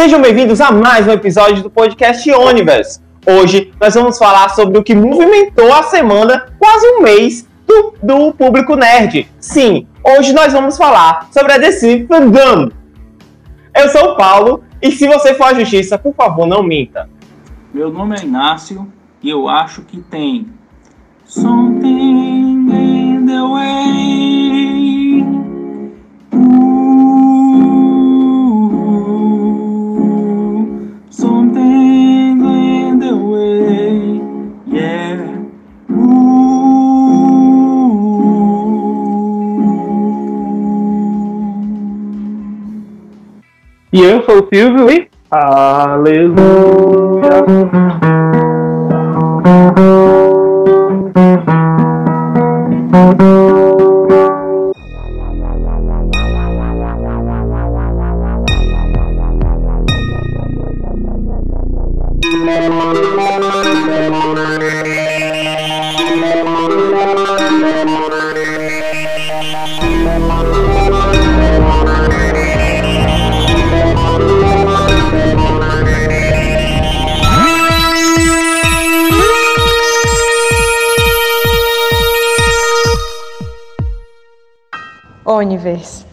Sejam 0.00 0.22
bem-vindos 0.22 0.60
a 0.60 0.70
mais 0.70 1.08
um 1.08 1.10
episódio 1.10 1.60
do 1.60 1.68
podcast 1.68 2.30
Universe. 2.30 3.00
Hoje 3.26 3.72
nós 3.80 3.96
vamos 3.96 4.16
falar 4.16 4.48
sobre 4.50 4.78
o 4.78 4.82
que 4.84 4.94
movimentou 4.94 5.72
a 5.74 5.82
semana, 5.82 6.46
quase 6.56 6.86
um 6.86 7.02
mês, 7.02 7.48
do, 7.66 7.94
do 8.00 8.32
público 8.32 8.76
nerd. 8.76 9.28
Sim, 9.40 9.88
hoje 10.04 10.32
nós 10.32 10.52
vamos 10.52 10.76
falar 10.76 11.26
sobre 11.32 11.52
a 11.52 11.58
DC 11.58 12.06
Fandom. 12.06 12.70
Eu 13.74 13.88
sou 13.88 14.12
o 14.12 14.16
Paulo 14.16 14.62
e 14.80 14.92
se 14.92 15.08
você 15.08 15.34
for 15.34 15.48
à 15.48 15.54
justiça, 15.54 15.98
por 15.98 16.14
favor, 16.14 16.46
não 16.46 16.62
minta. 16.62 17.10
Meu 17.74 17.90
nome 17.90 18.20
é 18.20 18.22
Inácio 18.22 18.86
e 19.20 19.28
eu 19.28 19.48
acho 19.48 19.82
que 19.82 20.00
tem 20.00 20.46
Something 21.24 22.70
in 22.70 23.26
the 23.26 23.42
way. 23.42 24.18
E 43.98 44.00
eu 44.00 44.22
sou 44.22 44.44
o 44.44 44.48
Silvio 44.54 44.88
e. 44.92 45.08
Aleluia! 45.28 46.38
Universe. 85.38 86.08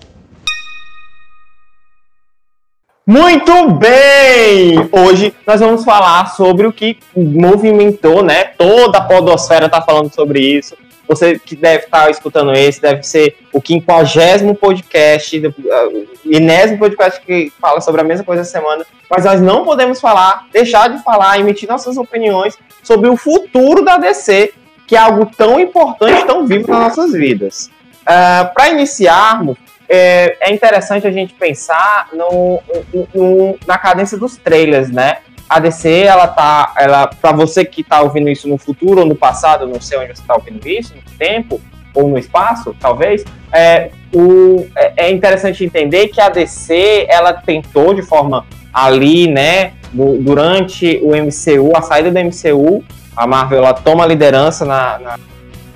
Muito 3.08 3.70
bem! 3.70 4.90
Hoje 4.92 5.32
nós 5.46 5.60
vamos 5.60 5.86
falar 5.86 6.26
sobre 6.36 6.66
o 6.66 6.74
que 6.74 6.98
movimentou, 7.16 8.24
né? 8.24 8.46
Toda 8.46 8.98
a 8.98 9.02
podosfera 9.04 9.68
está 9.68 9.80
falando 9.80 10.12
sobre 10.12 10.40
isso. 10.40 10.76
Você 11.08 11.38
que 11.38 11.56
deve 11.56 11.84
estar 11.84 12.10
escutando 12.10 12.52
esse, 12.54 12.82
deve 12.82 13.04
ser 13.04 13.38
o 13.54 13.62
quinquagésimo 13.62 14.56
podcast, 14.56 15.40
o 15.40 16.36
enésimo 16.36 16.80
podcast 16.80 17.22
que 17.22 17.54
fala 17.62 17.80
sobre 17.80 18.02
a 18.02 18.04
mesma 18.04 18.26
coisa 18.26 18.42
essa 18.42 18.54
semana. 18.54 18.84
Mas 19.08 19.24
nós 19.24 19.40
não 19.40 19.64
podemos 19.64 20.02
falar, 20.02 20.48
deixar 20.52 20.90
de 20.90 21.04
falar, 21.04 21.40
emitir 21.40 21.70
nossas 21.70 21.98
opiniões 21.98 22.58
sobre 22.82 23.08
o 23.08 23.16
futuro 23.16 23.86
da 23.86 23.98
DC, 23.98 24.52
que 24.88 24.96
é 24.96 25.00
algo 25.00 25.30
tão 25.38 25.60
importante, 25.60 26.26
tão 26.26 26.48
vivo 26.48 26.72
nas 26.72 26.98
nossas 26.98 27.14
vidas. 27.14 27.70
Uh, 28.06 28.54
Para 28.54 28.70
iniciarmos, 28.70 29.58
é, 29.90 30.38
é, 30.40 30.54
interessante 30.54 31.06
a 31.06 31.12
gente 31.12 31.34
pensar 31.34 32.10
no, 32.14 32.62
no, 32.94 33.08
no, 33.14 33.60
na 33.68 33.78
cadência 33.78 34.18
dos 34.18 34.38
trailers, 34.38 34.90
né? 34.90 35.18
A 35.48 35.60
DC, 35.60 36.02
ela 36.02 36.28
tá, 36.28 36.74
ela, 36.76 37.08
para 37.08 37.32
você 37.32 37.64
que 37.64 37.82
está 37.82 38.02
ouvindo 38.02 38.30
isso 38.30 38.48
no 38.48 38.58
futuro 38.58 39.02
ou 39.02 39.06
no 39.06 39.16
passado, 39.16 39.68
não 39.68 39.80
sei 39.80 40.00
onde 40.00 40.08
você 40.08 40.22
está 40.22 40.36
ouvindo 40.36 40.68
isso, 40.68 40.96
no 40.96 41.18
tempo 41.18 41.62
ou 41.94 42.08
no 42.08 42.18
espaço, 42.18 42.76
talvez, 42.80 43.24
é, 43.52 43.90
o, 44.14 44.68
é, 44.76 45.06
é 45.06 45.12
interessante 45.12 45.64
entender 45.64 46.08
que 46.08 46.20
a 46.20 46.30
DC, 46.30 47.06
ela 47.08 47.32
tentou 47.32 47.94
de 47.94 48.02
forma 48.02 48.46
ali, 48.74 49.28
né, 49.28 49.74
durante 49.94 51.00
o 51.02 51.12
MCU, 51.12 51.72
a 51.76 51.82
saída 51.82 52.12
do 52.12 52.20
MCU, 52.20 52.84
a 53.16 53.26
Marvel, 53.26 53.60
ela 53.60 53.74
toma 53.74 54.06
liderança 54.06 54.66
na, 54.66 55.00
na 55.00 55.20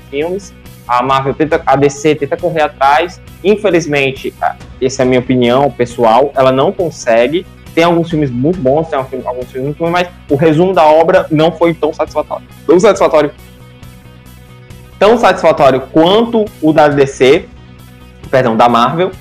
filmes, 0.10 0.54
a 0.90 1.04
Marvel 1.04 1.36
tenta, 1.36 1.62
a 1.64 1.76
DC 1.76 2.16
tenta 2.16 2.36
correr 2.36 2.64
atrás. 2.64 3.22
Infelizmente, 3.44 4.34
essa 4.82 5.04
é 5.04 5.06
a 5.06 5.06
minha 5.06 5.20
opinião 5.20 5.70
pessoal, 5.70 6.34
ela 6.36 6.52
não 6.52 6.72
consegue. 6.72 7.46
Tem 7.76 7.84
alguns 7.84 8.10
filmes 8.10 8.32
muito 8.32 8.60
bons, 8.60 8.88
tem 8.88 8.98
alguns 8.98 9.52
filmes 9.52 9.66
muito 9.68 9.78
bons, 9.78 9.92
mas 9.92 10.10
o 10.28 10.36
resumo 10.36 10.74
da 10.74 10.84
obra 10.86 11.28
não 11.30 11.52
foi 11.52 11.76
tão 11.76 11.94
satisfatório. 11.94 12.44
Tão 12.66 12.80
satisfatório. 12.80 13.32
Tão 14.98 15.16
satisfatório 15.20 15.82
quanto 15.94 16.46
o 16.60 16.74
da 16.74 16.88
DC, 16.88 17.46
perdão, 18.32 18.58
da 18.58 18.68
Marvel. 18.68 19.12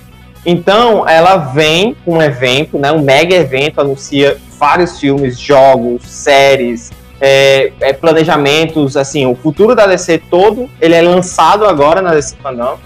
Então, 0.47 1.07
ela 1.07 1.37
vem 1.37 1.95
com 2.03 2.15
um 2.15 2.23
evento, 2.23 2.79
né, 2.79 2.91
um 2.91 3.03
mega 3.03 3.35
evento, 3.35 3.79
anuncia 3.79 4.39
vários 4.59 4.99
filmes, 4.99 5.39
jogos, 5.39 6.03
séries, 6.05 6.91
é, 7.21 7.73
é, 7.81 7.93
planejamentos, 7.93 8.97
assim, 8.97 9.27
o 9.27 9.35
futuro 9.35 9.75
da 9.75 9.87
DC 9.87 10.19
todo, 10.31 10.69
ele 10.81 10.95
é 10.95 11.03
lançado 11.03 11.67
agora 11.67 12.01
na 12.01 12.15
DC 12.15 12.37
Fandom, 12.43 12.79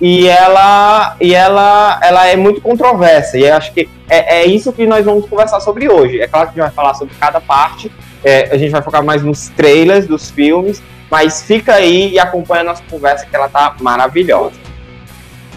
e 0.00 0.26
ela, 0.26 1.16
e 1.20 1.34
ela, 1.34 2.00
ela 2.02 2.26
é 2.26 2.36
muito 2.36 2.60
controversa, 2.60 3.38
e 3.38 3.48
acho 3.50 3.72
que 3.72 3.88
é, 4.08 4.40
é 4.40 4.46
isso 4.46 4.72
que 4.72 4.86
nós 4.86 5.04
vamos 5.04 5.28
conversar 5.28 5.60
sobre 5.60 5.88
hoje. 5.88 6.20
É 6.20 6.26
claro 6.26 6.50
que 6.50 6.60
a 6.60 6.64
gente 6.64 6.74
vai 6.74 6.84
falar 6.84 6.94
sobre 6.94 7.14
cada 7.18 7.40
parte, 7.40 7.90
é, 8.22 8.48
a 8.52 8.56
gente 8.56 8.70
vai 8.70 8.82
focar 8.82 9.04
mais 9.04 9.22
nos 9.22 9.48
trailers 9.50 10.06
dos 10.06 10.30
filmes, 10.30 10.82
mas 11.10 11.42
fica 11.42 11.74
aí 11.74 12.12
e 12.12 12.18
acompanha 12.18 12.62
a 12.62 12.64
nossa 12.64 12.82
conversa 12.90 13.26
que 13.26 13.36
ela 13.36 13.48
tá 13.48 13.76
maravilhosa. 13.80 14.56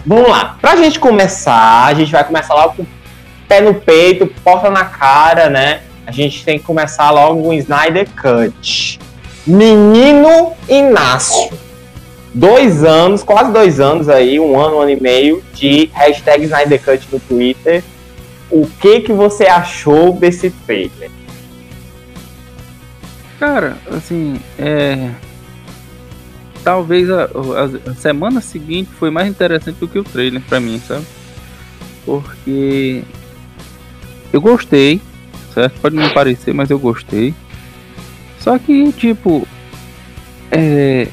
Vamos 0.06 0.28
lá, 0.28 0.56
pra 0.60 0.76
gente 0.76 1.00
começar, 1.00 1.86
a 1.86 1.94
gente 1.94 2.12
vai 2.12 2.24
começar 2.24 2.54
logo 2.54 2.74
com 2.76 2.86
pé 3.48 3.60
no 3.60 3.74
peito, 3.74 4.26
porta 4.44 4.70
na 4.70 4.84
cara, 4.84 5.48
né? 5.48 5.80
A 6.08 6.10
gente 6.10 6.42
tem 6.42 6.58
que 6.58 6.64
começar 6.64 7.10
logo 7.10 7.42
com 7.42 7.52
Snyder 7.52 8.08
Cut. 8.12 8.98
Menino 9.46 10.54
Inácio. 10.66 11.52
Dois 12.32 12.82
anos, 12.82 13.22
quase 13.22 13.52
dois 13.52 13.78
anos 13.78 14.08
aí, 14.08 14.40
um 14.40 14.58
ano, 14.58 14.76
um 14.76 14.80
ano 14.80 14.90
e 14.90 14.98
meio, 14.98 15.44
de 15.52 15.90
hashtag 15.92 16.44
Snyder 16.44 16.82
Cut 16.82 17.06
no 17.12 17.20
Twitter. 17.20 17.84
O 18.50 18.66
que 18.80 19.02
que 19.02 19.12
você 19.12 19.44
achou 19.48 20.14
desse 20.14 20.48
trailer? 20.48 21.10
Cara, 23.38 23.76
assim, 23.90 24.40
é... 24.58 25.10
Talvez 26.64 27.10
a, 27.10 27.24
a, 27.24 27.90
a 27.90 27.94
semana 27.96 28.40
seguinte 28.40 28.88
foi 28.98 29.10
mais 29.10 29.28
interessante 29.28 29.76
do 29.76 29.86
que 29.86 29.98
o 29.98 30.04
trailer 30.04 30.40
pra 30.48 30.58
mim, 30.58 30.80
sabe? 30.80 31.04
Porque 32.06 33.04
eu 34.32 34.40
gostei, 34.40 35.02
certo? 35.58 35.80
Pode 35.80 35.96
não 35.96 36.08
parecer, 36.10 36.54
mas 36.54 36.70
eu 36.70 36.78
gostei. 36.78 37.34
Só 38.38 38.56
que, 38.58 38.92
tipo, 38.92 39.46
é, 40.52 41.08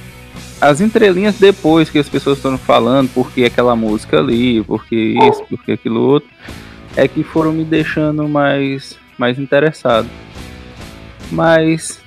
as 0.62 0.82
entrelinhas 0.82 1.40
depois 1.40 1.90
que 1.90 1.98
as 1.98 2.08
pessoas 2.08 2.38
estão 2.38 2.56
falando, 2.58 3.10
porque 3.10 3.44
aquela 3.44 3.76
música 3.76 4.20
ali, 4.20 4.64
porque 4.64 4.96
isso, 4.96 5.44
porque 5.50 5.72
aquilo 5.72 6.00
outro, 6.02 6.30
é 6.96 7.08
que 7.08 7.24
foram 7.24 7.52
me 7.52 7.64
deixando 7.64 8.30
mais, 8.30 8.98
mais 9.18 9.40
interessado. 9.40 10.08
Mas, 11.32 12.00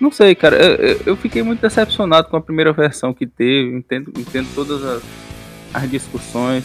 não 0.00 0.12
sei, 0.12 0.36
cara, 0.36 0.56
eu, 0.56 1.00
eu 1.06 1.16
fiquei 1.16 1.42
muito 1.42 1.60
decepcionado 1.60 2.28
com 2.28 2.36
a 2.36 2.40
primeira 2.40 2.72
versão 2.72 3.12
que 3.12 3.26
teve, 3.26 3.76
entendo, 3.76 4.12
entendo 4.16 4.48
todas 4.54 4.84
as, 4.84 5.02
as 5.74 5.90
discussões. 5.90 6.64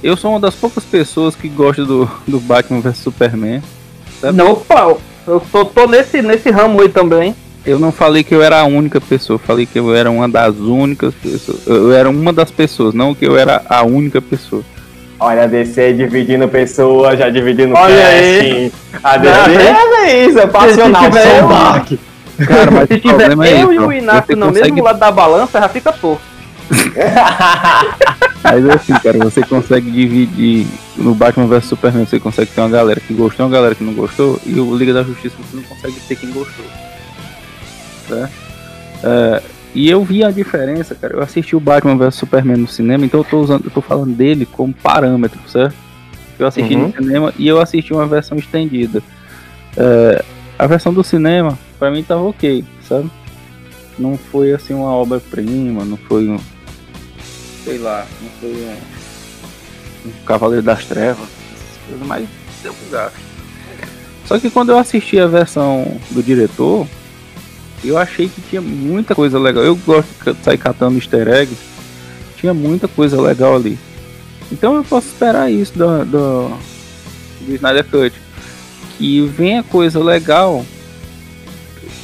Eu 0.00 0.16
sou 0.16 0.30
uma 0.30 0.40
das 0.40 0.54
poucas 0.54 0.84
pessoas 0.84 1.34
que 1.34 1.48
gosta 1.48 1.84
do, 1.84 2.08
do 2.28 2.38
Batman 2.38 2.80
vs 2.80 2.98
Superman. 2.98 3.60
Sabe? 4.20 4.36
Não, 4.36 4.54
Paulo. 4.54 5.00
Eu 5.26 5.42
tô, 5.50 5.64
tô, 5.64 5.86
nesse, 5.86 6.22
nesse 6.22 6.50
ramo 6.50 6.80
aí 6.80 6.88
também. 6.88 7.34
Eu 7.64 7.80
não 7.80 7.90
falei 7.90 8.22
que 8.22 8.32
eu 8.32 8.42
era 8.42 8.60
a 8.60 8.64
única 8.64 9.00
pessoa, 9.00 9.40
falei 9.40 9.66
que 9.66 9.78
eu 9.78 9.92
era 9.94 10.08
uma 10.08 10.28
das 10.28 10.54
únicas 10.56 11.12
pessoas. 11.14 11.66
Eu 11.66 11.92
era 11.92 12.08
uma 12.08 12.32
das 12.32 12.50
pessoas, 12.50 12.94
não 12.94 13.12
que 13.12 13.26
eu 13.26 13.36
era 13.36 13.62
a 13.68 13.82
única 13.82 14.22
pessoa. 14.22 14.62
Olha 15.18 15.44
a 15.44 15.46
DC 15.46 15.94
dividindo 15.94 16.46
pessoas, 16.46 17.18
já 17.18 17.28
dividindo 17.28 17.74
Olha 17.74 17.96
casting. 17.96 18.52
Aí. 18.54 18.72
A 19.02 19.16
DC 19.16 19.32
é 20.04 20.26
isso, 20.26 20.38
é 20.38 20.46
passional, 20.46 21.04
só 21.04 21.96
Cara, 22.46 22.70
mas 22.70 22.88
se 22.88 23.00
tiver 23.00 23.32
eu 23.32 23.42
é 23.42 23.74
e 23.74 23.78
o 23.78 23.92
Inácio 23.92 24.36
no 24.36 24.48
consegue... 24.48 24.72
mesmo 24.72 24.84
lado 24.84 24.98
da 24.98 25.10
balança, 25.10 25.58
já 25.58 25.68
fica 25.68 25.90
pouco. 25.90 26.20
Mas 28.42 28.68
assim, 28.68 28.92
cara, 28.94 29.18
você 29.18 29.42
consegue 29.42 29.90
dividir 29.90 30.66
no 30.96 31.14
Batman 31.14 31.46
vs 31.46 31.64
Superman, 31.64 32.06
você 32.06 32.20
consegue 32.20 32.50
ter 32.52 32.60
uma 32.60 32.70
galera 32.70 33.00
que 33.00 33.12
gostou, 33.12 33.46
uma 33.46 33.52
galera 33.52 33.74
que 33.74 33.82
não 33.82 33.92
gostou, 33.92 34.40
e 34.46 34.58
o 34.58 34.76
Liga 34.76 34.92
da 34.92 35.02
Justiça 35.02 35.36
você 35.36 35.56
não 35.56 35.62
consegue 35.64 36.00
ter 36.00 36.16
quem 36.16 36.30
gostou. 36.30 36.64
É, 39.02 39.42
e 39.74 39.90
eu 39.90 40.02
vi 40.04 40.24
a 40.24 40.30
diferença, 40.30 40.94
cara. 40.94 41.14
Eu 41.14 41.22
assisti 41.22 41.54
o 41.54 41.60
Batman 41.60 41.96
vs 41.96 42.14
Superman 42.14 42.56
no 42.56 42.68
cinema, 42.68 43.04
então 43.04 43.20
eu 43.20 43.24
tô 43.24 43.40
usando, 43.40 43.64
eu 43.64 43.70
tô 43.70 43.80
falando 43.80 44.14
dele 44.14 44.46
como 44.46 44.72
parâmetro, 44.72 45.40
certo? 45.48 45.74
Eu 46.38 46.46
assisti 46.46 46.74
uhum. 46.74 46.88
no 46.88 46.92
cinema 46.92 47.34
e 47.38 47.48
eu 47.48 47.60
assisti 47.60 47.92
uma 47.92 48.06
versão 48.06 48.38
estendida. 48.38 49.02
É, 49.76 50.24
a 50.58 50.66
versão 50.66 50.92
do 50.92 51.04
cinema, 51.04 51.58
pra 51.78 51.90
mim, 51.90 52.02
tava 52.02 52.22
ok, 52.22 52.64
sabe? 52.82 53.10
Não 53.98 54.16
foi 54.16 54.52
assim 54.52 54.74
uma 54.74 54.92
obra-prima, 54.92 55.84
não 55.84 55.96
foi 55.96 56.28
um. 56.28 56.38
Sei 57.66 57.78
lá, 57.78 58.06
não 58.22 58.30
foi 58.40 58.50
um, 58.52 60.08
um 60.08 60.12
Cavaleiro 60.24 60.62
das 60.62 60.84
Trevas, 60.84 61.26
mas 62.06 62.28
deu 62.62 62.72
gasto. 62.92 63.18
Só 64.24 64.38
que 64.38 64.48
quando 64.50 64.70
eu 64.70 64.78
assisti 64.78 65.18
a 65.18 65.26
versão 65.26 66.00
do 66.12 66.22
diretor, 66.22 66.86
eu 67.82 67.98
achei 67.98 68.28
que 68.28 68.40
tinha 68.40 68.62
muita 68.62 69.16
coisa 69.16 69.36
legal. 69.36 69.64
Eu 69.64 69.74
gosto 69.74 70.32
de 70.32 70.44
sair 70.44 70.58
catando 70.58 70.96
easter 70.96 71.26
eggs. 71.26 71.58
Tinha 72.36 72.54
muita 72.54 72.86
coisa 72.86 73.20
legal 73.20 73.56
ali. 73.56 73.76
Então 74.52 74.76
eu 74.76 74.84
posso 74.84 75.08
esperar 75.08 75.50
isso 75.50 75.76
do, 75.76 76.04
do, 76.04 76.48
do 77.40 77.52
Snyder 77.52 77.84
Cut. 77.84 78.14
Que 78.96 79.26
venha 79.26 79.64
coisa 79.64 79.98
legal 79.98 80.64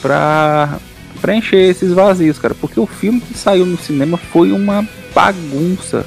pra 0.01 0.81
preencher 1.21 1.71
esses 1.71 1.93
vazios, 1.93 2.37
cara. 2.37 2.53
Porque 2.53 2.81
o 2.81 2.87
filme 2.87 3.21
que 3.21 3.39
saiu 3.39 3.65
no 3.65 3.79
cinema 3.79 4.17
foi 4.17 4.51
uma 4.51 4.85
bagunça, 5.15 6.07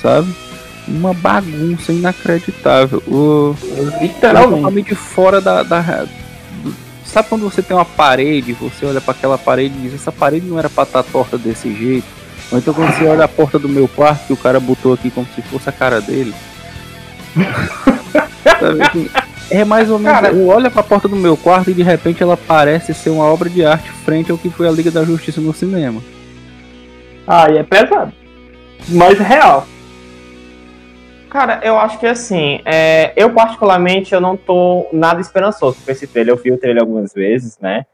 sabe? 0.00 0.32
Uma 0.88 1.12
bagunça 1.14 1.92
inacreditável. 1.92 3.02
O, 3.06 3.54
Literalmente. 4.00 4.88
de 4.88 4.94
fora 4.94 5.40
da, 5.40 5.62
da 5.62 6.06
Sabe 7.04 7.28
quando 7.28 7.42
você 7.42 7.60
tem 7.60 7.76
uma 7.76 7.84
parede, 7.84 8.52
você 8.52 8.86
olha 8.86 9.00
para 9.00 9.12
aquela 9.12 9.36
parede 9.36 9.74
e 9.76 9.82
diz: 9.82 9.94
essa 9.94 10.12
parede 10.12 10.46
não 10.46 10.58
era 10.58 10.70
para 10.70 10.84
estar 10.84 11.02
tá 11.02 11.08
torta 11.10 11.36
desse 11.36 11.74
jeito? 11.74 12.06
Ou 12.52 12.58
então 12.58 12.72
quando 12.72 12.92
você 12.92 13.04
olha 13.04 13.24
a 13.24 13.28
porta 13.28 13.58
do 13.58 13.68
meu 13.68 13.88
quarto 13.88 14.26
que 14.26 14.32
o 14.32 14.36
cara 14.36 14.60
botou 14.60 14.92
aqui 14.92 15.10
como 15.10 15.26
se 15.34 15.42
fosse 15.42 15.68
a 15.68 15.72
cara 15.72 16.00
dele. 16.00 16.32
Assim, 18.90 19.08
é 19.50 19.64
mais 19.64 19.90
ou 19.90 19.98
menos. 19.98 20.20
Cara, 20.20 20.32
eu 20.32 20.46
olho 20.46 20.70
pra 20.70 20.82
porta 20.82 21.08
do 21.08 21.16
meu 21.16 21.36
quarto 21.36 21.70
e 21.70 21.74
de 21.74 21.82
repente 21.82 22.22
ela 22.22 22.36
parece 22.36 22.94
ser 22.94 23.10
uma 23.10 23.24
obra 23.24 23.48
de 23.50 23.64
arte 23.64 23.90
frente 24.04 24.30
ao 24.30 24.38
que 24.38 24.48
foi 24.48 24.68
a 24.68 24.70
Liga 24.70 24.90
da 24.90 25.04
Justiça 25.04 25.40
no 25.40 25.52
cinema. 25.52 26.00
Ah, 27.26 27.50
e 27.50 27.58
é 27.58 27.62
pesado. 27.64 28.12
Mas 28.88 29.18
real. 29.18 29.66
Cara, 31.30 31.60
eu 31.62 31.78
acho 31.78 31.98
que 31.98 32.06
assim, 32.06 32.60
é, 32.64 33.12
eu 33.14 33.30
particularmente 33.30 34.12
eu 34.12 34.20
não 34.20 34.36
tô 34.36 34.88
nada 34.92 35.20
esperançoso 35.20 35.78
com 35.84 35.90
esse 35.90 36.06
trailer. 36.06 36.34
Eu 36.34 36.38
vi 36.38 36.50
o 36.50 36.58
trailer 36.58 36.82
algumas 36.82 37.12
vezes, 37.12 37.56
né? 37.60 37.86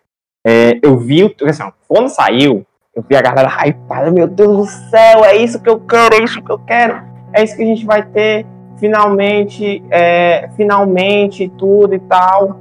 É, 0.46 0.78
eu 0.82 0.96
vi 0.96 1.24
o. 1.24 1.34
Assim, 1.44 1.64
quando 1.86 2.08
saiu, 2.08 2.64
eu 2.94 3.04
vi 3.06 3.14
a 3.14 3.20
galera 3.20 3.50
hypada, 3.66 4.10
meu 4.10 4.26
Deus 4.26 4.56
do 4.56 4.66
céu, 4.90 5.24
é 5.24 5.36
isso 5.36 5.60
que 5.60 5.68
eu 5.68 5.78
quero, 5.78 6.14
é 6.14 6.24
isso 6.24 6.42
que 6.42 6.50
eu 6.50 6.58
quero, 6.58 7.02
é 7.32 7.44
isso 7.44 7.54
que 7.56 7.62
a 7.62 7.66
gente 7.66 7.84
vai 7.84 8.02
ter 8.02 8.46
finalmente, 8.78 9.82
é, 9.90 10.48
finalmente, 10.56 11.48
tudo 11.58 11.94
e 11.94 11.98
tal. 11.98 12.60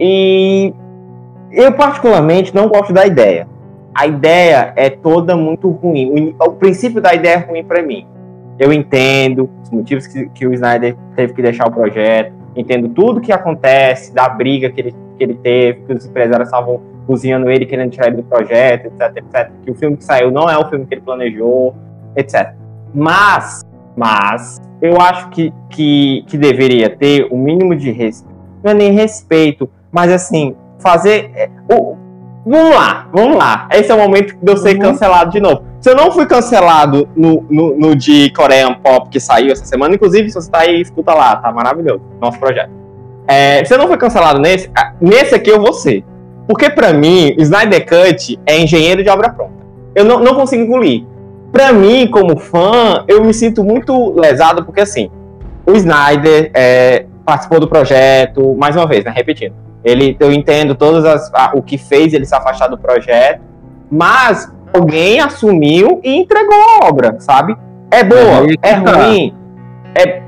E 0.00 0.72
eu 1.50 1.72
particularmente 1.72 2.54
não 2.54 2.68
gosto 2.68 2.92
da 2.92 3.06
ideia. 3.06 3.48
A 3.98 4.06
ideia 4.06 4.72
é 4.76 4.88
toda 4.88 5.36
muito 5.36 5.68
ruim. 5.70 6.32
O, 6.38 6.44
o 6.44 6.52
princípio 6.52 7.02
da 7.02 7.12
ideia 7.12 7.34
é 7.34 7.38
ruim 7.38 7.64
para 7.64 7.82
mim. 7.82 8.06
Eu 8.56 8.72
entendo 8.72 9.50
os 9.60 9.70
motivos 9.70 10.06
que, 10.06 10.28
que, 10.28 10.46
o 10.46 10.54
Snyder 10.54 10.94
teve 11.16 11.32
que 11.32 11.42
deixar 11.42 11.66
o 11.66 11.72
projeto, 11.72 12.32
entendo 12.54 12.88
tudo 12.90 13.20
que 13.20 13.32
acontece, 13.32 14.14
da 14.14 14.28
briga 14.28 14.70
que 14.70 14.80
ele, 14.80 14.94
que 15.16 15.24
ele 15.24 15.34
teve, 15.34 15.80
que 15.80 15.92
os 15.94 16.06
empresários 16.06 16.46
estavam 16.46 16.80
cozinhando 17.08 17.50
ele, 17.50 17.66
querendo 17.66 17.90
tirar 17.90 18.06
ele 18.06 18.18
do 18.18 18.22
projeto, 18.22 18.86
etc, 18.86 19.16
etc. 19.16 19.50
Que 19.64 19.70
o 19.72 19.74
filme 19.74 19.96
que 19.96 20.04
saiu 20.04 20.30
não 20.30 20.48
é 20.48 20.56
o 20.56 20.68
filme 20.68 20.86
que 20.86 20.94
ele 20.94 21.00
planejou, 21.00 21.74
etc. 22.14 22.52
Mas, 22.94 23.62
mas, 23.96 24.60
eu 24.80 25.00
acho 25.00 25.28
que, 25.30 25.52
que, 25.70 26.22
que 26.28 26.38
deveria 26.38 26.88
ter 26.88 27.26
o 27.32 27.34
um 27.34 27.38
mínimo 27.42 27.74
de 27.74 27.90
respeito. 27.90 28.38
Não 28.62 28.70
é 28.70 28.74
nem 28.74 28.92
respeito, 28.92 29.68
mas 29.90 30.12
assim, 30.12 30.54
fazer. 30.78 31.32
É, 31.34 31.50
o, 31.74 31.96
vamos 32.48 32.74
lá, 32.74 33.08
vamos 33.12 33.36
lá. 33.36 33.68
Esse 33.72 33.90
é 33.90 33.94
o 33.94 33.98
momento 33.98 34.36
de 34.40 34.52
eu 34.52 34.56
ser 34.56 34.76
uhum. 34.76 34.82
cancelado 34.82 35.30
de 35.30 35.40
novo. 35.40 35.62
Se 35.80 35.90
eu 35.90 35.94
não 35.94 36.10
fui 36.10 36.26
cancelado 36.26 37.08
no, 37.14 37.44
no, 37.48 37.76
no, 37.76 37.96
de 37.96 38.30
Korean 38.30 38.74
Pop 38.74 39.08
que 39.10 39.20
saiu 39.20 39.52
essa 39.52 39.64
semana, 39.64 39.94
inclusive, 39.94 40.28
se 40.28 40.34
você 40.34 40.50
tá 40.50 40.60
aí, 40.60 40.80
escuta 40.80 41.14
lá, 41.14 41.36
tá 41.36 41.52
maravilhoso, 41.52 42.00
nosso 42.20 42.38
projeto. 42.38 42.70
É, 43.26 43.64
se 43.64 43.74
eu 43.74 43.78
não 43.78 43.86
fui 43.86 43.96
cancelado 43.96 44.40
nesse, 44.40 44.70
ah, 44.76 44.92
nesse 45.00 45.34
aqui 45.34 45.50
eu 45.50 45.60
vou 45.60 45.72
ser. 45.72 46.04
Porque 46.48 46.70
para 46.70 46.92
mim, 46.94 47.34
Snyder 47.38 47.86
Cut 47.86 48.40
é 48.46 48.58
engenheiro 48.58 49.02
de 49.02 49.10
obra 49.10 49.28
pronta. 49.28 49.52
Eu 49.94 50.04
não, 50.04 50.18
não 50.18 50.34
consigo 50.34 50.62
engolir. 50.62 51.04
Para 51.52 51.72
mim, 51.72 52.08
como 52.10 52.38
fã, 52.38 53.04
eu 53.06 53.22
me 53.22 53.34
sinto 53.34 53.62
muito 53.62 54.18
lesado, 54.18 54.64
porque 54.64 54.80
assim, 54.80 55.10
o 55.66 55.72
Snyder 55.72 56.50
é, 56.54 57.04
participou 57.24 57.60
do 57.60 57.68
projeto, 57.68 58.54
mais 58.56 58.74
uma 58.74 58.86
vez, 58.86 59.04
né, 59.04 59.12
repetindo. 59.14 59.54
Ele, 59.88 60.16
eu 60.20 60.32
entendo 60.32 60.74
todas 60.74 61.04
as, 61.04 61.32
a, 61.34 61.52
o 61.54 61.62
que 61.62 61.78
fez 61.78 62.12
ele 62.12 62.26
se 62.26 62.34
afastar 62.34 62.68
do 62.68 62.76
projeto, 62.76 63.40
mas 63.90 64.52
alguém 64.72 65.20
assumiu 65.20 66.00
e 66.04 66.14
entregou 66.14 66.54
a 66.54 66.86
obra, 66.86 67.16
sabe? 67.20 67.56
É 67.90 68.04
boa, 68.04 68.46
é, 68.62 68.70
é 68.70 68.74
ruim, 68.74 69.34
é 69.94 70.22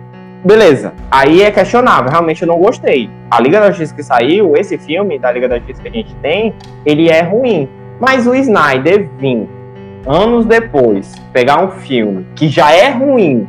beleza. 0.44 0.94
Aí 1.10 1.42
é 1.42 1.50
questionável, 1.50 2.10
realmente 2.10 2.42
eu 2.42 2.48
não 2.48 2.58
gostei. 2.58 3.10
A 3.30 3.40
Liga 3.40 3.60
da 3.60 3.68
Justiça 3.68 3.94
que 3.94 4.02
saiu, 4.02 4.56
esse 4.56 4.78
filme 4.78 5.18
da 5.18 5.30
Liga 5.30 5.48
da 5.48 5.58
Justiça 5.58 5.82
que 5.82 5.88
a 5.88 5.92
gente 5.92 6.14
tem, 6.16 6.54
ele 6.86 7.10
é 7.10 7.20
ruim. 7.20 7.68
Mas 8.00 8.26
o 8.26 8.34
Snyder 8.34 9.10
vir 9.18 9.46
anos 10.06 10.46
depois 10.46 11.14
pegar 11.32 11.62
um 11.62 11.70
filme 11.70 12.26
que 12.34 12.48
já 12.48 12.72
é 12.72 12.88
ruim 12.88 13.46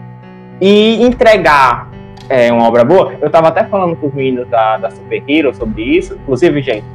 e 0.59 1.03
entregar 1.05 1.89
é, 2.31 2.51
uma 2.51 2.65
obra 2.65 2.85
boa, 2.85 3.13
eu 3.21 3.29
tava 3.29 3.49
até 3.49 3.65
falando 3.65 3.95
com 3.97 4.07
os 4.07 4.13
meninos 4.13 4.47
da, 4.47 4.77
da 4.77 4.89
Super 4.89 5.21
Hero 5.27 5.53
sobre 5.53 5.83
isso, 5.83 6.13
inclusive, 6.15 6.61
gente, 6.61 6.85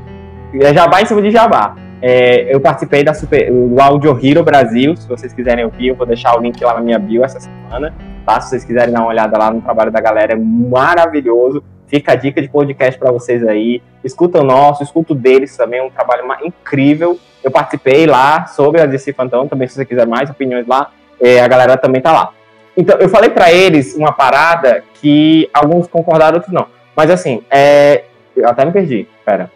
é 0.55 0.73
jabá 0.73 1.03
em 1.03 1.07
cima 1.07 1.21
de 1.21 1.31
jabá. 1.31 1.77
É, 2.01 2.55
eu 2.55 2.61
participei 2.61 3.03
da 3.05 3.13
Super, 3.13 3.51
do 3.51 3.81
Audio 3.81 4.19
Hero 4.23 4.43
Brasil. 4.43 4.97
Se 4.97 5.09
vocês 5.09 5.33
quiserem 5.33 5.65
ouvir, 5.65 5.89
eu 5.89 5.95
vou 5.95 6.07
deixar 6.07 6.37
o 6.39 6.41
link 6.41 6.63
lá 6.63 6.75
na 6.75 6.81
minha 6.81 6.99
bio 6.99 7.25
essa 7.25 7.41
semana. 7.41 7.95
Tá? 8.25 8.41
Se 8.41 8.51
vocês 8.51 8.65
quiserem 8.65 8.93
dar 8.93 9.01
uma 9.01 9.09
olhada 9.09 9.37
lá 9.37 9.51
no 9.51 9.61
trabalho 9.61 9.91
da 9.91 10.01
galera, 10.01 10.33
é 10.33 10.37
maravilhoso. 10.37 11.63
Fica 11.87 12.13
a 12.13 12.15
dica 12.15 12.41
de 12.41 12.49
podcast 12.49 12.99
para 12.99 13.11
vocês 13.11 13.47
aí. 13.47 13.83
Escuta 14.05 14.41
o 14.41 14.45
nosso, 14.45 14.83
escuta 14.83 15.13
o 15.13 15.17
deles 15.17 15.57
também, 15.57 15.81
é 15.81 15.83
um 15.83 15.91
trabalho 15.91 16.25
incrível. 16.45 17.19
Eu 17.43 17.51
participei 17.51 18.07
lá 18.07 18.47
sobre 18.47 18.81
a 18.81 18.87
DC 18.87 19.13
Phantom, 19.13 19.47
também 19.47 19.69
se 19.69 19.75
você 19.75 19.85
quiser 19.85 20.07
mais 20.07 20.29
opiniões 20.29 20.67
lá, 20.67 20.91
é, 21.21 21.41
a 21.41 21.49
galera 21.49 21.77
também 21.77 22.01
tá 22.01 22.13
lá. 22.13 22.33
Então, 22.77 22.99
eu 22.99 23.09
falei 23.09 23.31
para 23.31 23.53
eles 23.53 23.95
uma 23.95 24.13
parada 24.13 24.85
que 24.95 25.49
alguns 25.53 25.87
concordaram, 25.87 26.37
outros 26.37 26.53
não. 26.53 26.67
Mas 26.95 27.11
assim, 27.11 27.43
é... 27.51 28.05
eu 28.37 28.49
até 28.49 28.65
me 28.65 28.73
perdi, 28.73 29.09
pera. 29.25 29.51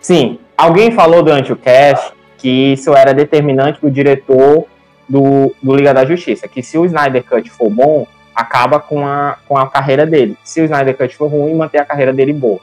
Sim, 0.00 0.38
Alguém 0.58 0.90
falou 0.90 1.22
durante 1.22 1.52
o 1.52 1.56
cast 1.56 2.12
que 2.36 2.72
isso 2.72 2.92
era 2.92 3.14
determinante 3.14 3.78
para 3.78 3.86
o 3.86 3.92
diretor 3.92 4.66
do, 5.08 5.54
do 5.62 5.76
Liga 5.76 5.94
da 5.94 6.04
Justiça, 6.04 6.48
que 6.48 6.64
se 6.64 6.76
o 6.76 6.84
Snyder 6.84 7.22
Cut 7.22 7.48
for 7.48 7.70
bom, 7.70 8.08
acaba 8.34 8.80
com 8.80 9.06
a, 9.06 9.36
com 9.46 9.56
a 9.56 9.68
carreira 9.68 10.04
dele. 10.04 10.36
Se 10.42 10.60
o 10.60 10.64
Snyder 10.64 10.96
Cut 10.96 11.16
for 11.16 11.28
ruim, 11.28 11.54
manter 11.54 11.78
a 11.78 11.84
carreira 11.84 12.12
dele 12.12 12.32
boa. 12.32 12.58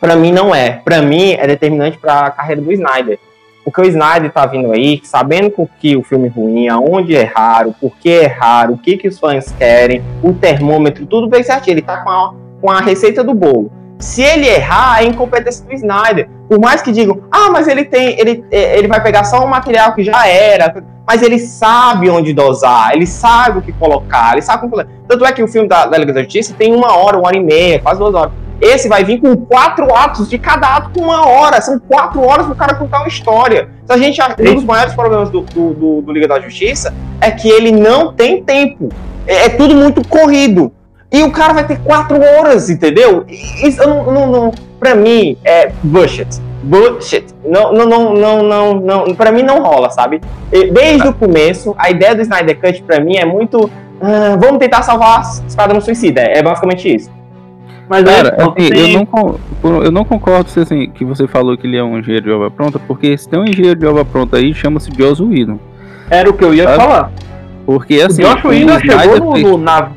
Para 0.00 0.16
mim 0.16 0.32
não 0.32 0.52
é. 0.52 0.82
Para 0.84 1.00
mim 1.00 1.34
é 1.34 1.46
determinante 1.46 1.98
para 1.98 2.26
a 2.26 2.30
carreira 2.32 2.60
do 2.60 2.72
Snyder. 2.72 3.20
Porque 3.64 3.80
o 3.80 3.84
Snyder 3.84 4.30
tá 4.30 4.44
vindo 4.44 4.70
aí, 4.72 5.00
sabendo 5.02 5.50
com 5.50 5.66
que 5.80 5.96
o 5.96 6.02
filme 6.02 6.28
ruim, 6.28 6.68
aonde 6.68 7.14
erraram, 7.14 7.72
por 7.72 7.96
que 7.96 8.10
erraram, 8.10 8.74
o 8.74 8.78
que, 8.78 8.98
que 8.98 9.08
os 9.08 9.18
fãs 9.18 9.50
querem, 9.52 10.02
o 10.22 10.34
termômetro, 10.34 11.06
tudo 11.06 11.28
bem 11.28 11.42
certinho. 11.42 11.74
Ele 11.74 11.82
tá 11.82 12.02
com 12.02 12.10
a, 12.10 12.34
com 12.60 12.70
a 12.70 12.80
receita 12.80 13.24
do 13.24 13.32
bolo. 13.32 13.72
Se 13.98 14.20
ele 14.20 14.46
errar, 14.46 15.02
é 15.02 15.06
incompetência 15.06 15.64
do 15.64 15.72
Snyder. 15.72 16.28
Por 16.46 16.60
mais 16.60 16.82
que 16.82 16.92
digam, 16.92 17.22
ah, 17.30 17.48
mas 17.50 17.66
ele 17.66 17.86
tem, 17.86 18.20
ele, 18.20 18.44
é, 18.50 18.76
ele 18.78 18.86
vai 18.86 19.02
pegar 19.02 19.24
só 19.24 19.42
um 19.42 19.48
material 19.48 19.94
que 19.94 20.04
já 20.04 20.26
era, 20.26 20.84
mas 21.06 21.22
ele 21.22 21.38
sabe 21.38 22.10
onde 22.10 22.34
dosar, 22.34 22.92
ele 22.92 23.06
sabe 23.06 23.58
o 23.60 23.62
que 23.62 23.72
colocar, 23.72 24.32
ele 24.32 24.42
sabe 24.42 24.68
como. 24.68 24.84
Tanto 25.08 25.24
é 25.24 25.32
que 25.32 25.42
o 25.42 25.48
filme 25.48 25.68
da, 25.68 25.86
da 25.86 25.96
Liga 25.96 26.12
da 26.12 26.22
Justiça 26.22 26.54
tem 26.56 26.74
uma 26.74 26.94
hora, 26.96 27.16
uma 27.16 27.28
hora 27.28 27.36
e 27.36 27.42
meia, 27.42 27.80
quase 27.80 27.98
duas 27.98 28.14
horas. 28.14 28.43
Esse 28.64 28.88
vai 28.88 29.04
vir 29.04 29.20
com 29.20 29.36
quatro 29.36 29.94
atos, 29.94 30.26
de 30.26 30.38
cada 30.38 30.76
ato 30.76 30.90
com 30.98 31.04
uma 31.04 31.28
hora. 31.28 31.60
São 31.60 31.78
quatro 31.78 32.22
horas 32.22 32.46
pro 32.46 32.54
cara 32.54 32.74
contar 32.74 33.00
uma 33.00 33.08
história. 33.08 33.68
Se 33.84 33.92
a 33.92 33.98
gente, 33.98 34.18
um 34.22 34.54
dos 34.54 34.64
maiores 34.64 34.94
problemas 34.94 35.28
do, 35.28 35.42
do, 35.42 35.74
do, 35.74 36.00
do 36.00 36.12
Liga 36.12 36.26
da 36.26 36.40
Justiça 36.40 36.94
é 37.20 37.30
que 37.30 37.46
ele 37.46 37.70
não 37.70 38.14
tem 38.14 38.42
tempo. 38.42 38.88
É, 39.26 39.44
é 39.44 39.48
tudo 39.50 39.74
muito 39.74 40.06
corrido. 40.08 40.72
E 41.12 41.22
o 41.22 41.30
cara 41.30 41.52
vai 41.52 41.66
ter 41.66 41.78
quatro 41.80 42.18
horas, 42.20 42.70
entendeu? 42.70 43.24
Isso 43.28 43.86
não, 43.86 44.10
não, 44.10 44.26
não 44.26 44.52
pra 44.80 44.94
mim 44.94 45.36
é 45.44 45.70
bullshit. 45.82 46.26
Bullshit. 46.62 47.26
Não, 47.44 47.70
não, 47.70 47.86
não, 47.86 48.14
não, 48.14 48.42
não, 48.42 48.74
não, 48.74 49.14
pra 49.14 49.30
mim 49.30 49.42
não 49.42 49.62
rola, 49.62 49.90
sabe? 49.90 50.22
Desde 50.50 51.06
o 51.06 51.12
começo, 51.12 51.74
a 51.76 51.90
ideia 51.90 52.14
do 52.14 52.22
Snyder 52.22 52.58
Cut 52.58 52.82
pra 52.82 52.98
mim 52.98 53.16
é 53.16 53.26
muito. 53.26 53.66
Uh, 53.66 54.38
vamos 54.40 54.58
tentar 54.58 54.82
salvar 54.82 55.22
Esquadrão 55.46 55.80
Suicida. 55.80 56.22
É 56.22 56.42
basicamente 56.42 56.92
isso. 56.92 57.10
Mas 57.88 58.04
Cara, 58.04 58.28
é, 58.28 58.42
assim, 58.42 58.94
eu, 58.94 59.08
não, 59.62 59.82
eu 59.82 59.90
não 59.90 60.04
concordo 60.04 60.48
se, 60.48 60.60
assim, 60.60 60.90
que 60.90 61.04
você 61.04 61.26
falou 61.26 61.56
que 61.56 61.66
ele 61.66 61.76
é 61.76 61.84
um 61.84 61.98
engenheiro 61.98 62.26
de 62.26 62.32
obra 62.32 62.50
pronta, 62.50 62.78
porque 62.78 63.16
se 63.16 63.28
tem 63.28 63.38
um 63.38 63.44
engenheiro 63.44 63.78
de 63.78 63.86
obra 63.86 64.04
pronta 64.04 64.38
aí, 64.38 64.54
chama-se 64.54 64.90
Joss 64.96 65.22
Whedon. 65.22 65.58
Era 66.08 66.30
o 66.30 66.32
que 66.32 66.44
eu 66.44 66.54
ia 66.54 66.64
sabe? 66.64 66.76
falar. 66.76 67.12
Porque 67.66 67.94
assim. 68.00 68.22
O 68.22 68.26
Josh 68.26 68.44
Whedon 68.44 68.80
chegou 68.80 69.20
no, 69.20 69.38
no, 69.38 69.58
na. 69.58 69.90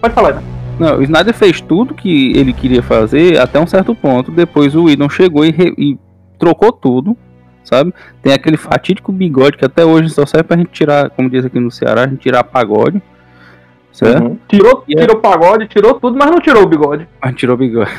Pode 0.00 0.14
falar, 0.14 0.34
né? 0.34 0.42
Não, 0.78 0.96
o 0.96 1.02
Snyder 1.02 1.34
fez 1.34 1.60
tudo 1.60 1.92
que 1.92 2.32
ele 2.34 2.54
queria 2.54 2.82
fazer 2.82 3.38
até 3.38 3.60
um 3.60 3.66
certo 3.66 3.94
ponto. 3.94 4.30
Depois 4.30 4.74
o 4.74 4.84
Whedon 4.84 5.10
chegou 5.10 5.44
e, 5.44 5.50
re, 5.50 5.74
e 5.76 5.98
trocou 6.38 6.72
tudo, 6.72 7.14
sabe? 7.62 7.92
Tem 8.22 8.32
aquele 8.32 8.56
fatídico 8.56 9.12
bigode 9.12 9.58
que 9.58 9.64
até 9.64 9.84
hoje 9.84 10.08
só 10.08 10.24
serve 10.24 10.44
pra 10.44 10.56
gente 10.56 10.70
tirar, 10.70 11.10
como 11.10 11.28
diz 11.28 11.44
aqui 11.44 11.60
no 11.60 11.70
Ceará, 11.70 12.04
a 12.04 12.08
gente 12.08 12.20
tirar 12.20 12.42
pagode. 12.44 13.00
Certo? 13.92 14.22
Uhum. 14.22 14.38
Tirou, 14.48 14.82
tirou 14.86 15.16
é... 15.16 15.20
pagode, 15.20 15.68
tirou 15.68 15.94
tudo, 15.94 16.16
mas 16.18 16.30
não 16.30 16.40
tirou 16.40 16.62
o 16.62 16.68
bigode. 16.68 17.08
Mas 17.22 17.34
tirou 17.36 17.54
o 17.54 17.58
bigode. 17.58 17.90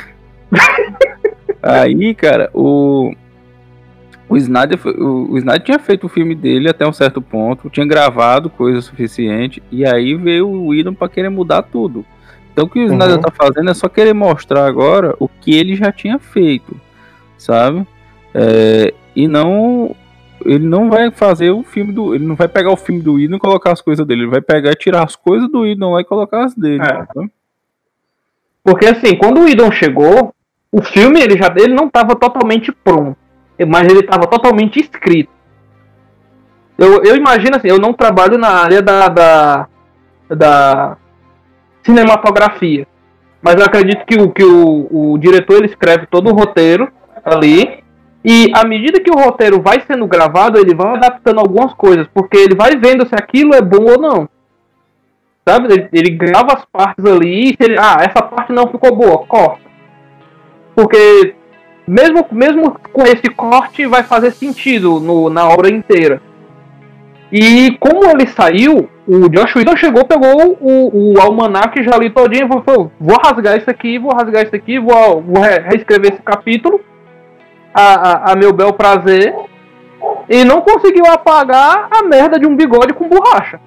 Aí, 1.61 2.13
cara, 2.15 2.49
o. 2.53 3.13
O 4.27 4.37
Snyder, 4.37 4.79
o, 4.85 5.33
o 5.33 5.37
Snyder 5.37 5.61
tinha 5.61 5.79
feito 5.79 6.05
o 6.05 6.09
filme 6.09 6.33
dele 6.33 6.69
até 6.69 6.87
um 6.87 6.93
certo 6.93 7.21
ponto, 7.21 7.69
tinha 7.69 7.85
gravado 7.85 8.49
coisa 8.49 8.79
suficiente, 8.79 9.61
e 9.69 9.85
aí 9.85 10.15
veio 10.15 10.47
o 10.47 10.67
Whedon 10.67 10.93
para 10.93 11.09
querer 11.09 11.27
mudar 11.27 11.63
tudo. 11.63 12.05
Então 12.51 12.63
o 12.63 12.69
que 12.69 12.79
o 12.79 12.85
Snyder 12.85 13.15
uhum. 13.15 13.21
tá 13.21 13.31
fazendo 13.31 13.69
é 13.69 13.73
só 13.73 13.89
querer 13.89 14.13
mostrar 14.13 14.65
agora 14.65 15.15
o 15.19 15.27
que 15.27 15.53
ele 15.53 15.75
já 15.75 15.91
tinha 15.91 16.17
feito, 16.17 16.79
sabe? 17.37 17.85
É, 18.33 18.93
e 19.15 19.27
não. 19.27 19.95
Ele 20.45 20.65
não 20.65 20.89
vai 20.89 21.11
fazer 21.11 21.51
o 21.51 21.63
filme 21.63 21.91
do. 21.91 22.15
Ele 22.15 22.25
não 22.25 22.35
vai 22.35 22.47
pegar 22.47 22.71
o 22.71 22.77
filme 22.77 23.01
do 23.01 23.19
Idon 23.19 23.35
e 23.35 23.39
colocar 23.39 23.71
as 23.71 23.81
coisas 23.81 24.05
dele. 24.05 24.23
Ele 24.23 24.31
vai 24.31 24.41
pegar 24.41 24.71
e 24.71 24.75
tirar 24.75 25.03
as 25.03 25.15
coisas 25.15 25.49
do 25.49 25.65
Idon 25.65 25.93
lá 25.93 26.01
e 26.01 26.05
colocar 26.05 26.45
as 26.45 26.55
dele. 26.55 26.83
É. 26.83 27.05
Porque 28.63 28.85
assim, 28.85 29.17
quando 29.17 29.41
o 29.41 29.47
Idon 29.47 29.71
chegou, 29.71 30.33
o 30.71 30.81
filme 30.81 31.19
ele 31.19 31.37
já 31.37 31.53
ele 31.57 31.73
não 31.73 31.87
estava 31.87 32.15
totalmente 32.15 32.71
pronto, 32.71 33.17
mas 33.67 33.87
ele 33.87 33.99
estava 33.99 34.27
totalmente 34.27 34.79
escrito. 34.79 35.31
Eu, 36.77 37.03
eu 37.03 37.15
imagino 37.15 37.55
assim, 37.55 37.67
eu 37.67 37.77
não 37.77 37.93
trabalho 37.93 38.37
na 38.37 38.49
área 38.49 38.81
da, 38.81 39.07
da, 39.07 39.67
da 40.29 40.97
cinematografia. 41.83 42.87
Mas 43.41 43.55
eu 43.55 43.65
acredito 43.65 44.05
que, 44.05 44.15
o, 44.19 44.31
que 44.31 44.43
o, 44.43 45.13
o 45.13 45.17
diretor 45.17 45.57
ele 45.57 45.65
escreve 45.65 46.05
todo 46.05 46.29
o 46.29 46.33
roteiro 46.33 46.91
ali. 47.23 47.80
E 48.23 48.51
à 48.53 48.65
medida 48.67 48.99
que 48.99 49.09
o 49.09 49.17
roteiro 49.17 49.61
vai 49.61 49.81
sendo 49.81 50.05
gravado, 50.05 50.59
ele 50.59 50.75
vai 50.75 50.95
adaptando 50.95 51.39
algumas 51.39 51.73
coisas, 51.73 52.07
porque 52.13 52.37
ele 52.37 52.55
vai 52.55 52.75
vendo 52.75 53.07
se 53.07 53.15
aquilo 53.15 53.55
é 53.55 53.61
bom 53.61 53.83
ou 53.83 53.99
não. 53.99 54.29
Sabe? 55.47 55.73
Ele, 55.73 55.89
ele 55.91 56.09
grava 56.11 56.53
as 56.53 56.65
partes 56.65 57.03
ali, 57.03 57.49
e 57.49 57.57
ele, 57.59 57.77
ah, 57.79 57.97
essa 57.99 58.21
parte 58.21 58.53
não 58.53 58.67
ficou 58.67 58.95
boa, 58.95 59.25
corta. 59.25 59.71
Porque 60.75 61.33
mesmo, 61.87 62.25
mesmo 62.31 62.77
com 62.93 63.03
esse 63.03 63.27
corte 63.35 63.87
vai 63.87 64.03
fazer 64.03 64.31
sentido 64.31 64.99
no, 64.99 65.29
na 65.29 65.47
obra 65.47 65.69
inteira. 65.69 66.21
E 67.31 67.75
como 67.79 68.07
ele 68.07 68.27
saiu, 68.27 68.87
o 69.07 69.29
Josh 69.29 69.55
Whedon 69.55 69.75
chegou, 69.77 70.05
pegou 70.05 70.57
o, 70.59 71.13
o 71.13 71.19
almanac 71.19 71.81
já 71.81 71.95
ali 71.95 72.09
todinho 72.11 72.45
e 72.45 72.63
falou, 72.63 72.91
vou 72.99 73.17
rasgar 73.17 73.57
isso 73.57 73.69
aqui, 73.69 73.97
vou 73.97 74.13
rasgar 74.13 74.43
isso 74.43 74.55
aqui, 74.55 74.77
vou, 74.77 75.21
vou 75.21 75.41
reescrever 75.41 76.13
esse 76.13 76.21
capítulo 76.21 76.79
a, 77.73 77.83
a, 77.83 78.31
a, 78.31 78.35
meu 78.35 78.53
bel 78.53 78.73
prazer 78.73 79.35
e 80.29 80.43
não 80.43 80.61
conseguiu 80.61 81.05
apagar 81.07 81.87
a 81.91 82.03
merda 82.03 82.39
de 82.39 82.45
um 82.45 82.55
bigode 82.55 82.93
com 82.93 83.07
borracha. 83.07 83.59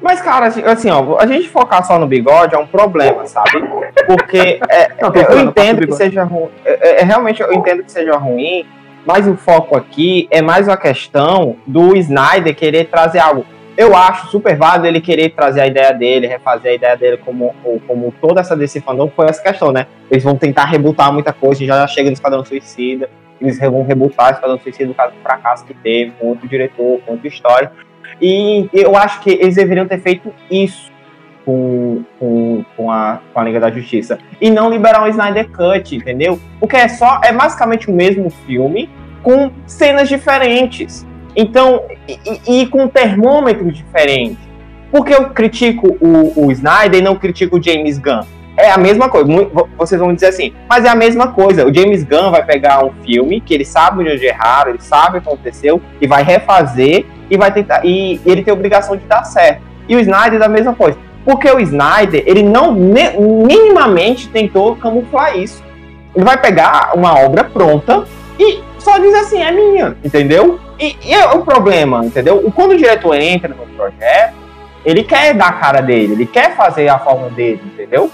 Mas, 0.00 0.20
cara, 0.22 0.46
assim, 0.46 0.62
assim, 0.64 0.90
ó, 0.90 1.18
a 1.18 1.26
gente 1.26 1.48
focar 1.48 1.84
só 1.84 1.98
no 1.98 2.06
bigode 2.06 2.54
é 2.54 2.58
um 2.58 2.66
problema, 2.66 3.26
sabe? 3.26 3.62
Porque 4.06 4.58
é, 4.70 4.92
eu 5.30 5.40
entendo 5.40 5.86
que 5.86 5.92
seja 5.92 6.24
ruim. 6.24 6.48
É, 6.64 6.88
é, 6.88 7.00
é, 7.00 7.04
realmente 7.04 7.42
eu 7.42 7.52
entendo 7.52 7.82
que 7.82 7.92
seja 7.92 8.16
ruim, 8.16 8.64
mas 9.04 9.28
o 9.28 9.36
foco 9.36 9.76
aqui 9.76 10.26
é 10.30 10.40
mais 10.40 10.68
uma 10.68 10.76
questão 10.76 11.56
do 11.66 11.94
Snyder 11.96 12.54
querer 12.56 12.86
trazer 12.86 13.18
algo. 13.18 13.44
Eu 13.80 13.96
acho 13.96 14.26
super 14.26 14.54
válido 14.58 14.86
ele 14.86 15.00
querer 15.00 15.30
trazer 15.30 15.62
a 15.62 15.66
ideia 15.66 15.90
dele, 15.90 16.26
refazer 16.26 16.72
a 16.72 16.74
ideia 16.74 16.94
dele 16.98 17.16
como, 17.16 17.54
como 17.86 18.12
toda 18.20 18.42
essa 18.42 18.54
DC 18.54 18.82
fandom 18.82 19.08
foi 19.08 19.24
essa 19.24 19.42
questão, 19.42 19.72
né? 19.72 19.86
Eles 20.10 20.22
vão 20.22 20.36
tentar 20.36 20.66
rebutar 20.66 21.10
muita 21.10 21.32
coisa, 21.32 21.64
já 21.64 21.86
chega 21.86 22.10
no 22.10 22.12
Esquadrão 22.12 22.44
Suicida, 22.44 23.08
eles 23.40 23.58
vão 23.58 23.82
rebutar 23.82 24.28
o 24.28 24.34
Esquadrão 24.34 24.58
Suicida 24.58 24.84
no 24.84 24.92
caso 24.92 25.14
do 25.14 25.22
fracasso 25.22 25.64
que 25.64 25.72
teve, 25.72 26.10
com 26.20 26.26
outro 26.26 26.46
diretor, 26.46 27.00
com 27.06 27.12
outra 27.12 27.26
história. 27.26 27.72
E 28.20 28.68
eu 28.70 28.94
acho 28.98 29.22
que 29.22 29.30
eles 29.30 29.54
deveriam 29.54 29.88
ter 29.88 29.98
feito 29.98 30.30
isso 30.50 30.92
com, 31.46 32.04
com, 32.18 32.62
com, 32.76 32.92
a, 32.92 33.20
com 33.32 33.40
a 33.40 33.44
Liga 33.44 33.60
da 33.60 33.70
Justiça. 33.70 34.18
E 34.38 34.50
não 34.50 34.68
liberar 34.68 35.02
um 35.04 35.06
Snyder 35.06 35.48
Cut, 35.48 35.96
entendeu? 35.96 36.38
Porque 36.58 36.76
é 36.76 36.86
só, 36.86 37.18
é 37.24 37.32
basicamente 37.32 37.88
o 37.90 37.94
mesmo 37.94 38.28
filme 38.28 38.90
com 39.22 39.50
cenas 39.66 40.06
diferentes. 40.06 41.06
Então, 41.36 41.82
e, 42.08 42.62
e 42.62 42.66
com 42.66 42.88
termômetros 42.88 43.76
diferentes. 43.76 44.38
Porque 44.90 45.14
eu 45.14 45.30
critico 45.30 45.96
o, 46.00 46.46
o 46.46 46.52
Snyder 46.52 47.00
e 47.00 47.02
não 47.02 47.16
critico 47.16 47.58
o 47.58 47.62
James 47.62 47.98
Gunn? 47.98 48.22
É 48.56 48.70
a 48.70 48.76
mesma 48.76 49.08
coisa. 49.08 49.26
Vocês 49.78 50.00
vão 50.00 50.12
dizer 50.12 50.26
assim, 50.26 50.52
mas 50.68 50.84
é 50.84 50.88
a 50.88 50.94
mesma 50.94 51.28
coisa. 51.28 51.64
O 51.64 51.72
James 51.72 52.02
Gunn 52.02 52.30
vai 52.30 52.44
pegar 52.44 52.84
um 52.84 52.90
filme 53.04 53.40
que 53.40 53.54
ele 53.54 53.64
sabe 53.64 54.00
onde 54.00 54.24
erraram, 54.24 54.70
ele 54.70 54.82
sabe 54.82 55.18
o 55.18 55.20
que 55.20 55.28
aconteceu, 55.28 55.80
e 56.00 56.06
vai 56.06 56.22
refazer 56.22 57.06
e 57.30 57.36
vai 57.36 57.52
tentar. 57.52 57.84
E 57.84 58.20
ele 58.26 58.42
tem 58.42 58.52
a 58.52 58.54
obrigação 58.54 58.96
de 58.96 59.04
dar 59.04 59.24
certo. 59.24 59.62
E 59.88 59.94
o 59.94 60.00
Snyder 60.00 60.38
da 60.38 60.48
mesma 60.48 60.74
coisa. 60.74 60.98
Porque 61.24 61.48
o 61.50 61.60
Snyder, 61.60 62.22
ele 62.26 62.42
não 62.42 62.72
minimamente 62.72 64.28
tentou 64.28 64.74
camuflar 64.76 65.38
isso. 65.38 65.62
Ele 66.14 66.24
vai 66.24 66.36
pegar 66.36 66.92
uma 66.94 67.18
obra 67.20 67.44
pronta 67.44 68.04
e 68.38 68.60
só 68.80 68.98
diz 68.98 69.14
assim, 69.14 69.42
é 69.42 69.52
minha, 69.52 69.96
entendeu? 70.02 70.58
E, 70.78 70.96
e 71.04 71.14
é 71.14 71.26
o 71.28 71.42
problema, 71.44 72.04
entendeu? 72.04 72.50
Quando 72.54 72.72
o 72.72 72.76
diretor 72.76 73.14
entra 73.14 73.48
no 73.48 73.66
projeto, 73.76 74.34
ele 74.84 75.04
quer 75.04 75.34
dar 75.34 75.48
a 75.48 75.52
cara 75.52 75.80
dele, 75.80 76.14
ele 76.14 76.26
quer 76.26 76.56
fazer 76.56 76.88
a 76.88 76.98
forma 76.98 77.28
dele, 77.30 77.60
entendeu? 77.64 78.10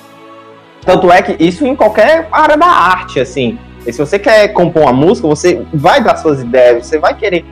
Tanto 0.84 1.10
é 1.10 1.22
que 1.22 1.42
isso 1.42 1.66
em 1.66 1.74
qualquer 1.74 2.28
área 2.30 2.56
da 2.56 2.66
arte, 2.66 3.20
assim. 3.20 3.58
E 3.86 3.92
se 3.92 3.98
você 3.98 4.18
quer 4.18 4.48
compor 4.48 4.82
uma 4.82 4.92
música, 4.92 5.28
você 5.28 5.64
vai 5.72 6.02
dar 6.02 6.16
suas 6.16 6.40
ideias, 6.40 6.86
você 6.86 6.98
vai 6.98 7.14
querer 7.14 7.44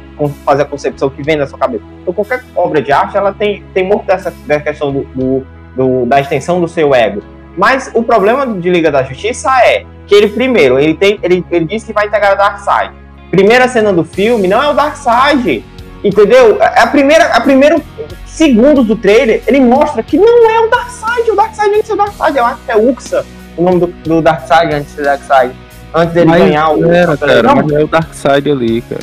fazer 0.44 0.62
a 0.62 0.64
concepção 0.64 1.08
que 1.08 1.22
vem 1.22 1.36
na 1.36 1.46
sua 1.46 1.58
cabeça. 1.58 1.84
Então, 2.02 2.12
qualquer 2.12 2.44
obra 2.56 2.82
de 2.82 2.92
arte, 2.92 3.16
ela 3.16 3.32
tem, 3.32 3.64
tem 3.72 3.84
muito 3.84 4.04
dessa, 4.04 4.32
dessa 4.46 4.60
questão 4.60 4.92
do, 4.92 5.04
do, 5.14 5.46
do, 5.76 6.06
da 6.06 6.20
extensão 6.20 6.60
do 6.60 6.66
seu 6.66 6.94
ego. 6.94 7.22
Mas 7.56 7.90
o 7.94 8.02
problema 8.02 8.46
de 8.46 8.68
Liga 8.68 8.90
da 8.90 9.04
Justiça 9.04 9.50
é 9.64 9.84
que 10.06 10.14
ele, 10.14 10.28
primeiro, 10.28 10.78
ele, 10.78 10.94
tem, 10.94 11.18
ele, 11.22 11.44
ele 11.50 11.64
disse 11.66 11.86
que 11.86 11.92
vai 11.92 12.06
integrar 12.06 12.36
Darkseid. 12.36 12.92
Primeira 13.34 13.66
cena 13.66 13.92
do 13.92 14.04
filme 14.04 14.46
não 14.46 14.62
é 14.62 14.68
o 14.68 14.74
Darkseid, 14.74 15.64
entendeu? 16.04 16.60
É 16.60 16.82
a 16.82 16.86
primeira, 16.86 17.24
a 17.26 17.40
primeiro 17.40 17.82
segundos 18.26 18.86
do 18.86 18.94
trailer, 18.94 19.42
ele 19.46 19.60
mostra 19.60 20.02
que 20.02 20.16
não 20.16 20.50
é 20.50 20.60
o 20.60 20.70
Darkseid, 20.70 21.30
o 21.30 21.34
Darkseid 21.34 21.74
antes 21.74 21.88
do 21.88 21.96
Darkseid, 21.96 22.36
eu 22.36 22.44
acho 22.44 22.58
que 22.64 22.70
é 22.70 22.76
Uxa, 22.76 23.24
o 23.56 23.62
nome 23.62 23.80
do, 23.80 23.86
do 23.86 24.22
Darkseid 24.22 24.74
antes 24.74 24.94
do 24.94 25.02
Darkseid. 25.02 25.52
Antes 25.92 26.14
dele 26.14 26.30
mas 26.30 26.42
ganhar 26.42 26.70
o. 26.70 26.92
Era, 26.92 27.16
cara, 27.16 27.42
não, 27.42 27.56
mas 27.56 27.72
é 27.72 27.84
o 27.84 27.86
Darkseid 27.88 28.50
ali, 28.50 28.82
cara. 28.82 29.02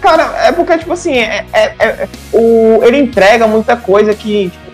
Cara, 0.00 0.46
é 0.46 0.52
porque, 0.52 0.78
tipo 0.78 0.92
assim, 0.92 1.18
é, 1.18 1.44
é, 1.52 1.74
é, 1.78 2.08
o, 2.32 2.80
ele 2.82 2.98
entrega 2.98 3.46
muita 3.46 3.76
coisa 3.76 4.14
que 4.14 4.48
tipo, 4.48 4.69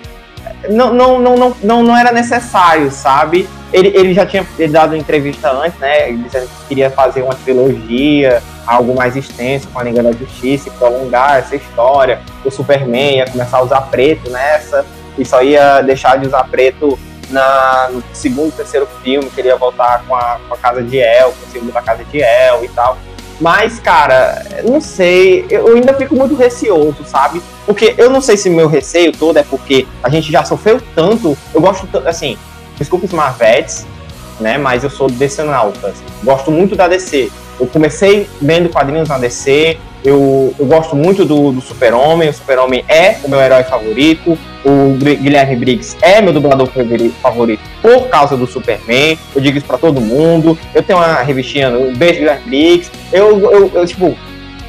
não, 0.68 0.92
não, 0.92 1.18
não, 1.18 1.56
não, 1.62 1.82
não, 1.82 1.96
era 1.96 2.12
necessário, 2.12 2.90
sabe? 2.90 3.48
Ele, 3.72 3.88
ele 3.88 4.14
já 4.14 4.24
tinha 4.24 4.46
dado 4.70 4.96
entrevista 4.96 5.50
antes, 5.50 5.78
né? 5.78 6.10
Dizendo 6.12 6.46
que 6.46 6.68
queria 6.68 6.90
fazer 6.90 7.22
uma 7.22 7.34
trilogia, 7.34 8.42
algo 8.66 8.94
mais 8.94 9.16
extenso 9.16 9.68
com 9.68 9.78
a 9.78 9.84
Liga 9.84 10.02
da 10.02 10.12
Justiça, 10.12 10.68
e 10.68 10.72
prolongar 10.72 11.38
essa 11.38 11.56
história. 11.56 12.20
O 12.44 12.50
Superman 12.50 13.16
ia 13.16 13.26
começar 13.26 13.58
a 13.58 13.62
usar 13.62 13.80
preto 13.82 14.30
nessa, 14.30 14.84
e 15.18 15.24
só 15.24 15.42
ia 15.42 15.80
deixar 15.82 16.18
de 16.18 16.26
usar 16.26 16.44
preto 16.44 16.98
na, 17.30 17.88
no 17.92 18.02
segundo, 18.12 18.52
terceiro 18.52 18.86
filme, 19.02 19.30
que 19.30 19.40
ele 19.40 19.48
ia 19.48 19.56
voltar 19.56 20.04
com 20.06 20.14
a, 20.14 20.38
com 20.48 20.54
a 20.54 20.58
casa 20.58 20.82
de 20.82 20.98
El, 20.98 21.32
com 21.32 21.46
o 21.46 21.52
símbolo 21.52 21.72
da 21.72 21.82
casa 21.82 22.04
de 22.04 22.20
El 22.20 22.64
e 22.64 22.68
tal. 22.68 22.96
Mas, 23.40 23.78
cara, 23.78 24.44
não 24.64 24.80
sei, 24.80 25.46
eu 25.50 25.74
ainda 25.74 25.92
fico 25.94 26.14
muito 26.14 26.34
receoso, 26.34 27.04
sabe? 27.04 27.42
Porque 27.66 27.94
eu 27.98 28.08
não 28.08 28.20
sei 28.20 28.36
se 28.36 28.48
meu 28.48 28.66
receio 28.66 29.12
todo 29.12 29.36
é 29.36 29.42
porque 29.42 29.86
a 30.02 30.08
gente 30.08 30.32
já 30.32 30.44
sofreu 30.44 30.80
tanto. 30.94 31.36
Eu 31.52 31.60
gosto, 31.60 31.86
assim, 32.06 32.38
desculpa 32.78 33.06
os 33.06 33.12
Marvetes, 33.12 33.86
né? 34.40 34.56
Mas 34.56 34.84
eu 34.84 34.90
sou 34.90 35.10
decenalta. 35.10 35.88
Assim, 35.88 36.04
gosto 36.22 36.50
muito 36.50 36.74
da 36.74 36.88
DC. 36.88 37.30
Eu 37.58 37.66
comecei 37.66 38.28
vendo 38.40 38.68
quadrinhos 38.68 39.08
na 39.08 39.18
DC, 39.18 39.78
eu, 40.04 40.54
eu 40.58 40.66
gosto 40.66 40.94
muito 40.94 41.24
do, 41.24 41.50
do 41.50 41.60
Super-Homem, 41.60 42.28
o 42.28 42.32
Super-Homem 42.32 42.84
é 42.88 43.16
o 43.24 43.28
meu 43.28 43.40
herói 43.40 43.64
favorito, 43.64 44.38
o 44.64 44.96
Guilherme 44.98 45.56
Briggs 45.56 45.96
é 46.00 46.20
meu 46.20 46.32
dublador 46.32 46.68
favorito 47.20 47.62
por 47.82 48.08
causa 48.08 48.36
do 48.36 48.46
Superman, 48.46 49.18
eu 49.34 49.40
digo 49.40 49.58
isso 49.58 49.66
pra 49.66 49.78
todo 49.78 50.00
mundo, 50.00 50.56
eu 50.74 50.82
tenho 50.82 50.98
uma 50.98 51.22
revistinha, 51.22 51.70
um 51.70 51.92
beijo 51.92 52.20
Guilherme 52.20 52.44
Briggs, 52.44 52.90
eu, 53.12 53.40
eu, 53.50 53.70
eu, 53.74 53.86
tipo, 53.86 54.16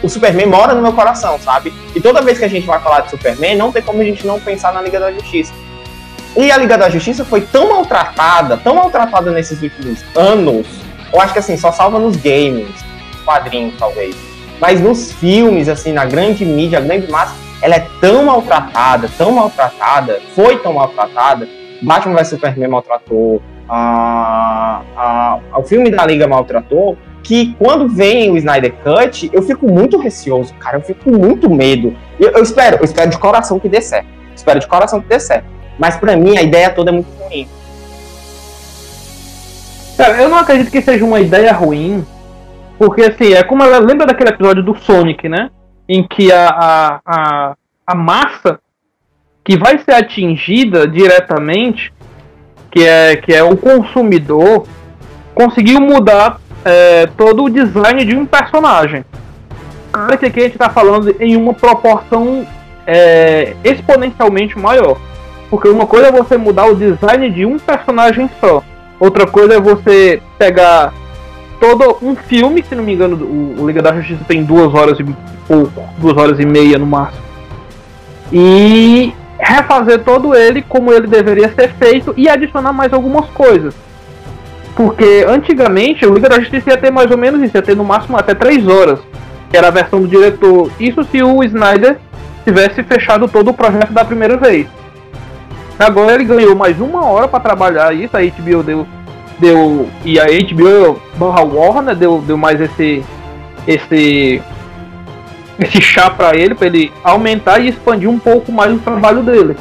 o 0.02 0.10
Superman 0.10 0.48
mora 0.48 0.74
no 0.74 0.82
meu 0.82 0.94
coração, 0.94 1.38
sabe? 1.40 1.74
E 1.96 2.02
toda 2.02 2.22
vez 2.22 2.38
que 2.38 2.46
a 2.46 2.50
gente 2.50 2.66
vai 2.66 2.80
falar 2.80 3.02
de 3.02 3.12
Superman, 3.12 3.56
não 3.56 3.72
tem 3.72 3.82
como 3.82 4.02
a 4.02 4.06
gente 4.06 4.26
não 4.26 4.40
pensar 4.40 4.74
na 4.74 4.82
Liga 4.82 5.00
da 5.00 5.12
Justiça. 5.12 5.54
E 6.36 6.52
a 6.52 6.58
Liga 6.58 6.78
da 6.78 6.90
Justiça 6.90 7.26
foi 7.26 7.42
tão 7.42 7.70
maltratada, 7.70 8.58
tão 8.58 8.76
maltratada 8.76 9.32
nesses 9.32 9.62
últimos 9.62 10.04
anos, 10.16 10.68
eu 11.14 11.22
acho 11.22 11.34
que 11.34 11.40
assim, 11.40 11.58
só 11.58 11.72
salva 11.72 12.00
nos 12.00 12.16
games, 12.18 12.74
quadrinhos 13.26 13.76
talvez 13.78 14.28
mas 14.60 14.82
nos 14.82 15.12
filmes, 15.12 15.70
assim, 15.70 15.94
na 15.94 16.06
grande 16.06 16.44
mídia, 16.44 16.80
a 16.80 16.82
grande 16.82 17.10
massa, 17.12 17.36
ela 17.62 17.76
é 17.76 17.88
tão 18.02 18.26
maltratada, 18.26 19.10
tão 19.18 19.32
maltratada, 19.32 20.20
foi 20.36 20.58
tão 20.58 20.74
maltratada, 20.74 21.48
Batman 21.82 22.16
vs 22.16 22.30
Superman 22.30 22.70
maltratou, 22.70 23.42
a, 23.70 24.82
a, 24.96 25.40
o 25.60 25.64
filme 25.64 25.92
da 25.92 26.06
Liga 26.06 26.28
maltratou, 26.28 26.98
que 27.24 27.54
quando 27.56 27.90
vem 27.90 28.32
o 28.32 28.38
Snyder 28.38 28.74
Cut, 28.84 29.30
eu 29.34 29.44
fico 29.44 29.68
muito 29.68 29.98
receoso, 29.98 30.54
cara, 30.56 30.78
eu 30.78 30.82
fico 30.82 31.04
com 31.04 31.18
muito 31.18 31.50
medo. 31.50 31.96
Eu, 32.20 32.32
eu 32.32 32.44
espero, 32.44 32.78
eu 32.78 32.86
espero 32.86 33.10
de 33.10 33.18
coração 33.18 33.60
que 33.60 33.68
dê 33.68 33.82
certo. 33.82 34.08
Espero 34.34 34.60
de 34.60 34.68
coração 34.68 35.02
que 35.02 35.10
dê 35.10 35.20
certo. 35.20 35.46
Mas 35.78 35.98
para 35.98 36.16
mim 36.16 36.38
a 36.38 36.42
ideia 36.42 36.70
toda 36.70 36.90
é 36.90 36.94
muito 36.94 37.10
ruim. 37.22 37.48
Cara, 39.98 40.22
eu 40.22 40.30
não 40.30 40.38
acredito 40.38 40.70
que 40.70 40.80
seja 40.80 41.04
uma 41.04 41.20
ideia 41.20 41.52
ruim, 41.52 42.06
porque 42.78 43.02
assim, 43.02 43.34
é 43.34 43.42
como 43.42 43.64
ela 43.64 43.80
lembra 43.80 44.06
daquele 44.06 44.30
episódio 44.30 44.62
do 44.62 44.78
Sonic, 44.78 45.28
né? 45.28 45.50
Em 45.90 46.08
que 46.08 46.32
a, 46.32 46.48
a, 46.48 47.00
a, 47.04 47.56
a 47.88 47.96
massa 47.96 48.60
que 49.44 49.58
vai 49.58 49.80
ser 49.80 49.94
atingida 49.94 50.88
diretamente, 50.88 51.92
que 52.70 52.84
é, 52.84 53.16
que 53.16 53.34
é 53.34 53.42
o 53.42 53.58
consumidor, 53.58 54.68
conseguiu 55.34 55.80
mudar 55.82 56.40
é, 56.64 57.08
todo 57.18 57.46
o 57.46 57.50
design 57.50 58.06
de 58.06 58.16
um 58.16 58.26
personagem. 58.26 59.04
Claro 59.92 60.18
que 60.18 60.26
aqui 60.28 60.40
a 60.42 60.44
gente 60.44 60.54
está 60.54 60.70
falando 60.70 61.16
em 61.20 61.36
uma 61.36 61.54
proporção 61.54 62.46
é, 62.86 63.56
exponencialmente 63.64 64.60
maior. 64.60 64.98
Porque 65.50 65.68
uma 65.70 65.88
coisa 65.88 66.08
é 66.08 66.12
você 66.12 66.38
mudar 66.38 66.66
o 66.66 66.76
design 66.76 67.32
de 67.32 67.46
um 67.46 67.58
personagem 67.58 68.30
só. 68.40 68.62
Outra 69.00 69.28
coisa 69.28 69.56
é 69.56 69.60
você 69.60 70.22
pegar 70.38 70.94
todo 71.60 71.98
um 72.02 72.16
filme, 72.16 72.64
se 72.64 72.76
não 72.76 72.84
me 72.84 72.94
engano, 72.94 73.16
o, 73.16 73.66
Liga 73.68 73.82
da 73.82 73.94
Justiça 73.94 74.24
tem 74.28 74.44
duas 74.44 74.74
horas 74.74 75.00
e 75.00 75.06
pouco, 75.48 75.84
duas 75.98 76.18
horas 76.18 76.40
e 76.40 76.46
meia 76.46 76.78
no 76.78 76.86
máximo. 76.86 77.22
E 78.32 79.14
refazer 79.40 80.04
todo 80.04 80.36
ele 80.36 80.62
como 80.64 80.92
ele 80.92 81.08
deveria 81.08 81.50
ser 81.54 81.70
feito 81.74 82.14
e 82.18 82.28
adicionar 82.28 82.74
mais 82.74 82.92
algumas 82.92 83.30
coisas. 83.30 83.74
Porque 84.76 85.26
antigamente 85.28 86.06
o 86.06 86.14
Liga 86.14 86.30
da 86.30 86.40
Justiça 86.40 86.72
ia 86.72 86.78
ter 86.78 86.92
mais 86.92 87.10
ou 87.10 87.18
menos 87.18 87.42
isso, 87.42 87.56
ia 87.56 87.62
ter 87.62 87.76
no 87.76 87.84
máximo 87.84 88.18
até 88.18 88.34
3 88.34 88.68
horas, 88.68 89.00
que 89.50 89.58
era 89.58 89.68
a 89.68 89.72
versão 89.72 90.02
do 90.02 90.08
diretor. 90.08 90.72
Isso 90.80 91.04
se 91.04 91.22
o 91.24 91.44
Snyder 91.44 91.98
tivesse 92.44 92.84
fechado 92.84 93.28
todo 93.28 93.50
o 93.50 93.54
projeto 93.54 93.92
da 93.92 94.06
primeira 94.06 94.38
vez. 94.38 94.68
Agora 95.80 96.16
ele 96.16 96.26
ganhou 96.26 96.56
mais 96.56 96.80
uma 96.82 97.06
hora 97.06 97.28
para 97.28 97.40
trabalhar 97.40 97.94
isso, 97.94 98.18
a 98.18 98.22
HBO 98.22 98.64
deu, 98.64 98.88
deu 99.38 99.90
e 100.04 100.20
a 100.20 100.26
HBO 100.26 101.00
barra 101.18 101.44
Warner 101.44 101.96
deu, 101.96 102.22
deu 102.26 102.38
mais 102.38 102.60
esse 102.60 103.04
esse 103.68 104.42
esse 105.60 105.82
chá 105.82 106.10
para 106.10 106.36
ele, 106.36 106.56
para 106.56 106.68
ele 106.68 106.92
aumentar 107.04 107.60
e 107.60 107.70
expandir 107.70 108.10
um 108.10 108.20
pouco 108.20 108.52
mais 108.52 108.74
o 108.74 108.80
trabalho 108.80 109.22
dele. 109.22 109.56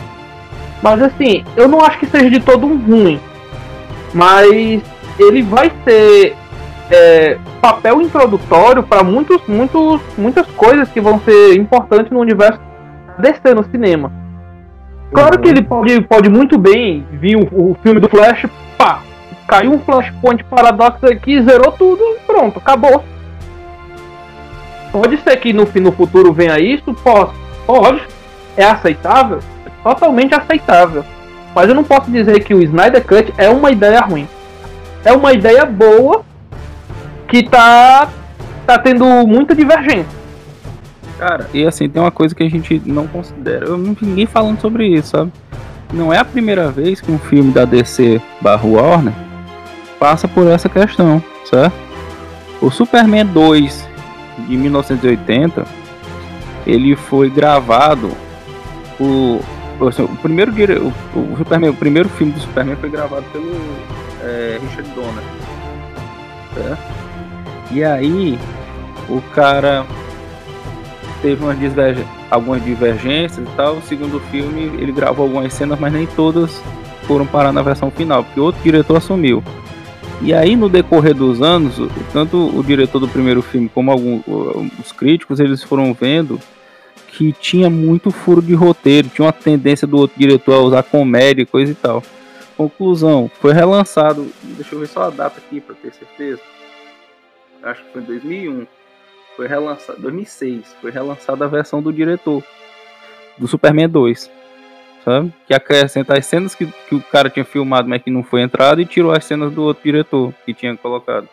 Mas 0.82 1.02
assim, 1.02 1.44
eu 1.56 1.68
não 1.68 1.80
acho 1.80 1.98
que 1.98 2.06
seja 2.06 2.30
de 2.30 2.40
todo 2.40 2.66
um 2.66 2.76
ruim. 2.78 3.20
Mas 4.12 4.82
ele 5.18 5.42
vai 5.42 5.72
ser 5.84 6.34
é, 6.90 7.38
papel 7.60 8.00
introdutório 8.00 8.82
para 8.82 9.02
muitos, 9.02 9.40
muitos, 9.48 10.00
muitas 10.16 10.46
coisas 10.48 10.88
que 10.90 11.00
vão 11.00 11.20
ser 11.20 11.56
importantes 11.56 12.10
no 12.10 12.20
universo 12.20 12.60
DC 13.18 13.54
no 13.54 13.64
cinema. 13.64 14.12
Claro 15.12 15.36
uhum. 15.36 15.42
que 15.42 15.48
ele 15.48 15.62
pode, 15.62 16.00
pode 16.02 16.28
muito 16.28 16.58
bem 16.58 17.06
vir 17.12 17.36
o, 17.36 17.70
o, 17.70 17.76
filme 17.82 18.00
do 18.00 18.08
Flash, 18.08 18.46
pá, 18.76 19.00
caiu 19.46 19.72
um 19.72 19.78
Flashpoint 19.78 20.44
Paradox 20.44 21.02
aqui, 21.04 21.40
zerou 21.42 21.72
tudo, 21.72 22.02
pronto, 22.26 22.58
acabou. 22.58 23.04
Pode 24.92 25.18
ser 25.18 25.36
que 25.36 25.52
no, 25.52 25.64
no 25.64 25.92
futuro 25.92 26.32
venha 26.32 26.58
isso, 26.58 26.92
pode, 26.94 27.32
pode, 27.66 28.02
é 28.56 28.64
aceitável, 28.64 29.40
é 29.64 29.70
totalmente 29.82 30.34
aceitável. 30.34 31.04
Mas 31.54 31.68
eu 31.68 31.74
não 31.74 31.84
posso 31.84 32.10
dizer 32.10 32.40
que 32.44 32.54
o 32.54 32.62
Snyder 32.62 33.04
Cut 33.04 33.32
é 33.38 33.48
uma 33.48 33.70
ideia 33.70 34.00
ruim 34.00 34.28
é 35.06 35.12
uma 35.12 35.32
ideia 35.32 35.64
boa 35.64 36.24
que 37.28 37.44
tá, 37.44 38.08
tá 38.66 38.76
tendo 38.76 39.06
muita 39.24 39.54
divergência. 39.54 40.25
Cara, 41.18 41.48
e 41.54 41.64
assim, 41.64 41.88
tem 41.88 42.00
uma 42.00 42.10
coisa 42.10 42.34
que 42.34 42.42
a 42.42 42.48
gente 42.48 42.80
não 42.84 43.06
considera. 43.06 43.66
Eu 43.66 43.78
não 43.78 43.94
vi 43.94 44.06
ninguém 44.06 44.26
falando 44.26 44.60
sobre 44.60 44.86
isso, 44.86 45.08
sabe? 45.08 45.32
Não 45.92 46.12
é 46.12 46.18
a 46.18 46.24
primeira 46.24 46.70
vez 46.70 47.00
que 47.00 47.10
um 47.10 47.18
filme 47.18 47.52
da 47.52 47.64
DC 47.64 48.20
barra 48.40 48.66
Warner 48.66 49.14
passa 49.98 50.28
por 50.28 50.46
essa 50.46 50.68
questão, 50.68 51.22
certo? 51.44 51.74
O 52.60 52.70
Superman 52.70 53.26
2 53.26 53.88
de 54.46 54.56
1980 54.56 55.64
ele 56.66 56.96
foi 56.96 57.30
gravado 57.30 58.10
o, 58.98 59.40
assim, 59.86 60.02
o 60.02 60.16
primeiro 60.16 60.52
o, 61.14 61.18
o 61.18 61.36
Superman, 61.36 61.70
o 61.70 61.74
primeiro 61.74 62.08
filme 62.08 62.32
do 62.32 62.40
Superman 62.40 62.76
foi 62.76 62.90
gravado 62.90 63.24
pelo 63.32 63.52
é, 64.22 64.58
Richard 64.60 64.90
Donner. 64.90 65.24
Certo? 66.54 66.96
E 67.70 67.84
aí, 67.84 68.38
o 69.08 69.20
cara 69.34 69.84
teve 71.22 71.42
umas 71.42 71.58
diverg... 71.58 72.04
algumas 72.30 72.64
divergências 72.64 73.46
e 73.46 73.56
tal. 73.56 73.76
O 73.76 73.82
segundo 73.82 74.20
filme, 74.30 74.64
ele 74.80 74.92
gravou 74.92 75.26
algumas 75.26 75.52
cenas, 75.52 75.78
mas 75.78 75.92
nem 75.92 76.06
todas 76.06 76.62
foram 77.06 77.26
parar 77.26 77.52
na 77.52 77.62
versão 77.62 77.90
final, 77.90 78.24
porque 78.24 78.40
outro 78.40 78.62
diretor 78.62 78.96
assumiu. 78.96 79.42
E 80.22 80.32
aí, 80.32 80.56
no 80.56 80.68
decorrer 80.68 81.14
dos 81.14 81.42
anos, 81.42 81.76
tanto 82.12 82.36
o 82.36 82.64
diretor 82.64 82.98
do 82.98 83.08
primeiro 83.08 83.42
filme 83.42 83.68
como 83.68 83.90
alguns 83.90 84.22
os 84.78 84.90
críticos, 84.92 85.40
eles 85.40 85.62
foram 85.62 85.92
vendo 85.92 86.40
que 87.08 87.32
tinha 87.32 87.70
muito 87.70 88.10
furo 88.10 88.42
de 88.42 88.54
roteiro, 88.54 89.08
tinha 89.08 89.26
uma 89.26 89.32
tendência 89.32 89.86
do 89.86 89.96
outro 89.96 90.18
diretor 90.18 90.54
a 90.54 90.60
usar 90.60 90.82
comédia 90.82 91.42
e 91.42 91.46
coisa 91.46 91.72
e 91.72 91.74
tal. 91.74 92.02
Conclusão, 92.56 93.30
foi 93.40 93.52
relançado, 93.52 94.26
deixa 94.42 94.74
eu 94.74 94.80
ver 94.80 94.86
só 94.86 95.02
a 95.02 95.10
data 95.10 95.38
aqui 95.38 95.60
para 95.60 95.74
ter 95.74 95.92
certeza. 95.92 96.40
Acho 97.62 97.84
que 97.84 97.92
foi 97.92 98.02
em 98.02 98.04
2001. 98.04 98.66
Foi 99.36 99.46
relançado, 99.46 100.00
2006, 100.00 100.76
foi 100.80 100.90
relançada 100.90 101.44
a 101.44 101.48
versão 101.48 101.82
do 101.82 101.92
diretor 101.92 102.42
do 103.36 103.46
Superman 103.46 103.88
2. 103.88 104.30
Sabe? 105.04 105.32
Que 105.46 105.54
acrescenta 105.54 106.16
as 106.16 106.26
cenas 106.26 106.54
que, 106.54 106.66
que 106.66 106.94
o 106.94 107.00
cara 107.00 107.30
tinha 107.30 107.44
filmado, 107.44 107.88
mas 107.88 108.02
que 108.02 108.10
não 108.10 108.24
foi 108.24 108.42
entrado 108.42 108.80
e 108.80 108.86
tirou 108.86 109.12
as 109.12 109.24
cenas 109.24 109.52
do 109.52 109.62
outro 109.62 109.84
diretor 109.84 110.32
que 110.44 110.52
tinha 110.52 110.76
colocado. 110.76 111.28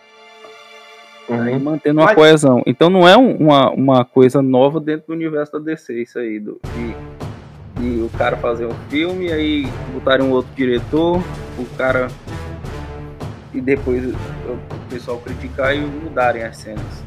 Uhum. 1.27 1.41
Aí 1.41 1.57
mantendo 1.57 2.01
uma 2.01 2.07
mas... 2.07 2.15
coesão. 2.15 2.61
Então 2.67 2.89
não 2.89 3.07
é 3.07 3.15
uma, 3.15 3.71
uma 3.71 4.05
coisa 4.05 4.41
nova 4.41 4.79
dentro 4.79 5.07
do 5.07 5.13
universo 5.13 5.53
da 5.53 5.59
DC, 5.59 6.01
isso 6.01 6.19
aí, 6.19 6.39
do, 6.39 6.59
de 6.75 6.93
de 7.79 8.01
o 8.01 8.09
cara 8.17 8.37
fazer 8.37 8.65
um 8.65 8.73
filme, 8.89 9.31
aí 9.31 9.67
botarem 9.93 10.25
um 10.25 10.31
outro 10.31 10.51
diretor, 10.55 11.21
o 11.57 11.65
cara. 11.77 12.07
E 13.53 13.61
depois 13.61 14.03
o 14.05 14.57
pessoal 14.89 15.19
criticar 15.19 15.75
e 15.75 15.79
mudarem 15.79 16.43
as 16.43 16.57
cenas. 16.57 17.03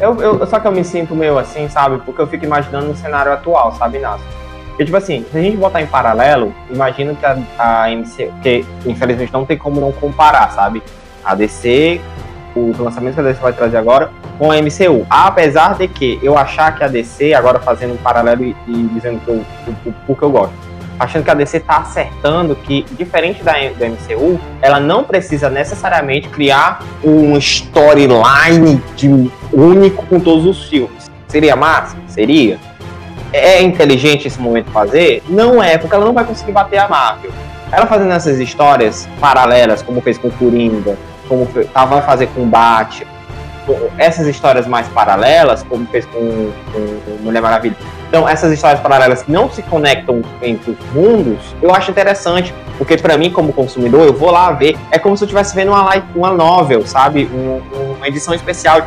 Eu, 0.00 0.20
eu, 0.20 0.46
só 0.46 0.60
que 0.60 0.66
eu 0.66 0.72
me 0.72 0.84
sinto 0.84 1.14
meio 1.14 1.38
assim, 1.38 1.68
sabe? 1.68 1.98
Porque 2.04 2.20
eu 2.20 2.26
fico 2.26 2.44
imaginando 2.44 2.86
no 2.86 2.96
cenário 2.96 3.32
atual, 3.32 3.72
sabe, 3.72 3.98
Nasso? 3.98 4.24
Porque, 4.68 4.84
tipo 4.84 4.96
assim, 4.96 5.24
se 5.32 5.38
a 5.38 5.40
gente 5.40 5.56
botar 5.56 5.80
em 5.80 5.86
paralelo, 5.86 6.54
imagina 6.70 7.14
que 7.14 7.24
a, 7.24 7.38
a 7.58 7.90
MC. 7.90 8.26
Porque, 8.26 8.62
infelizmente, 8.84 9.32
não 9.32 9.46
tem 9.46 9.56
como 9.56 9.80
não 9.80 9.90
comparar, 9.90 10.50
sabe? 10.50 10.82
A 11.24 11.34
DC, 11.34 11.98
o 12.54 12.74
lançamento 12.78 13.14
que 13.14 13.20
a 13.20 13.22
DC 13.22 13.40
vai 13.40 13.54
trazer 13.54 13.78
agora, 13.78 14.10
com 14.38 14.52
a 14.52 14.56
MCU. 14.56 15.06
Apesar 15.08 15.76
de 15.76 15.88
que 15.88 16.20
eu 16.22 16.36
achar 16.36 16.76
que 16.76 16.84
a 16.84 16.88
DC, 16.88 17.32
agora 17.32 17.58
fazendo 17.58 17.94
um 17.94 17.96
paralelo 17.96 18.44
e, 18.44 18.54
e 18.68 18.90
dizendo 18.92 19.18
que 19.24 19.30
o, 20.08 20.14
que 20.14 20.22
eu 20.22 20.30
gosto, 20.30 20.54
achando 20.98 21.24
que 21.24 21.30
a 21.30 21.34
DC 21.34 21.58
está 21.58 21.78
acertando 21.78 22.56
que, 22.56 22.84
diferente 22.92 23.42
da, 23.42 23.52
da 23.52 23.88
MCU, 23.88 24.40
ela 24.62 24.80
não 24.80 25.04
precisa 25.04 25.48
necessariamente 25.48 26.28
criar 26.28 26.82
um 27.04 27.36
storyline 27.36 28.82
único 29.52 30.06
com 30.06 30.18
todos 30.18 30.46
os 30.46 30.68
filmes. 30.68 31.10
Seria 31.28 31.56
massa? 31.56 31.96
Seria. 32.08 32.58
É 33.32 33.60
inteligente 33.60 34.28
esse 34.28 34.40
momento 34.40 34.70
fazer? 34.70 35.22
Não 35.28 35.62
é, 35.62 35.76
porque 35.76 35.94
ela 35.94 36.04
não 36.04 36.14
vai 36.14 36.24
conseguir 36.24 36.52
bater 36.52 36.78
a 36.78 36.88
Marvel. 36.88 37.30
Ela 37.70 37.86
fazendo 37.86 38.12
essas 38.12 38.38
histórias 38.38 39.08
paralelas, 39.20 39.82
como 39.82 40.00
fez 40.00 40.16
com 40.16 40.30
Coringa, 40.30 40.96
como 41.28 41.46
tava 41.72 41.96
vai 41.96 42.02
fazer 42.06 42.28
com 42.28 42.48
Batman, 42.48 43.16
essas 43.98 44.26
histórias 44.26 44.66
mais 44.66 44.86
paralelas, 44.88 45.62
como 45.64 45.86
fez 45.86 46.06
com, 46.06 46.52
com, 46.72 47.22
Mulher 47.22 47.42
Maravilha. 47.42 47.76
Então, 48.16 48.26
essas 48.26 48.50
histórias 48.50 48.80
paralelas 48.80 49.22
que 49.22 49.30
não 49.30 49.50
se 49.50 49.62
conectam 49.62 50.22
entre 50.40 50.70
os 50.70 50.78
mundos, 50.94 51.54
eu 51.60 51.70
acho 51.74 51.90
interessante, 51.90 52.54
porque 52.78 52.96
para 52.96 53.14
mim, 53.18 53.30
como 53.30 53.52
consumidor, 53.52 54.06
eu 54.06 54.14
vou 54.14 54.30
lá 54.30 54.50
ver, 54.52 54.74
é 54.90 54.98
como 54.98 55.14
se 55.18 55.24
eu 55.24 55.26
estivesse 55.26 55.54
vendo 55.54 55.68
uma, 55.68 55.82
live, 55.82 56.06
uma 56.14 56.30
novel, 56.30 56.86
sabe? 56.86 57.26
Um, 57.30 57.60
uma 57.98 58.08
edição 58.08 58.32
especial 58.32 58.86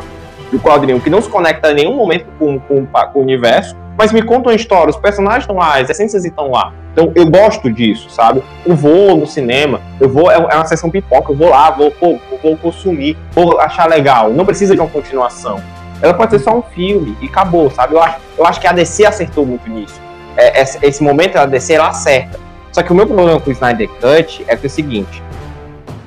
do 0.50 0.58
quadrinho 0.58 1.00
que 1.00 1.08
não 1.08 1.22
se 1.22 1.28
conecta 1.28 1.70
em 1.70 1.74
nenhum 1.74 1.94
momento 1.94 2.26
com, 2.40 2.58
com, 2.58 2.84
com 2.84 3.18
o 3.20 3.22
universo, 3.22 3.76
mas 3.96 4.10
me 4.10 4.20
contam 4.20 4.52
histórias, 4.52 4.96
os 4.96 5.00
personagens 5.00 5.44
estão 5.44 5.54
lá, 5.54 5.78
as 5.78 5.88
essências 5.88 6.24
estão 6.24 6.50
lá. 6.50 6.72
Então 6.92 7.12
eu 7.14 7.30
gosto 7.30 7.70
disso, 7.70 8.10
sabe? 8.10 8.42
Eu 8.66 8.74
vou 8.74 9.16
no 9.16 9.28
cinema, 9.28 9.80
eu 10.00 10.08
vou, 10.08 10.28
é, 10.28 10.34
é 10.34 10.56
uma 10.56 10.66
sessão 10.66 10.90
pipoca, 10.90 11.30
eu 11.30 11.36
vou 11.36 11.50
lá, 11.50 11.70
vou, 11.70 11.94
vou, 12.00 12.20
vou 12.42 12.56
consumir, 12.56 13.16
vou 13.30 13.60
achar 13.60 13.88
legal. 13.88 14.28
Não 14.32 14.44
precisa 14.44 14.74
de 14.74 14.80
uma 14.80 14.90
continuação. 14.90 15.62
Ela 16.02 16.14
pode 16.14 16.30
ser 16.30 16.38
só 16.38 16.56
um 16.56 16.62
filme 16.62 17.16
e 17.20 17.26
acabou, 17.26 17.70
sabe? 17.70 17.94
Eu 17.94 18.02
acho, 18.02 18.16
eu 18.38 18.46
acho 18.46 18.60
que 18.60 18.66
a 18.66 18.72
DC 18.72 19.04
acertou 19.04 19.44
muito 19.44 19.68
nisso. 19.68 20.00
É, 20.36 20.62
esse, 20.62 20.78
esse 20.82 21.02
momento 21.02 21.36
a 21.36 21.46
DC 21.46 21.74
ela 21.74 21.88
acerta. 21.88 22.38
Só 22.72 22.82
que 22.82 22.92
o 22.92 22.94
meu 22.94 23.06
problema 23.06 23.40
com 23.40 23.50
o 23.50 23.52
Snyder 23.52 23.88
Cut 23.88 24.44
é 24.48 24.54
é 24.54 24.66
o 24.66 24.70
seguinte: 24.70 25.22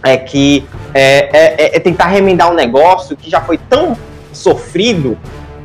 é 0.03 0.17
que 0.17 0.65
é, 0.93 1.29
é, 1.65 1.75
é 1.77 1.79
tentar 1.79 2.07
remendar 2.07 2.51
um 2.51 2.55
negócio 2.55 3.15
que 3.15 3.29
já 3.29 3.41
foi 3.41 3.57
tão 3.57 3.97
sofrido. 4.31 5.17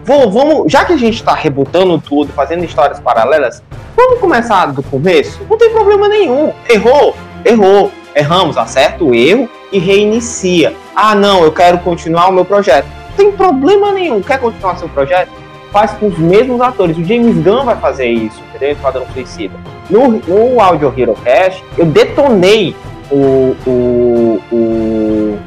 Vamos, 0.04 0.32
vamos, 0.32 0.72
já 0.72 0.84
que 0.84 0.92
a 0.92 0.96
gente 0.96 1.22
tá 1.22 1.34
rebutando 1.34 2.00
tudo, 2.00 2.32
fazendo 2.32 2.64
histórias 2.64 2.98
paralelas, 2.98 3.62
vamos 3.94 4.20
começar 4.20 4.66
do 4.66 4.82
começo? 4.82 5.40
Não 5.48 5.58
tem 5.58 5.70
problema 5.70 6.08
nenhum. 6.08 6.52
Errou, 6.68 7.14
errou. 7.44 7.90
Erramos, 8.14 8.56
acerta 8.56 9.04
o 9.04 9.14
erro 9.14 9.48
e 9.70 9.78
reinicia. 9.78 10.74
Ah, 10.96 11.14
não, 11.14 11.44
eu 11.44 11.52
quero 11.52 11.78
continuar 11.78 12.28
o 12.28 12.32
meu 12.32 12.44
projeto. 12.44 12.88
Tem 13.18 13.32
problema 13.32 13.90
nenhum. 13.90 14.22
Quer 14.22 14.38
continuar 14.38 14.76
seu 14.76 14.88
projeto? 14.88 15.30
Faz 15.72 15.90
com 15.90 16.06
os 16.06 16.16
mesmos 16.16 16.60
atores. 16.60 16.96
O 16.96 17.02
James 17.02 17.34
Gunn 17.42 17.64
vai 17.64 17.74
fazer 17.74 18.06
isso, 18.06 18.40
entendeu? 18.48 18.70
Esquadrão 18.70 19.04
Suicida. 19.12 19.54
No, 19.90 20.08
no 20.08 20.60
Audio 20.60 20.94
Hero 20.96 21.14
Cast, 21.24 21.64
eu 21.76 21.84
detonei 21.84 22.76
o, 23.10 23.56
o, 23.66 24.42
o, 24.52 25.38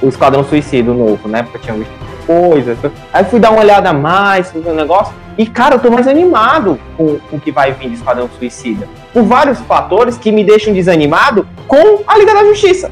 o 0.00 0.08
Esquadrão 0.08 0.44
Suicida 0.44 0.92
novo, 0.92 1.26
né? 1.26 1.42
Porque 1.42 1.56
eu 1.56 1.60
tinha 1.62 1.74
visto 1.74 1.92
coisas. 2.24 2.78
Aí 3.12 3.24
fui 3.24 3.40
dar 3.40 3.50
uma 3.50 3.60
olhada 3.60 3.92
mais 3.92 4.54
no 4.54 4.72
negócio. 4.72 5.12
E, 5.36 5.44
cara, 5.46 5.74
eu 5.74 5.80
tô 5.80 5.90
mais 5.90 6.06
animado 6.06 6.78
com, 6.96 7.18
com 7.28 7.36
o 7.38 7.40
que 7.40 7.50
vai 7.50 7.72
vir 7.72 7.88
de 7.88 7.96
Esquadrão 7.96 8.30
Suicida. 8.38 8.88
Por 9.12 9.24
vários 9.24 9.58
fatores 9.58 10.16
que 10.16 10.30
me 10.30 10.44
deixam 10.44 10.72
desanimado 10.72 11.44
com 11.66 12.04
a 12.06 12.16
Liga 12.16 12.32
da 12.32 12.44
Justiça. 12.44 12.88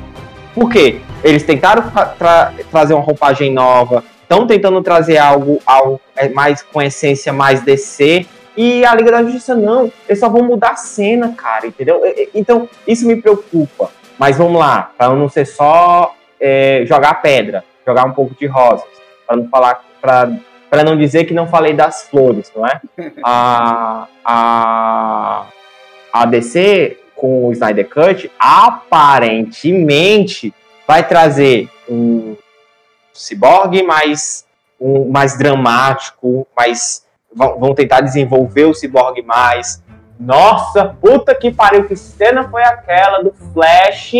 Por 0.56 0.68
quê? 0.68 1.02
Eles 1.22 1.42
tentaram 1.42 1.90
tra 2.18 2.52
trazer 2.70 2.94
uma 2.94 3.02
roupagem 3.02 3.52
nova, 3.52 4.04
estão 4.22 4.46
tentando 4.46 4.82
trazer 4.82 5.18
algo, 5.18 5.60
algo 5.66 6.00
é, 6.16 6.28
mais 6.28 6.62
com 6.62 6.82
essência 6.82 7.32
mais 7.32 7.62
DC. 7.62 8.26
E 8.56 8.84
a 8.84 8.94
Liga 8.94 9.12
da 9.12 9.22
Justiça 9.22 9.54
não, 9.54 9.92
eles 10.08 10.18
só 10.18 10.28
vão 10.28 10.42
mudar 10.42 10.70
a 10.70 10.76
cena, 10.76 11.32
cara, 11.36 11.66
entendeu? 11.66 12.02
Então, 12.34 12.68
isso 12.86 13.06
me 13.06 13.16
preocupa. 13.16 13.90
Mas 14.18 14.36
vamos 14.36 14.58
lá, 14.58 14.90
para 14.98 15.10
não 15.10 15.28
ser 15.28 15.46
só 15.46 16.12
é, 16.40 16.82
jogar 16.84 17.22
pedra, 17.22 17.62
jogar 17.86 18.04
um 18.04 18.12
pouco 18.12 18.34
de 18.34 18.46
rosas, 18.46 18.84
para 19.24 19.36
não 19.36 19.48
falar, 19.48 19.84
para 20.00 20.84
não 20.84 20.96
dizer 20.96 21.24
que 21.24 21.32
não 21.32 21.46
falei 21.46 21.72
das 21.72 22.08
flores, 22.08 22.50
não 22.54 22.66
é? 22.66 22.80
A, 23.24 24.08
a, 24.24 25.46
a 26.12 26.26
DC 26.26 26.98
com 27.14 27.46
o 27.46 27.52
Snyder 27.52 27.88
Cut 27.88 28.28
aparentemente 28.38 30.52
vai 30.88 31.06
trazer 31.06 31.70
um 31.88 32.34
ciborgue 33.12 33.82
mais 33.82 34.46
um, 34.80 35.10
mais 35.10 35.36
dramático, 35.36 36.46
mais 36.56 37.06
vão 37.34 37.74
tentar 37.74 38.00
desenvolver 38.00 38.64
o 38.64 38.74
ciborgue 38.74 39.22
mais 39.22 39.82
nossa, 40.18 40.96
puta 41.00 41.32
que 41.34 41.52
pariu, 41.52 41.84
que 41.84 41.94
cena 41.94 42.48
foi 42.48 42.62
aquela 42.64 43.22
do 43.22 43.32
Flash 43.52 44.12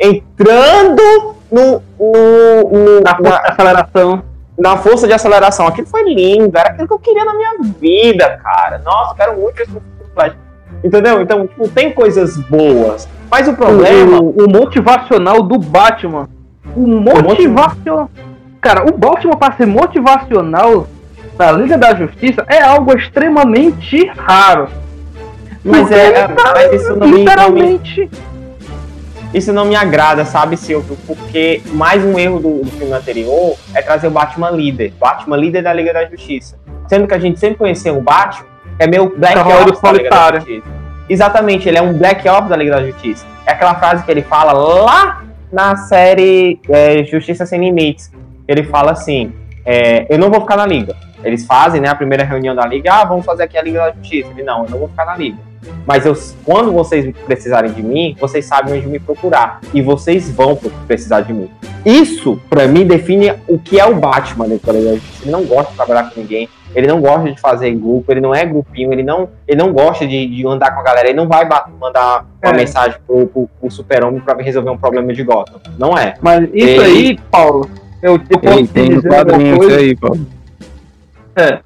entrando 0.00 1.36
no, 1.52 1.82
no, 1.98 2.70
no 2.70 3.00
na, 3.00 3.20
na 3.20 3.36
aceleração. 3.38 4.24
Na 4.56 4.76
força 4.76 5.06
de 5.06 5.12
aceleração. 5.12 5.66
Aquilo 5.66 5.88
foi 5.88 6.04
lindo, 6.04 6.56
era 6.56 6.70
aquilo 6.70 6.86
que 6.86 6.94
eu 6.94 6.98
queria 6.98 7.24
na 7.24 7.34
minha 7.34 7.56
vida, 7.78 8.40
cara. 8.42 8.78
Nossa, 8.78 9.14
quero 9.16 9.36
muito 9.36 9.60
esse 9.60 9.72
Flash. 10.14 10.34
Entendeu? 10.84 11.22
Então, 11.22 11.46
tipo, 11.46 11.66
tem 11.68 11.90
coisas 11.90 12.36
boas. 12.36 13.08
Mas 13.30 13.48
o 13.48 13.54
problema. 13.54 14.20
O, 14.20 14.42
o, 14.42 14.44
o 14.44 14.50
motivacional 14.50 15.42
do 15.42 15.58
Batman. 15.58 16.28
O 16.76 16.86
motivacional. 16.86 18.10
Cara, 18.60 18.84
o 18.86 18.92
Batman, 18.96 19.36
para 19.36 19.54
ser 19.54 19.66
motivacional 19.66 20.86
na 21.38 21.52
Liga 21.52 21.78
da 21.78 21.94
Justiça, 21.94 22.44
é 22.48 22.62
algo 22.62 22.96
extremamente 22.96 24.06
raro. 24.16 24.68
Mas 25.64 25.90
é, 25.90 26.28
mas 26.28 26.72
isso 26.74 26.94
não 26.94 27.08
me, 27.08 27.24
não 27.24 27.50
me, 27.50 27.80
isso 29.32 29.52
não 29.52 29.64
me 29.64 29.74
agrada, 29.74 30.24
sabe, 30.26 30.56
Silvio? 30.56 30.96
Porque 31.06 31.62
mais 31.72 32.04
um 32.04 32.18
erro 32.18 32.38
do, 32.38 32.62
do, 32.62 32.70
filme 32.70 32.92
anterior 32.92 33.56
é 33.74 33.80
trazer 33.80 34.06
o 34.08 34.10
Batman 34.10 34.50
líder, 34.50 34.92
Batman 35.00 35.36
líder 35.36 35.62
da 35.62 35.72
Liga 35.72 35.92
da 35.92 36.04
Justiça. 36.04 36.56
Sendo 36.86 37.08
que 37.08 37.14
a 37.14 37.18
gente 37.18 37.40
sempre 37.40 37.56
conheceu 37.56 37.96
o 37.96 38.02
Batman, 38.02 38.46
é 38.78 38.86
meio 38.86 39.14
Black 39.16 39.38
Ops 39.38 39.80
da 39.80 39.92
Liga 39.92 40.10
da 40.10 40.38
Justiça. 40.38 40.66
Exatamente, 41.08 41.68
ele 41.68 41.78
é 41.78 41.82
um 41.82 41.92
Black 41.92 42.28
Ops 42.28 42.48
da 42.48 42.56
Liga 42.56 42.72
da 42.72 42.86
Justiça. 42.86 43.26
É 43.46 43.52
aquela 43.52 43.74
frase 43.74 44.04
que 44.04 44.10
ele 44.10 44.22
fala 44.22 44.52
lá 44.52 45.24
na 45.52 45.76
série 45.76 46.60
é, 46.68 47.04
Justiça 47.04 47.46
Sem 47.46 47.60
Limites. 47.60 48.10
Ele 48.48 48.64
fala 48.64 48.92
assim: 48.92 49.32
é, 49.64 50.06
Eu 50.08 50.18
não 50.18 50.30
vou 50.30 50.40
ficar 50.40 50.56
na 50.56 50.66
Liga. 50.66 50.96
Eles 51.22 51.46
fazem 51.46 51.80
né, 51.80 51.88
a 51.88 51.94
primeira 51.94 52.24
reunião 52.24 52.54
da 52.54 52.66
Liga, 52.66 52.92
ah, 52.92 53.04
vamos 53.04 53.24
fazer 53.24 53.44
aqui 53.44 53.56
a 53.56 53.62
Liga 53.62 53.78
da 53.78 53.92
Justiça. 53.92 54.30
Ele, 54.30 54.42
não, 54.42 54.64
eu 54.64 54.70
não 54.70 54.78
vou 54.78 54.88
ficar 54.88 55.06
na 55.06 55.16
Liga 55.16 55.38
mas 55.86 56.06
eu, 56.06 56.14
quando 56.44 56.72
vocês 56.72 57.14
precisarem 57.26 57.72
de 57.72 57.82
mim, 57.82 58.16
vocês 58.18 58.44
sabem 58.44 58.78
onde 58.78 58.86
me 58.86 58.98
procurar. 58.98 59.60
E 59.72 59.82
vocês 59.82 60.30
vão 60.30 60.58
precisar 60.86 61.22
de 61.22 61.32
mim. 61.32 61.50
Isso, 61.84 62.40
para 62.48 62.66
mim, 62.66 62.86
define 62.86 63.34
o 63.46 63.58
que 63.58 63.78
é 63.78 63.84
o 63.84 63.94
Batman 63.94 64.48
dentro 64.48 64.72
da 64.72 64.78
Ele 64.78 65.00
não 65.26 65.44
gosta 65.44 65.70
de 65.70 65.76
trabalhar 65.76 66.10
com 66.10 66.20
ninguém, 66.20 66.48
ele 66.74 66.86
não 66.86 67.00
gosta 67.00 67.30
de 67.30 67.40
fazer 67.40 67.72
grupo, 67.72 68.10
ele 68.10 68.20
não 68.20 68.34
é 68.34 68.44
grupinho, 68.44 68.92
ele 68.92 69.02
não, 69.02 69.28
ele 69.46 69.58
não 69.58 69.72
gosta 69.72 70.06
de, 70.06 70.26
de 70.26 70.46
andar 70.46 70.72
com 70.74 70.80
a 70.80 70.82
galera, 70.82 71.08
ele 71.08 71.16
não 71.16 71.28
vai 71.28 71.48
mandar 71.80 72.26
uma 72.42 72.52
é. 72.52 72.56
mensagem 72.56 72.98
pro, 73.06 73.26
pro, 73.26 73.48
pro 73.60 73.70
super-homem 73.70 74.20
pra 74.20 74.36
resolver 74.42 74.70
um 74.70 74.78
problema 74.78 75.12
de 75.12 75.22
Gotham. 75.22 75.60
Não 75.78 75.96
é. 75.96 76.14
Mas 76.20 76.42
isso 76.52 76.80
ele... 76.80 76.80
aí, 76.80 77.18
Paulo, 77.30 77.70
eu, 78.02 78.20
eu 78.28 78.38
posso 78.38 78.66
tem 78.68 78.88
dizer 78.90 79.08
uma 79.08 79.56
coisa... 79.56 79.76
aí, 79.76 79.96
Paulo. 79.96 80.26
É, 81.36 81.60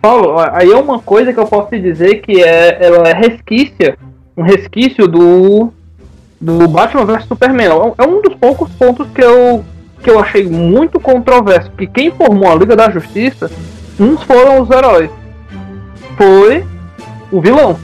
Paulo, 0.00 0.34
aí 0.52 0.70
é 0.70 0.76
uma 0.76 1.00
coisa 1.00 1.32
que 1.32 1.40
eu 1.40 1.46
posso 1.46 1.70
te 1.70 1.80
dizer 1.80 2.16
que 2.16 2.42
é, 2.42 2.78
ela 2.80 3.08
é 3.08 3.14
resquícia, 3.14 3.96
um 4.36 4.42
resquício 4.42 5.08
do, 5.08 5.72
do 6.40 6.68
Batman 6.68 7.04
vs 7.04 7.24
Superman. 7.24 7.66
É, 7.66 8.04
é 8.04 8.06
um 8.06 8.22
dos 8.22 8.34
poucos 8.34 8.70
pontos 8.72 9.08
que 9.12 9.22
eu, 9.22 9.64
que 10.02 10.10
eu 10.10 10.18
achei 10.20 10.46
muito 10.46 11.00
controverso. 11.00 11.70
Que 11.72 11.86
quem 11.86 12.10
formou 12.12 12.50
a 12.50 12.54
Liga 12.54 12.76
da 12.76 12.90
Justiça, 12.90 13.50
uns 13.98 14.22
foram 14.22 14.60
os 14.60 14.70
heróis. 14.70 15.10
Foi 16.16 16.64
o 17.30 17.40
vilão. 17.40 17.78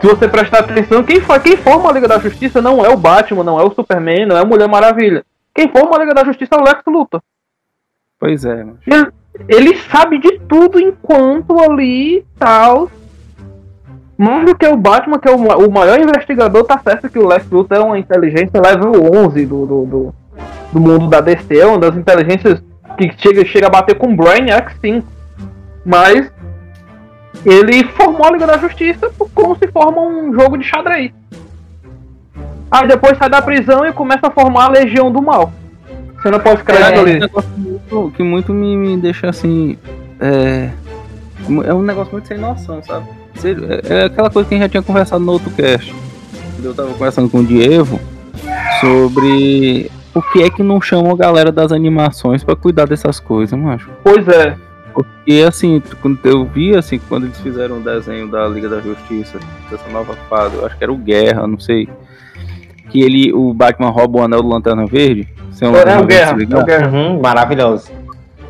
Se 0.00 0.06
você 0.06 0.28
prestar 0.28 0.58
atenção, 0.60 1.02
quem, 1.02 1.18
quem 1.42 1.56
forma 1.56 1.88
a 1.88 1.92
Liga 1.92 2.06
da 2.06 2.18
Justiça 2.18 2.60
não 2.60 2.84
é 2.84 2.90
o 2.90 2.96
Batman, 2.96 3.42
não 3.42 3.58
é 3.58 3.64
o 3.64 3.72
Superman, 3.72 4.26
não 4.26 4.36
é 4.36 4.40
a 4.40 4.44
Mulher 4.44 4.68
Maravilha. 4.68 5.24
Quem 5.54 5.68
forma 5.68 5.96
a 5.96 6.00
Liga 6.00 6.14
da 6.14 6.24
Justiça 6.24 6.56
é 6.56 6.58
o 6.58 6.62
Lex 6.62 6.82
Luthor. 6.86 7.22
Pois 8.18 8.44
é. 8.44 8.66
Ele, 8.86 9.12
ele, 9.48 9.76
sabe 9.90 10.18
de 10.18 10.38
tudo 10.40 10.78
enquanto 10.78 11.58
ali 11.58 12.24
tal. 12.38 12.90
Mais 14.16 14.44
do 14.44 14.54
que 14.54 14.66
o 14.66 14.76
Batman, 14.76 15.18
que 15.18 15.28
é 15.28 15.32
o, 15.32 15.36
o 15.36 15.72
maior 15.72 15.98
investigador, 15.98 16.64
tá 16.64 16.78
certo 16.78 17.08
que 17.08 17.18
o 17.18 17.26
Lex 17.26 17.48
Luthor 17.50 17.76
é 17.78 17.80
uma 17.80 17.98
inteligência 17.98 18.60
level 18.60 18.92
11 19.12 19.46
do, 19.46 19.66
do, 19.66 19.86
do, 19.86 20.14
do 20.72 20.80
mundo 20.80 21.08
da 21.08 21.20
DC, 21.20 21.58
é 21.58 21.66
uma 21.66 21.78
das 21.78 21.96
inteligências 21.96 22.62
que 22.96 23.12
chega, 23.18 23.44
chega 23.44 23.66
a 23.66 23.70
bater 23.70 23.96
com 23.96 24.12
o 24.12 24.16
Brainiac, 24.16 24.72
sim. 24.80 25.02
Mas 25.84 26.30
ele 27.44 27.84
formou 27.88 28.26
a 28.26 28.30
Liga 28.30 28.46
da 28.46 28.58
Justiça 28.58 29.10
como 29.34 29.56
se 29.56 29.66
forma 29.68 30.00
um 30.00 30.32
jogo 30.32 30.56
de 30.56 30.64
xadrez. 30.64 31.12
Aí 32.70 32.88
depois 32.88 33.16
sai 33.18 33.28
da 33.28 33.42
prisão 33.42 33.86
e 33.86 33.92
começa 33.92 34.26
a 34.26 34.30
formar 34.30 34.66
a 34.66 34.70
Legião 34.70 35.12
do 35.12 35.22
Mal. 35.22 35.52
Você 36.20 36.30
não 36.30 36.40
pode 36.40 36.58
ficar 36.58 36.74
é, 36.74 36.98
ali. 36.98 37.22
É 37.22 38.10
que 38.16 38.22
muito 38.22 38.52
me, 38.52 38.76
me 38.76 38.96
deixa 38.96 39.28
assim. 39.28 39.76
É, 40.18 40.70
é 41.66 41.74
um 41.74 41.82
negócio 41.82 42.12
muito 42.12 42.26
sem 42.26 42.38
noção, 42.38 42.82
sabe? 42.82 43.06
É, 43.44 43.94
é 43.94 44.04
aquela 44.04 44.30
coisa 44.30 44.48
que 44.48 44.54
a 44.54 44.58
gente 44.58 44.64
já 44.64 44.68
tinha 44.70 44.82
conversado 44.82 45.22
no 45.22 45.32
outro 45.32 45.50
cast. 45.50 45.94
Eu 46.62 46.74
tava 46.74 46.92
conversando 46.94 47.28
com 47.28 47.40
o 47.40 47.44
Diego 47.44 48.00
sobre 48.80 49.90
por 50.14 50.32
que 50.32 50.44
é 50.44 50.48
que 50.48 50.62
não 50.62 50.80
chamam 50.80 51.10
a 51.10 51.16
galera 51.16 51.50
das 51.50 51.72
animações 51.72 52.44
para 52.44 52.54
cuidar 52.54 52.86
dessas 52.86 53.18
coisas, 53.18 53.58
macho? 53.58 53.90
Pois 54.04 54.26
é. 54.28 54.56
Porque 54.94 55.44
assim, 55.46 55.82
quando 56.00 56.20
eu 56.22 56.44
vi 56.44 56.76
assim, 56.76 57.00
quando 57.08 57.24
eles 57.24 57.40
fizeram 57.40 57.78
o 57.78 57.80
desenho 57.80 58.28
da 58.28 58.46
Liga 58.46 58.68
da 58.68 58.80
Justiça, 58.80 59.40
dessa 59.68 59.88
nova 59.90 60.14
fase, 60.30 60.54
eu 60.54 60.64
acho 60.64 60.78
que 60.78 60.84
era 60.84 60.92
o 60.92 60.96
Guerra, 60.96 61.48
não 61.48 61.58
sei. 61.58 61.88
Que 62.90 63.02
ele, 63.02 63.32
o 63.32 63.52
Batman 63.52 63.90
rouba 63.90 64.20
o 64.20 64.22
anel 64.22 64.40
do 64.40 64.48
Lanterna 64.48 64.86
Verde. 64.86 65.28
Sem 65.50 65.66
um 65.66 65.74
é, 65.74 65.98
o 65.98 66.06
Guerra, 66.06 66.36
é 66.40 66.56
o 66.56 66.64
Guerra. 66.64 66.90
Uhum, 66.92 67.20
maravilhoso. 67.20 67.90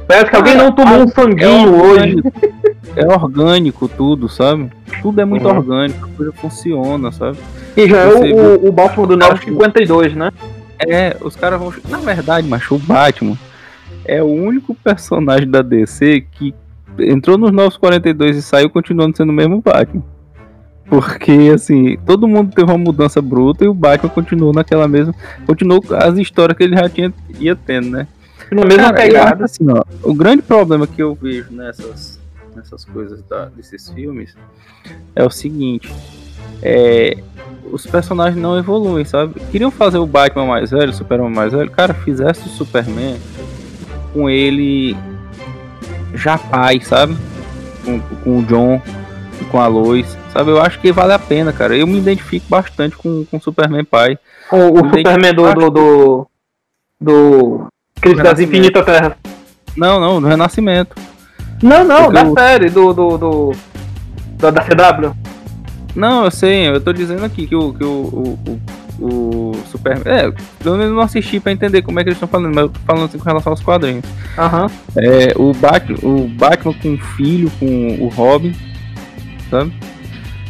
Parece 0.07 0.29
que 0.29 0.37
alguém 0.37 0.55
não 0.55 0.71
tomou 0.71 0.99
um 0.99 1.09
sanguinho 1.09 1.75
é 1.75 1.83
hoje. 1.83 2.23
É 2.97 3.05
orgânico 3.07 3.89
tudo, 3.89 4.29
sabe? 4.29 4.71
Tudo 5.03 5.21
é 5.21 5.25
muito 5.25 5.49
uhum. 5.49 5.57
orgânico, 5.57 6.07
a 6.07 6.17
coisa 6.17 6.33
funciona, 6.33 7.11
sabe? 7.11 7.39
E 7.77 7.89
já 7.89 8.07
Você, 8.07 8.31
é 8.31 8.35
o, 8.35 8.69
o 8.69 8.71
Batman 8.71 9.07
do 9.09 9.17
952, 9.17 10.15
né? 10.15 10.31
É, 10.79 11.17
os 11.21 11.37
caras 11.37 11.59
vão. 11.59 11.73
Na 11.89 11.99
verdade, 11.99 12.49
macho, 12.49 12.75
o 12.75 12.79
Batman 12.79 13.37
é 14.05 14.23
o 14.23 14.27
único 14.27 14.75
personagem 14.75 15.49
da 15.49 15.63
DC 15.63 16.27
que 16.33 16.55
entrou 16.99 17.39
nos 17.39 17.51
942 17.51 18.37
e 18.37 18.43
saiu 18.43 18.71
continuando 18.71 19.17
sendo 19.17 19.31
o 19.31 19.33
mesmo 19.33 19.61
Batman. 19.61 20.03
Porque, 20.87 21.51
assim, 21.55 21.97
todo 22.05 22.29
mundo 22.29 22.53
teve 22.55 22.71
uma 22.71 22.79
mudança 22.79 23.23
bruta 23.23 23.65
e 23.65 23.69
o 23.69 23.75
Batman 23.75 24.11
continuou 24.11 24.53
naquela 24.53 24.87
mesma. 24.87 25.15
Continuou 25.47 25.83
as 25.93 26.19
histórias 26.19 26.57
que 26.57 26.65
ele 26.65 26.77
já 26.77 26.89
tinha 26.89 27.13
ia 27.41 27.57
tendo, 27.57 27.91
né? 27.91 28.07
Na 28.51 28.65
mesma 28.65 28.93
Cara, 28.93 28.97
pegada. 28.97 29.45
assim, 29.45 29.67
ó, 29.69 29.83
o 30.03 30.15
grande 30.15 30.43
problema 30.43 30.87
que 30.87 31.03
eu 31.03 31.15
vejo 31.15 31.51
nessas 31.51 32.21
nessas 32.55 32.85
coisas 32.85 33.23
da, 33.23 33.47
desses 33.47 33.89
filmes 33.91 34.37
é 35.15 35.25
o 35.25 35.31
seguinte: 35.31 35.93
é, 36.63 37.19
os 37.71 37.87
personagens 37.87 38.41
não 38.41 38.59
evoluem, 38.59 39.05
sabe? 39.05 39.41
Queriam 39.51 39.71
fazer 39.71 39.99
o 39.99 40.07
Batman 40.07 40.47
mais 40.47 40.71
velho, 40.71 40.91
o 40.91 40.95
Superman 40.95 41.31
mais 41.31 41.53
velho, 41.53 41.71
cara, 41.71 41.93
fizesse 41.95 42.47
o 42.47 42.51
Superman 42.51 43.17
com 44.13 44.29
ele 44.31 44.97
já 46.15 46.39
pai, 46.39 46.81
sabe? 46.81 47.17
Com, 47.85 48.01
com 48.01 48.39
o 48.39 48.43
John 48.45 48.81
e 49.41 49.45
com 49.47 49.61
a 49.61 49.67
Lois, 49.67 50.17
sabe? 50.33 50.51
Eu 50.51 50.61
acho 50.63 50.79
que 50.81 50.93
vale 50.93 51.13
a 51.13 51.19
pena, 51.19 51.53
cara. 51.53 51.77
Eu 51.77 51.87
me 51.87 51.99
identifico 51.99 52.47
bastante 52.49 52.97
com 52.97 53.27
o 53.33 53.41
Superman 53.41 53.85
pai. 53.85 54.19
O, 54.53 54.57
o 54.57 54.77
Superman 54.91 55.35
do. 55.35 55.53
do. 55.55 55.71
do. 55.71 56.27
do 57.01 57.67
Crise 58.01 58.23
das. 58.23 58.39
Infinitas 58.41 58.85
Terras. 58.85 59.15
Não, 59.77 59.99
não, 59.99 60.21
do 60.21 60.29
Renascimento. 60.29 60.95
Não, 61.63 61.83
não, 61.85 62.05
Porque 62.05 62.13
da 62.15 62.25
o- 62.25 62.35
série, 62.39 62.71
do. 62.71 62.93
do. 62.93 63.19
do 63.19 63.53
da, 64.39 64.51
da 64.51 64.61
CW. 64.63 65.13
Não, 65.95 66.25
eu 66.25 66.31
sei, 66.31 66.69
eu 66.69 66.81
tô 66.81 66.93
dizendo 66.93 67.25
aqui 67.25 67.47
que 67.47 67.55
o, 67.55 67.73
que 67.73 67.85
o, 67.85 67.89
o, 67.89 68.61
o, 68.99 69.07
o 69.07 69.53
Superman. 69.71 70.03
É, 70.07 70.33
eu 70.65 70.77
não 70.77 71.01
assisti 71.01 71.39
pra 71.39 71.53
entender 71.53 71.83
como 71.83 72.01
é 72.01 72.03
que 72.03 72.09
eles 72.09 72.17
estão 72.17 72.29
falando, 72.29 72.55
mas 72.55 72.65
eu 72.65 72.69
tô 72.69 72.81
falando 72.81 73.05
assim 73.05 73.19
com 73.19 73.25
relação 73.25 73.53
aos 73.53 73.61
quadrinhos. 73.61 74.05
Aham. 74.37 74.71
É, 74.97 75.33
o, 75.37 75.53
Batman, 75.53 75.99
o 76.03 76.29
Batman 76.29 76.75
com 76.75 76.95
o 76.95 76.99
filho, 76.99 77.51
com 77.59 77.99
o 78.01 78.09
Robin, 78.09 78.55
sabe? 79.51 79.73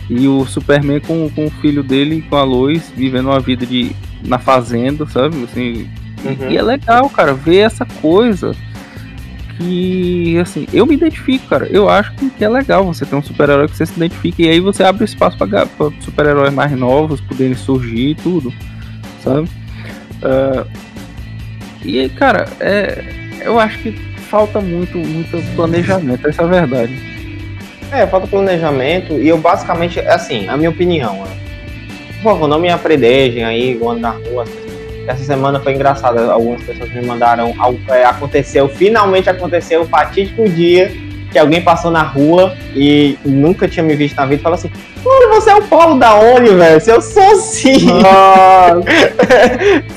E 0.09 0.29
o 0.29 0.45
Superman 0.47 1.01
com, 1.01 1.29
com 1.31 1.47
o 1.47 1.51
filho 1.51 1.83
dele, 1.83 2.23
com 2.29 2.37
a 2.37 2.43
Lois, 2.45 2.93
vivendo 2.95 3.27
uma 3.27 3.41
vida 3.41 3.65
de 3.65 3.95
na 4.25 4.39
fazenda, 4.39 5.07
sabe? 5.07 5.43
Assim, 5.45 5.89
Uhum. 6.25 6.51
E 6.51 6.57
é 6.57 6.63
legal, 6.63 7.09
cara, 7.11 7.35
ver 7.35 7.59
essa 7.59 7.85
coisa 7.85 8.57
que, 9.57 10.39
assim, 10.39 10.67
eu 10.73 10.87
me 10.87 10.95
identifico, 10.95 11.47
cara. 11.49 11.67
Eu 11.71 11.89
acho 11.89 12.13
que 12.15 12.45
é 12.45 12.49
legal 12.49 12.85
você 12.85 13.05
ter 13.07 13.15
um 13.15 13.23
super-herói 13.23 13.69
que 13.69 13.77
você 13.77 13.87
se 13.87 13.95
identifica 13.97 14.43
e 14.43 14.49
aí 14.49 14.61
você 14.61 14.83
abre 14.83 15.05
espaço 15.05 15.37
pra 15.37 15.67
super-heróis 16.01 16.53
mais 16.53 16.73
novos 16.73 17.21
poderem 17.21 17.55
surgir 17.55 18.11
e 18.11 18.15
tudo, 18.15 18.53
sabe? 19.23 19.49
Ah, 20.23 20.67
e, 21.85 22.09
cara, 22.11 22.47
é, 22.61 23.05
eu 23.43 23.59
acho 23.61 23.79
que 23.79 23.93
falta 24.29 24.61
muito, 24.61 24.99
muito 24.99 25.55
planejamento, 25.55 26.27
essa 26.27 26.43
é 26.43 26.45
a 26.45 26.49
verdade. 26.49 27.15
É, 27.93 28.07
falta 28.07 28.27
planejamento 28.27 29.15
e 29.15 29.29
eu 29.29 29.39
basicamente, 29.39 30.01
assim, 30.01 30.49
a 30.49 30.57
minha 30.57 30.71
opinião, 30.71 31.25
né? 31.25 31.45
por 32.25 32.33
favor, 32.33 32.49
não 32.49 32.59
me 32.59 32.71
apredejem 32.71 33.45
aí, 33.45 33.79
eu 33.79 33.91
ando 33.91 34.01
na 34.01 34.11
rua. 34.13 34.47
Essa 35.07 35.25
semana 35.25 35.61
foi 35.61 35.75
engraçada, 35.75 36.33
algumas 36.33 36.63
pessoas 36.63 36.91
me 36.93 37.05
mandaram, 37.05 37.55
é, 37.89 38.05
aconteceu, 38.05 38.69
finalmente 38.69 39.29
aconteceu 39.29 39.83
o 39.83 39.87
fatídico 39.87 40.49
dia 40.49 40.91
que 41.31 41.39
alguém 41.39 41.61
passou 41.61 41.91
na 41.91 42.03
rua 42.03 42.55
e 42.75 43.19
nunca 43.25 43.67
tinha 43.67 43.83
me 43.83 43.97
visto 43.97 44.17
na 44.17 44.25
vida 44.25 44.41
e 44.41 44.43
falou 44.43 44.55
assim, 44.55 44.71
mano, 45.05 45.35
você 45.35 45.51
é 45.51 45.55
o 45.57 45.63
Paulo 45.63 45.99
da 45.99 46.15
onde, 46.15 46.55
velho? 46.55 46.81
Eu 46.87 47.01
sou 47.03 47.37
sim, 47.37 47.89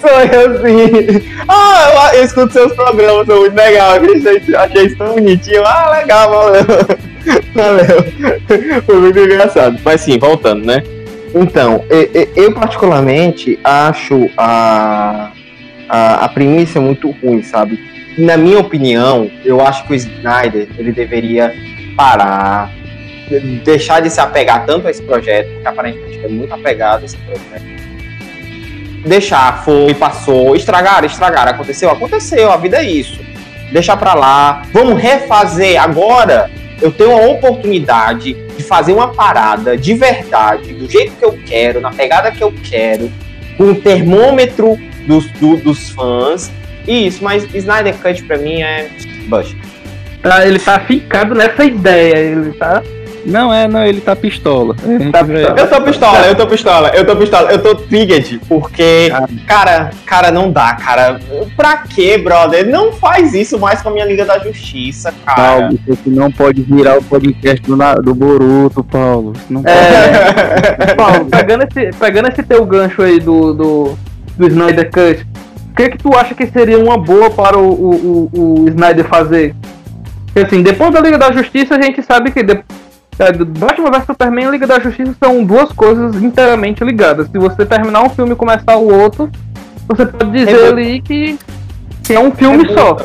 sou 0.01 0.19
eu 0.33 0.59
sim. 0.61 1.23
Ah, 1.47 2.11
eu, 2.11 2.19
eu 2.19 2.25
escuto 2.25 2.51
seus 2.53 2.73
programas, 2.73 3.27
são 3.27 3.39
muito 3.39 3.55
legal, 3.55 3.91
achei, 3.91 4.55
achei 4.55 4.85
isso 4.87 4.97
tão 4.97 5.13
bonitinho. 5.13 5.63
Ah, 5.63 5.91
legal, 5.99 6.29
valeu. 6.31 6.65
Valeu. 7.53 8.81
Foi 8.85 8.95
muito 8.95 9.19
engraçado. 9.19 9.77
Mas 9.83 9.99
sim, 10.01 10.17
voltando, 10.17 10.65
né? 10.65 10.81
Então, 11.41 11.83
eu 12.35 12.53
particularmente 12.53 13.59
acho 13.63 14.29
a, 14.37 15.31
a, 15.89 16.25
a 16.25 16.29
premissa 16.29 16.79
muito 16.81 17.11
ruim, 17.11 17.43
sabe? 17.43 17.79
Na 18.17 18.35
minha 18.37 18.59
opinião, 18.59 19.29
eu 19.45 19.61
acho 19.61 19.85
que 19.85 19.93
o 19.93 19.95
Snyder 19.95 20.67
ele 20.77 20.91
deveria 20.91 21.53
parar, 21.95 22.71
de- 23.29 23.59
deixar 23.59 24.01
de 24.01 24.09
se 24.09 24.19
apegar 24.19 24.65
tanto 24.65 24.87
a 24.87 24.91
esse 24.91 25.03
projeto, 25.03 25.51
porque 25.53 25.67
aparentemente 25.67 26.17
ele 26.17 26.25
é 26.25 26.29
muito 26.29 26.53
apegado 26.53 27.03
a 27.03 27.05
esse 27.05 27.17
projeto. 27.17 27.77
Deixar, 29.05 29.63
foi, 29.63 29.93
passou, 29.93 30.55
estragaram, 30.55 31.05
estragaram, 31.05 31.51
aconteceu, 31.51 31.89
aconteceu, 31.91 32.51
a 32.51 32.57
vida 32.57 32.77
é 32.77 32.83
isso. 32.83 33.19
Deixar 33.71 33.95
pra 33.97 34.13
lá, 34.15 34.63
vamos 34.73 34.99
refazer 35.01 35.79
agora 35.81 36.49
eu 36.81 36.91
tenho 36.91 37.11
a 37.11 37.27
oportunidade 37.27 38.33
de 38.33 38.63
fazer 38.63 38.93
uma 38.93 39.09
parada 39.09 39.75
de 39.77 39.93
verdade, 39.93 40.73
do 40.73 40.89
jeito 40.89 41.13
que 41.17 41.25
eu 41.25 41.37
quero, 41.45 41.79
na 41.81 41.91
pegada 41.91 42.31
que 42.31 42.43
eu 42.43 42.53
quero, 42.63 43.11
com 43.57 43.65
o 43.71 43.75
termômetro 43.75 44.77
dos, 45.07 45.25
do- 45.31 45.57
dos 45.57 45.89
fãs. 45.89 46.51
E 46.87 47.07
isso, 47.07 47.23
mas 47.23 47.43
Snyder 47.53 47.95
Cut 47.97 48.23
pra 48.23 48.37
mim 48.37 48.61
é 48.61 48.89
Bush. 49.27 49.55
Tá, 50.21 50.45
ele 50.47 50.59
tá 50.59 50.79
ficado 50.79 51.33
nessa 51.35 51.63
ideia. 51.65 52.15
Ele 52.17 52.51
tá. 52.53 52.81
Não, 53.25 53.53
é, 53.53 53.67
não, 53.67 53.83
ele 53.83 54.01
tá 54.01 54.15
pistola. 54.15 54.75
Tá 55.11 55.21
vê- 55.21 55.35
pistola. 55.45 55.59
Eu 55.59 55.67
tô 55.67 55.81
pistola, 55.81 56.27
eu 56.27 56.35
tô 56.35 56.47
pistola, 56.47 56.89
eu 56.95 57.05
tô 57.05 57.15
pistola, 57.15 57.51
eu 57.51 57.59
tô 57.59 57.75
triggered, 57.75 58.39
porque, 58.47 59.11
cara, 59.45 59.91
cara, 60.05 60.31
não 60.31 60.51
dá, 60.51 60.73
cara. 60.75 61.19
Pra 61.55 61.77
quê, 61.77 62.17
brother? 62.17 62.67
Não 62.67 62.93
faz 62.93 63.33
isso 63.33 63.59
mais 63.59 63.81
com 63.81 63.89
a 63.89 63.91
minha 63.91 64.05
Liga 64.05 64.25
da 64.25 64.39
Justiça, 64.39 65.13
cara. 65.25 65.35
Paulo, 65.41 65.79
aqui 65.91 66.09
não 66.09 66.31
pode 66.31 66.61
virar 66.61 66.97
o 66.97 67.03
podcast 67.03 67.61
do, 67.61 67.77
do 68.01 68.15
Boruto, 68.15 68.83
Paulo. 68.83 69.33
Não 69.49 69.61
É, 69.65 70.93
Paulo, 70.95 71.25
pegando 71.25 71.63
esse, 71.63 71.97
pegando 71.97 72.29
esse 72.29 72.43
teu 72.43 72.65
gancho 72.65 73.01
aí 73.01 73.19
do, 73.19 73.53
do, 73.53 73.97
do 74.37 74.47
Snyder 74.47 74.89
Cut, 74.91 75.27
o 75.71 75.75
que 75.75 75.89
que 75.89 75.97
tu 75.97 76.15
acha 76.15 76.33
que 76.33 76.47
seria 76.47 76.79
uma 76.79 76.97
boa 76.97 77.29
para 77.29 77.57
o, 77.57 77.69
o, 77.71 78.29
o, 78.33 78.61
o 78.63 78.69
Snyder 78.69 79.05
fazer? 79.05 79.53
Porque 80.25 80.39
assim, 80.39 80.61
depois 80.61 80.91
da 80.91 80.99
Liga 80.99 81.17
da 81.17 81.31
Justiça, 81.31 81.75
a 81.75 81.81
gente 81.81 82.01
sabe 82.03 82.31
que 82.31 82.43
de, 82.43 82.59
é, 83.19 83.31
Batman 83.31 83.91
vs 83.91 84.05
Superman 84.05 84.47
e 84.47 84.51
Liga 84.51 84.67
da 84.67 84.79
Justiça 84.79 85.15
são 85.21 85.43
duas 85.43 85.71
coisas 85.71 86.15
inteiramente 86.21 86.83
ligadas. 86.83 87.27
Se 87.31 87.37
você 87.37 87.65
terminar 87.65 88.03
um 88.03 88.09
filme 88.09 88.33
e 88.33 88.35
começar 88.35 88.75
o 88.77 88.91
outro, 88.93 89.29
você 89.87 90.05
pode 90.05 90.31
dizer 90.31 90.51
Rebuta. 90.51 90.67
ali 90.69 91.01
que, 91.01 91.39
que 92.03 92.13
é 92.13 92.19
um 92.19 92.31
filme 92.31 92.63
Rebuta. 92.63 92.79
só. 92.79 92.97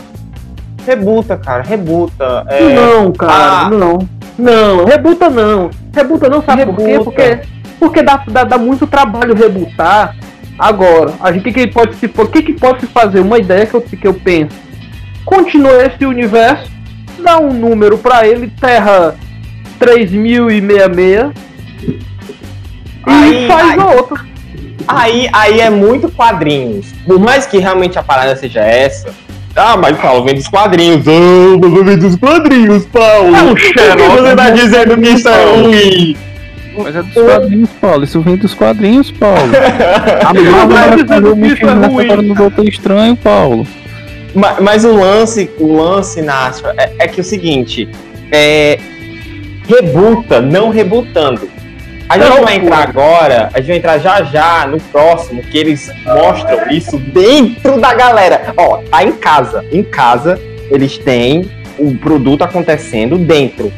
Rebuta, 0.86 1.36
cara, 1.36 1.62
rebuta. 1.62 2.44
É, 2.48 2.74
Não, 2.74 3.12
cara, 3.12 3.66
Ah. 3.66 3.70
não. 3.70 3.98
Não, 4.38 4.84
rebuta 4.84 5.30
não. 5.30 5.70
Rebuta 5.94 6.28
não, 6.28 6.42
sabe 6.42 6.64
por 6.66 6.76
quê? 6.76 6.82
Rebuta. 6.84 7.04
Porque, 7.04 7.40
porque 7.78 8.02
dá, 8.02 8.22
dá, 8.28 8.44
dá 8.44 8.58
muito 8.58 8.86
trabalho 8.86 9.34
rebutar. 9.34 10.16
Agora, 10.58 11.12
a 11.20 11.30
gente 11.32 11.52
que 11.52 11.66
pode 11.68 11.94
se 11.96 12.06
o 12.06 12.26
que, 12.26 12.42
que 12.42 12.52
pode 12.54 12.80
se 12.80 12.86
fazer? 12.86 13.20
Uma 13.20 13.38
ideia 13.38 13.66
que 13.66 13.74
eu, 13.74 13.80
que 13.80 14.06
eu 14.06 14.14
penso. 14.14 14.56
Continua 15.24 15.84
esse 15.86 16.04
universo, 16.04 16.70
dá 17.22 17.38
um 17.38 17.52
número 17.52 17.96
pra 17.98 18.26
ele, 18.26 18.48
Terra 18.60 19.14
3066 19.82 21.30
e 21.86 23.10
Aí- 23.10 23.46
faz 23.48 23.70
aí- 23.70 23.78
outro. 23.78 24.32
Aí, 24.88 25.28
aí 25.32 25.60
é 25.60 25.70
muito 25.70 26.08
quadrinhos. 26.10 26.86
Por 27.06 27.18
mais 27.18 27.46
que 27.46 27.58
realmente 27.58 27.98
a 27.98 28.02
parada 28.02 28.34
seja 28.36 28.60
essa. 28.60 29.08
Ah, 29.54 29.76
mas 29.76 29.96
Paulo 29.98 30.24
vem 30.24 30.34
dos 30.34 30.48
quadrinhos. 30.48 31.06
Ah, 31.06 31.58
mas 31.60 31.84
vem 31.84 31.98
dos 31.98 32.16
quadrinhos, 32.16 32.86
Paulo. 32.86 33.36
É 33.36 33.42
um 33.42 33.48
Por 33.48 33.56
que 33.56 33.78
Xerox, 33.78 34.20
você 34.20 34.36
tá 34.36 34.44
né? 34.44 34.50
dizendo 34.52 34.96
que 35.00 35.08
isso 35.10 35.28
é 35.28 35.44
ruim? 35.54 36.16
Mas 36.78 36.96
é 36.96 37.02
dos 37.02 37.12
quadrinhos, 37.14 37.70
Paulo. 37.80 38.04
Isso 38.04 38.20
vem 38.22 38.36
dos 38.36 38.54
quadrinhos, 38.54 39.10
Paulo. 39.10 39.52
A 40.26 40.32
Marvel 40.66 41.04
isso 41.04 41.64
é 41.64 41.72
ruim. 41.72 41.84
agora 41.84 42.22
no 42.22 42.34
Doutor 42.34 42.66
Estranho, 42.66 43.14
Paulo. 43.16 43.66
Ma- 44.34 44.56
Mas, 44.60 44.84
o 44.84 44.92
lance, 44.96 45.50
o 45.58 45.76
lance, 45.76 46.22
Nácio, 46.22 46.66
é, 46.78 46.90
é 47.00 47.06
que 47.08 47.20
é 47.20 47.22
o 47.22 47.24
seguinte: 47.24 47.86
é, 48.32 48.78
rebuta, 49.76 50.40
não 50.40 50.68
rebutando. 50.70 51.48
A 52.08 52.18
gente 52.18 52.28
Não, 52.28 52.44
vai 52.44 52.56
entrar 52.56 52.88
agora, 52.88 53.48
a 53.54 53.58
gente 53.58 53.68
vai 53.68 53.76
entrar 53.78 53.98
já 53.98 54.22
já 54.22 54.66
no 54.66 54.78
próximo, 54.78 55.42
que 55.42 55.56
eles 55.56 55.90
mostram 56.04 56.70
isso 56.70 56.98
dentro 56.98 57.80
da 57.80 57.94
galera. 57.94 58.52
Ó, 58.56 58.78
tá 58.90 59.02
em 59.02 59.12
casa. 59.12 59.64
Em 59.72 59.82
casa, 59.82 60.38
eles 60.70 60.98
têm 60.98 61.50
o 61.78 61.94
produto 61.94 62.42
acontecendo 62.42 63.16
dentro. 63.16 63.72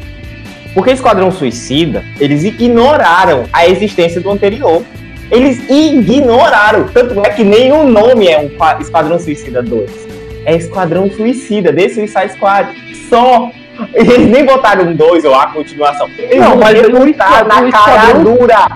Porque 0.73 0.91
Esquadrão 0.91 1.31
Suicida, 1.31 2.03
eles 2.19 2.43
ignoraram 2.43 3.45
a 3.53 3.65
existência 3.65 4.19
do 4.19 4.29
anterior. 4.29 4.83
Eles 5.31 5.59
ignoraram. 5.69 6.87
Tanto 6.89 7.25
é 7.25 7.29
que 7.29 7.43
nem 7.43 7.71
o 7.71 7.87
nome 7.87 8.27
é 8.27 8.37
um 8.37 8.49
qua- 8.49 8.77
Esquadrão 8.81 9.17
Suicida 9.17 9.63
2. 9.63 9.89
É 10.45 10.55
Esquadrão 10.57 11.09
Suicida, 11.09 11.71
The 11.71 11.87
Suicide 11.89 12.33
Squad. 12.33 12.67
Só. 13.09 13.49
Eles 13.93 14.27
nem 14.29 14.45
botaram 14.45 14.85
um 14.89 14.95
2 14.95 15.25
ou 15.25 15.35
a 15.35 15.47
continuação. 15.47 16.09
Eles 16.17 16.39
Não, 16.39 16.55
mas 16.57 16.79
rebutar 16.81 17.31
Esquadrão- 17.33 17.61
na 17.61 17.71
cara 17.71 18.13
dura. 18.19 18.67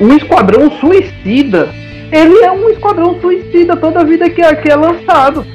o 0.00 0.12
Esquadrão 0.14 0.70
Suicida, 0.80 1.68
ele 2.10 2.38
é 2.44 2.50
um 2.52 2.68
Esquadrão 2.70 3.20
Suicida 3.20 3.76
toda 3.76 4.04
vida 4.04 4.28
que 4.30 4.42
é, 4.42 4.54
que 4.54 4.70
é 4.70 4.76
lançado. 4.76 5.46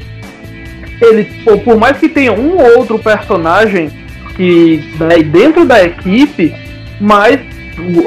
Ele, 1.01 1.25
por, 1.43 1.59
por 1.59 1.77
mais 1.77 1.97
que 1.97 2.09
tenha 2.09 2.31
um 2.33 2.57
ou 2.57 2.77
outro 2.79 2.97
personagem 2.97 3.89
que 4.35 4.83
daí 4.97 5.23
dentro 5.23 5.65
da 5.65 5.83
equipe, 5.83 6.53
mas 6.99 7.39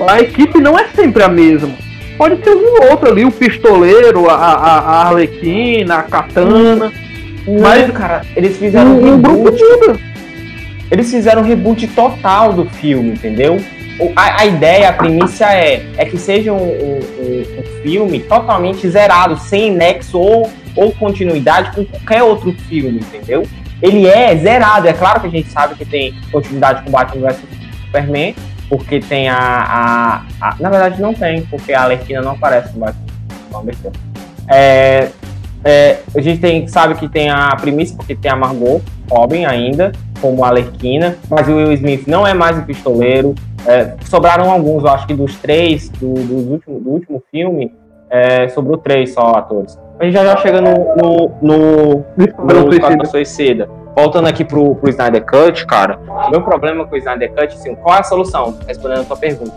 a 0.09 0.21
equipe 0.21 0.61
não 0.61 0.79
é 0.79 0.87
sempre 0.95 1.23
a 1.23 1.29
mesma. 1.29 1.71
Pode 2.19 2.37
ter 2.37 2.51
um 2.51 2.83
ou 2.83 2.91
outro 2.91 3.09
ali, 3.11 3.25
o 3.25 3.31
pistoleiro, 3.33 4.29
a, 4.29 4.35
a, 4.35 4.79
a 4.79 5.07
Arlequina, 5.09 5.95
a 5.97 6.03
Katana, 6.03 6.93
Mas, 7.47 7.61
Mas- 7.87 7.91
cara, 7.97 8.21
eles 8.37 8.57
fizeram 8.59 8.91
um, 8.99 9.15
um 9.15 9.21
grupo. 9.23 9.51
Eles 10.91 11.11
fizeram 11.11 11.43
um 11.43 11.45
reboot 11.45 11.87
total 11.89 12.53
do 12.53 12.65
filme, 12.67 13.11
entendeu? 13.13 13.63
A, 14.17 14.41
a 14.43 14.47
ideia, 14.47 14.89
a 14.89 14.93
premissa 14.95 15.45
é, 15.53 15.87
é 15.99 16.05
que 16.07 16.17
seja 16.17 16.53
um, 16.53 16.57
um- 16.57 16.99
um- 16.99 17.71
filme 17.83 18.21
totalmente 18.21 18.87
zerado, 18.89 19.39
sem 19.39 19.73
nexo 19.73 20.19
ou, 20.19 20.51
ou 20.77 20.93
continuidade 20.93 21.75
com 21.75 21.83
qualquer 21.85 22.23
outro 22.23 22.53
filme, 22.69 22.99
entendeu? 23.01 23.47
Ele 23.81 24.07
é 24.07 24.37
zerado. 24.37 24.87
É 24.87 24.93
claro 24.93 25.21
que 25.21 25.27
a 25.27 25.31
gente 25.31 25.49
sabe 25.51 25.75
que 25.77 25.85
tem 25.87 26.15
continuidade 26.31 26.83
com 26.85 26.91
Batman 26.91 27.29
vs 27.29 27.41
Superman, 27.87 28.35
porque 28.69 29.01
tem 29.01 29.29
a, 29.31 29.37
a, 29.39 30.23
a- 30.51 30.57
Na 30.61 30.69
verdade, 30.69 31.01
não 31.01 31.15
tem, 31.15 31.41
porque 31.43 31.73
a 31.73 31.83
Arlequina 31.85 32.21
não 32.21 32.33
aparece 32.33 32.73
no 32.75 32.81
Batman. 32.81 33.75
É, 34.49 35.09
é, 35.65 35.99
a 36.15 36.21
gente 36.21 36.41
tem, 36.41 36.67
sabe 36.69 36.95
que 36.97 37.09
tem 37.09 37.31
a 37.31 37.55
premissa, 37.57 37.97
porque 37.97 38.15
tem 38.15 38.31
a 38.31 38.37
Margot 38.37 38.83
Robin 39.11 39.45
ainda, 39.47 39.93
como 40.21 40.45
Arlequina, 40.45 41.17
mas 41.29 41.49
o 41.49 41.57
Will 41.57 41.73
Smith 41.73 42.07
não 42.07 42.27
é 42.27 42.35
mais 42.35 42.59
o 42.59 42.63
pistoleiro. 42.63 43.35
É, 43.67 43.95
sobraram 44.07 44.51
alguns, 44.51 44.83
eu 44.83 44.91
acho 44.91 45.07
que 45.07 45.15
dos 45.15 45.37
três, 45.37 45.89
do, 45.91 46.15
dos 46.15 46.47
último, 46.47 46.81
do 46.81 46.91
último 46.91 47.23
filme, 47.31 47.73
é, 48.09 48.49
sobrou 48.49 48.77
três 48.77 49.13
só 49.13 49.33
atores. 49.33 49.79
A 49.99 50.05
gente 50.05 50.15
já 50.15 50.25
já 50.25 50.37
chega 50.39 50.61
no, 50.61 50.97
no, 50.97 51.33
no, 51.43 52.05
Esquadrão 52.19 52.97
no 52.97 53.07
Suicida. 53.07 53.69
Voltando 53.95 54.29
aqui 54.29 54.45
pro, 54.45 54.75
pro 54.77 54.89
Snyder 54.89 55.25
Cut, 55.27 55.67
cara, 55.67 55.99
o 56.27 56.31
meu 56.31 56.43
problema 56.43 56.87
com 56.87 56.95
o 56.95 56.99
Snyder 56.99 57.31
Cut, 57.33 57.55
assim, 57.55 57.75
qual 57.75 57.97
é 57.97 58.01
a 58.01 58.03
solução? 58.03 58.57
Respondendo 58.67 59.01
a 59.01 59.05
tua 59.05 59.17
pergunta. 59.17 59.53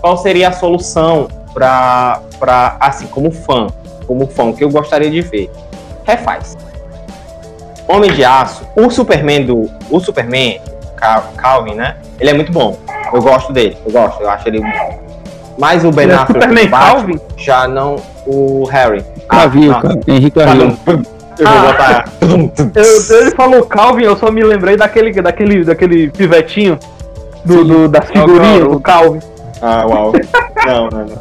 Qual 0.00 0.16
seria 0.18 0.48
a 0.48 0.52
solução 0.52 1.28
pra 1.54 2.20
assim, 2.78 3.06
como 3.06 3.30
fã, 3.30 3.68
como 4.06 4.26
fã, 4.26 4.44
o 4.44 4.54
que 4.54 4.62
eu 4.62 4.70
gostaria 4.70 5.10
de 5.10 5.22
ver? 5.22 5.50
Refaz. 6.04 6.56
Homem 7.88 8.12
de 8.12 8.24
Aço, 8.24 8.64
o 8.76 8.90
Superman 8.90 9.44
do. 9.44 9.70
O 9.90 10.00
Superman, 10.00 10.60
Cal- 10.96 11.32
Calvin, 11.36 11.74
né? 11.74 11.96
Ele 12.18 12.30
é 12.30 12.34
muito 12.34 12.50
bom. 12.52 12.78
Eu 13.12 13.20
gosto 13.22 13.52
dele, 13.52 13.76
eu 13.86 13.92
gosto, 13.92 14.20
eu 14.22 14.28
acho 14.30 14.48
ele. 14.48 14.60
Mas 15.58 15.84
o 15.84 15.90
Ben 15.90 16.08
é 16.10 16.14
Affleck 16.14 16.32
Superman 16.42 16.64
do 16.64 16.70
Batman, 16.70 16.88
Calvin? 16.90 17.20
já 17.36 17.68
não. 17.68 17.96
O 18.26 18.64
Harry. 18.64 19.04
Cavill, 19.28 19.72
Ah, 19.72 19.80
cara. 19.82 20.00
Henrique. 20.08 20.38
Cavill. 20.38 20.76
Eu 21.38 21.46
vou 21.46 21.46
Ah. 21.46 21.62
botar. 21.72 22.04
Eu- 22.74 23.18
ele 23.20 23.30
falou 23.32 23.62
Calvin, 23.66 24.04
eu 24.04 24.16
só 24.16 24.30
me 24.30 24.42
lembrei 24.42 24.76
daquele, 24.76 25.12
daquele, 25.22 25.64
daquele 25.64 26.10
pivetinho 26.10 26.78
do, 27.44 27.64
do, 27.64 27.88
das 27.88 28.06
figurinhas 28.06 28.64
do 28.68 28.80
Calvin. 28.80 29.20
Ah, 29.62 29.86
uau. 29.86 30.12
Não, 30.66 30.88
não, 30.88 31.04
não. 31.04 31.18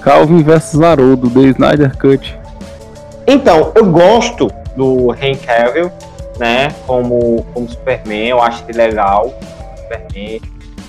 Calvin 0.00 0.42
vs 0.42 0.80
Haroldo, 0.80 1.28
The 1.28 1.40
Snyder 1.48 1.96
Cut. 1.98 2.38
Então, 3.26 3.72
eu 3.74 3.84
gosto 3.84 4.50
do 4.76 5.14
Henry 5.14 5.36
Cavill, 5.36 5.90
né? 6.38 6.68
Como, 6.86 7.44
como 7.52 7.68
Superman, 7.68 8.28
eu 8.28 8.42
acho 8.42 8.64
ele 8.68 8.78
legal. 8.78 9.34
Superman. 9.82 10.40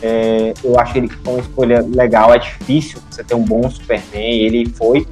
É, 0.01 0.53
eu 0.63 0.79
acho 0.79 0.97
ele 0.97 1.07
que 1.07 1.15
foi 1.15 1.33
uma 1.33 1.41
escolha 1.41 1.81
legal. 1.81 2.33
É 2.33 2.39
difícil 2.39 3.01
você 3.09 3.23
ter 3.23 3.35
um 3.35 3.43
bom 3.43 3.69
Superman. 3.69 4.31
Ele 4.31 4.69
foi. 4.69 5.07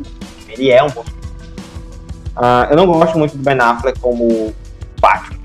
Ele 0.50 0.70
é 0.70 0.84
um 0.84 0.90
bom 0.90 1.04
Superman. 1.04 1.16
Ah, 2.36 2.68
eu 2.70 2.76
não 2.76 2.86
gosto 2.86 3.18
muito 3.18 3.38
do 3.38 3.44
Ben 3.44 3.58
Affleck 3.60 4.00
como 4.00 4.54
Batman. 5.00 5.38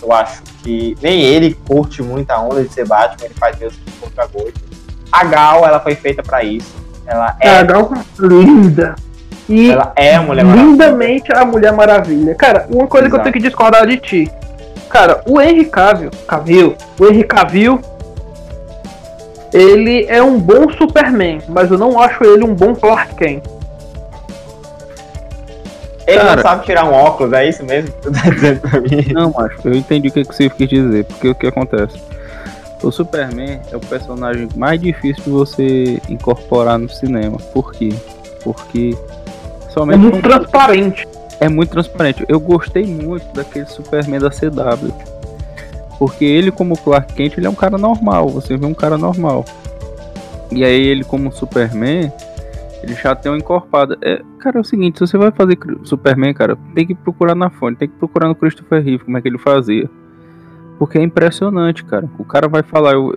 Eu 0.00 0.12
acho 0.12 0.42
que 0.62 0.96
nem 1.02 1.20
ele 1.22 1.54
curte 1.66 2.02
muito 2.02 2.30
a 2.30 2.40
onda 2.40 2.62
de 2.62 2.72
ser 2.72 2.86
Batman, 2.86 3.26
ele 3.26 3.34
faz 3.34 3.58
meio 3.58 3.70
contra 4.00 4.26
gosto. 4.26 4.60
A 5.12 5.24
Gal, 5.24 5.64
ela 5.66 5.80
foi 5.80 5.94
feita 5.94 6.22
pra 6.22 6.42
isso. 6.42 6.74
Ela 7.06 7.36
É, 7.40 7.48
é, 7.48 7.58
a 7.58 7.62
Gal 7.62 7.90
linda. 8.18 8.94
E 9.48 9.70
ela 9.70 9.92
é 9.96 10.14
a 10.16 10.22
mulher 10.22 10.44
Maravilha. 10.44 10.70
lindamente 10.70 11.32
a 11.32 11.44
Mulher 11.44 11.72
Maravilha. 11.72 12.34
Cara, 12.34 12.66
uma 12.70 12.86
coisa 12.86 13.06
que 13.08 13.14
eu 13.14 13.18
Exato. 13.18 13.22
tenho 13.24 13.32
que 13.32 13.48
discordar 13.48 13.86
de 13.86 13.96
ti. 13.96 14.30
Cara, 14.90 15.22
o 15.26 15.40
Henry 15.40 15.64
Cavill, 15.64 16.10
Cavill, 16.26 16.76
o 16.98 17.06
Henry 17.06 17.24
Cavill, 17.24 17.80
ele 19.52 20.04
é 20.08 20.22
um 20.22 20.38
bom 20.38 20.70
Superman, 20.72 21.40
mas 21.48 21.70
eu 21.70 21.78
não 21.78 21.98
acho 21.98 22.22
ele 22.24 22.44
um 22.44 22.54
bom 22.54 22.74
Clark 22.74 23.14
Kent. 23.14 23.42
Ele 26.06 26.18
Cara. 26.18 26.36
não 26.36 26.42
sabe 26.42 26.64
tirar 26.64 26.84
um 26.86 26.92
óculos, 26.92 27.32
é 27.34 27.48
isso 27.48 27.62
mesmo 27.64 27.90
que 27.92 28.00
tu 28.08 28.12
tá 28.12 28.30
dizendo 28.30 28.60
pra 28.60 28.80
mim? 28.80 29.12
Não, 29.12 29.30
macho, 29.30 29.58
eu 29.64 29.74
entendi 29.74 30.08
o 30.08 30.12
que, 30.12 30.24
que 30.24 30.34
você 30.34 30.48
quis 30.48 30.68
dizer, 30.68 31.04
porque 31.04 31.28
o 31.28 31.34
que 31.34 31.46
acontece? 31.46 31.98
O 32.82 32.90
Superman 32.90 33.60
é 33.70 33.76
o 33.76 33.80
personagem 33.80 34.48
mais 34.56 34.80
difícil 34.80 35.24
de 35.24 35.30
você 35.30 36.00
incorporar 36.08 36.78
no 36.78 36.88
cinema. 36.88 37.36
Por 37.52 37.72
quê? 37.72 37.90
Porque 38.42 38.96
É 39.82 39.96
muito 39.96 40.20
transparente. 40.22 41.08
é 41.40 41.48
muito 41.48 41.70
transparente. 41.70 42.24
Eu 42.28 42.40
gostei 42.40 42.86
muito 42.86 43.24
daquele 43.34 43.66
Superman 43.66 44.20
da 44.20 44.30
CW. 44.30 44.92
Porque 45.98 46.24
ele, 46.24 46.50
como 46.50 46.76
Clark 46.78 47.12
Kent, 47.14 47.36
ele 47.36 47.46
é 47.46 47.50
um 47.50 47.54
cara 47.54 47.76
normal. 47.76 48.28
Você 48.28 48.56
vê 48.56 48.64
um 48.66 48.74
cara 48.74 48.96
normal. 48.96 49.44
E 50.52 50.64
aí 50.64 50.86
ele, 50.86 51.02
como 51.04 51.32
Superman, 51.32 52.12
ele 52.82 52.94
já 52.94 53.14
tem 53.16 53.30
uma 53.32 53.38
encorpada. 53.38 53.98
É, 54.02 54.22
cara, 54.38 54.58
é 54.58 54.60
o 54.60 54.64
seguinte: 54.64 54.98
se 54.98 55.06
você 55.06 55.18
vai 55.18 55.30
fazer 55.32 55.58
Superman, 55.84 56.32
cara, 56.32 56.56
tem 56.74 56.86
que 56.86 56.94
procurar 56.94 57.34
na 57.34 57.50
fonte, 57.50 57.78
tem 57.78 57.88
que 57.88 57.96
procurar 57.96 58.28
no 58.28 58.34
Christopher 58.34 58.82
Reeve 58.82 59.04
como 59.04 59.18
é 59.18 59.20
que 59.20 59.28
ele 59.28 59.38
fazia. 59.38 59.90
Porque 60.78 60.98
é 60.98 61.02
impressionante, 61.02 61.84
cara. 61.84 62.08
O 62.18 62.24
cara 62.24 62.46
vai 62.48 62.62
falar 62.62 62.92
eu- 62.92 63.12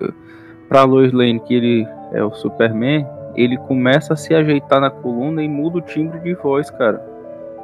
pra 0.68 0.84
Lois 0.84 1.12
Lane 1.14 1.40
que 1.40 1.54
ele 1.54 1.88
é 2.12 2.24
o 2.24 2.32
Superman, 2.34 3.06
ele 3.36 3.58
começa 3.58 4.14
a 4.14 4.18
se 4.18 4.34
ajeitar 4.34 4.80
na 4.80 4.90
coluna 4.90 5.44
e 5.44 5.48
muda 5.48 5.78
o 5.78 5.82
timbre 5.82 6.20
de 6.20 6.34
voz, 6.34 6.70
cara. 6.70 7.02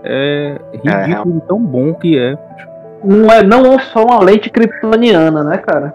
É 0.04 0.58
ridículo, 0.74 1.42
tão 1.48 1.60
bom 1.60 1.94
que 1.94 2.18
é. 2.18 2.38
Não 3.04 3.32
é, 3.32 3.44
não 3.44 3.74
é 3.74 3.80
só 3.80 4.04
uma 4.04 4.24
lente 4.24 4.50
kryptoniana, 4.50 5.44
né, 5.44 5.58
cara? 5.58 5.94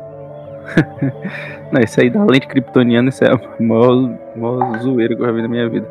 Não, 1.73 1.81
isso 1.81 2.01
aí 2.01 2.11
da 2.11 2.23
lente 2.23 2.47
kryptoniana, 2.47 3.09
isso 3.09 3.25
é 3.25 3.33
a 3.33 3.41
maior, 3.59 4.11
maior 4.37 4.79
zoeira 4.79 5.17
que 5.17 5.23
eu 5.23 5.27
já 5.27 5.33
vi 5.33 5.43
na 5.43 5.49
minha 5.49 5.69
vida. 5.69 5.87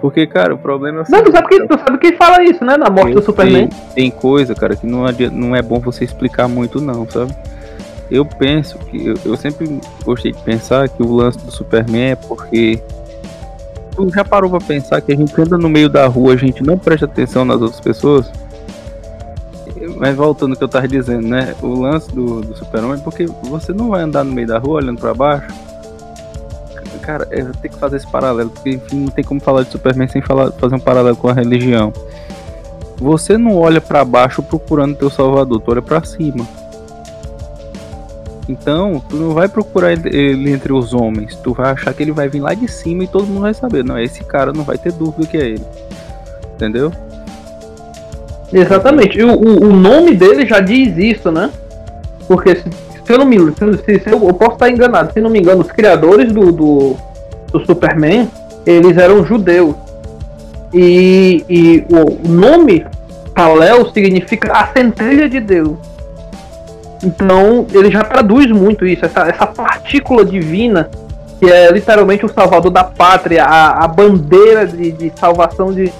Porque, 0.00 0.26
cara, 0.26 0.54
o 0.54 0.58
problema 0.58 1.02
é 1.02 1.10
Não, 1.10 1.22
tu 1.22 1.32
sabe, 1.32 1.48
que, 1.48 1.66
tu 1.66 1.78
sabe 1.78 1.98
quem 1.98 2.16
fala 2.16 2.42
isso, 2.42 2.64
né? 2.64 2.76
Na 2.76 2.88
morte 2.88 3.14
do 3.14 3.22
Superman. 3.22 3.68
tem 3.94 4.10
coisa, 4.10 4.54
cara, 4.54 4.76
que 4.76 4.86
não, 4.86 5.04
adianta, 5.04 5.34
não 5.34 5.54
é 5.54 5.60
bom 5.60 5.80
você 5.80 6.04
explicar 6.04 6.48
muito, 6.48 6.80
não, 6.80 7.08
sabe? 7.08 7.34
Eu 8.10 8.24
penso 8.24 8.78
que. 8.78 9.06
Eu, 9.06 9.14
eu 9.24 9.36
sempre 9.36 9.80
gostei 10.04 10.32
de 10.32 10.42
pensar 10.42 10.88
que 10.88 11.02
o 11.02 11.12
lance 11.12 11.38
do 11.44 11.50
Superman 11.50 12.12
é 12.12 12.16
porque. 12.16 12.80
Tu 13.98 14.08
já 14.10 14.24
parou 14.24 14.48
pra 14.48 14.60
pensar 14.60 15.00
que 15.00 15.10
a 15.10 15.16
gente 15.16 15.40
anda 15.40 15.58
no 15.58 15.68
meio 15.68 15.88
da 15.88 16.06
rua, 16.06 16.34
a 16.34 16.36
gente 16.36 16.62
não 16.62 16.78
presta 16.78 17.04
atenção 17.04 17.44
nas 17.44 17.60
outras 17.60 17.80
pessoas? 17.80 18.30
Mas 19.96 20.14
voltando 20.14 20.52
ao 20.52 20.56
que 20.56 20.62
eu 20.62 20.68
tava 20.68 20.86
dizendo, 20.86 21.26
né? 21.26 21.52
O 21.60 21.80
lance 21.80 22.08
do, 22.14 22.40
do 22.40 22.56
Super-Homem 22.56 23.00
porque 23.00 23.26
você 23.42 23.72
não 23.72 23.88
vai 23.88 24.02
andar 24.02 24.22
no 24.22 24.30
meio 24.30 24.46
da 24.46 24.56
rua 24.56 24.76
olhando 24.76 25.00
pra 25.00 25.12
baixo. 25.12 25.48
Cara, 27.02 27.26
eu 27.32 27.52
tenho 27.54 27.74
que 27.74 27.80
fazer 27.80 27.96
esse 27.96 28.06
paralelo, 28.06 28.50
porque 28.50 28.70
enfim, 28.70 29.00
não 29.00 29.08
tem 29.08 29.24
como 29.24 29.40
falar 29.40 29.64
de 29.64 29.72
Superman 29.72 30.06
sem 30.06 30.22
falar, 30.22 30.52
fazer 30.52 30.76
um 30.76 30.80
paralelo 30.80 31.16
com 31.16 31.28
a 31.28 31.32
religião. 31.32 31.92
Você 32.98 33.36
não 33.36 33.56
olha 33.56 33.80
pra 33.80 34.04
baixo 34.04 34.44
procurando 34.44 34.94
teu 34.94 35.10
salvador, 35.10 35.60
tu 35.60 35.72
olha 35.72 35.82
pra 35.82 36.04
cima. 36.04 36.46
Então, 38.48 39.02
tu 39.08 39.16
não 39.16 39.34
vai 39.34 39.46
procurar 39.46 39.92
ele- 39.92 40.50
entre 40.50 40.72
os 40.72 40.94
homens, 40.94 41.36
tu 41.36 41.52
vai 41.52 41.70
achar 41.72 41.92
que 41.92 42.02
ele 42.02 42.12
vai 42.12 42.28
vir 42.28 42.40
lá 42.40 42.54
de 42.54 42.66
cima 42.66 43.04
e 43.04 43.06
todo 43.06 43.26
mundo 43.26 43.42
vai 43.42 43.52
saber. 43.52 43.84
Não, 43.84 43.98
esse 43.98 44.24
cara 44.24 44.52
não 44.52 44.64
vai 44.64 44.78
ter 44.78 44.92
dúvida 44.92 45.26
que 45.26 45.36
é 45.36 45.46
ele. 45.46 45.64
Entendeu? 46.54 46.90
Exatamente. 48.52 49.22
O, 49.22 49.34
o, 49.34 49.64
o 49.66 49.72
nome 49.72 50.14
dele 50.14 50.46
já 50.46 50.60
diz 50.60 50.96
isso, 50.96 51.30
né? 51.30 51.50
Porque 52.26 52.56
se, 52.56 52.64
se 53.04 53.12
eu 53.12 53.18
não 53.18 53.26
me 53.26 53.36
se, 53.38 53.98
se 54.00 54.10
eu, 54.10 54.26
eu 54.26 54.34
posso 54.34 54.52
estar 54.52 54.70
enganado, 54.70 55.12
se 55.12 55.20
não 55.20 55.30
me 55.30 55.38
engano, 55.38 55.60
os 55.60 55.70
criadores 55.70 56.32
do, 56.32 56.50
do, 56.50 56.96
do 57.52 57.64
Superman, 57.66 58.28
eles 58.64 58.96
eram 58.96 59.24
judeus. 59.24 59.74
E, 60.72 61.44
e 61.48 61.84
o 61.90 62.28
nome 62.28 62.86
Kal-El 63.34 63.90
significa 63.92 64.52
a 64.52 64.66
centelha 64.68 65.28
de 65.28 65.40
Deus. 65.40 65.76
Então 67.02 67.66
ele 67.72 67.90
já 67.90 68.02
traduz 68.02 68.46
muito 68.50 68.86
isso, 68.86 69.04
essa, 69.04 69.20
essa 69.28 69.46
partícula 69.46 70.24
divina 70.24 70.90
que 71.38 71.48
é 71.50 71.70
literalmente 71.70 72.26
o 72.26 72.28
salvador 72.28 72.70
da 72.70 72.82
pátria, 72.82 73.44
a, 73.44 73.84
a 73.84 73.88
bandeira 73.88 74.66
de, 74.66 74.90
de 74.90 75.12
salvação 75.14 75.72
de, 75.72 75.92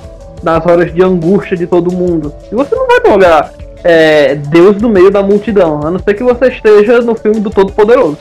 nas 0.43 0.67
horas 0.67 0.93
de 0.93 1.01
angústia 1.03 1.57
de 1.57 1.65
todo 1.67 1.93
mundo. 1.93 2.35
E 2.51 2.55
você 2.57 2.75
não 2.75 2.87
vai 2.89 3.13
olhar 3.13 3.53
é, 3.85 4.35
Deus 4.35 4.83
no 4.83 4.89
meio 4.89 5.13
da 5.13 5.23
multidão, 5.23 5.81
a 5.85 5.91
não 5.93 6.01
ser 6.01 6.15
que 6.15 6.25
você 6.25 6.49
esteja 6.49 7.01
no 7.01 7.15
filme 7.15 7.39
do 7.39 7.51
Todo-Poderoso. 7.51 8.19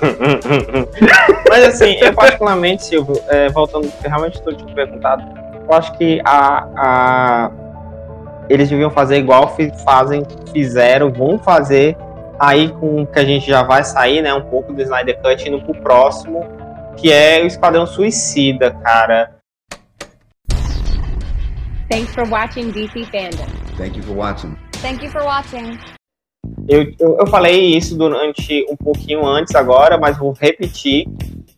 Mas 1.50 1.64
assim, 1.64 1.96
eu 2.00 2.12
particularmente, 2.14 2.84
Silvio, 2.84 3.20
é, 3.28 3.48
voltando, 3.48 3.90
realmente 4.04 4.34
estou 4.34 4.52
te 4.54 4.64
perguntado, 4.74 5.22
eu 5.68 5.74
acho 5.74 5.92
que 5.98 6.20
a, 6.24 6.66
a- 6.76 7.50
eles 8.48 8.68
deviam 8.68 8.90
fazer 8.90 9.16
igual 9.16 9.54
fazem, 9.84 10.22
fizeram, 10.52 11.12
vão 11.12 11.38
fazer 11.38 11.96
aí 12.38 12.68
com 12.68 13.02
o 13.02 13.06
que 13.06 13.18
a 13.18 13.24
gente 13.24 13.46
já 13.46 13.62
vai 13.62 13.84
sair, 13.84 14.22
né, 14.22 14.34
um 14.34 14.42
pouco 14.42 14.72
do 14.72 14.82
Snyder 14.82 15.20
Cut 15.20 15.48
indo 15.48 15.60
pro 15.62 15.74
próximo, 15.74 16.44
que 16.96 17.12
é 17.12 17.42
o 17.42 17.46
Esquadrão 17.46 17.86
Suicida, 17.86 18.70
cara. 18.70 19.34
Thanks 21.90 22.14
for 22.14 22.28
watching 22.28 22.70
DC 22.70 23.04
Fandom. 23.06 23.46
Thank 23.76 23.96
you 23.96 24.02
for 24.02 24.16
watching. 24.16 24.56
Thank 24.80 25.04
you 25.04 25.10
for 25.10 25.22
watching. 25.22 25.78
Eu, 26.68 26.92
eu, 26.98 27.18
eu 27.18 27.26
falei 27.26 27.76
isso 27.76 27.96
durante 27.96 28.66
um 28.70 28.76
pouquinho 28.76 29.24
antes 29.26 29.54
agora, 29.54 29.98
mas 29.98 30.16
vou 30.18 30.32
repetir. 30.32 31.06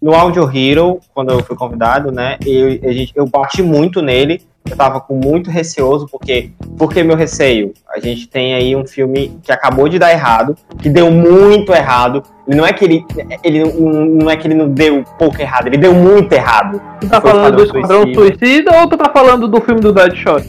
No 0.00 0.14
Audio 0.14 0.44
Hero, 0.54 1.00
quando 1.14 1.30
eu 1.30 1.42
fui 1.42 1.56
convidado, 1.56 2.12
né? 2.12 2.36
Eu, 2.44 2.70
gente, 2.92 3.12
eu 3.16 3.26
bati 3.26 3.62
muito 3.62 4.02
nele. 4.02 4.42
Eu 4.68 4.76
tava 4.76 5.00
com 5.00 5.14
muito 5.14 5.50
receoso, 5.50 6.06
porque. 6.10 6.50
Por 6.76 6.92
que 6.92 7.02
meu 7.02 7.16
receio? 7.16 7.72
A 7.94 8.00
gente 8.00 8.28
tem 8.28 8.54
aí 8.54 8.76
um 8.76 8.86
filme 8.86 9.38
que 9.42 9.50
acabou 9.52 9.88
de 9.88 9.98
dar 9.98 10.12
errado, 10.12 10.56
que 10.78 10.88
deu 10.88 11.10
muito 11.10 11.72
errado. 11.72 12.22
E 12.46 12.54
não 12.54 12.66
é 12.66 12.72
que 12.72 12.84
ele. 12.84 13.04
ele 13.42 13.64
não, 13.64 14.30
é 14.30 14.36
que 14.36 14.46
ele 14.46 14.54
não 14.54 14.68
deu 14.68 15.04
pouco 15.18 15.40
errado, 15.40 15.66
ele 15.68 15.78
deu 15.78 15.94
muito 15.94 16.32
errado. 16.32 16.80
Tu 17.00 17.08
tá 17.08 17.20
falando 17.20 17.56
do 17.56 17.62
Esquadrão 17.64 18.08
Esquadrão 18.08 18.14
Suicida 18.14 18.78
ou 18.80 18.88
tu 18.88 18.96
tá 18.96 19.10
falando 19.10 19.48
do 19.48 19.60
filme 19.60 19.80
do 19.80 19.92
Deadshot? 19.92 20.44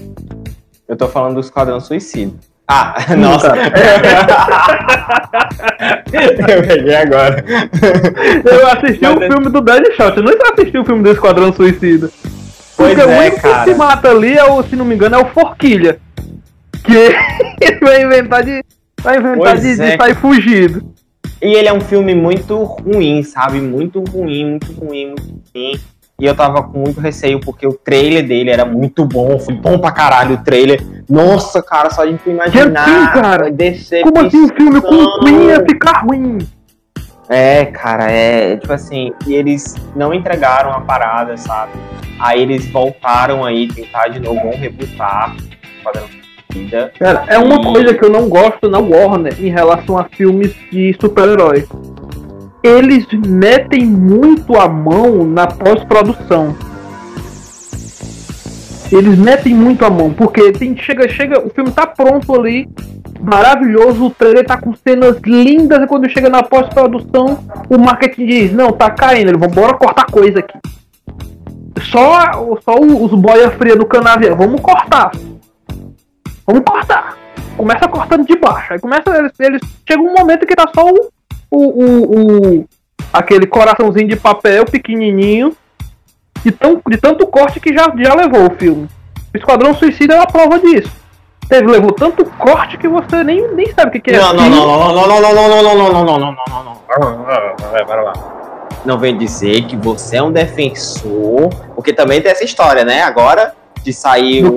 Eu 0.87 0.95
tô 0.95 1.07
falando 1.07 1.35
do 1.35 1.41
Esquadrão 1.41 1.79
Suicida. 1.79 2.33
Ah, 2.67 2.95
nossa. 3.15 3.53
eu 6.51 6.67
peguei 6.67 6.95
agora. 6.95 7.45
Eu 8.43 8.67
assisti 8.67 9.05
o 9.05 9.23
é- 9.23 9.31
filme 9.31 9.49
do 9.49 9.61
Deadshot, 9.61 10.17
eu 10.17 10.23
não 10.23 10.33
assisti 10.51 10.77
o 10.77 10.83
filme 10.83 11.03
do 11.03 11.11
Esquadrão 11.11 11.53
Suicida. 11.53 12.09
Pois 12.77 12.93
Porque 12.93 13.05
o 13.05 13.11
é, 13.11 13.19
único 13.19 13.41
cara. 13.41 13.63
que 13.63 13.71
se 13.71 13.75
mata 13.75 14.09
ali, 14.11 14.37
é 14.37 14.43
o, 14.43 14.61
se 14.61 14.75
não 14.75 14.85
me 14.85 14.93
engano, 14.93 15.15
é 15.15 15.19
o 15.19 15.25
Forquilha. 15.29 15.99
Que 16.83 16.93
ele 17.59 17.79
vai 17.81 18.03
inventar 18.03 18.43
de. 18.43 18.63
Vai 19.01 19.17
inventar 19.17 19.53
Pois 19.53 19.61
de, 19.61 19.75
de 19.75 19.81
é. 19.81 19.97
sair 19.97 20.15
fugido. 20.15 20.93
E 21.41 21.53
ele 21.55 21.67
é 21.67 21.73
um 21.73 21.81
filme 21.81 22.13
muito 22.13 22.55
ruim, 22.63 23.23
sabe? 23.23 23.59
Muito 23.59 23.99
ruim, 24.03 24.45
muito 24.45 24.71
ruim, 24.73 25.07
muito 25.07 25.43
ruim. 25.55 25.79
E 26.19 26.25
eu 26.25 26.35
tava 26.35 26.63
com 26.63 26.79
muito 26.79 26.99
receio 26.99 27.39
porque 27.39 27.67
o 27.67 27.73
trailer 27.73 28.27
dele 28.27 28.49
era 28.49 28.65
muito 28.65 29.05
bom, 29.05 29.37
foi 29.37 29.53
bom 29.53 29.77
pra 29.77 29.91
caralho 29.91 30.35
o 30.35 30.43
trailer. 30.43 30.83
Nossa, 31.07 31.61
cara, 31.61 31.91
só 31.91 32.05
de 32.05 32.17
tu 32.17 32.29
imaginar. 32.29 32.85
Que 32.85 32.91
assim, 32.91 33.21
cara? 33.21 33.51
decepção. 33.51 34.11
Como 34.11 34.25
assim 34.25 34.45
o 34.45 34.55
filme 34.55 34.81
com 34.81 34.95
o 34.95 35.19
Queen 35.19 35.45
ia 35.47 35.63
ficar 35.63 36.03
ruim? 36.03 36.39
É, 37.29 37.65
cara, 37.65 38.09
é 38.09 38.55
tipo 38.57 38.71
assim, 38.73 39.11
e 39.25 39.33
eles 39.35 39.75
não 39.95 40.13
entregaram 40.13 40.71
a 40.71 40.79
parada, 40.81 41.35
sabe? 41.37 41.73
Aí 42.19 42.41
eles 42.41 42.65
voltaram 42.71 43.43
aí, 43.43 43.67
tentar 43.67 44.07
de 44.07 44.19
novo, 44.19 44.39
vão 44.41 44.51
rebutar 44.51 45.35
Esquadrão 45.77 46.03
Suicida. 46.51 46.91
Cara, 46.97 47.25
é 47.27 47.37
uma 47.37 47.55
E- 47.59 47.63
coisa 47.65 47.93
que 47.93 48.03
eu 48.05 48.09
não 48.09 48.29
gosto 48.29 48.69
na 48.69 48.79
Warner 48.79 49.35
em 49.39 49.49
relação 49.49 49.97
a 49.97 50.05
filmes 50.05 50.53
de 50.71 50.95
super-herói. 50.99 51.67
Eles 52.63 53.05
metem 53.25 53.85
muito 53.85 54.57
a 54.57 54.67
mão 54.67 55.23
na 55.25 55.47
pós-produção. 55.47 56.55
Eles 58.91 59.17
metem 59.17 59.53
muito 59.53 59.83
a 59.83 59.89
mão, 59.89 60.13
porque 60.13 60.51
tem, 60.53 60.75
chega, 60.77 61.09
chega, 61.09 61.45
o 61.45 61.49
filme 61.49 61.71
tá 61.71 61.85
pronto 61.85 62.33
ali, 62.33 62.69
maravilhoso, 63.21 64.05
o 64.05 64.09
trailer 64.11 64.45
tá 64.45 64.57
com 64.57 64.73
cenas 64.75 65.17
lindas, 65.25 65.81
e 65.83 65.87
quando 65.87 66.09
chega 66.09 66.29
na 66.29 66.43
pós-produção, 66.43 67.39
o 67.69 67.77
marketing 67.77 68.25
diz, 68.25 68.51
não, 68.53 68.71
tá 68.71 68.89
caindo, 68.89 69.29
ele, 69.29 69.37
bora 69.37 69.73
cortar 69.73 70.05
coisa 70.05 70.39
aqui. 70.39 70.57
Só, 71.91 72.57
só 72.63 72.79
os 72.79 73.11
boia 73.11 73.51
fria 73.51 73.75
do 73.75 73.85
canavial, 73.85 74.35
vamos 74.35 74.61
cortar. 74.61 75.11
Vamos 76.45 76.63
cortar. 76.65 77.17
Começa 77.55 77.87
cortando 77.87 78.25
de 78.25 78.37
baixo. 78.37 78.73
Aí 78.73 78.79
começa. 78.79 79.09
Eles, 79.15 79.31
eles 79.39 79.61
chega 79.87 80.01
um 80.01 80.13
momento 80.13 80.45
que 80.45 80.55
tá 80.55 80.65
só 80.73 80.85
o, 80.89 81.09
o, 81.51 81.83
o, 81.83 82.57
o- 82.59 82.65
aquele 83.11 83.45
coraçãozinho 83.45 84.07
de 84.07 84.15
papel 84.15 84.65
pequenininho. 84.65 85.55
De, 86.43 86.51
tão, 86.51 86.81
de 86.87 86.97
tanto 86.97 87.27
corte 87.27 87.59
que 87.59 87.73
já, 87.73 87.91
já 87.97 88.13
levou 88.15 88.47
o 88.47 88.55
filme. 88.55 88.87
O 89.33 89.37
Esquadrão 89.37 89.73
Suicida 89.73 90.13
é 90.13 90.17
uma 90.17 90.27
prova 90.27 90.59
disso. 90.59 90.91
Teve, 91.49 91.67
levou 91.67 91.91
tanto 91.91 92.25
corte 92.25 92.77
que 92.77 92.87
você 92.87 93.23
nem, 93.23 93.47
nem 93.53 93.71
sabe 93.73 93.89
o 93.89 93.91
que, 93.91 93.99
que 94.01 94.11
é. 94.11 94.19
Não, 94.19 94.33
não, 94.33 94.43
fio. 94.43 94.51
não, 94.51 94.67
não, 94.67 95.07
não, 95.07 95.21
não, 95.21 95.33
não, 95.33 95.63
não, 95.63 95.63
não, 95.63 95.63
não, 95.63 96.03
não, 96.03 96.03
não, 96.03 96.19
não, 96.19 96.35
não, 96.49 96.63
não. 96.63 97.85
Para 97.85 98.01
lá. 98.01 98.13
Não 98.85 98.97
vem 98.99 99.17
dizer 99.17 99.65
que 99.65 99.75
você 99.75 100.17
é 100.17 100.23
um 100.23 100.31
defensor, 100.31 101.49
porque 101.75 101.93
também 101.93 102.21
tem 102.21 102.31
essa 102.31 102.43
história, 102.43 102.83
né? 102.83 103.01
Agora 103.03 103.53
de 103.83 103.93
sair 103.93 104.43
o 104.45 104.55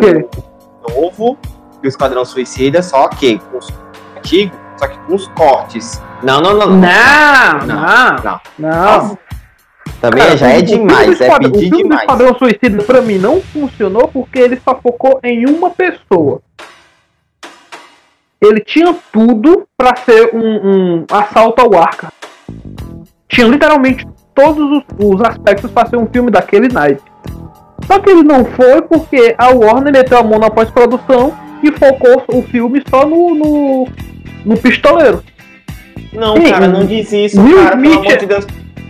novo 0.88 1.38
do 1.80 1.88
Esquadrão 1.88 2.24
Suicida, 2.24 2.82
só 2.82 3.09
que 3.09 3.38
com 3.38 3.59
os 3.59 3.68
antigos, 4.16 4.57
só 4.76 4.86
que 4.88 4.99
com 4.99 5.14
os 5.14 5.28
cortes. 5.28 6.03
Não, 6.22 6.41
não, 6.41 6.55
não, 6.55 6.66
não. 6.66 6.76
Não, 6.76 7.66
Não, 7.66 8.16
não, 8.22 8.41
não. 8.59 9.09
não. 9.09 9.18
Também 10.01 10.22
Cara, 10.22 10.36
já 10.36 10.49
é 10.49 10.62
demais, 10.62 11.20
é 11.20 11.38
pedir 11.38 11.47
O 11.47 11.59
filme 11.59 11.70
do 11.70 11.76
demais. 11.76 12.01
Esquadrão 12.01 12.38
Suicida 12.38 12.82
pra 12.84 13.03
mim 13.03 13.18
não 13.18 13.41
funcionou 13.41 14.09
porque 14.09 14.38
ele 14.38 14.61
só 14.64 14.74
focou 14.74 15.20
em 15.22 15.47
uma 15.47 15.70
pessoa. 15.70 16.41
Ele 18.41 18.61
tinha 18.61 18.95
tudo 19.12 19.66
pra 19.76 19.97
ser 19.97 20.34
um, 20.34 20.41
um 20.41 21.05
assalto 21.11 21.61
ao 21.62 21.78
arca. 21.78 22.12
Tinha 23.28 23.47
literalmente 23.47 24.07
todos 24.34 24.59
os, 24.78 24.84
os 24.99 25.20
aspectos 25.22 25.70
pra 25.70 25.86
ser 25.86 25.97
um 25.97 26.07
filme 26.07 26.30
daquele 26.30 26.68
naipe. 26.68 27.03
Só 27.86 27.99
que 27.99 28.11
ele 28.11 28.22
não 28.22 28.45
foi 28.45 28.82
porque 28.82 29.34
a 29.36 29.49
Warner 29.49 29.93
meteu 29.93 30.18
a 30.18 30.22
mão 30.22 30.38
na 30.38 30.51
pós-produção 30.51 31.34
e 31.62 31.70
focou 31.72 32.22
o 32.28 32.43
filme 32.43 32.82
só 32.88 33.07
no, 33.07 33.34
no, 33.34 33.88
no 34.45 34.57
pistoleiro. 34.57 35.22
Não, 36.12 36.36
Sim, 36.36 36.51
cara, 36.51 36.66
não 36.68 36.86
diz 36.86 37.12
isso, 37.12 37.41
Will 37.41 37.57
cara, 37.62 37.76
pelo 37.76 37.93
amor 38.01 38.07
é- 38.12 38.16
de 38.16 38.26
Deus. 38.26 38.47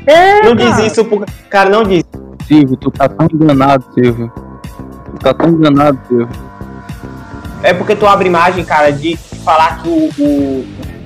É, 0.06 0.42
Não 0.42 0.54
diz 0.56 0.70
cara. 0.70 0.86
isso, 0.86 1.04
por... 1.04 1.26
cara, 1.50 1.68
não 1.70 1.82
diz. 1.84 2.02
Silvio, 2.46 2.76
tu 2.76 2.90
tá 2.90 3.08
tão 3.08 3.26
enganado, 3.32 3.84
Silvio. 3.92 4.32
Tu 5.04 5.18
tá 5.18 5.34
tão 5.34 5.50
enganado, 5.50 5.98
Silvio. 6.08 6.28
É 7.62 7.74
porque 7.74 7.94
tu 7.94 8.06
abre 8.06 8.26
imagem, 8.28 8.64
cara, 8.64 8.90
de 8.90 9.16
falar 9.44 9.82
que 9.82 9.88
o, 9.88 10.10
o, 10.18 10.24
o 10.60 10.64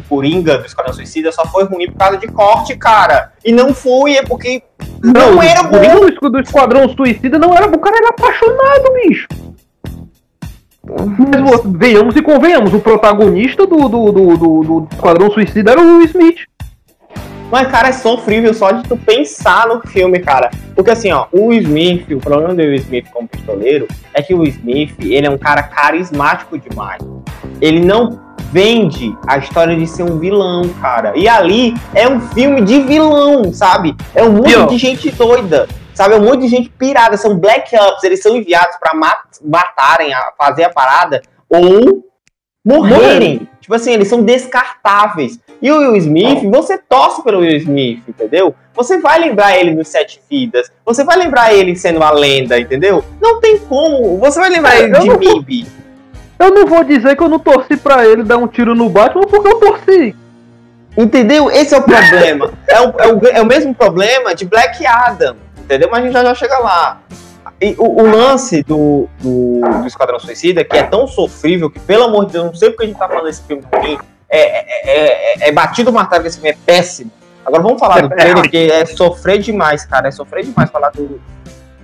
Coringa 0.08 0.58
do 0.58 0.66
Esquadrão 0.66 0.94
Suicida 0.94 1.32
só 1.32 1.44
foi 1.46 1.64
ruim 1.64 1.90
por 1.90 1.98
causa 1.98 2.16
de 2.18 2.28
corte, 2.28 2.76
cara. 2.76 3.32
E 3.44 3.50
não 3.52 3.74
foi, 3.74 4.14
é 4.16 4.22
porque 4.22 4.62
não, 5.02 5.42
era 5.42 5.62
o 5.62 5.68
Coringa 5.68 5.94
bom. 5.94 6.00
do 6.00 6.08
esqu- 6.08 6.30
do 6.30 6.40
Esquadrão 6.40 6.88
Suicida 6.88 7.38
não 7.38 7.52
era 7.54 7.66
bom. 7.66 7.76
O 7.76 7.80
cara 7.80 7.96
era 7.96 8.08
apaixonado, 8.10 8.92
bicho. 9.02 9.26
Mas 10.86 11.60
venhamos 11.78 12.14
e 12.14 12.22
convenhamos, 12.22 12.74
o 12.74 12.78
protagonista 12.78 13.66
do, 13.66 13.88
do, 13.88 14.12
do, 14.12 14.36
do, 14.36 14.62
do 14.80 14.88
Esquadrão 14.92 15.30
Suicida 15.30 15.72
era 15.72 15.80
o 15.80 15.96
Will 15.96 16.04
Smith. 16.06 16.36
Mas, 17.50 17.68
cara, 17.70 17.88
é 17.88 17.92
sofrível 17.92 18.52
só 18.52 18.72
de 18.72 18.88
tu 18.88 18.96
pensar 18.96 19.66
no 19.68 19.80
filme, 19.86 20.18
cara. 20.18 20.50
Porque 20.74 20.90
assim, 20.90 21.12
ó, 21.12 21.26
o 21.30 21.52
Smith, 21.52 22.10
o 22.10 22.18
problema 22.18 22.54
do 22.54 22.62
Will 22.62 22.74
Smith 22.74 23.06
como 23.12 23.28
pistoleiro 23.28 23.86
é 24.12 24.22
que 24.22 24.34
o 24.34 24.44
Smith, 24.44 24.94
ele 25.00 25.26
é 25.26 25.30
um 25.30 25.38
cara 25.38 25.62
carismático 25.62 26.58
demais. 26.58 27.00
Ele 27.60 27.80
não 27.80 28.20
vende 28.50 29.16
a 29.26 29.38
história 29.38 29.76
de 29.76 29.86
ser 29.86 30.02
um 30.02 30.18
vilão, 30.18 30.68
cara. 30.80 31.12
E 31.16 31.28
ali 31.28 31.74
é 31.94 32.08
um 32.08 32.20
filme 32.20 32.60
de 32.62 32.80
vilão, 32.80 33.52
sabe? 33.52 33.96
É 34.14 34.22
um 34.24 34.32
monte 34.32 34.48
de 34.70 34.78
gente 34.78 35.10
doida. 35.10 35.68
Sabe, 35.94 36.14
é 36.14 36.18
um 36.18 36.24
monte 36.24 36.40
de 36.40 36.48
gente 36.48 36.68
pirada, 36.70 37.16
são 37.16 37.38
black 37.38 37.72
ops, 37.76 38.02
eles 38.02 38.20
são 38.20 38.36
enviados 38.36 38.76
pra 38.80 38.94
mat- 38.94 39.38
matarem, 39.44 40.12
a 40.12 40.32
fazer 40.36 40.64
a 40.64 40.70
parada 40.70 41.22
ou 41.48 42.04
morrerem. 42.64 43.48
Tipo 43.60 43.74
assim, 43.76 43.92
eles 43.92 44.08
são 44.08 44.20
descartáveis. 44.20 45.38
E 45.64 45.72
o 45.72 45.78
Will 45.78 45.96
Smith, 45.96 46.42
você 46.50 46.76
torce 46.76 47.22
pelo 47.22 47.38
Will 47.38 47.56
Smith, 47.56 48.02
entendeu? 48.06 48.54
Você 48.74 49.00
vai 49.00 49.18
lembrar 49.18 49.56
ele 49.56 49.70
nos 49.70 49.88
Sete 49.88 50.20
Vidas, 50.30 50.70
você 50.84 51.02
vai 51.04 51.16
lembrar 51.16 51.54
ele 51.54 51.74
sendo 51.74 51.96
uma 51.96 52.10
lenda, 52.10 52.60
entendeu? 52.60 53.02
Não 53.18 53.40
tem 53.40 53.58
como, 53.60 54.18
você 54.18 54.38
vai 54.38 54.50
lembrar 54.50 54.76
É, 54.76 54.82
ele 54.82 54.94
eu 54.94 55.16
de 55.16 55.26
Mib. 55.26 55.66
Eu 56.38 56.50
não 56.50 56.66
vou 56.66 56.84
dizer 56.84 57.16
que 57.16 57.22
eu 57.22 57.30
não 57.30 57.38
torci 57.38 57.78
pra 57.78 58.06
ele 58.06 58.22
dar 58.22 58.36
um 58.36 58.46
tiro 58.46 58.74
no 58.74 58.90
Batman 58.90 59.22
porque 59.22 59.48
eu 59.48 59.58
torci. 59.58 60.14
Entendeu? 60.98 61.50
Esse 61.50 61.74
é 61.74 61.78
o 61.78 61.82
problema. 61.82 62.52
é, 62.68 62.80
o, 62.82 62.94
é, 62.98 63.14
o, 63.14 63.26
é 63.28 63.40
o 63.40 63.46
mesmo 63.46 63.74
problema 63.74 64.34
de 64.34 64.44
Black 64.44 64.86
Adam, 64.86 65.34
entendeu? 65.56 65.88
Mas 65.90 66.00
a 66.00 66.02
gente 66.02 66.12
já, 66.12 66.24
já 66.24 66.34
chega 66.34 66.58
lá. 66.58 67.00
E 67.58 67.74
o, 67.78 68.02
o 68.02 68.10
lance 68.10 68.62
do, 68.64 69.08
do, 69.18 69.62
do 69.80 69.86
Esquadrão 69.86 70.18
Suicida, 70.18 70.62
que 70.62 70.76
é 70.76 70.82
tão 70.82 71.06
sofrível 71.06 71.70
que, 71.70 71.80
pelo 71.80 72.04
amor 72.04 72.26
de 72.26 72.32
Deus, 72.32 72.44
não 72.44 72.54
sei 72.54 72.68
porque 72.68 72.84
a 72.84 72.86
gente 72.86 72.98
tá 72.98 73.08
falando 73.08 73.24
desse 73.24 73.42
filme 73.44 73.62
ruim, 73.72 73.96
é, 74.28 74.38
é, 74.38 75.44
é, 75.44 75.48
é 75.48 75.52
batido 75.52 75.90
o 75.90 75.92
martelo 75.92 76.22
que 76.22 76.28
esse 76.28 76.38
filme 76.38 76.50
é 76.50 76.58
péssimo. 76.64 77.10
Agora 77.44 77.62
vamos 77.62 77.78
falar 77.78 78.00
do 78.00 78.08
trailer, 78.08 78.34
porque 78.36 78.56
é 78.72 78.86
sofrer 78.86 79.38
demais, 79.38 79.84
cara. 79.84 80.08
É 80.08 80.10
sofrer 80.10 80.44
demais 80.44 80.70
falar 80.70 80.90
do, 80.90 81.20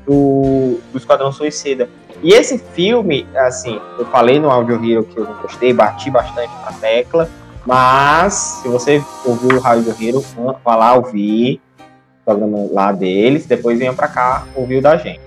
do, 0.07 0.81
do 0.91 0.99
Esquadrão 0.99 1.31
Suicida. 1.31 1.89
E 2.23 2.33
esse 2.33 2.59
filme, 2.59 3.27
assim, 3.35 3.81
eu 3.99 4.07
falei 4.07 4.39
no 4.39 4.51
Audio 4.51 4.77
Hero 4.77 5.05
que 5.05 5.19
eu 5.19 5.25
não 5.25 5.35
gostei, 5.35 5.73
bati 5.73 6.11
bastante 6.11 6.53
na 6.65 6.73
tecla. 6.73 7.29
Mas, 7.67 8.61
se 8.63 8.69
você 8.69 9.05
ouviu 9.25 9.59
o 9.59 9.61
Rádio 9.61 9.95
Hero, 10.01 10.25
vá 10.65 10.77
lá 10.77 10.95
ouvir 10.95 11.61
o 11.79 12.25
programa 12.25 12.69
lá 12.73 12.93
deles, 12.93 13.47
depois 13.47 13.79
venha 13.79 13.93
pra 13.93 14.09
cá 14.09 14.45
ouvir 14.55 14.79
o 14.79 14.83
da 14.83 14.97
gente. 14.97 15.21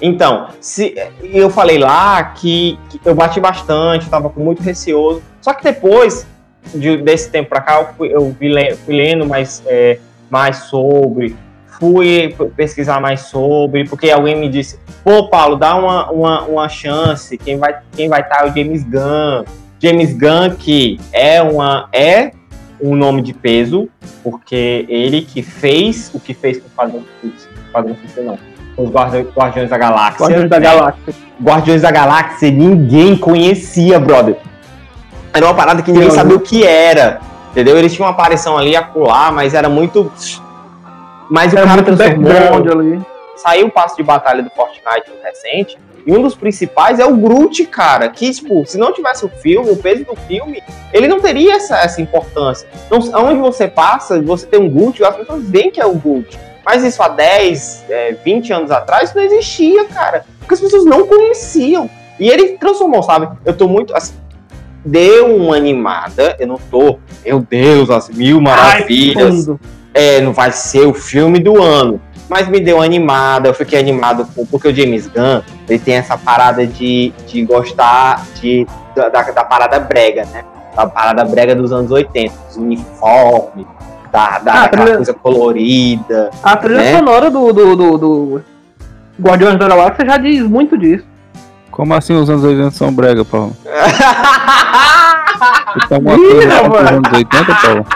Então, 0.00 0.48
se 0.60 0.94
eu 1.22 1.50
falei 1.50 1.78
lá 1.78 2.22
que, 2.24 2.78
que 2.88 3.00
eu 3.04 3.14
bati 3.14 3.38
bastante, 3.40 4.08
tava 4.08 4.30
com 4.30 4.40
muito 4.40 4.62
receoso. 4.62 5.22
Só 5.40 5.52
que 5.52 5.62
depois 5.62 6.26
de- 6.74 6.98
desse 6.98 7.30
tempo 7.30 7.48
pra 7.50 7.60
cá, 7.60 7.80
eu 7.80 7.88
fui, 7.96 8.08
eu 8.14 8.34
fui 8.84 8.94
lendo 8.96 9.26
mais, 9.26 9.62
é, 9.66 9.98
mais 10.30 10.56
sobre, 10.64 11.36
fui 11.78 12.34
pesquisar 12.56 13.00
mais 13.00 13.22
sobre, 13.22 13.88
porque 13.88 14.10
alguém 14.10 14.36
me 14.36 14.48
disse, 14.48 14.78
pô, 15.02 15.28
Paulo, 15.28 15.56
dá 15.56 15.74
uma, 15.76 16.10
uma, 16.10 16.42
uma 16.42 16.68
chance, 16.68 17.36
quem 17.38 17.56
vai 17.58 17.78
quem 17.96 18.08
vai 18.08 18.20
estar 18.20 18.46
é 18.46 18.50
o 18.50 18.54
James 18.54 18.84
Gunn. 18.84 19.44
James 19.82 20.12
Gunn, 20.12 20.56
que 20.58 21.00
é, 21.10 21.40
uma, 21.40 21.88
é 21.92 22.32
um 22.82 22.94
nome 22.94 23.22
de 23.22 23.32
peso, 23.32 23.88
porque 24.22 24.84
ele 24.88 25.22
que 25.22 25.42
fez 25.42 26.10
o 26.14 26.20
que 26.20 26.34
fez 26.34 26.58
com 26.58 26.66
o 26.66 26.70
Padrão 26.70 27.02
Padrão 27.72 27.96
não. 28.22 28.38
Os 28.76 28.90
Guardiões, 28.90 29.26
Guardiões 29.34 29.70
da 29.70 29.78
Galáxia. 29.78 30.26
Guardiões 30.26 30.50
da 30.50 30.60
né? 30.60 30.66
Galáxia. 30.66 31.14
Guardiões 31.42 31.82
da 31.82 31.90
Galáxia 31.90 32.50
ninguém 32.50 33.16
conhecia, 33.16 33.98
brother. 33.98 34.36
Era 35.32 35.46
uma 35.46 35.54
parada 35.54 35.82
que 35.82 35.92
ninguém 35.92 36.10
Sim. 36.10 36.16
sabia 36.16 36.36
o 36.36 36.40
que 36.40 36.66
era. 36.66 37.20
Entendeu? 37.50 37.76
Eles 37.76 37.92
tinham 37.92 38.06
uma 38.06 38.12
aparição 38.12 38.56
ali, 38.56 38.76
acolá, 38.76 39.30
mas 39.32 39.54
era 39.54 39.68
muito. 39.68 40.10
Mas 41.28 41.52
o 41.52 41.58
Era 41.58 41.66
cara 41.66 41.82
muito 41.82 41.96
background 41.96 42.64
transformou. 42.64 42.80
ali. 42.80 43.02
Saiu 43.36 43.66
o 43.66 43.70
passo 43.70 43.96
de 43.96 44.02
batalha 44.02 44.42
do 44.42 44.50
Fortnite 44.50 45.10
recente. 45.22 45.78
E 46.06 46.12
um 46.12 46.22
dos 46.22 46.34
principais 46.34 46.98
é 46.98 47.04
o 47.04 47.16
Groot, 47.16 47.64
cara. 47.66 48.08
Que, 48.08 48.30
tipo, 48.32 48.64
se 48.66 48.78
não 48.78 48.92
tivesse 48.92 49.24
o 49.24 49.28
filme, 49.28 49.70
o 49.70 49.76
peso 49.76 50.04
do 50.04 50.16
filme, 50.16 50.62
ele 50.92 51.06
não 51.06 51.20
teria 51.20 51.56
essa, 51.56 51.78
essa 51.78 52.00
importância. 52.00 52.66
Não, 52.90 52.98
onde 53.26 53.40
você 53.40 53.68
passa, 53.68 54.20
você 54.22 54.46
tem 54.46 54.60
um 54.60 54.68
Groot, 54.68 55.02
as 55.04 55.16
pessoas 55.16 55.48
veem 55.48 55.70
que 55.70 55.80
é 55.80 55.86
o 55.86 55.94
Groot. 55.94 56.38
Mas 56.64 56.84
isso 56.84 57.02
há 57.02 57.08
10, 57.08 57.84
é, 57.88 58.12
20 58.12 58.52
anos 58.52 58.70
atrás 58.70 59.14
não 59.14 59.22
existia, 59.22 59.84
cara. 59.86 60.24
Porque 60.38 60.54
as 60.54 60.60
pessoas 60.60 60.84
não 60.84 61.06
conheciam. 61.06 61.88
E 62.18 62.28
ele 62.28 62.58
transformou, 62.58 63.02
sabe? 63.02 63.28
Eu 63.44 63.56
tô 63.56 63.66
muito. 63.66 63.94
Assim, 63.96 64.14
deu 64.84 65.36
uma 65.36 65.56
animada. 65.56 66.36
Eu 66.38 66.46
não 66.46 66.56
tô. 66.56 66.98
Meu 67.24 67.40
Deus, 67.40 67.90
as 67.90 68.08
mil 68.08 68.40
maravilhas. 68.40 69.46
Fundo. 69.46 69.60
é, 69.94 70.20
não 70.20 70.32
vai 70.32 70.52
ser 70.52 70.86
o 70.86 70.94
filme 70.94 71.38
do 71.38 71.60
ano. 71.62 72.00
Mas 72.28 72.46
me 72.46 72.60
deu 72.60 72.80
animada, 72.80 73.48
eu 73.48 73.54
fiquei 73.54 73.76
animado 73.76 74.24
com, 74.32 74.46
porque 74.46 74.68
o 74.68 74.72
James 74.72 75.08
Gunn, 75.08 75.42
ele 75.68 75.80
tem 75.80 75.94
essa 75.94 76.16
parada 76.16 76.64
de, 76.64 77.12
de 77.26 77.44
gostar 77.44 78.24
de, 78.40 78.64
da, 78.94 79.08
da, 79.08 79.22
da 79.22 79.44
parada 79.44 79.80
brega, 79.80 80.24
né? 80.26 80.44
Da 80.76 80.86
parada 80.86 81.24
brega 81.24 81.56
dos 81.56 81.72
anos 81.72 81.90
80, 81.90 82.32
dos 82.46 82.56
uniformes, 82.56 83.66
da, 84.12 84.38
da, 84.38 84.52
Ah, 84.64 84.68
trilha- 84.68 84.96
coisa 84.96 85.14
colorida. 85.14 86.30
A 86.42 86.56
trilha 86.56 86.78
Né? 86.78 86.96
sonora 86.96 87.30
do, 87.30 87.52
do, 87.52 87.76
do, 87.76 87.98
do 87.98 88.42
Guardiões 89.20 89.58
da 89.58 89.68
Galáxia 89.68 90.04
já 90.06 90.16
diz 90.16 90.42
muito 90.42 90.76
disso. 90.78 91.04
Como 91.70 91.94
assim 91.94 92.12
os 92.14 92.28
anos 92.28 92.42
80 92.44 92.70
são 92.72 92.92
brega, 92.92 93.24
Paulo? 93.24 93.56
Você 95.72 95.86
tá 95.88 95.98
uma 95.98 96.16
coisa 96.16 96.68
dos 96.68 96.90
anos 96.90 97.12
80, 97.12 97.54
Paulo? 97.62 97.86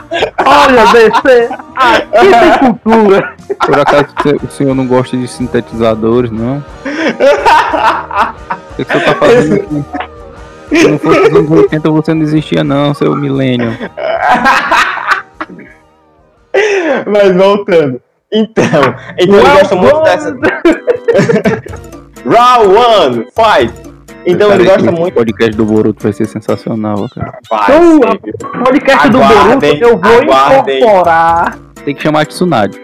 Olha, 0.47 0.87
DC, 0.93 1.49
aqui 1.77 2.31
tem 2.31 2.59
cultura. 2.59 3.35
Por 3.67 3.79
acaso 3.81 4.07
o 4.47 4.51
senhor 4.51 4.75
não 4.75 4.87
gosta 4.87 5.17
de 5.17 5.27
sintetizadores, 5.29 6.31
não? 6.31 6.59
O 6.59 6.63
que, 8.77 8.85
que 8.85 8.93
você 8.93 9.01
tá 9.05 9.15
fazendo 9.17 9.55
aqui? 9.57 9.85
Se 10.77 10.89
não 10.89 10.99
fosse 10.99 11.21
os 11.21 11.35
anos 11.37 11.51
80, 11.51 11.91
você 11.91 12.15
não 12.15 12.23
existia 12.23 12.63
não, 12.65 12.95
seu 12.95 13.15
milênio. 13.17 13.77
Mas 17.07 17.37
voltando. 17.37 18.01
Então, 18.33 18.65
então 19.19 19.39
ele 19.39 19.49
gosta 19.49 19.77
muito 19.77 20.03
dessa. 20.03 20.35
Round 22.27 22.75
one, 22.75 23.27
fight! 23.35 23.95
Então 24.27 24.53
ele 24.53 24.65
gosta 24.65 24.91
muito. 24.91 25.15
podcast 25.15 25.57
do 25.57 25.65
Boruto 25.65 26.03
vai 26.03 26.13
ser 26.13 26.27
sensacional, 26.27 27.07
cara. 27.15 27.39
Vai 27.51 27.65
Então? 27.65 27.97
O 27.97 28.65
podcast 28.65 29.09
do 29.11 29.19
Aguardem, 29.19 29.79
Boruto 29.79 29.85
eu 29.85 29.99
vou 29.99 30.23
aguardem. 30.23 30.79
incorporar. 30.79 31.59
Tem 31.85 31.95
que 31.95 32.03
chamar 32.03 32.23
a 32.23 32.27
Tsunade. 32.27 32.81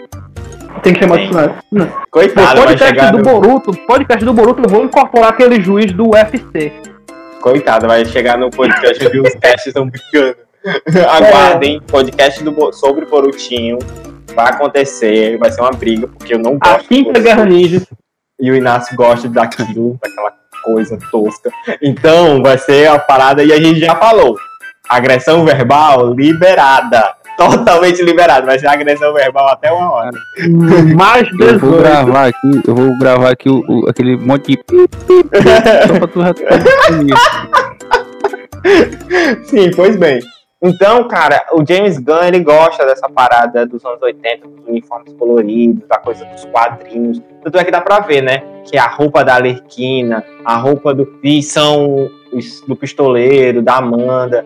Tem 0.82 0.92
que 0.92 1.00
chamar 1.00 1.16
Sim. 1.16 1.22
de 1.22 1.28
Tsunade. 1.28 1.54
Coitado, 2.10 2.60
vai 2.60 2.66
podcast 2.66 2.94
chegar 2.94 3.12
do 3.12 3.18
no... 3.18 3.24
Boruto, 3.24 3.72
podcast 3.86 4.24
do 4.24 4.34
Boruto 4.34 4.62
eu 4.62 4.68
vou 4.68 4.84
incorporar 4.84 5.30
aquele 5.30 5.60
juiz 5.60 5.92
do 5.92 6.10
UFC. 6.10 6.72
Coitado, 7.40 7.86
vai 7.86 8.04
chegar 8.04 8.36
no 8.36 8.50
podcast 8.50 9.02
e 9.02 9.20
os 9.20 9.34
casts 9.36 9.68
estão 9.68 9.88
brincando. 9.88 10.36
Aguardem, 11.08 11.80
podcast 11.82 12.42
do, 12.44 12.72
sobre 12.72 13.04
Borutinho. 13.06 13.78
Vai 14.34 14.50
acontecer, 14.50 15.36
vai 15.38 15.50
ser 15.50 15.60
uma 15.60 15.72
briga, 15.72 16.06
porque 16.06 16.34
eu 16.34 16.38
não 16.38 16.56
A 16.60 16.74
gosto 16.74 16.82
de 16.82 16.88
Quinta. 17.04 17.20
Guerra 17.20 17.44
Ninja. 17.46 17.82
E 18.40 18.50
o 18.50 18.54
Inácio 18.54 18.96
gosta 18.96 19.28
daquilo, 19.28 19.98
daquela 20.02 20.32
coisa 20.62 20.98
tosca. 21.10 21.50
Então, 21.82 22.42
vai 22.42 22.56
ser 22.58 22.88
a 22.88 22.98
parada, 22.98 23.42
e 23.42 23.52
a 23.52 23.60
gente 23.60 23.80
já 23.80 23.94
falou. 23.96 24.36
Agressão 24.88 25.44
verbal 25.44 26.12
liberada. 26.14 27.14
Totalmente 27.36 28.02
liberada. 28.02 28.44
Vai 28.46 28.58
ser 28.58 28.66
agressão 28.66 29.12
verbal 29.14 29.48
até 29.48 29.70
uma 29.72 29.90
hora. 29.92 30.10
Mais 30.94 31.26
Eu 31.40 31.58
vou 31.58 31.72
18. 31.72 31.76
gravar 31.78 32.26
aqui, 32.28 32.62
eu 32.66 32.74
vou 32.74 32.98
gravar 32.98 33.30
aqui 33.30 33.48
o, 33.48 33.62
o- 33.68 33.88
aquele 33.88 34.16
monte 34.16 34.56
de. 34.56 34.62
Sim, 39.44 39.70
pois 39.74 39.96
bem. 39.96 40.20
Então, 40.62 41.08
cara, 41.08 41.46
o 41.52 41.64
James 41.66 41.98
Gunn, 41.98 42.22
ele 42.22 42.40
gosta 42.40 42.84
dessa 42.84 43.08
parada 43.08 43.64
dos 43.64 43.82
anos 43.82 44.02
80, 44.02 44.46
dos 44.46 44.66
uniformes 44.66 45.10
coloridos, 45.14 45.88
da 45.88 45.96
coisa 45.96 46.22
dos 46.26 46.44
quadrinhos. 46.44 47.22
Tanto 47.42 47.56
é 47.56 47.64
que 47.64 47.70
dá 47.70 47.80
pra 47.80 48.00
ver, 48.00 48.22
né? 48.22 48.42
Que 48.64 48.76
a 48.76 48.86
roupa 48.86 49.24
da 49.24 49.36
Alerquina, 49.36 50.22
a 50.44 50.56
roupa 50.58 50.92
do. 50.92 51.18
E 51.22 51.42
são 51.42 52.10
do 52.68 52.76
pistoleiro, 52.76 53.62
da 53.62 53.76
Amanda. 53.76 54.44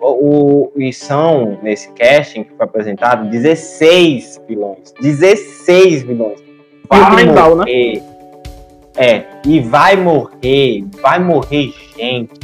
O, 0.00 0.70
e 0.76 0.92
são, 0.92 1.58
nesse 1.62 1.90
casting 1.92 2.44
que 2.44 2.54
foi 2.54 2.66
apresentado, 2.66 3.30
16 3.30 4.42
vilões. 4.46 4.92
16 5.00 6.02
vilões. 6.02 6.42
Vai 6.90 7.24
né? 7.24 7.32
morrer. 7.32 8.02
É, 8.96 9.24
e 9.46 9.60
vai 9.60 9.96
morrer, 9.96 10.84
vai 11.02 11.18
morrer 11.18 11.72
gente 11.96 12.43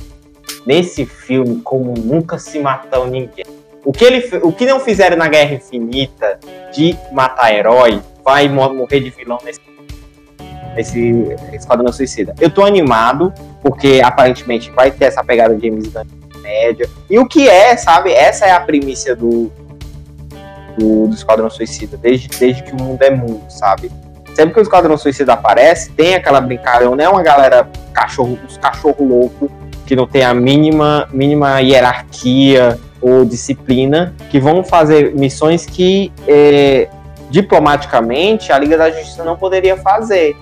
nesse 0.70 1.04
filme 1.04 1.60
como 1.62 1.94
nunca 1.98 2.38
se 2.38 2.60
matou 2.60 3.04
ninguém. 3.08 3.44
O 3.84 3.92
que, 3.92 4.04
ele, 4.04 4.36
o 4.42 4.52
que 4.52 4.64
não 4.64 4.78
fizeram 4.78 5.16
na 5.16 5.26
Guerra 5.26 5.54
Infinita 5.54 6.38
de 6.72 6.96
matar 7.10 7.52
herói, 7.52 8.00
vai 8.24 8.48
mo- 8.48 8.72
morrer 8.72 9.00
de 9.00 9.10
vilão 9.10 9.38
nesse, 9.44 9.60
nesse 10.76 11.36
Esquadrão 11.52 11.92
Suicida. 11.92 12.36
Eu 12.40 12.50
tô 12.50 12.64
animado, 12.64 13.32
porque 13.60 14.00
aparentemente 14.04 14.70
vai 14.70 14.92
ter 14.92 15.06
essa 15.06 15.24
pegada 15.24 15.56
de 15.56 15.66
James 15.66 15.88
Gunn 15.88 16.04
média. 16.40 16.88
E 17.08 17.18
o 17.18 17.26
que 17.26 17.48
é, 17.48 17.76
sabe? 17.76 18.12
Essa 18.12 18.46
é 18.46 18.52
a 18.52 18.60
primícia 18.60 19.16
do, 19.16 19.50
do, 20.78 21.08
do 21.08 21.14
Esquadrão 21.14 21.50
Suicida, 21.50 21.96
desde, 21.96 22.28
desde 22.28 22.62
que 22.62 22.72
o 22.72 22.80
mundo 22.80 23.02
é 23.02 23.10
mundo, 23.10 23.42
sabe? 23.48 23.90
Sempre 24.34 24.54
que 24.54 24.60
o 24.60 24.62
Esquadrão 24.62 24.96
Suicida 24.96 25.32
aparece, 25.32 25.90
tem 25.90 26.14
aquela 26.14 26.40
brincadeira, 26.40 26.94
não 26.94 27.04
é 27.04 27.08
uma 27.08 27.22
galera 27.22 27.68
cachorro, 27.92 28.38
os 28.46 28.56
cachorro 28.56 29.04
louco 29.04 29.50
que 29.91 29.97
não 29.97 30.07
tem 30.07 30.22
a 30.22 30.32
mínima, 30.32 31.09
mínima 31.12 31.59
hierarquia 31.59 32.78
ou 33.03 33.24
disciplina, 33.24 34.14
que 34.30 34.38
vão 34.38 34.62
fazer 34.62 35.16
missões 35.16 35.66
que 35.66 36.12
é, 36.28 36.88
diplomaticamente 37.28 38.53
a 38.53 38.59
Liga 38.61 38.78
da 38.78 38.88
Justiça 38.88 39.24
não 39.24 39.36
poderia 39.36 39.76
fazer. 39.76 40.36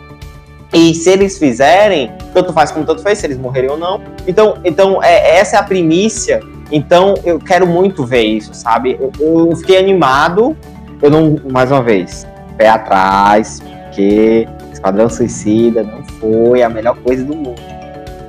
E 0.70 0.92
se 0.92 1.08
eles 1.08 1.38
fizerem, 1.38 2.12
tanto 2.34 2.52
faz 2.52 2.70
como 2.70 2.84
tanto 2.84 3.02
fez, 3.02 3.16
se 3.16 3.26
eles 3.26 3.38
morrerem 3.38 3.70
ou 3.70 3.78
não. 3.78 4.02
Então, 4.26 4.58
então 4.66 5.02
é, 5.02 5.38
essa 5.38 5.56
é 5.56 5.58
a 5.58 5.62
primícia. 5.62 6.40
Então 6.70 7.14
eu 7.24 7.38
quero 7.38 7.66
muito 7.66 8.04
ver 8.04 8.24
isso, 8.24 8.52
sabe? 8.52 8.98
Eu, 9.00 9.10
eu 9.18 9.56
fiquei 9.56 9.78
animado. 9.78 10.54
Eu 11.00 11.10
não, 11.10 11.40
mais 11.50 11.72
uma 11.72 11.82
vez, 11.82 12.26
pé 12.58 12.68
atrás, 12.68 13.62
porque 13.62 14.46
Esquadrão 14.70 15.08
Suicida 15.08 15.82
não 15.84 16.04
foi 16.20 16.62
a 16.62 16.68
melhor 16.68 16.98
coisa 16.98 17.24
do 17.24 17.34
mundo. 17.34 17.77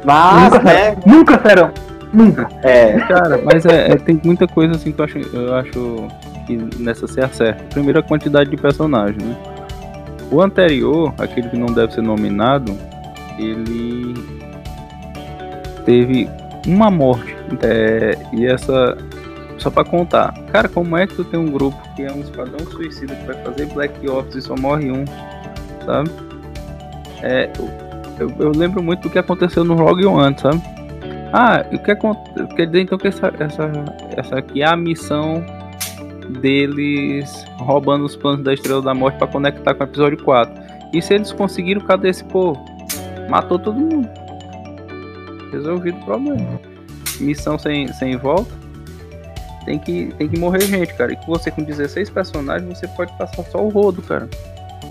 Mas, 0.03 0.43
Nunca 0.53 0.63
né? 0.63 0.95
Nunca 1.05 1.39
serão. 1.41 1.71
Nunca. 2.11 2.49
É, 2.63 2.99
Cara, 3.01 3.39
mas 3.43 3.65
é, 3.65 3.91
é- 3.91 3.95
tem 3.97 4.19
muita 4.23 4.47
coisa 4.47 4.73
assim 4.75 4.91
que 4.91 4.99
eu 4.99 5.05
acho, 5.05 5.17
eu 5.33 5.55
acho 5.55 6.07
que 6.47 6.57
nessa 6.79 7.07
se 7.07 7.21
acerta. 7.21 7.63
Primeiro 7.69 7.99
a 7.99 8.03
quantidade 8.03 8.49
de 8.49 8.57
personagens, 8.57 9.21
né? 9.23 9.35
O 10.31 10.41
anterior, 10.41 11.13
aquele 11.19 11.49
que 11.49 11.57
não 11.57 11.67
deve 11.67 11.93
ser 11.93 12.01
nominado, 12.01 12.75
ele 13.37 14.13
teve 15.85 16.29
uma 16.67 16.89
morte. 16.91 17.35
é, 17.63 18.17
e 18.33 18.45
essa. 18.45 18.97
Só 19.57 19.69
pra 19.69 19.83
contar. 19.83 20.33
Cara, 20.53 20.69
como 20.69 20.95
é 20.95 21.05
que 21.05 21.15
tu 21.15 21.23
tem 21.25 21.37
um 21.39 21.51
grupo 21.51 21.77
que 21.95 22.03
é 22.03 22.11
um 22.11 22.21
esquadrão 22.21 22.59
suicida 22.71 23.13
que 23.13 23.25
vai 23.25 23.35
fazer 23.43 23.65
Black 23.67 24.09
Ops 24.09 24.35
e 24.35 24.41
só 24.41 24.55
morre 24.55 24.89
um? 24.89 25.03
Sabe? 25.85 26.09
É, 27.21 27.49
eu, 28.19 28.31
eu 28.39 28.51
lembro 28.51 28.83
muito 28.83 29.03
do 29.03 29.09
que 29.09 29.19
aconteceu 29.19 29.63
no 29.63 29.75
Rogue 29.75 30.05
One, 30.05 30.35
sabe? 30.37 30.61
Ah, 31.31 31.63
o 31.71 31.79
que 31.79 31.91
acontece? 31.91 32.55
Quer 32.55 32.65
dizer 32.65 32.81
então 32.81 32.97
que 32.97 33.07
essa, 33.07 33.31
essa, 33.39 33.71
essa 34.17 34.37
aqui 34.37 34.61
é 34.61 34.65
a 34.65 34.75
missão 34.75 35.43
deles 36.41 37.45
roubando 37.57 38.05
os 38.05 38.15
planos 38.15 38.43
da 38.43 38.53
Estrela 38.53 38.81
da 38.81 38.93
Morte 38.93 39.17
pra 39.17 39.27
conectar 39.27 39.73
com 39.73 39.83
o 39.83 39.87
episódio 39.87 40.23
4. 40.23 40.53
E 40.93 41.01
se 41.01 41.13
eles 41.13 41.31
conseguiram, 41.31 41.81
cadê 41.81 42.09
esse 42.09 42.23
povo? 42.23 42.59
Matou 43.29 43.59
todo 43.59 43.79
mundo. 43.79 44.09
Resolvido 45.51 45.97
o 45.99 46.05
problema. 46.05 46.59
Missão 47.19 47.57
sem, 47.59 47.87
sem 47.93 48.17
volta. 48.17 48.51
Tem 49.65 49.77
que, 49.77 50.13
tem 50.17 50.27
que 50.27 50.39
morrer 50.39 50.61
gente, 50.61 50.93
cara. 50.95 51.13
E 51.13 51.15
com 51.17 51.27
você 51.27 51.51
com 51.51 51.63
16 51.63 52.09
personagens, 52.09 52.77
você 52.77 52.87
pode 52.87 53.15
passar 53.17 53.43
só 53.43 53.63
o 53.63 53.69
rodo, 53.69 54.01
cara. 54.01 54.27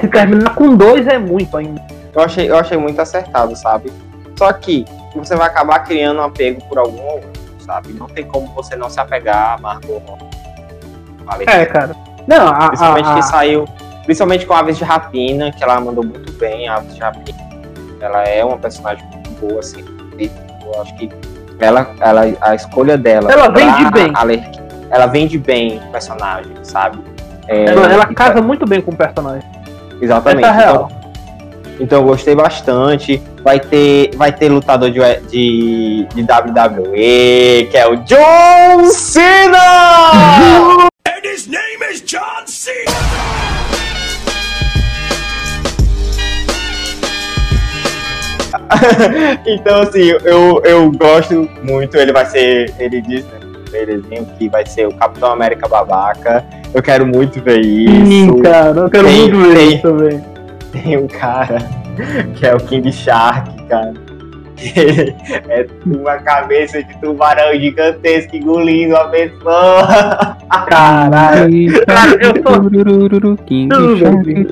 Se 0.00 0.06
terminar 0.06 0.54
com 0.54 0.76
dois 0.76 1.06
é 1.06 1.18
muito 1.18 1.56
ainda. 1.56 1.97
Eu 2.18 2.24
achei, 2.24 2.50
eu 2.50 2.56
achei 2.58 2.76
muito 2.76 3.00
acertado, 3.00 3.54
sabe? 3.56 3.92
Só 4.36 4.52
que 4.52 4.84
você 5.14 5.34
vai 5.34 5.48
acabar 5.48 5.80
criando 5.80 6.20
um 6.20 6.24
apego 6.24 6.62
por 6.68 6.78
alguns 6.78 7.24
sabe? 7.68 7.92
Não 7.92 8.06
tem 8.06 8.24
como 8.24 8.46
você 8.54 8.74
não 8.74 8.88
se 8.88 8.98
apegar 8.98 9.54
a 9.54 9.58
Margot 9.58 10.02
Robbie. 10.06 11.44
É, 11.46 11.66
cara. 11.66 11.94
Não, 12.26 12.48
a, 12.48 12.68
Principalmente 12.68 13.06
a, 13.06 13.12
a, 13.12 13.14
que 13.16 13.22
saiu. 13.22 13.64
Principalmente 14.04 14.46
com 14.46 14.54
Aves 14.54 14.78
de 14.78 14.84
Rapina, 14.84 15.52
que 15.52 15.62
ela 15.62 15.78
mandou 15.78 16.02
muito 16.02 16.32
bem, 16.32 16.66
Aves 16.66 16.94
de 16.94 17.00
Rapina. 17.00 17.38
Ela 18.00 18.22
é 18.24 18.42
uma 18.42 18.56
personagem 18.56 19.04
muito 19.12 19.30
boa, 19.32 19.60
assim. 19.60 19.84
Eu 20.18 20.80
acho 20.80 20.96
que 20.96 21.10
ela, 21.60 21.90
ela, 22.00 22.22
a 22.40 22.54
escolha 22.54 22.96
dela. 22.96 23.30
Ela 23.30 23.48
vende 23.50 23.90
bem. 23.90 24.12
Alerquim, 24.14 24.60
ela 24.90 25.06
vende 25.06 25.38
bem 25.38 25.78
o 25.78 25.92
personagem, 25.92 26.52
sabe? 26.62 26.98
É, 27.46 27.66
ela, 27.66 27.92
ela 27.92 28.08
e- 28.10 28.14
casa 28.14 28.40
muito 28.40 28.66
bem 28.66 28.80
com 28.80 28.92
o 28.92 28.96
personagem. 28.96 29.46
Exatamente. 30.00 30.44
Essa 30.44 30.54
é 30.54 30.64
real. 30.64 30.90
Então, 31.80 32.00
eu 32.00 32.04
gostei 32.06 32.34
bastante. 32.34 33.22
Vai 33.42 33.60
ter, 33.60 34.10
vai 34.16 34.32
ter 34.32 34.48
lutador 34.48 34.90
de, 34.90 34.98
de, 35.30 36.06
de 36.14 36.22
WWE, 36.22 37.68
que 37.70 37.76
é 37.76 37.86
o 37.88 37.96
John 37.98 38.84
Cena! 38.90 39.58
And 41.06 41.24
his 41.24 41.46
name 41.46 41.82
is 41.92 42.00
John 42.02 42.46
Cena! 42.46 42.88
então, 49.46 49.82
assim, 49.82 50.10
eu, 50.24 50.60
eu 50.64 50.90
gosto 50.92 51.48
muito. 51.62 51.96
Ele 51.96 52.12
vai 52.12 52.26
ser. 52.26 52.72
Ele 52.78 53.00
disse 53.00 53.26
né, 53.28 53.40
no 53.44 53.58
trailerzinho 53.60 54.26
que 54.38 54.48
vai 54.48 54.64
ser 54.66 54.86
o 54.86 54.94
Capitão 54.94 55.30
América 55.32 55.68
babaca. 55.68 56.44
Eu 56.72 56.82
quero 56.82 57.06
muito 57.06 57.40
ver 57.40 57.60
isso. 57.60 58.06
Sim, 58.06 58.42
cara, 58.42 58.80
eu 58.80 58.90
quero 58.90 59.06
Tem- 59.06 59.18
muito 59.20 59.36
ver 59.38 59.54
tem- 59.56 59.68
isso 59.74 59.82
também. 59.82 60.37
Tem 60.82 60.96
um 60.96 61.06
cara 61.06 61.58
que 62.36 62.46
é 62.46 62.54
o 62.54 62.58
King 62.58 62.90
Shark, 62.92 63.50
cara. 63.64 63.92
Ele 64.74 65.14
é 65.48 65.66
uma 65.86 66.16
cabeça 66.18 66.82
de 66.82 66.98
tubarão 67.00 67.54
gigantesco 67.54 68.34
engolindo 68.36 68.96
a 68.96 69.06
pessoa. 69.08 70.36
Caralho. 70.68 71.84
Cara, 71.86 72.18
eu 72.20 72.32
Turururu, 72.42 73.36
King 73.46 73.72
Shark. 73.98 74.46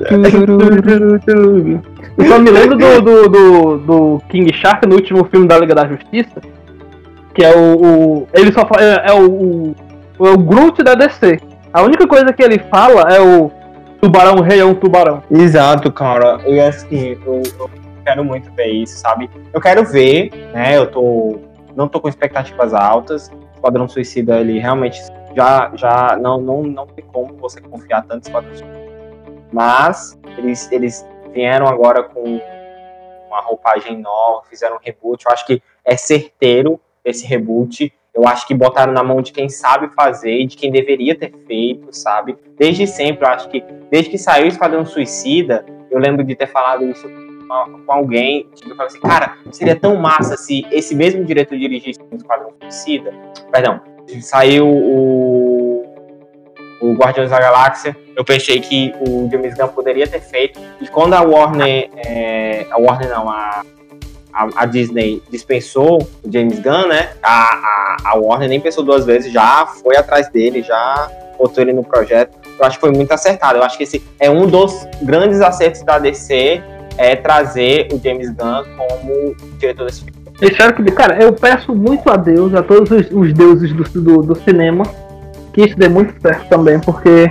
Eu 2.17 2.25
só 2.25 2.39
me 2.39 2.49
lembro 2.51 2.77
do, 2.77 3.01
do, 3.01 3.29
do, 3.29 3.77
do 3.79 4.21
King 4.29 4.51
Shark 4.53 4.87
no 4.87 4.95
último 4.95 5.25
filme 5.25 5.47
da 5.47 5.57
Liga 5.59 5.75
da 5.75 5.87
Justiça. 5.87 6.41
Que 7.33 7.43
é 7.43 7.55
o. 7.55 7.75
o- 7.75 8.27
ele 8.33 8.51
só 8.51 8.65
fa- 8.65 8.81
é, 8.81 9.11
é 9.11 9.13
o, 9.13 9.29
o. 9.29 9.75
é 10.25 10.29
o 10.31 10.37
Groot 10.37 10.81
da 10.83 10.95
DC. 10.95 11.39
A 11.73 11.83
única 11.83 12.07
coisa 12.07 12.33
que 12.33 12.41
ele 12.41 12.59
fala 12.71 13.01
é 13.13 13.19
o 13.21 13.51
tubarão 14.01 14.41
rei 14.41 14.59
é 14.59 14.65
um 14.65 14.75
tubarão. 14.75 15.23
Exato, 15.29 15.91
cara. 15.91 16.39
E 16.47 16.59
assim, 16.59 17.17
eu, 17.25 17.41
eu 17.59 17.69
quero 18.03 18.23
muito 18.23 18.51
ver 18.53 18.67
isso, 18.67 18.97
sabe? 18.99 19.29
Eu 19.53 19.61
quero 19.61 19.83
ver, 19.85 20.31
né? 20.53 20.77
Eu 20.77 20.89
tô. 20.89 21.39
Não 21.75 21.87
tô 21.87 21.99
com 21.99 22.09
expectativas 22.09 22.73
altas. 22.73 23.31
Esquadrão 23.53 23.87
Suicida, 23.87 24.39
ele 24.39 24.59
realmente 24.59 25.01
já, 25.35 25.71
já 25.75 26.17
não, 26.19 26.39
não, 26.39 26.63
não 26.63 26.87
tem 26.87 27.03
como 27.05 27.35
você 27.37 27.59
confiar 27.59 28.03
tanto 28.03 28.25
em 28.25 28.27
Esquadrão 28.27 28.55
Suicida. 28.55 28.87
Mas 29.51 30.19
eles, 30.37 30.71
eles 30.71 31.07
vieram 31.33 31.67
agora 31.67 32.03
com 32.03 32.39
uma 33.27 33.41
roupagem 33.41 33.97
nova, 33.99 34.43
fizeram 34.49 34.75
um 34.75 34.79
reboot. 34.81 35.25
Eu 35.25 35.31
acho 35.31 35.45
que 35.45 35.61
é 35.83 35.95
certeiro 35.95 36.79
esse 37.03 37.25
reboot. 37.25 37.93
Eu 38.17 38.27
acho 38.27 38.47
que 38.47 38.53
botaram 38.55 38.91
na 38.91 39.03
mão 39.03 39.21
de 39.21 39.31
quem 39.31 39.47
sabe 39.47 39.89
fazer 39.95 40.41
e 40.41 40.47
de 40.47 40.57
quem 40.57 40.71
deveria 40.71 41.13
ter 41.13 41.31
feito, 41.45 41.89
sabe? 41.91 42.35
Desde 42.57 42.87
sempre, 42.87 43.23
eu 43.23 43.29
acho 43.29 43.47
que 43.47 43.63
desde 43.91 44.09
que 44.09 44.17
saiu 44.17 44.45
o 44.45 44.47
Esquadrão 44.47 44.83
Suicida, 44.83 45.63
eu 45.91 45.99
lembro 45.99 46.23
de 46.23 46.35
ter 46.35 46.47
falado 46.47 46.83
isso 46.89 47.07
com 47.85 47.91
alguém. 47.91 48.47
Tipo, 48.55 48.71
eu 48.71 48.75
falei 48.75 48.87
assim, 48.87 48.99
cara, 48.99 49.37
seria 49.51 49.75
tão 49.75 49.95
massa 49.97 50.35
se 50.35 50.65
esse 50.71 50.95
mesmo 50.95 51.23
diretor 51.23 51.59
dirigisse 51.59 51.99
o 52.11 52.15
Esquadrão 52.15 52.53
Suicida. 52.59 53.13
Perdão, 53.51 53.81
saiu 54.19 54.67
o, 54.67 55.85
o 56.81 56.93
Guardiões 56.95 57.29
da 57.29 57.39
Galáxia. 57.39 57.95
Eu 58.15 58.25
pensei 58.25 58.59
que 58.59 58.95
o 59.07 59.29
James 59.29 59.53
Gunn 59.53 59.67
poderia 59.67 60.07
ter 60.07 60.21
feito. 60.21 60.59
E 60.81 60.87
quando 60.87 61.13
a 61.13 61.21
Warner, 61.21 61.91
é, 61.95 62.65
a 62.71 62.79
Warner 62.79 63.09
não, 63.11 63.29
a, 63.29 63.63
a, 64.37 64.63
a 64.63 64.65
Disney 64.65 65.23
dispensou 65.31 66.03
o 66.23 66.31
James 66.31 66.59
Gunn, 66.59 66.87
né? 66.87 67.09
A, 67.23 67.31
a, 67.31 67.97
a 68.11 68.15
Warner 68.15 68.47
nem 68.47 68.59
pensou 68.59 68.83
duas 68.83 69.03
vezes, 69.03 69.33
já 69.33 69.65
foi 69.65 69.97
atrás 69.97 70.29
dele, 70.29 70.61
já 70.61 71.09
botou 71.39 71.63
ele 71.63 71.73
no 71.73 71.83
projeto. 71.83 72.37
Eu 72.59 72.65
acho 72.65 72.77
que 72.77 72.81
foi 72.81 72.91
muito 72.91 73.11
acertado. 73.11 73.57
Eu 73.57 73.63
acho 73.63 73.77
que 73.77 73.83
esse 73.83 74.03
é 74.19 74.29
um 74.29 74.45
dos 74.45 74.87
grandes 75.01 75.41
acertos 75.41 75.81
da 75.81 75.97
DC 75.97 76.61
é 76.97 77.15
trazer 77.15 77.87
o 77.91 77.99
James 78.03 78.29
Gunn 78.29 78.63
como 78.77 79.35
diretor 79.57 79.85
desse 79.85 80.03
filme. 80.03 80.17
Espero 80.39 80.75
que. 80.75 80.83
Cara, 80.91 81.21
eu 81.21 81.33
peço 81.33 81.73
muito 81.73 82.07
a 82.09 82.15
Deus, 82.15 82.53
a 82.53 82.61
todos 82.61 82.91
os, 82.91 83.11
os 83.11 83.33
deuses 83.33 83.73
do, 83.73 83.83
do, 84.01 84.21
do 84.21 84.35
cinema, 84.35 84.83
que 85.51 85.61
isso 85.61 85.75
dê 85.75 85.89
muito 85.89 86.19
certo 86.21 86.47
também, 86.47 86.79
porque 86.79 87.29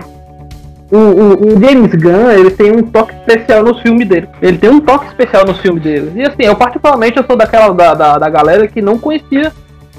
o, 0.90 0.96
o, 0.96 1.46
o 1.48 1.60
James 1.60 1.92
Gunn, 1.94 2.30
ele 2.30 2.50
tem 2.50 2.70
um 2.70 2.82
toque 2.82 3.14
especial 3.14 3.64
nos 3.64 3.80
filmes 3.80 4.08
dele. 4.08 4.28
Ele 4.40 4.56
tem 4.56 4.70
um 4.70 4.80
toque 4.80 5.06
especial 5.06 5.44
nos 5.44 5.58
filmes 5.58 5.82
dele. 5.82 6.12
E 6.14 6.22
assim, 6.22 6.44
eu 6.44 6.54
particularmente 6.54 7.16
eu 7.16 7.24
sou 7.24 7.36
daquela 7.36 7.72
da, 7.72 7.94
da, 7.94 8.18
da 8.18 8.28
galera 8.28 8.68
que 8.68 8.80
não 8.80 8.98
conhecia 8.98 9.52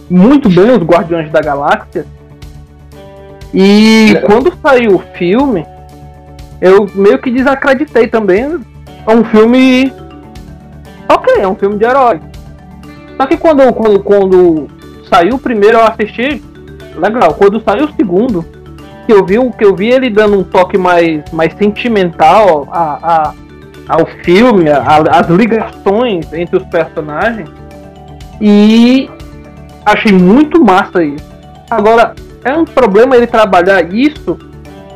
muito 0.10 0.50
bem 0.50 0.72
os 0.72 0.84
Guardiões 0.84 1.30
da 1.30 1.42
Galáxia. 1.42 2.06
E 3.54 4.16
quando 4.26 4.54
saiu 4.62 4.96
o 4.96 5.04
filme, 5.18 5.66
eu 6.62 6.88
meio 6.96 7.20
que 7.20 7.32
desacreditei 7.32 8.08
também. 8.08 8.60
É 9.06 9.12
um 9.12 9.26
filme. 9.26 9.92
Ok, 11.10 11.34
é 11.38 11.48
um 11.48 11.56
filme 11.56 11.78
de 11.78 11.86
herói. 11.86 12.20
Só 13.18 13.26
que 13.26 13.38
quando, 13.38 13.74
quando, 13.74 14.04
quando 14.04 14.68
saiu 15.10 15.36
o 15.36 15.40
primeiro 15.40 15.78
eu 15.78 15.84
assisti, 15.84 16.42
legal. 16.96 17.34
Quando 17.34 17.62
saiu 17.62 17.86
o 17.86 17.94
segundo, 17.94 18.46
que 19.08 19.14
eu 19.14 19.26
vi, 19.26 19.40
o- 19.40 19.50
que 19.52 19.66
eu 19.66 19.74
vi 19.76 19.90
ele 19.90 20.10
dando 20.10 20.38
um 20.38 20.44
toque 20.44 20.78
mais, 20.78 21.24
mais 21.32 21.54
sentimental 21.58 22.68
a, 22.72 22.82
a, 23.16 23.34
ao 23.88 24.06
filme, 24.24 24.70
a- 24.70 25.02
as 25.12 25.28
ligações 25.30 26.32
entre 26.34 26.58
os 26.58 26.64
personagens. 26.66 27.50
E 28.42 29.10
achei 29.86 30.12
muito 30.12 30.64
massa 30.64 31.04
isso. 31.04 31.26
Agora, 31.72 32.14
é 32.44 32.54
um 32.54 32.66
problema 32.66 33.16
ele 33.16 33.26
trabalhar 33.28 33.82
isso 33.94 34.38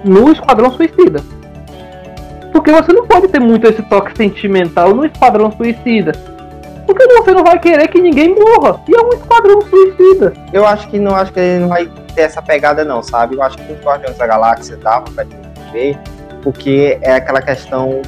no 0.03 0.32
Esquadrão 0.32 0.72
Suicida. 0.72 1.22
Porque 2.51 2.72
você 2.72 2.91
não 2.91 3.07
pode 3.07 3.30
ter 3.30 3.39
muito 3.39 3.66
esse 3.68 3.82
toque 3.84 4.16
sentimental 4.16 4.93
no 4.93 5.05
Esquadrão 5.05 5.51
Suicida. 5.51 6.12
Porque 6.86 7.07
você 7.07 7.32
não 7.32 7.43
vai 7.43 7.57
querer 7.59 7.88
que 7.88 8.01
ninguém 8.01 8.36
morra. 8.36 8.82
E 8.88 8.93
é 8.93 8.99
um 9.01 9.09
Esquadrão 9.09 9.62
Suicida. 9.62 10.34
Eu 10.51 10.68
acho 10.68 10.89
que 10.89 10.99
não 10.99 11.16
acho 11.16 11.32
que 11.32 11.39
ele 11.39 11.59
não 11.62 11.70
vai 11.70 11.89
ter 12.12 12.22
essa 12.22 12.41
pegada, 12.41 12.84
não, 12.84 13.01
sabe? 13.01 13.36
Eu 13.36 13.43
acho 13.43 13.57
que 13.57 13.74
os 13.74 13.80
Guardiões 13.82 14.18
da 14.18 14.28
Galáxia 14.28 14.78
dava 14.78 15.05
pra 15.12 15.26
ver, 15.72 15.97
porque 16.41 16.97
é 17.01 17.14
aquela 17.16 17.41
questão 17.41 18.01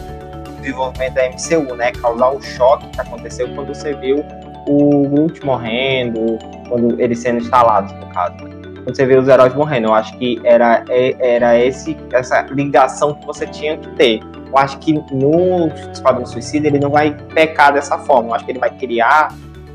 do 0.44 0.52
desenvolvimento 0.62 1.14
da 1.14 1.26
MCU, 1.30 1.76
né? 1.76 1.92
Causar 1.92 2.30
o 2.30 2.42
choque 2.42 2.88
que 2.88 3.02
aconteceu 3.02 3.48
quando 3.54 3.74
você 3.74 3.94
viu 3.94 4.24
o 4.68 5.08
Groot 5.10 5.46
morrendo, 5.46 6.38
quando 6.70 7.00
eles 7.02 7.20
sendo 7.20 7.40
instalados, 7.40 7.92
no 7.94 8.08
caso. 8.08 8.36
Quando 8.38 8.96
você 8.96 9.06
vê 9.06 9.18
os 9.18 9.28
heróis 9.28 9.54
morrendo, 9.54 9.88
eu 9.88 9.94
acho 9.94 10.18
que 10.18 10.42
era, 10.44 10.84
é- 10.90 11.16
era 11.20 11.58
esse, 11.58 11.98
essa 12.12 12.42
ligação 12.42 13.14
que 13.14 13.26
você 13.26 13.46
tinha 13.48 13.78
que 13.78 13.90
ter. 13.92 14.20
Eu 14.48 14.58
acho 14.58 14.78
que 14.80 14.94
no 15.12 15.68
Esquadrão 15.92 16.26
Suicida 16.26 16.68
ele 16.68 16.80
não 16.80 16.90
vai 16.90 17.12
pecar 17.34 17.74
dessa 17.74 17.98
forma. 18.00 18.30
Eu 18.30 18.34
acho 18.36 18.46
que 18.46 18.52
ele 18.52 18.60
vai 18.60 18.70
criar 18.72 19.30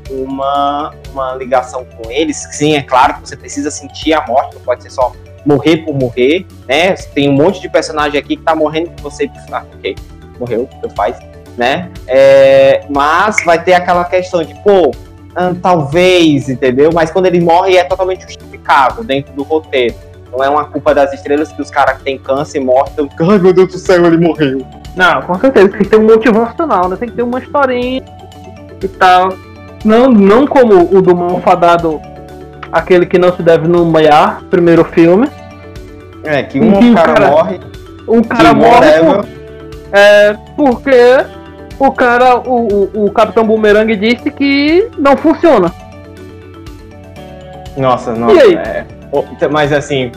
uma, 0.09 0.93
uma 1.11 1.35
ligação 1.35 1.85
com 1.85 2.09
eles. 2.11 2.37
Sim, 2.51 2.75
é 2.75 2.81
claro 2.81 3.15
que 3.15 3.29
você 3.29 3.37
precisa 3.37 3.71
sentir 3.71 4.13
a 4.13 4.25
morte, 4.25 4.55
não 4.55 4.61
pode 4.61 4.83
ser 4.83 4.89
só 4.89 5.11
morrer 5.45 5.77
por 5.77 5.95
morrer, 5.95 6.45
né? 6.67 6.93
Tem 6.93 7.29
um 7.29 7.33
monte 7.33 7.61
de 7.61 7.69
personagem 7.69 8.19
aqui 8.19 8.35
que 8.35 8.43
tá 8.43 8.55
morrendo 8.55 8.91
que 8.91 9.01
você. 9.01 9.29
Ah, 9.51 9.63
ok, 9.73 9.95
morreu, 10.39 10.69
tanto 10.81 10.95
faz, 10.95 11.17
né? 11.57 11.89
É, 12.07 12.85
mas 12.89 13.43
vai 13.43 13.63
ter 13.63 13.73
aquela 13.73 14.03
questão 14.05 14.43
de, 14.43 14.53
pô, 14.63 14.91
ah, 15.35 15.53
talvez, 15.61 16.49
entendeu? 16.49 16.89
Mas 16.93 17.11
quando 17.11 17.27
ele 17.27 17.39
morre 17.39 17.77
é 17.77 17.83
totalmente 17.83 18.23
justificável 18.23 19.03
dentro 19.03 19.33
do 19.33 19.43
roteiro. 19.43 19.95
Não 20.31 20.43
é 20.43 20.49
uma 20.49 20.65
culpa 20.65 20.93
das 20.93 21.11
estrelas 21.13 21.51
que 21.51 21.61
os 21.61 21.71
caras 21.71 21.97
que 21.97 22.03
têm 22.03 22.17
câncer 22.17 22.59
morrem. 22.59 22.93
Ai 23.19 23.39
meu 23.39 23.51
Deus 23.51 23.71
do 23.71 23.79
céu, 23.79 24.05
ele 24.05 24.17
morreu. 24.17 24.65
Não, 24.95 25.21
com 25.23 25.39
certeza. 25.39 25.69
Tem 25.69 25.79
que 25.79 25.87
ter 25.87 25.97
um 25.97 26.05
motivacional, 26.05 26.87
né? 26.87 26.95
Tem 26.97 27.09
que 27.09 27.15
ter 27.15 27.23
uma 27.23 27.39
historinha 27.39 28.03
e 28.83 28.87
tal. 28.87 29.29
Não, 29.83 30.09
não 30.09 30.45
como 30.45 30.95
o 30.95 31.01
do 31.01 31.15
Malfadado, 31.15 32.01
aquele 32.71 33.05
que 33.05 33.17
não 33.17 33.33
se 33.35 33.41
deve 33.41 33.67
nomear, 33.67 34.41
primeiro 34.49 34.83
filme. 34.83 35.27
É, 36.23 36.43
que 36.43 36.59
um 36.59 36.93
cara, 36.93 37.13
cara- 37.13 37.29
morre, 37.31 37.59
O 38.05 38.27
cara 38.27 38.53
morre 38.53 38.91
por- 38.99 39.25
é, 39.93 40.35
porque 40.55 41.25
o 41.79 41.91
cara, 41.91 42.37
o, 42.39 42.89
o, 42.93 43.05
o 43.05 43.11
Capitão 43.11 43.45
Boomerang 43.45 43.95
disse 43.95 44.29
que 44.29 44.89
não 44.97 45.15
funciona. 45.15 45.71
Nossa, 47.77 48.13
nossa. 48.13 48.35
É. 48.41 48.85
Mas 49.49 49.71
assim, 49.71 50.11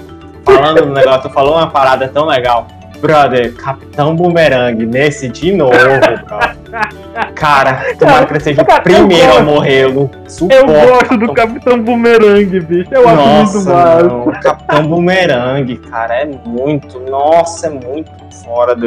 falando 0.45 0.83
do 0.87 0.93
negócio, 0.93 1.23
tu 1.23 1.31
falou 1.31 1.55
uma 1.55 1.69
parada 1.71 2.09
tão 2.09 2.27
legal. 2.27 2.67
Brother, 3.03 3.53
Capitão 3.55 4.15
Boomerang, 4.15 4.87
nesse 4.87 5.29
de 5.29 5.53
novo. 5.53 5.73
Cara, 7.35 7.95
tomara 7.99 8.25
que 8.27 8.33
ele 8.33 8.41
seja 8.41 8.63
o 8.63 8.83
primeiro 8.83 9.37
a 9.39 9.43
morrer. 9.43 9.87
Eu 9.87 10.09
Eu 10.49 10.67
gosto 10.67 11.17
do 11.19 11.35
Capitão 11.35 11.83
Boomerang, 11.83 12.61
bicho. 12.61 12.89
Eu 12.95 13.09
acho 13.09 13.17
muito 13.17 13.29
Nossa, 13.29 13.75
massa. 13.75 14.03
não. 14.05 14.29
O 14.29 14.41
Capitão 14.41 14.87
Boomerang, 14.87 15.77
cara, 15.79 16.15
é 16.23 16.25
muito. 16.47 17.01
Nossa, 17.01 17.67
é 17.67 17.71
muito 17.71 18.11
fora 18.45 18.75
do. 18.77 18.87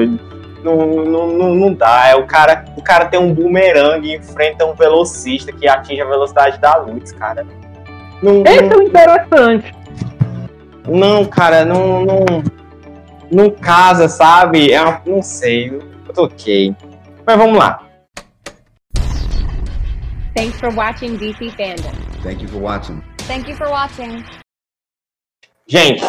Não, 0.63 0.78
não, 0.78 1.28
não, 1.28 1.53
não 1.53 1.74
dá. 1.74 2.07
É 2.07 2.16
o 2.16 2.24
cara, 2.26 2.63
o 2.76 2.82
cara 2.82 3.05
tem 3.05 3.20
um 3.20 3.32
boomerang 3.34 4.07
e 4.07 4.16
enfrenta 4.16 4.66
um 4.66 4.74
velocista 4.74 5.51
que 5.51 5.68
atinge 5.68 6.01
a 6.01 6.05
velocidade 6.05 6.57
da 6.59 6.76
luz, 6.78 7.11
cara. 7.11 7.45
Não, 8.24 8.41
Esse 8.43 8.74
é 8.74 8.78
o 8.78 8.82
interessante. 8.82 9.76
não, 10.88 11.26
cara, 11.26 11.63
não, 11.66 12.03
não, 12.03 12.26
não 13.36 13.49
casa, 13.51 14.07
sabe? 14.07 14.71
É 14.71 14.81
uma- 14.81 15.01
não 15.05 15.21
sei. 15.21 15.67
Eu 15.69 16.13
tô 16.13 16.23
ok. 16.23 16.73
Mas 17.25 17.38
vamos 17.38 17.57
lá. 17.57 17.81
Thanks 20.36 20.59
for 20.59 20.73
watching 20.73 21.15
DC 21.17 21.49
Fandom. 21.51 21.91
Thank 22.23 22.43
you 22.43 22.49
for 22.49 22.61
watching. 22.61 23.01
Thank 23.27 23.49
you 23.49 23.55
for 23.57 23.67
watching. 23.67 24.23
Gente, 25.67 26.03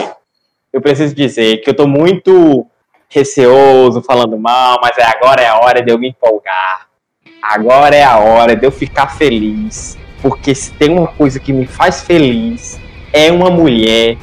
eu 0.73 0.81
preciso 0.81 1.15
dizer 1.15 1.59
que 1.59 1.71
eu 1.71 1.75
tô 1.75 1.87
muito 1.87 2.67
receoso, 3.09 4.03
falando 4.03 4.37
mal, 4.39 4.79
mas 4.83 4.97
é- 4.99 5.05
agora 5.05 5.43
é 5.43 5.49
a 5.49 5.59
hora 5.59 5.83
de 5.83 5.91
eu 5.93 5.99
me 5.99 6.09
empolgar. 6.09 6.87
Agora 7.43 7.95
é 7.95 8.03
a 8.05 8.19
hora 8.19 8.55
de 8.57 8.67
eu 8.67 8.71
ficar 8.73 9.09
feliz. 9.17 9.97
Porque 10.21 10.55
se 10.55 10.73
tem 10.73 10.91
uma 10.91 11.07
coisa 11.07 11.39
que 11.39 11.53
me 11.53 11.67
faz 11.67 12.03
feliz, 12.03 12.81
é 13.13 13.31
uma 13.31 13.49
mulher 13.51 14.17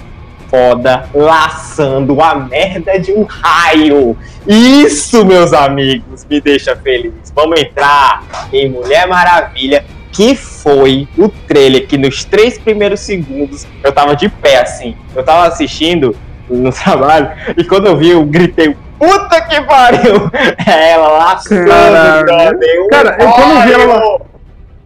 foda 0.54 1.10
laçando 1.16 2.22
a 2.22 2.36
merda 2.36 3.00
de 3.00 3.12
um 3.12 3.24
raio. 3.24 4.16
Isso, 4.48 5.26
meus 5.26 5.52
amigos, 5.52 6.24
me 6.30 6.40
deixa 6.40 6.76
feliz. 6.76 7.12
Vamos 7.34 7.60
entrar 7.60 8.24
em 8.54 8.70
Mulher 8.70 9.08
Maravilha, 9.08 9.84
que 10.12 10.36
foi 10.36 11.08
o 11.18 11.28
trailer 11.28 11.88
que 11.88 11.98
nos 11.98 12.24
três 12.24 12.60
primeiros 12.60 13.00
segundos 13.00 13.66
eu 13.84 13.92
tava 13.92 14.16
de 14.16 14.30
pé 14.30 14.62
assim. 14.62 14.96
Eu 15.16 15.24
tava 15.24 15.48
assistindo 15.48 16.16
no 16.48 16.70
trabalho 16.72 17.32
e 17.58 17.64
quando 17.64 17.88
eu 17.88 17.98
vi, 17.98 18.12
eu 18.12 18.24
gritei. 18.24 18.78
Puta 19.00 19.42
que 19.42 19.60
pariu! 19.64 20.30
É 20.68 20.92
ela 20.94 21.08
laçando, 21.10 21.64
um 21.64 22.88
Cara, 22.90 23.18
eu 23.20 23.32
quando 23.32 23.62
vi 23.64 23.74
ela-. 23.74 24.22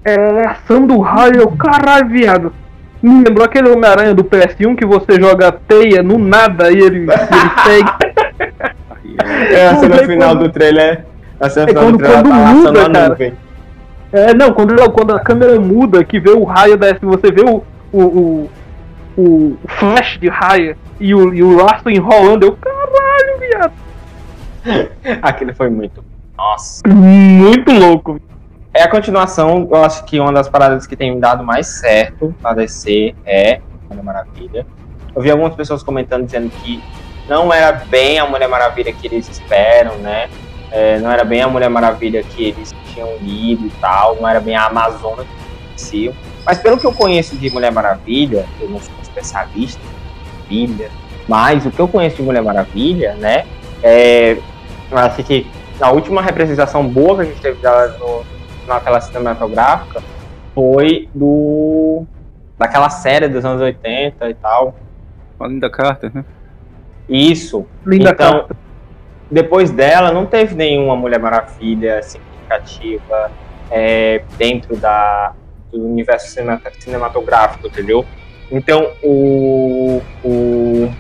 É, 0.06 0.18
laçando 0.18 0.96
o 0.96 1.02
raio, 1.02 1.52
caralho, 1.58 2.08
viado. 2.08 2.54
Me 3.02 3.24
lembrou 3.24 3.46
aquele 3.46 3.70
Homem-Aranha 3.70 4.14
do 4.14 4.24
PS1 4.24 4.76
que 4.76 4.86
você 4.86 5.20
joga 5.20 5.52
teia 5.52 6.02
no 6.02 6.18
nada 6.18 6.72
e 6.72 6.78
ele, 6.78 6.98
ele 7.00 7.10
segue. 7.64 7.92
É, 9.52 9.70
a 9.70 9.76
cena 9.78 9.98
final 10.00 10.30
quando- 10.30 10.44
do 10.44 10.50
trailer. 10.52 11.06
A 11.40 11.50
cena 11.50 11.66
É 11.66 11.70
final 11.70 11.84
do 11.86 11.90
quando- 11.92 11.98
trailer 12.00 12.22
quando 12.22 12.30
tá 12.30 12.36
muda, 12.54 12.60
laçando 12.72 12.80
a 12.80 12.92
cara. 12.92 13.10
nuvem. 13.10 13.34
É, 14.14 14.34
não, 14.34 14.54
quando, 14.54 14.92
quando 14.92 15.16
a 15.16 15.20
câmera 15.20 15.60
muda, 15.60 16.04
que 16.04 16.20
vê 16.20 16.30
o 16.30 16.44
raio 16.44 16.78
desce, 16.78 17.00
você 17.04 17.32
vê 17.32 17.42
o, 17.42 17.64
o, 17.92 18.02
o, 18.04 18.50
o 19.18 19.58
flash 19.68 20.20
de 20.20 20.28
raio 20.30 20.76
e 21.00 21.16
o, 21.16 21.34
e 21.34 21.42
o 21.42 21.56
laço 21.58 21.90
enrolando, 21.90 22.44
eu, 22.44 22.58
caralho, 22.62 23.40
viado. 23.40 23.74
Aquele 25.24 25.54
foi 25.54 25.70
muito. 25.70 26.04
Nossa. 26.38 26.82
Muito 26.88 27.72
louco. 27.72 28.20
É 28.78 28.84
a 28.84 28.88
continuação, 28.88 29.68
eu 29.72 29.84
acho 29.84 30.04
que 30.04 30.20
uma 30.20 30.32
das 30.32 30.48
paradas 30.48 30.86
que 30.86 30.96
tem 30.96 31.20
dado 31.20 31.44
mais 31.44 31.66
certo 31.66 32.36
na 32.44 32.54
DC 32.54 33.16
é 33.26 33.60
Mulher 33.90 34.04
Maravilha. 34.04 34.68
Eu 35.16 35.20
vi 35.24 35.32
algumas 35.32 35.56
pessoas 35.56 35.82
comentando 35.82 36.26
dizendo 36.26 36.52
que 36.62 36.80
não 37.28 37.52
era 37.52 37.72
bem 37.72 38.20
a 38.20 38.28
Mulher 38.28 38.48
Maravilha 38.48 38.94
que 38.94 39.08
eles 39.08 39.28
esperam, 39.28 39.96
né? 39.96 40.30
É, 40.70 41.00
não 41.00 41.12
era 41.12 41.24
bem 41.24 41.42
a 41.42 41.48
Mulher 41.48 41.72
Maravilha 41.72 42.22
que 42.22 42.50
eles 42.50 42.76
tinham 42.94 43.18
lido 43.20 43.66
e 43.66 43.72
tal, 43.82 44.18
não 44.18 44.30
era 44.30 44.40
bem 44.40 44.56
a 44.56 44.68
Amazônia 44.68 45.26
que 45.26 45.32
eles 45.32 45.66
conheciam. 45.66 46.14
Mas 46.46 46.60
pelo 46.60 46.78
que 46.78 46.86
eu 46.86 46.94
conheço 46.94 47.36
de 47.36 47.50
Mulher 47.50 47.72
Maravilha, 47.72 48.46
eu 48.62 48.70
não 48.70 48.80
sou 48.80 48.94
um 48.96 49.02
especialista 49.02 49.82
Bíblia, 50.48 50.92
mas 51.28 51.66
o 51.66 51.72
que 51.72 51.80
eu 51.80 51.88
conheço 51.88 52.18
de 52.18 52.22
Mulher 52.22 52.44
Maravilha, 52.44 53.16
né? 53.16 53.48
É, 53.82 54.38
eu 54.92 54.98
acho 55.00 55.24
que 55.24 55.48
a 55.82 55.90
última 55.90 56.22
representação 56.22 56.88
boa 56.88 57.16
que 57.16 57.22
a 57.22 57.26
gente 57.26 57.42
teve 57.42 57.60
dela 57.60 57.88
no, 58.00 58.37
naquela 58.68 59.02
cinematográfica 59.02 60.02
foi 60.54 61.10
do 61.14 62.06
daquela 62.58 62.90
série 62.90 63.28
dos 63.28 63.46
anos 63.46 63.62
80 63.62 64.30
e 64.30 64.34
tal. 64.34 64.76
A 65.40 65.48
Linda 65.48 65.70
Carter, 65.70 66.12
né? 66.14 66.26
Isso. 67.08 67.66
Linda 67.86 68.10
então, 68.10 68.40
Carter. 68.40 68.58
depois 69.30 69.70
dela 69.72 70.12
não 70.12 70.26
teve 70.26 70.56
nenhuma 70.56 70.96
Mulher 70.96 71.20
Maravilha 71.20 72.02
significativa 72.02 73.32
é, 73.70 74.24
dentro 74.38 74.76
da, 74.76 75.34
do 75.72 75.86
universo 75.86 76.32
cinema- 76.32 76.62
cinematográfico, 76.80 77.68
entendeu? 77.68 78.06
Então 78.52 78.92
o, 79.04 80.02
o 80.24 80.92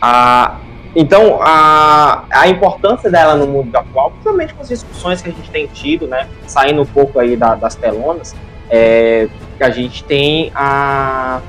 a 0.00 0.58
então 0.94 1.38
a, 1.42 2.24
a 2.30 2.48
importância 2.48 3.10
dela 3.10 3.34
no 3.36 3.46
mundo 3.46 3.74
atual, 3.76 4.10
principalmente 4.10 4.54
com 4.54 4.62
as 4.62 4.68
discussões 4.68 5.22
que 5.22 5.28
a 5.30 5.32
gente 5.32 5.50
tem 5.50 5.66
tido, 5.66 6.06
né, 6.06 6.26
saindo 6.46 6.82
um 6.82 6.86
pouco 6.86 7.18
aí 7.18 7.36
da- 7.36 7.54
das 7.54 7.74
telonas, 7.74 8.34
é, 8.70 9.28
a 9.60 9.70
gente 9.70 10.02
tem 10.04 10.50
a 10.54 11.40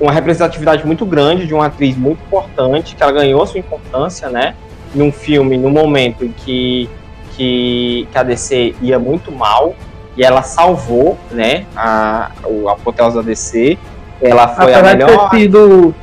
uma 0.00 0.12
representatividade 0.12 0.86
muito 0.86 1.04
grande 1.04 1.44
de 1.46 1.52
uma 1.52 1.66
atriz 1.66 1.96
muito 1.96 2.20
importante, 2.26 2.94
que 2.94 3.02
ela 3.02 3.10
ganhou 3.12 3.44
sua 3.46 3.58
importância, 3.58 4.28
né? 4.28 4.54
Num 4.94 5.10
filme, 5.10 5.56
no 5.58 5.68
momento 5.70 6.24
em 6.24 6.30
que, 6.30 6.88
que, 7.36 8.06
que 8.12 8.16
a 8.18 8.22
DC 8.22 8.76
ia 8.80 8.96
muito 8.98 9.32
mal, 9.32 9.74
e 10.16 10.22
ela 10.24 10.42
salvou, 10.42 11.18
né? 11.32 11.66
A, 11.76 12.30
o- 12.44 12.68
a 12.68 12.72
apoteose 12.74 13.16
da 13.16 13.22
DC. 13.22 13.76
Ela 14.22 14.46
foi 14.46 14.72
a 14.72 14.78
Apesar 14.78 14.94
de 14.96 15.04
melhor. 15.04 15.30
ter 15.30 15.36
sido 15.36 15.94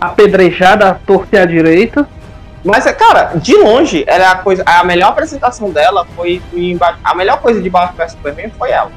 apedrejada, 0.00 0.88
a 0.88 0.94
torcer 0.94 1.40
à 1.42 1.44
direita. 1.44 2.08
Mas, 2.64 2.84
cara, 2.92 3.32
de 3.36 3.54
longe, 3.56 4.04
ela 4.06 4.24
é 4.24 4.28
a 4.28 4.36
coisa. 4.36 4.62
A 4.64 4.82
melhor 4.84 5.10
apresentação 5.10 5.70
dela 5.70 6.06
foi. 6.16 6.40
em 6.54 6.78
A 7.02 7.14
melhor 7.14 7.40
coisa 7.40 7.60
de 7.60 7.68
Batman 7.68 8.04
vs 8.04 8.12
Superman 8.12 8.50
foi 8.58 8.70
ela. 8.70 8.90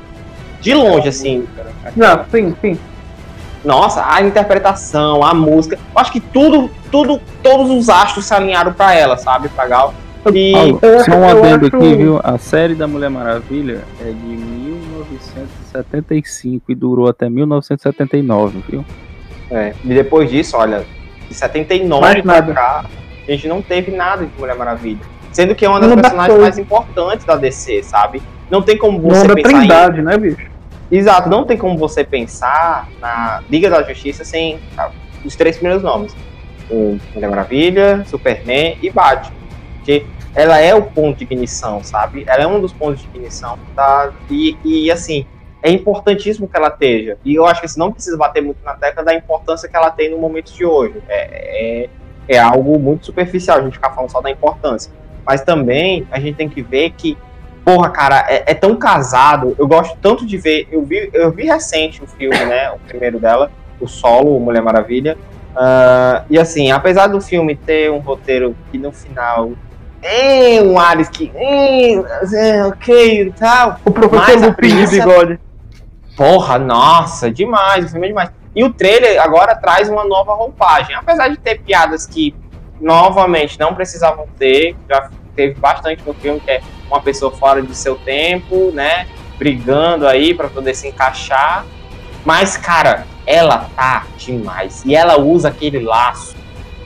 De 0.62 0.74
longe, 0.74 1.10
assim. 1.10 1.46
Não, 1.96 2.24
sim, 2.32 2.56
sim. 2.62 2.80
Nossa, 3.66 4.06
a 4.08 4.22
interpretação, 4.22 5.24
a 5.24 5.34
música. 5.34 5.76
Eu 5.76 6.00
acho 6.00 6.12
que 6.12 6.20
tudo, 6.22 6.70
tudo, 6.92 7.20
todos 7.44 7.70
os 7.70 7.90
astros 7.90 8.26
se 8.26 8.34
alinharam 8.34 8.72
pra 8.72 8.94
ela, 8.94 9.18
sabe? 9.18 9.50
Pra 9.50 9.68
Gal. 9.68 9.94
E 10.34 10.52
Paulo, 10.54 10.80
só 11.06 11.12
um 11.12 11.30
adendo 11.30 11.68
acho- 11.68 11.76
aqui, 11.76 11.96
viu? 11.96 12.20
A 12.24 12.38
série 12.38 12.76
da 12.76 12.88
Mulher 12.88 13.10
Maravilha 13.10 13.82
é 14.02 14.06
de 14.06 14.14
1975 14.14 16.72
e 16.72 16.76
durou 16.76 17.08
até 17.08 17.30
1979, 17.30 18.62
viu? 18.70 18.86
É, 19.50 19.74
e 19.84 19.88
depois 19.90 20.30
disso, 20.30 20.58
olha, 20.58 20.86
de 21.30 21.34
79 21.34 22.02
Mais 22.02 22.22
pra 22.22 22.42
cá, 22.54 22.86
a 23.28 23.32
gente 23.32 23.48
não 23.48 23.62
teve 23.62 23.92
nada 23.92 24.26
de 24.26 24.40
Mulher 24.40 24.56
Maravilha. 24.56 25.02
Sendo 25.32 25.54
que 25.54 25.66
é 25.66 25.70
uma 25.70 25.80
das 25.80 25.90
Não 25.90 25.98
personagens 25.98 26.40
mais 26.40 26.58
importantes 26.58 27.26
da 27.26 27.36
DC, 27.36 27.84
sabe? 27.84 28.22
Não 28.50 28.62
tem 28.62 28.78
como 28.78 29.00
você 29.00 29.28
da 29.28 29.36
pensar 29.36 29.50
em... 29.50 29.58
trindade, 29.60 30.02
né, 30.02 30.18
bicho? 30.18 30.50
Exato, 30.90 31.30
não 31.30 31.46
tem 31.46 31.58
como 31.58 31.78
você 31.78 32.04
pensar 32.04 32.88
na 33.02 33.44
Liga 33.50 33.70
da 33.70 33.84
Justiça 33.84 34.24
sem 34.24 34.60
ah, 34.78 34.90
os 35.26 35.36
três 35.36 35.58
primeiros 35.58 35.84
nomes. 35.84 36.16
O 36.70 36.98
Mulher 37.14 37.30
Maravilha, 37.30 38.04
Superman 38.06 38.78
e 38.82 38.90
Batman. 38.90 39.36
Porque 39.76 40.06
ela 40.34 40.60
é 40.60 40.74
o 40.74 40.84
ponto 40.84 41.18
de 41.18 41.24
ignição, 41.24 41.84
sabe? 41.84 42.24
Ela 42.28 42.44
é 42.44 42.48
um 42.48 42.60
dos 42.60 42.72
pontos 42.72 43.02
de 43.02 43.08
ignição. 43.08 43.58
Da... 43.76 44.12
E, 44.30 44.58
e 44.64 44.92
assim, 44.92 45.26
é 45.62 45.72
importantíssimo 45.72 46.48
que 46.48 46.56
ela 46.56 46.70
esteja. 46.70 47.18
E 47.26 47.36
eu 47.36 47.46
acho 47.46 47.60
que 47.60 47.66
assim, 47.66 47.80
não 47.80 47.92
precisa 47.92 48.18
bater 48.18 48.42
muito 48.42 48.64
na 48.64 48.74
tecla 48.74 49.04
da 49.04 49.14
importância 49.14 49.68
que 49.68 49.76
ela 49.76 49.90
tem 49.90 50.10
no 50.12 50.18
momento 50.18 50.54
de 50.54 50.66
hoje. 50.66 50.96
É, 51.10 51.84
é, 51.84 51.90
é 52.28 52.38
algo 52.38 52.78
muito 52.80 53.06
superficial 53.06 53.60
a 53.60 53.62
gente 53.62 53.74
ficar 53.74 53.92
falando 53.92 54.12
só 54.12 54.22
da 54.22 54.30
importância. 54.30 54.92
Mas 55.26 55.42
também 55.42 56.08
a 56.12 56.20
gente 56.20 56.36
tem 56.36 56.50
que 56.50 56.62
ver 56.62 56.92
que 56.92 57.18
Porra, 57.68 57.90
cara, 57.90 58.26
é, 58.30 58.52
é 58.52 58.54
tão 58.54 58.78
casado. 58.78 59.54
Eu 59.60 59.68
gosto 59.68 59.98
tanto 60.02 60.26
de 60.26 60.38
ver. 60.38 60.70
Eu 60.72 60.86
vi, 60.86 61.10
eu 61.12 61.30
vi 61.34 61.44
recente 61.48 62.02
o 62.02 62.08
filme, 62.08 62.38
né? 62.46 62.72
O 62.72 62.80
primeiro 62.80 63.20
dela, 63.20 63.52
o 63.78 63.86
solo, 63.86 64.40
Mulher 64.40 64.62
Maravilha. 64.62 65.18
Ah, 65.54 66.24
e 66.30 66.40
assim, 66.40 66.72
apesar 66.72 67.08
do 67.08 67.20
filme 67.20 67.58
ter 67.58 67.92
um 67.92 67.98
roteiro 67.98 68.56
que 68.72 68.78
no 68.78 68.94
final 68.94 69.52
tem 70.00 70.62
um 70.62 70.80
Ares 70.80 71.10
que. 71.10 71.30
"Hum, 71.36 72.06
é, 72.34 72.64
ok 72.64 73.24
e 73.24 73.32
tal. 73.34 73.82
O 73.84 73.92
professor 73.92 74.48
Lupin 74.48 74.86
de 74.86 74.88
bigode. 74.88 75.40
Porra, 76.16 76.58
nossa, 76.58 77.30
demais, 77.30 77.86
o 77.86 77.90
filme 77.90 78.06
é 78.06 78.10
demais. 78.10 78.30
E 78.58 78.64
o 78.64 78.74
trailer 78.74 79.22
agora 79.22 79.54
traz 79.56 79.88
uma 79.88 80.04
nova 80.04 80.34
roupagem. 80.34 80.96
Apesar 80.96 81.28
de 81.28 81.38
ter 81.38 81.60
piadas 81.62 82.08
que, 82.08 82.34
novamente, 82.82 83.60
não 83.60 83.76
precisavam 83.76 84.26
ter, 84.36 84.76
já 84.90 85.12
teve 85.36 85.60
bastante 85.60 86.02
no 86.04 86.12
filme, 86.16 86.40
que 86.40 86.50
é 86.50 86.62
uma 86.90 87.00
pessoa 87.00 87.32
fora 87.32 87.62
de 87.62 87.76
seu 87.76 87.96
tempo, 87.98 88.72
né? 88.74 89.06
Brigando 89.38 90.08
aí 90.08 90.34
pra 90.34 90.48
poder 90.48 90.74
se 90.74 90.88
encaixar. 90.88 91.68
Mas, 92.26 92.58
cara, 92.58 93.06
ela 93.28 93.70
tá 93.76 94.08
demais. 94.18 94.84
E 94.84 94.96
ela 94.96 95.20
usa 95.20 95.50
aquele 95.50 95.78
laço 95.78 96.36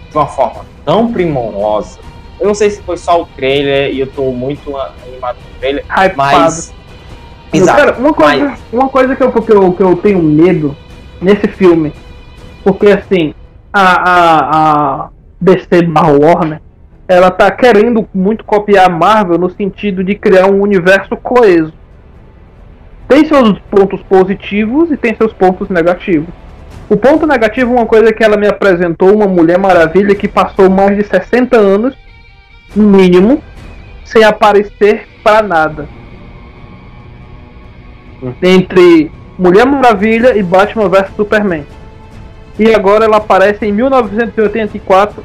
de 0.10 0.18
uma 0.18 0.28
forma 0.28 0.66
tão 0.84 1.14
primorosa. 1.14 2.00
Eu 2.38 2.48
não 2.48 2.54
sei 2.54 2.70
se 2.70 2.82
foi 2.82 2.98
só 2.98 3.22
o 3.22 3.26
trailer 3.28 3.94
e 3.94 4.02
eu 4.02 4.08
tô 4.08 4.24
muito 4.34 4.76
animado 4.76 5.38
com 5.38 5.56
o 5.56 5.60
trailer, 5.62 5.86
Hypado. 5.88 6.14
mas. 6.18 6.74
Exato. 7.54 7.80
Cara, 7.80 7.98
uma 7.98 8.14
coisa, 8.14 8.46
mas- 8.46 8.60
uma 8.74 8.90
coisa 8.90 9.16
que, 9.16 9.24
eu, 9.24 9.32
que, 9.32 9.54
eu, 9.54 9.72
que 9.74 9.84
eu 9.84 9.96
tenho 9.96 10.22
medo 10.22 10.76
nesse 11.22 11.48
filme, 11.48 11.94
porque 12.64 12.88
assim, 12.88 13.34
a, 13.72 14.10
a, 14.10 15.06
a 15.06 15.10
DC 15.40 15.84
barra 15.84 16.12
Warner, 16.12 16.62
ela 17.08 17.30
tá 17.30 17.52
querendo 17.52 18.08
muito 18.14 18.44
copiar 18.44 18.88
a 18.88 18.90
Marvel 18.90 19.38
no 19.38 19.50
sentido 19.50 20.04
de 20.04 20.16
criar 20.16 20.48
um 20.48 20.62
universo 20.62 21.16
coeso. 21.18 21.74
Tem 23.08 23.26
seus 23.26 23.60
pontos 23.70 24.02
positivos 24.04 24.90
e 24.92 24.98
tem 24.98 25.16
seus 25.16 25.34
pontos 25.34 25.68
negativos. 25.70 26.30
O 26.90 26.96
ponto 26.96 27.28
negativo 27.28 27.74
é 27.74 27.78
uma 27.78 27.86
coisa 27.86 28.14
que 28.14 28.24
ela 28.24 28.38
me 28.38 28.48
apresentou, 28.48 29.14
uma 29.14 29.28
Mulher 29.28 29.58
Maravilha 29.58 30.16
que 30.16 30.28
passou 30.28 30.70
mais 30.70 30.98
de 30.98 31.04
60 31.04 31.58
anos, 31.58 31.96
no 32.76 32.88
mínimo, 32.88 33.44
sem 34.06 34.24
aparecer 34.24 35.08
pra 35.24 35.42
nada 35.42 35.88
entre 38.42 39.12
Mulher 39.42 39.66
Maravilha 39.66 40.38
e 40.38 40.44
Batman 40.44 40.88
vs 40.88 41.16
Superman. 41.16 41.66
E 42.60 42.76
agora 42.76 43.06
ela 43.06 43.18
aparece 43.18 43.66
em 43.66 43.72
1984, 43.72 45.24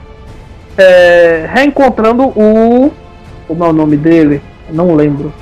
é, 0.78 1.46
reencontrando 1.52 2.22
o. 2.28 2.90
Como 3.46 3.62
é 3.62 3.68
o 3.68 3.72
nome 3.74 3.96
dele? 3.98 4.40
Não 4.70 4.94
lembro. 4.94 5.32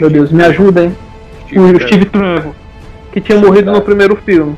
Meu 0.00 0.08
Deus, 0.08 0.32
me 0.32 0.42
ajuda, 0.42 0.84
hein? 0.84 0.96
o 1.54 1.80
Steve 1.80 2.06
Trevor, 2.06 2.52
que 3.12 3.20
tinha 3.20 3.38
morrido 3.38 3.70
no 3.70 3.82
primeiro 3.82 4.16
filme. 4.16 4.56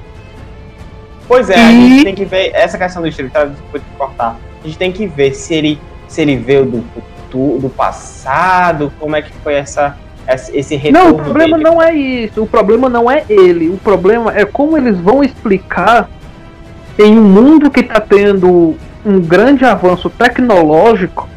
Pois 1.26 1.50
é, 1.50 1.56
a 1.56 1.72
E- 1.72 1.88
gente 1.90 2.04
tem 2.04 2.14
que 2.14 2.24
ver 2.24 2.52
essa 2.54 2.78
questão 2.78 3.02
do 3.02 3.08
estilo, 3.08 3.28
tá? 3.30 3.44
Desculpa 3.44 3.78
te 3.80 3.84
cortar. 3.98 4.36
A 4.62 4.66
gente 4.66 4.78
tem 4.78 4.92
que 4.92 5.06
ver 5.08 5.34
se 5.34 5.54
ele, 5.54 5.80
se 6.06 6.22
ele 6.22 6.36
veio 6.36 6.64
do 6.64 6.84
futuro, 6.94 7.58
do 7.62 7.68
passado, 7.68 8.92
como 9.00 9.16
é 9.16 9.22
que 9.22 9.32
foi 9.42 9.54
essa- 9.54 9.96
esse 10.52 10.76
retorno 10.76 11.08
Não, 11.08 11.14
o 11.14 11.18
problema 11.24 11.56
dele. 11.58 11.70
não 11.70 11.82
é 11.82 11.94
isso. 11.94 12.42
O 12.42 12.46
problema 12.46 12.88
não 12.88 13.10
é 13.10 13.24
ele. 13.28 13.68
O 13.70 13.78
problema 13.78 14.32
é 14.36 14.44
como 14.44 14.76
eles 14.76 14.98
vão 14.98 15.22
explicar 15.24 16.08
em 16.98 17.18
um 17.18 17.22
mundo 17.24 17.70
que 17.70 17.80
está 17.80 18.00
tendo 18.00 18.76
um 19.06 19.20
grande 19.20 19.64
avanço 19.64 20.10
tecnológico. 20.10 21.28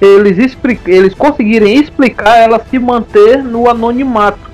Eles, 0.00 0.56
eles 0.86 1.14
conseguirem 1.14 1.74
explicar 1.78 2.36
ela 2.38 2.58
se 2.70 2.78
manter 2.78 3.42
no 3.44 3.68
anonimato. 3.68 4.50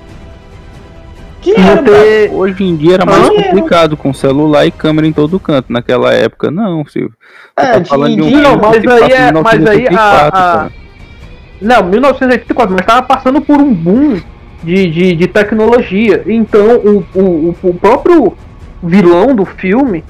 Que 1.41 1.57
Manter... 1.57 2.33
Hoje 2.33 2.63
em 2.63 2.75
dia 2.75 2.95
era 2.95 3.05
mais 3.05 3.23
Dinheiro. 3.29 3.43
complicado 3.49 3.95
com 3.95 4.13
celular 4.13 4.65
e 4.65 4.71
câmera 4.71 5.07
em 5.07 5.13
todo 5.13 5.39
canto. 5.39 5.71
Naquela 5.71 6.11
época, 6.13 6.51
não, 6.51 6.85
Silvio. 6.85 7.13
É, 7.55 7.79
tá 7.79 7.85
falando 7.85 8.15
de 8.15 8.21
um 8.21 8.25
filme 8.29 8.43
mas 8.59 8.85
aí 8.85 9.11
é- 9.13 9.31
mas 9.31 9.65
aí 9.67 9.87
a- 9.87 9.91
1984, 9.91 10.37
a-. 10.37 10.69
Não, 11.61 11.83
1984, 11.83 12.71
mas 12.71 12.81
estava 12.81 13.01
passando 13.01 13.41
por 13.41 13.59
um 13.59 13.73
boom 13.73 14.21
de, 14.63 14.87
de, 14.87 15.15
de 15.15 15.27
tecnologia. 15.27 16.23
Então 16.25 16.77
o, 16.77 17.05
o, 17.15 17.55
o 17.63 17.73
próprio 17.73 18.37
vilão 18.81 19.35
do 19.35 19.45
filme 19.45 20.03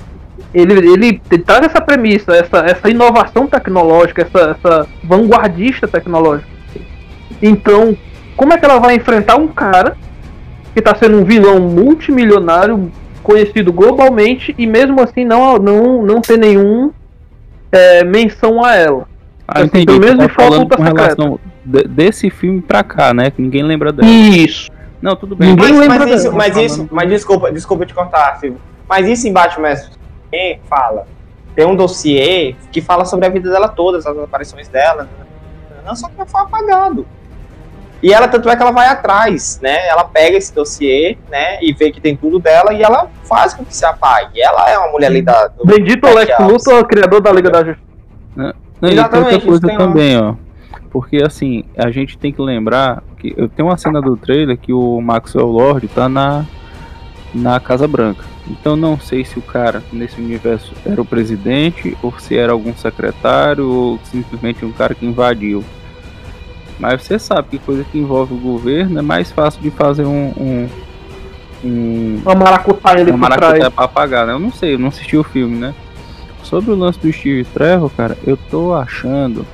ele, 0.53 0.73
ele 0.73 1.21
traz 1.45 1.65
essa 1.65 1.81
premissa, 1.81 2.35
essa, 2.35 2.59
essa 2.59 2.89
inovação 2.89 3.47
tecnológica, 3.47 4.23
essa, 4.23 4.51
essa 4.57 4.87
vanguardista 5.03 5.87
tecnológica. 5.87 6.49
Então, 7.41 7.95
como 8.35 8.53
é 8.53 8.57
que 8.57 8.65
ela 8.65 8.79
vai 8.79 8.95
enfrentar 8.95 9.35
um 9.35 9.47
cara 9.47 9.95
que 10.73 10.79
está 10.79 10.95
sendo 10.95 11.19
um 11.19 11.23
vilão 11.23 11.59
multimilionário, 11.59 12.91
conhecido 13.21 13.73
globalmente, 13.73 14.55
e 14.57 14.65
mesmo 14.65 15.01
assim 15.01 15.25
não, 15.25 15.57
não, 15.57 16.03
não 16.03 16.21
ter 16.21 16.37
nenhum 16.37 16.91
é, 17.71 18.03
menção 18.03 18.63
a 18.63 18.75
ela? 18.75 19.07
Ah, 19.47 19.59
eu 19.61 19.65
assim, 19.65 19.81
entendi. 19.81 19.99
de 19.99 20.17
tá 20.17 20.29
falando 20.29 20.75
com 20.75 20.83
relação 20.83 21.39
de- 21.63 21.83
desse 21.83 22.29
filme 22.29 22.61
pra 22.61 22.83
cá, 22.83 23.13
né? 23.13 23.31
Que 23.31 23.41
ninguém 23.41 23.63
lembra 23.63 23.91
dela. 23.93 24.07
Isso. 24.09 24.69
Não, 25.01 25.15
tudo 25.15 25.35
bem. 25.35 25.49
Ninguém 25.49 25.73
Mas, 25.73 25.79
lembra 25.79 25.99
mas 26.07 26.19
isso, 26.19 26.33
mas 26.33 26.53
Falando 26.53 26.65
isso, 26.65 26.89
mas 26.91 27.09
desculpa, 27.09 27.51
desculpa 27.51 27.85
te 27.85 27.93
cortar, 27.93 28.37
Silvio. 28.39 28.59
Mas 28.89 29.07
isso 29.07 29.27
em 29.27 29.33
Batman 29.33 29.69
vs 29.69 29.83
Superman 29.83 30.59
fala. 30.67 31.07
Tem 31.55 31.65
um 31.65 31.75
dossiê 31.75 32.55
que 32.71 32.81
fala 32.81 33.05
sobre 33.05 33.25
a 33.25 33.29
vida 33.29 33.49
dela 33.49 33.67
toda, 33.67 33.97
as 33.97 34.05
aparições 34.05 34.67
dela. 34.67 35.07
Não 35.85 35.95
só 35.95 36.07
que 36.09 36.15
foi 36.29 36.41
apagado. 36.41 37.05
E 38.03 38.13
ela, 38.13 38.27
tanto 38.27 38.47
é 38.49 38.55
que 38.55 38.61
ela 38.61 38.71
vai 38.71 38.87
atrás, 38.87 39.59
né? 39.61 39.87
Ela 39.87 40.03
pega 40.03 40.37
esse 40.37 40.53
dossiê, 40.53 41.17
né? 41.31 41.57
E 41.61 41.73
vê 41.73 41.91
que 41.91 41.99
tem 41.99 42.15
tudo 42.15 42.37
dela 42.37 42.73
e 42.73 42.83
ela 42.83 43.09
faz 43.23 43.53
com 43.53 43.65
que 43.65 43.75
se 43.75 43.85
apague. 43.85 44.39
Ela 44.39 44.69
é 44.69 44.77
uma 44.77 44.91
mulher 44.91 45.07
ali 45.07 45.21
da. 45.21 45.47
Do, 45.47 45.65
Bendito 45.65 46.05
Jack 46.05 46.15
Lex 46.15 46.39
Alves. 46.39 46.53
Luthor, 46.53 46.85
criador 46.85 47.21
da 47.21 47.31
Liga 47.31 47.49
da 47.49 47.63
Justiça. 47.63 47.87
Não, 48.81 48.89
e 48.89 48.91
tem 48.91 48.99
Exatamente, 48.99 49.33
outra 49.33 49.37
isso 49.37 49.47
coisa 49.47 49.67
tem 49.67 49.77
lá. 49.77 49.87
também, 49.87 50.17
ó. 50.17 50.35
Porque 50.89 51.17
assim, 51.17 51.63
a 51.77 51.91
gente 51.91 52.17
tem 52.17 52.31
que 52.31 52.41
lembrar 52.41 53.03
que 53.17 53.33
eu 53.37 53.49
tenho 53.49 53.67
uma 53.67 53.77
cena 53.77 54.01
do 54.01 54.15
trailer 54.15 54.57
que 54.57 54.73
o 54.73 55.01
Maxwell 55.01 55.47
Lord 55.47 55.87
tá 55.89 56.07
na 56.07 56.45
na 57.33 57.59
Casa 57.59 57.87
Branca. 57.87 58.23
Então 58.49 58.75
não 58.75 58.99
sei 58.99 59.25
se 59.25 59.37
o 59.37 59.41
cara 59.41 59.83
nesse 59.91 60.19
universo 60.19 60.73
era 60.85 61.01
o 61.01 61.05
presidente 61.05 61.97
ou 62.01 62.17
se 62.17 62.37
era 62.37 62.53
algum 62.53 62.73
secretário 62.75 63.69
ou 63.69 63.99
simplesmente 64.05 64.65
um 64.65 64.71
cara 64.71 64.95
que 64.95 65.05
invadiu. 65.05 65.63
Mas 66.79 67.03
você 67.03 67.19
sabe 67.19 67.49
que 67.49 67.59
coisa 67.59 67.83
que 67.83 67.97
envolve 67.97 68.33
o 68.33 68.37
governo 68.37 68.99
é 68.99 69.01
mais 69.01 69.31
fácil 69.31 69.61
de 69.61 69.71
fazer 69.71 70.05
um, 70.05 70.31
um, 70.37 70.69
um 71.63 72.21
Uma 72.23 72.35
maracutaia 72.35 73.01
ali 73.01 73.11
uma 73.11 73.17
maracutaia 73.17 73.71
pra 73.71 73.85
apagar, 73.85 74.27
né? 74.27 74.33
Eu 74.33 74.39
não 74.39 74.51
sei, 74.51 74.75
eu 74.75 74.79
não 74.79 74.89
assisti 74.89 75.17
o 75.17 75.23
filme, 75.23 75.57
né? 75.57 75.73
Sobre 76.47 76.71
o 76.71 76.75
lance 76.75 76.97
do 76.97 77.11
Steve 77.11 77.43
Trevor, 77.43 77.91
cara, 77.91 78.17
eu 78.25 78.37
tô 78.37 78.73
achando 78.73 79.45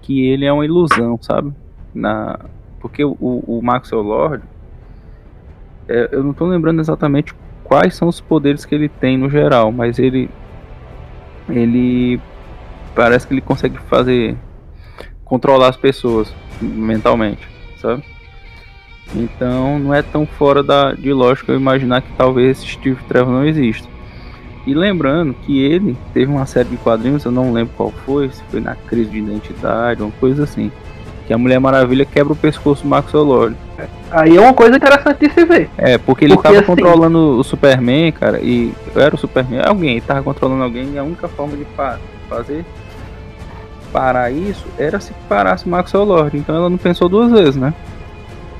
que 0.00 0.28
ele 0.28 0.44
é 0.44 0.52
uma 0.52 0.64
ilusão, 0.64 1.18
sabe? 1.20 1.52
Na... 1.92 2.38
Porque 2.78 3.04
o, 3.04 3.16
o 3.20 3.60
Maxwell 3.60 4.00
Lord, 4.00 4.44
é, 5.88 6.08
eu 6.12 6.22
não 6.22 6.32
tô 6.32 6.46
lembrando 6.46 6.80
exatamente 6.80 7.34
quais 7.64 7.96
são 7.96 8.06
os 8.06 8.20
poderes 8.20 8.64
que 8.64 8.72
ele 8.72 8.88
tem 8.88 9.18
no 9.18 9.28
geral, 9.28 9.72
mas 9.72 9.98
ele. 9.98 10.30
Ele. 11.48 12.20
Parece 12.94 13.26
que 13.26 13.34
ele 13.34 13.40
consegue 13.40 13.78
fazer. 13.88 14.36
controlar 15.24 15.70
as 15.70 15.76
pessoas 15.76 16.32
mentalmente, 16.62 17.48
sabe? 17.78 18.04
Então 19.16 19.80
não 19.80 19.92
é 19.92 20.00
tão 20.00 20.24
fora 20.24 20.62
da, 20.62 20.92
de 20.92 21.12
lógica 21.12 21.50
eu 21.50 21.58
imaginar 21.58 22.02
que 22.02 22.12
talvez 22.12 22.58
esse 22.58 22.68
Steve 22.68 23.02
Trevor 23.08 23.32
não 23.32 23.44
exista. 23.44 23.88
E 24.66 24.74
lembrando 24.74 25.34
que 25.34 25.58
ele 25.62 25.96
teve 26.12 26.30
uma 26.30 26.44
série 26.46 26.68
de 26.68 26.76
quadrinhos, 26.76 27.24
eu 27.24 27.32
não 27.32 27.52
lembro 27.52 27.72
qual 27.76 27.90
foi, 28.04 28.28
se 28.30 28.42
foi 28.50 28.60
na 28.60 28.74
crise 28.74 29.10
de 29.10 29.18
identidade, 29.18 30.02
uma 30.02 30.12
coisa 30.20 30.44
assim. 30.44 30.70
Que 31.26 31.32
a 31.32 31.38
Mulher 31.38 31.58
Maravilha 31.60 32.04
quebra 32.04 32.32
o 32.32 32.36
pescoço 32.36 32.82
do 32.82 32.88
Maxwell 32.88 33.24
Lord. 33.24 33.56
Aí 34.10 34.36
é 34.36 34.40
uma 34.40 34.52
coisa 34.52 34.76
interessante 34.76 35.26
de 35.28 35.32
se 35.32 35.44
ver. 35.44 35.70
É, 35.78 35.96
porque 35.96 36.24
ele 36.24 36.34
Porque, 36.34 36.48
tava 36.48 36.58
assim- 36.58 36.66
controlando 36.66 37.38
o 37.38 37.44
Superman, 37.44 38.10
cara, 38.12 38.40
e 38.40 38.72
era 38.96 39.14
o 39.14 39.18
Superman, 39.18 39.62
alguém, 39.64 39.92
ele 39.92 40.00
tava 40.00 40.22
controlando 40.22 40.62
alguém 40.64 40.90
e 40.92 40.98
a 40.98 41.04
única 41.04 41.28
forma 41.28 41.56
de 41.56 41.64
pa- 41.64 41.98
fazer 42.28 42.64
parar 43.92 44.30
isso 44.30 44.64
era 44.78 45.00
se 45.00 45.12
parasse 45.28 45.66
o 45.66 45.68
Maxwell 45.68 46.04
Lord. 46.04 46.36
Então 46.36 46.54
ela 46.54 46.68
não 46.70 46.76
pensou 46.76 47.08
duas 47.08 47.30
vezes, 47.30 47.56
né? 47.56 47.72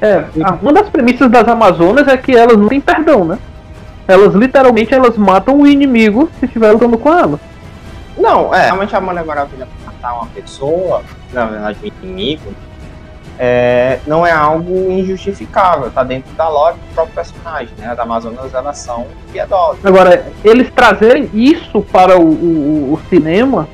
É, 0.01 0.25
uma 0.63 0.73
das 0.73 0.89
premissas 0.89 1.31
das 1.31 1.47
Amazonas 1.47 2.09
é 2.09 2.17
que 2.17 2.35
elas 2.35 2.57
não 2.57 2.69
têm 2.69 2.81
perdão, 2.81 3.25
né? 3.25 3.39
Elas 4.11 4.35
literalmente 4.35 4.93
elas 4.95 5.17
matam 5.17 5.61
o 5.61 5.67
inimigo 5.67 6.29
se 6.39 6.47
estiver 6.47 6.73
lutando 6.73 6.99
com 6.99 7.13
ela. 7.17 7.39
Não, 8.19 8.55
é, 8.55 8.65
realmente 8.67 8.95
a 8.95 9.01
Mulher 9.01 9.25
Maravilha 9.25 9.69
matar 9.87 10.15
uma 10.15 10.27
pessoa, 10.27 11.03
na 11.33 11.47
verdade 11.47 11.79
um 11.83 11.87
inimigo, 12.05 12.53
é, 13.39 13.99
não 14.07 14.27
é 14.27 14.33
algo 14.33 14.91
injustificável, 14.91 15.91
tá 15.91 16.03
dentro 16.03 16.31
da 16.35 16.47
lógica 16.49 16.81
do 16.89 16.95
próprio 16.95 17.15
personagem, 17.15 17.71
né? 17.79 17.87
As 17.87 17.99
Amazonas, 17.99 18.53
elas 18.53 18.77
são 18.79 19.07
piedosas. 19.33 19.85
Agora, 19.87 20.27
eles 20.45 20.71
trazerem 20.71 21.31
isso 21.33 21.81
para 21.81 22.19
o, 22.19 22.23
o- 22.29 22.93
o 22.95 23.01
cinema 23.09 23.67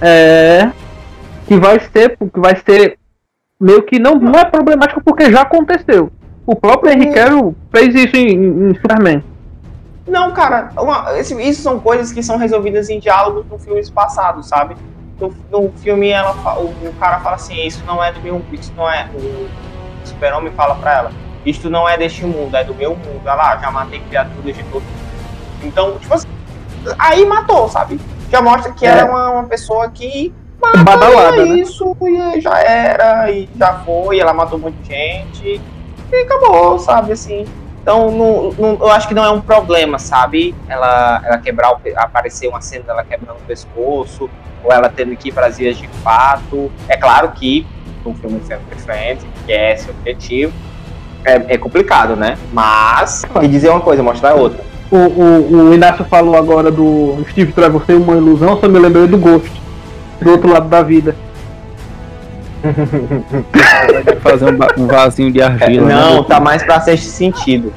é 0.00 0.70
que 1.48 1.56
vai 1.58 1.80
ser 1.80 2.16
que 2.16 2.38
vai 2.40 2.56
ser 2.64 2.98
meio 3.60 3.82
que 3.82 3.98
não, 3.98 4.14
não 4.16 4.38
é 4.38 4.44
problemático 4.44 5.00
porque 5.02 5.30
já 5.32 5.40
aconteceu. 5.42 6.12
O 6.46 6.54
próprio 6.54 6.92
Henry 6.92 7.12
Cavill 7.12 7.56
fez 7.74 7.94
isso 7.94 8.14
em, 8.16 8.28
em- 8.34 8.70
em 8.70 8.74
Superman. 8.74 9.24
Não, 10.06 10.32
cara, 10.32 10.70
uma- 10.76 11.18
esse- 11.18 11.34
isso 11.42 11.62
são 11.62 11.80
coisas 11.80 12.12
que 12.12 12.22
são 12.22 12.36
resolvidas 12.36 12.88
em 12.88 12.98
diálogos 13.00 13.44
no 13.50 13.58
filmes 13.58 13.90
passados, 13.90 14.48
sabe? 14.48 14.76
No, 15.20 15.34
no 15.50 15.72
filme 15.78 16.10
ela, 16.10 16.32
o, 16.58 16.66
o 16.88 16.94
cara 17.00 17.18
fala 17.20 17.36
assim, 17.36 17.60
isso 17.66 17.82
não 17.86 18.02
é 18.04 18.12
do 18.12 18.20
meu 18.20 18.40
isso 18.52 18.72
não 18.76 18.88
é. 18.90 19.08
O 19.14 19.48
super-homem 20.04 20.52
fala 20.52 20.74
pra 20.76 20.94
ela, 20.94 21.12
isto 21.44 21.68
não 21.70 21.88
é 21.88 21.96
deste 21.96 22.24
mundo, 22.24 22.54
é 22.56 22.62
do 22.62 22.74
meu 22.74 22.90
mundo. 22.90 23.20
Olha 23.24 23.34
lá, 23.34 23.56
já 23.56 23.70
matei 23.70 24.00
criaturas 24.00 24.54
de 24.56 24.62
todo 24.64 24.82
mundo. 24.82 25.06
Então, 25.64 25.98
tipo 25.98 26.14
assim, 26.14 26.28
aí 26.98 27.24
matou, 27.26 27.68
sabe? 27.68 28.00
Já 28.30 28.40
mostra 28.42 28.72
que 28.72 28.86
É. 28.86 28.90
ela 28.90 29.00
é 29.00 29.04
uma, 29.04 29.30
uma 29.30 29.44
pessoa 29.44 29.88
que 29.90 30.32
Badalada, 30.60 31.42
é 31.42 31.44
né? 31.46 31.58
isso, 31.58 31.96
e 32.02 32.40
já 32.40 32.58
era, 32.60 33.30
e 33.30 33.48
já 33.56 33.74
foi, 33.80 34.18
ela 34.18 34.32
matou 34.34 34.58
um 34.58 34.62
monte 34.62 34.74
de 34.82 34.88
gente, 34.88 35.60
e 36.12 36.16
acabou, 36.16 36.78
sabe, 36.78 37.12
assim. 37.12 37.44
Então, 37.86 38.10
não- 38.10 38.52
não- 38.58 38.78
eu 38.80 38.90
acho 38.90 39.06
que 39.06 39.14
não 39.14 39.24
é 39.24 39.30
um 39.30 39.40
problema, 39.40 39.96
sabe? 39.96 40.56
Ela, 40.68 41.22
ela 41.24 41.38
quebrar, 41.38 41.70
o, 41.70 41.78
aparecer 41.94 42.48
uma 42.48 42.60
cena 42.60 42.82
dela 42.82 43.04
quebrando 43.04 43.36
o 43.36 43.46
pescoço, 43.46 44.28
ou 44.64 44.72
ela 44.72 44.88
tendo 44.88 45.14
que 45.16 45.28
ir 45.28 45.32
para 45.32 45.46
as 45.46 45.56
vias 45.56 45.76
de 45.76 45.86
fato. 46.02 46.68
É 46.88 46.96
claro 46.96 47.28
que 47.30 47.64
um 48.04 48.12
filme 48.12 48.40
sempre 48.44 48.74
friend, 48.80 49.20
que 49.46 49.52
é 49.52 49.74
esse 49.74 49.88
o 49.88 49.90
objetivo, 49.92 50.52
é, 51.24 51.54
é 51.54 51.58
complicado, 51.58 52.16
né? 52.16 52.36
Mas, 52.52 53.24
e 53.40 53.46
dizer 53.46 53.68
uma 53.68 53.80
coisa, 53.80 54.02
mostrar 54.02 54.34
outra. 54.34 54.64
O, 54.90 54.96
o, 54.96 55.68
o 55.68 55.72
Inácio 55.74 56.04
falou 56.06 56.36
agora 56.36 56.72
do 56.72 57.24
Steve 57.30 57.52
Trevor 57.52 57.84
ser 57.86 57.94
uma 57.94 58.16
ilusão, 58.16 58.60
só 58.60 58.66
me 58.68 58.80
lembrei 58.80 59.06
do 59.06 59.16
Ghost. 59.16 59.62
Do 60.20 60.32
outro 60.32 60.52
lado 60.52 60.68
da 60.68 60.82
vida. 60.82 61.14
Fazer 64.20 64.46
um, 64.46 64.82
um 64.82 64.86
vasinho 64.86 65.30
de 65.32 65.40
É, 65.40 65.44
argila. 65.44 65.88
não, 65.88 66.22
né? 66.22 66.24
tá 66.28 66.40
mais 66.40 66.62
pra 66.62 66.80
sexto 66.80 67.04
sentido. 67.06 67.72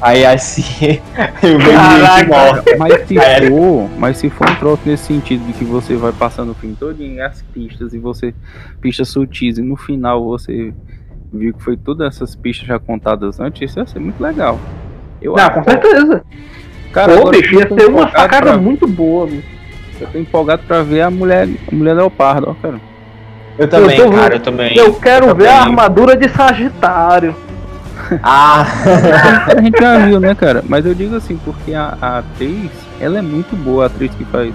Aí 0.00 0.24
assim, 0.26 0.62
o 1.42 1.72
Caraca. 1.72 2.18
gente 2.18 2.28
morre. 2.28 2.76
Mas 2.78 3.06
se 3.08 3.18
É. 3.18 3.48
for, 3.48 3.88
mas 3.98 4.16
se 4.18 4.28
for 4.30 4.50
um 4.50 4.54
troço 4.56 4.82
nesse 4.84 5.04
sentido 5.04 5.46
de 5.46 5.52
que 5.54 5.64
você 5.64 5.94
vai 5.96 6.12
passando 6.12 6.50
o 6.52 6.54
filme 6.54 6.76
todo 6.78 7.02
em 7.02 7.20
as 7.20 7.40
pistas 7.54 7.94
e 7.94 7.98
você 7.98 8.34
pistas 8.82 9.08
sutis 9.08 9.56
e 9.56 9.62
no 9.62 9.76
final 9.76 10.22
você 10.24 10.74
viu 11.32 11.54
que 11.54 11.62
foi 11.62 11.76
todas 11.76 12.06
essas 12.14 12.34
pistas 12.36 12.66
já 12.68 12.78
contadas 12.78 13.40
antes, 13.40 13.62
isso 13.70 13.78
ia 13.78 13.86
ser 13.86 13.98
muito 13.98 14.20
legal. 14.22 14.58
Eu 15.22 15.34
Não, 15.34 15.50
com 15.50 15.64
certeza. 15.64 16.22
Cara, 16.92 17.16
Pô, 17.16 17.30
bicho, 17.30 17.54
eu 17.54 17.60
ia 17.60 17.68
ser 17.68 17.88
uma 17.88 18.10
sacada 18.10 18.50
pra- 18.52 18.56
muito 18.58 18.86
boa, 18.86 19.26
bicho. 19.26 19.48
Eu 20.00 20.06
tô 20.08 20.18
empolgado 20.18 20.62
pra 20.66 20.82
ver 20.82 21.00
a 21.00 21.10
mulher, 21.10 21.48
a 21.70 21.74
mulher 21.74 21.94
leopardo, 21.94 22.50
ó, 22.50 22.54
cara. 22.54 22.78
Eu 23.58 23.68
também, 23.68 23.96
Eu 23.98 24.04
tô- 24.10 24.16
cara, 24.16 24.34
eu 24.34 24.40
também. 24.40 24.76
Eu 24.76 24.94
quero 24.94 25.26
Eu 25.28 25.34
ver 25.34 25.48
a 25.48 25.60
armadura 25.62 26.16
de 26.16 26.28
Sagitário. 26.28 27.34
Ah, 28.22 28.66
A 29.56 29.62
gente 29.62 29.80
já 29.80 29.98
viu, 30.06 30.20
né, 30.20 30.34
cara? 30.34 30.62
Mas 30.68 30.84
eu 30.84 30.94
digo 30.94 31.16
assim, 31.16 31.38
porque 31.42 31.72
a, 31.72 31.96
a 32.02 32.18
atriz, 32.18 32.70
ela 33.00 33.18
é 33.18 33.22
muito 33.22 33.56
boa, 33.56 33.84
a 33.84 33.86
atriz 33.86 34.12
que 34.14 34.24
faz. 34.26 34.52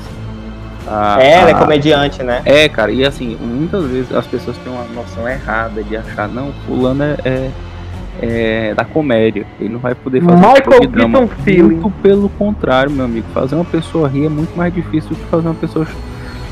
A, 0.87 1.17
ela 1.21 1.49
é 1.49 1.53
comediante, 1.55 2.21
né? 2.21 2.41
É, 2.45 2.69
cara, 2.69 2.91
e 2.91 3.03
assim, 3.05 3.37
muitas 3.41 3.85
vezes 3.85 4.13
as 4.13 4.27
pessoas 4.27 4.55
têm 4.57 4.71
uma 4.71 4.83
noção 4.93 5.27
errada 5.27 5.81
de 5.83 5.97
achar, 5.97 6.27
não, 6.27 6.51
fulano 6.67 7.03
é, 7.03 7.15
é, 7.25 7.49
é 8.21 8.73
da 8.75 8.85
comédia, 8.85 9.45
ele 9.59 9.69
não 9.69 9.79
vai 9.79 9.95
poder 9.95 10.21
fazer 10.21 10.35
um 10.35 10.39
Michael 10.39 10.63
filme 10.63 10.87
de 10.87 10.93
drama. 10.93 11.19
Keaton 11.19 11.33
Feeling. 11.43 11.61
Muito 11.75 11.89
pelo 12.01 12.29
contrário, 12.29 12.91
meu 12.91 13.05
amigo, 13.05 13.25
fazer 13.33 13.55
uma 13.55 13.65
pessoa 13.65 14.07
rir 14.07 14.25
é 14.25 14.29
muito 14.29 14.55
mais 14.55 14.73
difícil 14.73 15.09
do 15.11 15.15
que 15.15 15.25
fazer 15.25 15.47
uma 15.47 15.55
pessoa 15.55 15.87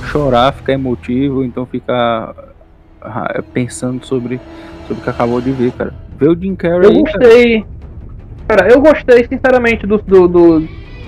chorar, 0.07 0.53
ficar 0.53 0.73
emotivo, 0.73 1.43
então 1.43 1.65
ficar 1.65 2.33
ah, 3.01 3.41
pensando 3.53 4.05
sobre, 4.05 4.39
sobre 4.85 5.01
o 5.01 5.03
que 5.03 5.09
acabou 5.09 5.41
de 5.41 5.51
ver, 5.51 5.71
cara. 5.73 5.93
Ver 6.19 6.29
o 6.29 6.35
Jim 6.39 6.55
Carrey 6.55 6.83
Eu 6.83 6.89
aí, 6.91 7.03
cara, 7.03 7.17
gostei. 7.19 7.65
Cara, 8.47 8.67
eu 8.69 8.81
gostei 8.81 9.27
sinceramente 9.27 9.85
do, 9.85 9.97
do, 9.97 10.27
do, 10.27 10.59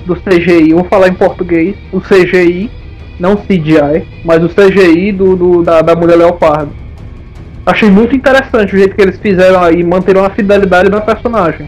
do 0.06 0.16
CGI. 0.16 0.74
Vou 0.74 0.84
falar 0.84 1.08
em 1.08 1.14
português. 1.14 1.76
O 1.92 2.00
CGI, 2.02 2.70
não 3.20 3.36
CGI, 3.38 4.06
mas 4.26 4.44
o 4.44 4.50
CGI 4.50 5.12
do, 5.12 5.36
do- 5.36 5.64
da, 5.64 5.82
da 5.82 5.96
mulher 5.96 6.18
leopardo. 6.18 6.72
Achei 7.66 7.90
muito 7.90 8.16
interessante 8.16 8.74
o 8.76 8.78
jeito 8.78 8.96
que 8.96 9.02
eles 9.02 9.18
fizeram 9.20 9.62
aí, 9.62 9.84
manteram 9.84 10.24
a 10.26 10.30
fidelidade 10.30 10.90
da 10.90 11.00
personagem. 11.02 11.68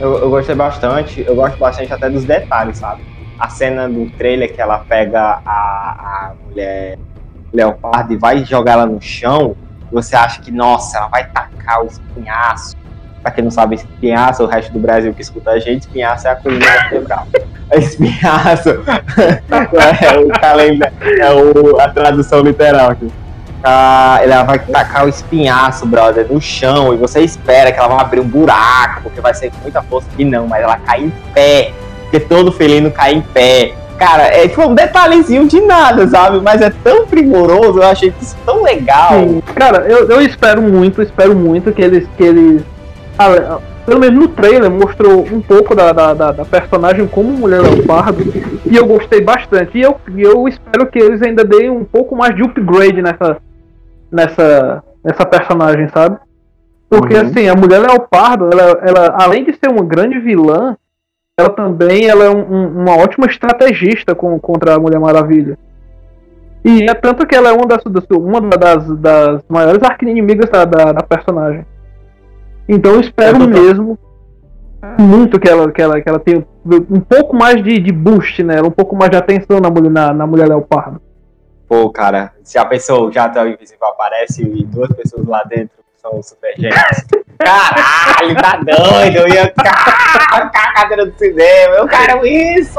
Eu, 0.00 0.18
eu 0.18 0.30
gostei 0.30 0.54
bastante, 0.54 1.24
eu 1.26 1.34
gosto 1.34 1.58
bastante 1.58 1.92
até 1.92 2.08
dos 2.08 2.24
detalhes, 2.24 2.78
sabe? 2.78 3.02
A 3.40 3.48
cena 3.48 3.88
do 3.88 4.08
trailer 4.10 4.54
que 4.54 4.60
ela 4.60 4.78
pega 4.78 5.40
a, 5.44 5.50
a 5.50 6.32
mulher 6.44 6.98
leopardo 7.52 8.12
e 8.12 8.16
vai 8.16 8.44
jogar 8.44 8.72
ela 8.72 8.86
no 8.86 9.00
chão, 9.00 9.56
você 9.90 10.14
acha 10.14 10.40
que, 10.40 10.50
nossa, 10.52 10.98
ela 10.98 11.08
vai 11.08 11.26
tacar 11.26 11.82
o 11.82 11.86
espinhaço. 11.86 12.76
Pra 13.22 13.30
quem 13.30 13.44
não 13.44 13.50
sabe, 13.50 13.74
espinhaço, 13.74 14.44
o 14.44 14.46
resto 14.46 14.72
do 14.72 14.78
Brasil 14.78 15.12
que 15.12 15.20
escuta 15.20 15.50
a 15.50 15.58
gente, 15.58 15.82
espinhaço 15.82 16.26
é 16.28 16.30
a 16.30 16.36
coluna 16.36 16.64
vertebral. 16.64 17.26
espinhaço 17.74 18.70
é 20.00 20.18
o 20.18 20.28
calenda, 20.40 20.92
é 21.02 21.30
o, 21.32 21.80
a 21.80 21.88
tradução 21.88 22.40
literal 22.40 22.90
aqui. 22.90 23.10
Ah, 23.62 24.18
ela 24.22 24.42
vai 24.44 24.58
tacar 24.58 25.04
o 25.04 25.08
espinhaço, 25.08 25.84
brother, 25.84 26.26
no 26.32 26.40
chão, 26.40 26.94
e 26.94 26.96
você 26.96 27.20
espera 27.20 27.70
que 27.70 27.78
ela 27.78 27.88
vai 27.88 28.00
abrir 28.00 28.20
um 28.20 28.28
buraco, 28.28 29.02
porque 29.02 29.20
vai 29.20 29.34
ser 29.34 29.50
com 29.50 29.58
muita 29.58 29.82
força. 29.82 30.08
E 30.16 30.24
não, 30.24 30.46
mas 30.46 30.62
ela 30.62 30.78
cai 30.78 31.04
em 31.04 31.10
pé, 31.34 31.72
porque 32.10 32.20
todo 32.20 32.50
felino 32.50 32.90
cai 32.90 33.14
em 33.14 33.20
pé. 33.22 33.72
Cara, 33.98 34.24
é 34.24 34.48
tipo 34.48 34.62
um 34.62 34.74
detalhezinho 34.74 35.46
de 35.46 35.60
nada, 35.60 36.06
sabe? 36.08 36.40
Mas 36.40 36.60
é 36.62 36.70
tão 36.82 37.06
primoroso, 37.06 37.78
eu 37.78 37.86
achei 37.86 38.12
isso 38.20 38.36
tão 38.44 38.62
legal. 38.62 39.10
Sim, 39.12 39.42
cara, 39.54 39.86
eu, 39.86 40.08
eu 40.08 40.22
espero 40.22 40.60
muito, 40.62 41.02
espero 41.02 41.36
muito 41.36 41.70
que 41.72 41.82
eles. 41.82 42.08
Que 42.16 42.22
eles 42.24 42.62
ah, 43.18 43.58
pelo 43.84 44.00
menos 44.00 44.18
no 44.20 44.28
trailer 44.28 44.70
mostrou 44.70 45.20
um 45.30 45.40
pouco 45.40 45.74
da, 45.74 45.92
da, 45.92 46.14
da- 46.14 46.32
da 46.32 46.44
personagem 46.44 47.06
como 47.06 47.30
mulher 47.32 47.60
leopardo. 47.60 48.22
E 48.64 48.74
eu 48.76 48.86
gostei 48.86 49.20
bastante. 49.20 49.76
E 49.76 49.82
eu, 49.82 49.98
eu 50.16 50.48
espero 50.48 50.86
que 50.86 50.98
eles 50.98 51.20
ainda 51.22 51.44
deem 51.44 51.68
um 51.70 51.84
pouco 51.84 52.16
mais 52.16 52.34
de 52.34 52.42
upgrade 52.42 53.02
nessa. 53.02 53.36
nessa. 54.10 54.82
nessa 55.04 55.26
personagem, 55.26 55.88
sabe? 55.88 56.16
Porque 56.88 57.14
Uhum. 57.14 57.20
assim, 57.20 57.48
a 57.48 57.54
mulher 57.54 57.80
leopardo, 57.80 58.48
ela, 58.52 58.80
ela, 58.82 59.14
além 59.22 59.44
de 59.44 59.52
ser 59.52 59.68
uma 59.70 59.84
grande 59.84 60.18
vilã, 60.18 60.76
ela 61.40 61.50
também 61.50 62.06
ela 62.06 62.24
é 62.24 62.30
um- 62.30 62.54
um- 62.54 62.82
uma 62.82 62.96
ótima 62.96 63.26
estrategista 63.26 64.14
com, 64.14 64.38
contra 64.38 64.74
a 64.74 64.78
Mulher 64.78 65.00
Maravilha. 65.00 65.58
E 66.64 66.84
é 66.84 66.94
tanto 66.94 67.26
que 67.26 67.34
ela 67.34 67.48
é 67.48 67.52
uma 67.52 67.66
das, 67.66 67.82
uma 68.10 68.40
das, 68.40 68.86
das 68.98 69.42
maiores 69.48 69.82
arqui-inimigas 69.82 70.48
da, 70.50 70.64
da, 70.64 70.92
da 70.92 71.02
personagem. 71.02 71.64
Então 72.68 72.92
eu 72.92 73.00
espero 73.00 73.42
É, 73.42 73.46
mesmo 73.46 73.98
muito 74.98 75.40
que 75.40 75.48
ela, 75.48 75.70
que 75.72 75.82
ela, 75.82 76.00
que 76.00 76.08
ela 76.08 76.18
tenha 76.18 76.44
um 76.90 77.00
pouco 77.00 77.34
mais 77.34 77.62
de, 77.62 77.78
de 77.78 77.92
boost 77.92 78.42
nela, 78.42 78.68
um 78.68 78.70
pouco 78.70 78.94
mais 78.94 79.10
de 79.10 79.16
atenção 79.16 79.58
na 79.60 79.70
mulher, 79.70 79.90
na, 79.90 80.12
na 80.12 80.26
mulher 80.26 80.48
leopardo. 80.48 81.00
Pô, 81.68 81.90
cara, 81.90 82.32
se 82.42 82.58
a 82.58 82.64
pessoa, 82.64 83.08
o 83.08 83.12
jato 83.12 83.38
invisível 83.40 83.86
aparece 83.88 84.42
e 84.42 84.64
duas 84.64 84.88
pessoas 84.92 85.26
lá 85.26 85.42
dentro 85.44 85.79
são 86.00 86.22
super 86.22 86.52
gêmeos. 86.56 87.04
Caralho, 87.38 88.34
tá 88.36 88.56
doido, 88.56 89.16
eu 89.18 89.28
ia 89.28 89.46
ficar 89.46 90.20
a 90.34 90.72
cadeira 90.74 91.06
do 91.06 91.18
cinema, 91.18 91.74
eu 91.76 91.88
quero 91.88 92.26
isso! 92.26 92.78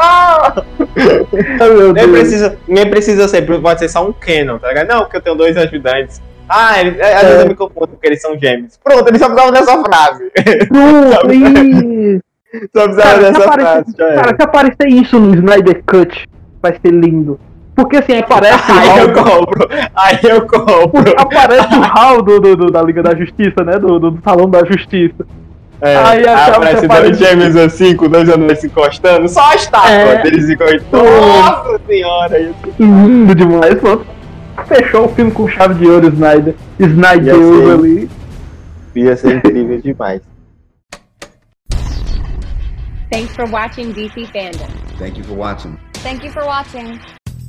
Nem 1.96 2.12
precisa, 2.12 2.58
nem 2.68 2.90
precisa 2.90 3.28
ser, 3.28 3.42
pode 3.62 3.80
ser 3.80 3.90
só 3.90 4.08
um 4.08 4.14
canon, 4.14 4.60
tá 4.60 4.68
ligado? 4.68 4.88
Não, 4.88 5.02
porque 5.02 5.18
eu 5.18 5.22
tenho 5.22 5.36
dois 5.36 5.58
ajudantes. 5.58 6.22
Ah, 6.48 6.80
ele, 6.80 7.02
às 7.02 7.22
vezes 7.22 7.42
eu 7.42 7.48
me 7.48 7.56
confundo 7.56 7.88
porque 7.88 8.08
eles 8.08 8.22
são 8.22 8.38
gêmeos. 8.38 8.78
Pronto, 8.84 9.08
ele 9.08 9.18
só 9.18 9.30
precisava 9.30 9.52
dessa 9.52 9.84
frase. 9.84 10.32
Pronto. 10.68 12.22
Só 12.76 12.84
precisava 12.84 13.02
Cara, 13.02 13.32
dessa 13.32 13.46
aparecer, 13.46 13.96
frase, 13.96 13.96
cara, 13.96 14.36
se 14.36 14.44
aparecer 14.44 14.88
isso 14.90 15.18
no 15.18 15.34
Snyder 15.36 15.84
Cut, 15.86 16.28
vai 16.62 16.74
ser 16.74 16.92
lindo. 16.92 17.40
Porque 17.76 17.98
assim, 17.98 18.18
aparece 18.18 18.72
o 18.72 18.76
Aí 18.78 19.00
eu 19.00 19.08
Hal, 19.10 19.24
compro, 19.24 19.68
aí 19.96 20.20
eu 20.24 20.46
compro. 20.48 21.14
aparece 21.18 21.74
o 21.78 21.84
Hal 21.84 22.22
do, 22.22 22.40
do, 22.40 22.56
do- 22.56 22.72
da 22.72 22.82
Liga 22.84 23.02
da 23.02 23.16
Justiça, 23.16 23.64
né? 23.64 23.80
Do, 23.80 23.98
do, 24.00 24.12
do 24.12 24.22
Salão 24.24 24.50
da 24.50 24.64
Justiça. 24.66 25.26
É, 25.84 25.96
Aí 25.98 26.28
aparece 26.28 26.82
que 26.82 26.88
dois 26.88 27.00
aparece- 27.00 27.24
gêmeos 27.24 27.56
assim, 27.56 27.96
com 27.96 28.08
dois 28.08 28.30
anões 28.30 28.60
se 28.60 28.68
encostando, 28.68 29.28
só 29.28 29.50
a 29.50 29.56
estátua 29.56 29.90
É. 29.90 30.22
deles 30.22 30.46
se 30.46 30.54
encostando. 30.54 31.04
Nossa 31.04 31.82
senhora, 31.88 32.40
isso. 32.40 32.54
Lindo 32.80 33.34
demais, 33.34 33.74
pronto. 33.76 34.06
Fechou 34.68 35.06
o 35.06 35.10
filme 35.10 35.32
com 35.32 35.48
chave 35.48 35.74
de 35.76 35.88
ouro, 35.90 36.08
Snyder. 36.10 36.56
Snyder 36.80 37.36
Ia 37.36 37.42
ser. 37.66 37.72
ali. 37.72 38.10
ia 38.96 39.18
ser 39.18 39.36
incrível 39.38 39.82
demais. 39.82 40.22
Thanks 43.12 43.36
for 43.36 43.50
watching 43.50 43.92
DC 43.92 44.28
Fandom. 44.32 44.68
Thank 45.00 45.18
you 45.18 45.24
for 45.24 45.36
watching. 45.36 45.78
Thank 46.04 46.24
you 46.24 46.32
for 46.32 46.46
watching. 46.46 47.00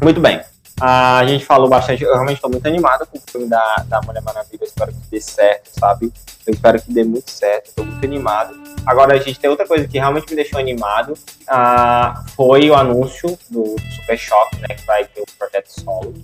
Muito 0.02 0.20
bem. 0.20 0.40
Ah, 0.80 1.18
A 1.18 1.26
gente 1.26 1.44
falou 1.44 1.68
bastante, 1.68 2.02
eu 2.02 2.12
realmente 2.12 2.36
estou 2.36 2.50
muito 2.50 2.66
animado 2.66 3.06
com 3.06 3.18
o 3.18 3.20
filme 3.30 3.46
da, 3.48 3.84
da 3.86 4.00
Mulher 4.02 4.22
Maravilha, 4.22 4.58
eu 4.62 4.66
espero 4.66 4.90
que 4.90 4.98
dê 5.10 5.20
certo, 5.20 5.68
sabe? 5.78 6.12
Eu 6.46 6.52
espero 6.54 6.80
que 6.82 6.92
dê 6.92 7.04
muito 7.04 7.30
certo, 7.30 7.66
estou 7.68 7.84
muito 7.84 8.04
animado. 8.04 8.54
Agora, 8.84 9.14
a 9.14 9.18
gente 9.18 9.38
tem 9.38 9.48
outra 9.48 9.66
coisa 9.66 9.86
que 9.86 9.98
realmente 9.98 10.28
me 10.30 10.34
deixou 10.34 10.58
animado, 10.58 11.14
ah, 11.46 12.24
foi 12.34 12.68
o 12.68 12.74
anúncio 12.74 13.38
do 13.48 13.76
Super 13.94 14.18
Choque, 14.18 14.56
né, 14.60 14.74
que 14.74 14.84
vai 14.86 15.04
ter 15.04 15.20
o 15.20 15.24
Projeto 15.38 15.68
Solo. 15.68 16.14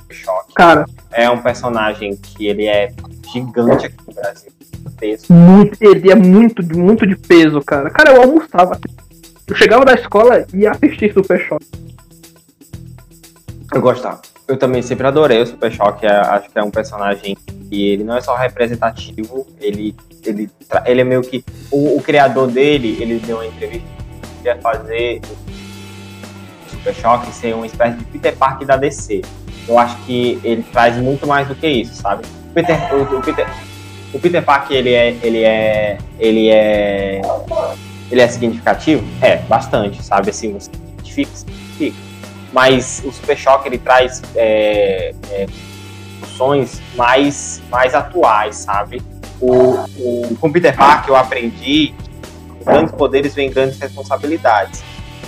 Super 0.00 0.14
Choque. 0.14 0.54
Cara, 0.54 0.84
É 1.12 1.30
um 1.30 1.40
personagem 1.40 2.16
que 2.16 2.48
ele 2.48 2.66
é 2.66 2.92
gigante 3.32 3.86
aqui 3.86 3.96
no 4.08 4.14
Brasil. 4.14 4.50
gigantesco. 4.74 5.32
muito, 5.32 5.76
ele 5.80 6.10
é 6.10 6.14
muito, 6.16 6.62
de- 6.62 6.76
muito 6.76 7.06
de 7.06 7.14
peso, 7.16 7.60
cara. 7.62 7.90
Cara, 7.90 8.12
eu 8.14 8.22
almoçava. 8.22 8.78
Eu 9.46 9.54
chegava 9.54 9.84
da 9.84 9.94
escola 9.94 10.44
e 10.52 10.58
ia 10.62 10.72
assistir 10.72 11.12
Super 11.12 11.38
Choque. 11.46 11.66
Eu 13.72 13.80
gostava. 13.82 14.20
Eu 14.46 14.56
também 14.56 14.80
sempre 14.80 15.06
adorei 15.06 15.42
o 15.42 15.46
Super 15.46 15.70
Choque. 15.70 16.06
é- 16.06 16.10
acho 16.10 16.48
que 16.48 16.58
é 16.58 16.62
um 16.62 16.70
personagem 16.70 17.36
que 17.68 17.90
ele 17.90 18.02
não 18.02 18.16
é 18.16 18.20
só 18.20 18.34
representativo, 18.34 19.46
ele, 19.60 19.94
ele, 20.24 20.50
ele 20.86 21.00
é 21.00 21.04
meio 21.04 21.22
que. 21.22 21.44
O, 21.70 21.98
o 21.98 22.02
criador 22.02 22.48
dele, 22.48 22.96
ele 23.00 23.18
deu 23.18 23.36
uma 23.36 23.46
entrevista 23.46 23.86
que 24.40 24.48
ia 24.48 24.56
fazer 24.56 25.20
o 26.66 26.70
Super 26.70 26.94
Choque 26.94 27.32
ser 27.32 27.54
uma 27.54 27.66
espécie 27.66 27.98
de 27.98 28.04
Peter 28.06 28.34
Parker 28.36 28.66
da 28.66 28.76
DC. 28.76 29.22
Eu 29.68 29.78
acho 29.78 29.96
que 30.04 30.40
ele 30.42 30.62
traz 30.72 30.96
muito 30.96 31.26
mais 31.26 31.46
do 31.46 31.54
que 31.54 31.66
isso, 31.66 32.00
sabe? 32.00 32.24
O 32.50 32.54
Peter, 32.54 32.76
o, 32.94 33.18
o 33.18 33.22
Peter, 33.22 33.46
o 34.14 34.18
Peter 34.18 34.42
Parker 34.42 34.76
ele 34.78 34.94
é 34.94 35.18
ele 35.22 35.42
é 35.44 35.98
ele 36.18 36.48
é 36.48 37.20
ele 38.10 38.20
é 38.22 38.28
significativo? 38.28 39.04
É, 39.20 39.36
bastante, 39.36 40.02
sabe? 40.02 40.30
Assim, 40.30 40.54
você 40.54 40.70
identifica. 40.96 41.30
Mas 42.52 43.02
o 43.04 43.12
Super 43.12 43.36
Choque 43.36 43.68
ele 43.68 43.78
traz 43.78 44.22
é, 44.34 45.14
é, 45.30 45.46
funções 46.20 46.80
mais, 46.96 47.60
mais 47.70 47.94
atuais, 47.94 48.56
sabe? 48.56 49.02
O, 49.40 49.74
o, 49.98 50.36
com 50.40 50.50
Peter 50.50 50.74
eu 51.06 51.14
aprendi 51.14 51.94
que 52.58 52.64
grandes 52.64 52.92
poderes 52.94 53.34
vem 53.34 53.50
grandes 53.50 53.78
responsabilidades. 53.78 54.82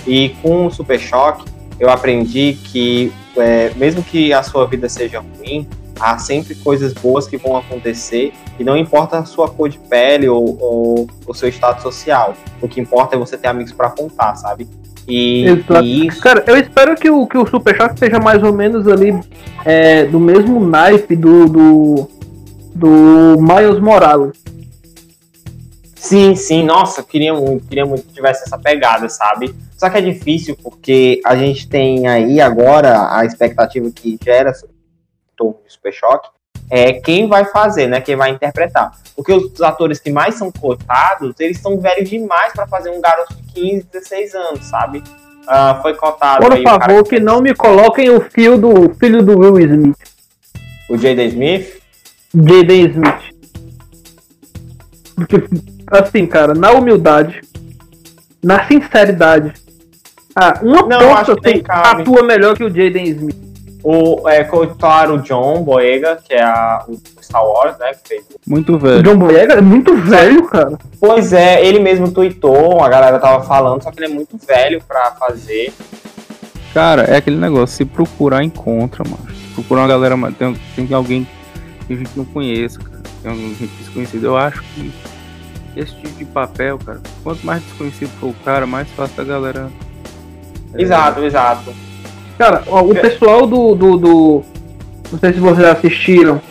E 0.05 0.29
com 0.41 0.65
o 0.65 0.71
Super 0.71 0.99
Choque 0.99 1.45
eu 1.79 1.89
aprendi 1.89 2.57
que 2.65 3.13
é, 3.37 3.71
mesmo 3.75 4.03
que 4.03 4.33
a 4.33 4.43
sua 4.43 4.67
vida 4.67 4.89
seja 4.89 5.19
ruim, 5.19 5.67
há 5.99 6.17
sempre 6.17 6.55
coisas 6.55 6.93
boas 6.93 7.27
que 7.27 7.37
vão 7.37 7.55
acontecer 7.55 8.33
e 8.61 8.63
não 8.63 8.77
importa 8.77 9.17
a 9.17 9.25
sua 9.25 9.49
cor 9.49 9.67
de 9.67 9.79
pele 9.79 10.29
ou, 10.29 10.55
ou 10.61 11.07
o 11.25 11.33
seu 11.33 11.49
estado 11.49 11.81
social. 11.81 12.35
O 12.61 12.67
que 12.67 12.79
importa 12.79 13.15
é 13.15 13.19
você 13.19 13.35
ter 13.35 13.47
amigos 13.47 13.71
para 13.71 13.89
contar, 13.89 14.35
sabe? 14.35 14.67
E, 15.07 15.45
e 15.81 16.07
isso. 16.07 16.21
Cara, 16.21 16.43
eu 16.45 16.55
espero 16.55 16.95
que 16.95 17.09
o, 17.09 17.25
que 17.25 17.39
o 17.39 17.47
Super 17.47 17.75
Choque 17.75 17.97
seja 17.97 18.19
mais 18.19 18.43
ou 18.43 18.53
menos 18.53 18.87
ali 18.87 19.19
é, 19.65 20.05
do 20.05 20.19
mesmo 20.19 20.59
naipe 20.59 21.15
do, 21.15 21.47
do, 21.47 22.09
do 22.75 23.41
Miles 23.41 23.79
Morales. 23.79 24.39
Sim, 25.95 26.35
sim, 26.35 26.63
nossa, 26.63 27.01
queria 27.01 27.33
muito, 27.33 27.65
queria 27.67 27.85
muito 27.85 28.03
que 28.03 28.13
tivesse 28.13 28.43
essa 28.43 28.59
pegada, 28.59 29.09
sabe? 29.09 29.55
Só 29.75 29.89
que 29.89 29.97
é 29.97 30.01
difícil 30.01 30.55
porque 30.61 31.19
a 31.25 31.35
gente 31.35 31.67
tem 31.67 32.07
aí 32.07 32.39
agora 32.39 33.11
a 33.11 33.25
expectativa 33.25 33.89
que 33.89 34.19
gera 34.23 34.51
de 34.51 34.59
Super 35.67 35.91
Choque 35.91 36.29
é 36.71 36.93
quem 36.93 37.27
vai 37.27 37.43
fazer, 37.43 37.87
né? 37.87 37.99
Quem 37.99 38.15
vai 38.15 38.31
interpretar. 38.31 38.93
Porque 39.13 39.33
os 39.33 39.61
atores 39.61 39.99
que 39.99 40.09
mais 40.09 40.35
são 40.35 40.49
cotados, 40.49 41.35
eles 41.37 41.59
são 41.59 41.77
velhos 41.77 42.09
demais 42.09 42.53
para 42.53 42.65
fazer 42.65 42.89
um 42.89 43.01
garoto 43.01 43.35
de 43.35 43.43
15, 43.53 43.87
16 43.91 44.33
anos, 44.33 44.65
sabe? 44.65 45.03
Ah, 45.45 45.79
foi 45.81 45.93
cotado 45.95 46.41
Por 46.41 46.53
aí 46.53 46.63
favor, 46.63 47.03
que 47.03 47.19
não 47.19 47.41
me 47.41 47.53
coloquem 47.53 48.09
o 48.09 48.21
fio 48.21 48.57
do 48.57 48.93
filho 48.93 49.21
do 49.21 49.37
Will 49.37 49.59
Smith, 49.59 49.97
o 50.89 50.97
J.D. 50.97 51.25
Smith. 51.27 51.81
Jaden 52.33 52.85
Smith. 52.85 53.35
Porque, 55.15 55.43
assim, 55.91 56.25
cara, 56.25 56.53
na 56.53 56.71
humildade, 56.71 57.41
na 58.41 58.65
sinceridade, 58.65 59.53
ah, 60.33 60.59
uma 60.61 60.83
Não, 60.83 61.23
que 61.25 61.31
assim, 61.31 61.63
atua 61.67 62.23
melhor 62.23 62.55
que 62.55 62.63
o 62.63 62.69
Jaden 62.69 63.05
Smith. 63.07 63.50
O, 63.83 64.29
é, 64.29 64.43
cotaram 64.43 65.15
o 65.15 65.21
John 65.21 65.63
Boyega, 65.63 66.19
que 66.23 66.33
é 66.33 66.43
a, 66.43 66.85
o 66.87 66.99
Star 67.21 67.43
Wars, 67.43 67.77
né? 67.79 67.91
Que 67.93 68.09
fez 68.09 68.25
Muito 68.45 68.75
O 68.75 68.79
velho. 68.79 69.01
John 69.01 69.17
Boyega 69.17 69.53
é 69.55 69.61
muito 69.61 69.95
velho, 69.95 70.45
cara. 70.47 70.77
Pois 70.99 71.33
é, 71.33 71.65
ele 71.65 71.79
mesmo 71.79 72.11
tweetou, 72.11 72.81
a 72.83 72.89
galera 72.89 73.17
tava 73.17 73.43
falando, 73.43 73.81
só 73.83 73.91
que 73.91 73.99
ele 73.99 74.11
é 74.11 74.15
muito 74.15 74.37
velho 74.37 74.81
pra 74.87 75.11
fazer. 75.11 75.73
Cara, 76.73 77.03
é 77.03 77.17
aquele 77.17 77.37
negócio, 77.37 77.75
se 77.75 77.85
procurar, 77.85 78.43
encontra, 78.43 79.03
mano. 79.03 79.25
Procurar 79.55 79.81
uma 79.81 79.87
galera, 79.87 80.15
mas 80.15 80.35
tem, 80.37 80.53
tem 80.75 80.93
alguém 80.93 81.27
que 81.87 81.93
a 81.93 81.97
gente 81.97 82.11
não 82.15 82.23
conheça, 82.25 82.79
cara. 82.79 83.01
Tem 83.21 83.31
alguém 83.31 83.55
desconhecido. 83.79 84.25
Eu 84.25 84.37
acho 84.37 84.61
que 84.75 84.91
esse 85.75 85.95
tipo 85.95 86.17
de 86.17 86.25
papel, 86.25 86.77
cara, 86.77 87.01
quanto 87.23 87.45
mais 87.45 87.63
desconhecido 87.63 88.09
for 88.19 88.27
o 88.29 88.35
cara, 88.45 88.65
mais 88.67 88.87
fácil 88.91 89.21
a 89.21 89.25
galera. 89.25 89.71
é, 90.73 90.81
Exato, 90.81 91.21
exato. 91.21 91.73
Cara, 92.41 92.63
ó, 92.65 92.81
o 92.81 92.91
É. 92.97 92.99
pessoal 92.99 93.45
do, 93.45 93.75
do, 93.75 93.97
do- 93.97 94.43
Não 95.11 95.19
sei 95.19 95.31
se 95.33 95.39
vocês 95.39 95.67
assistiram 95.67 96.41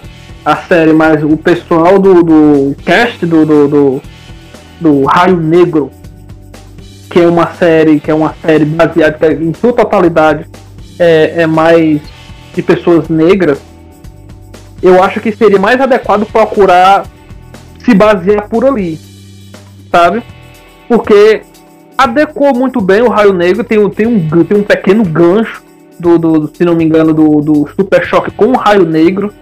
a 0.45 0.55
série, 0.55 0.93
mas 0.93 1.21
o 1.25 1.37
pessoal 1.37 1.99
do, 1.99 2.23
do 2.23 2.77
cast 2.85 3.27
do, 3.27 3.45
do, 3.45 3.67
do, 3.69 4.03
do 4.81 5.05
Raio 5.07 5.37
Negro, 5.37 5.91
que 7.11 7.19
é 7.19 7.27
uma 7.27 7.49
série, 7.55 7.99
que 7.99 8.09
é 8.09 8.15
uma 8.15 8.33
série 8.41 8.65
baseada 8.67 9.19
é, 9.27 9.33
em 9.33 9.53
sua 9.53 9.73
totalidade 9.73 10.47
é, 10.97 11.43
é 11.43 11.47
mais 11.49 12.01
de 12.55 12.63
pessoas 12.63 13.09
negras, 13.09 13.59
eu 14.81 15.03
acho 15.03 15.19
que 15.21 15.33
seria 15.33 15.59
mais 15.59 15.81
adequado 15.81 16.25
procurar 16.25 17.05
se 17.85 17.93
basear 17.95 18.49
por 18.49 18.65
ali. 18.65 18.97
Sabe? 19.91 20.23
Porque 20.87 21.43
adequou 21.99 22.55
muito 22.55 22.81
bem 22.81 23.03
o 23.03 23.09
Raio 23.09 23.33
Negro, 23.33 23.65
tem, 23.65 23.91
tem, 23.91 24.07
um, 24.07 24.45
tem 24.45 24.57
um 24.57 24.63
pequeno 24.63 25.03
gancho 25.03 25.69
do, 26.01 26.19
do- 26.19 26.51
se 26.55 26.65
não 26.65 26.75
me 26.75 26.85
engano, 26.85 27.13
do, 27.13 27.41
do 27.41 27.69
Super 27.77 28.05
Choque 28.05 28.31
com 28.31 28.47
o 28.47 28.57
Raio 28.57 28.85
Negro. 28.87 29.33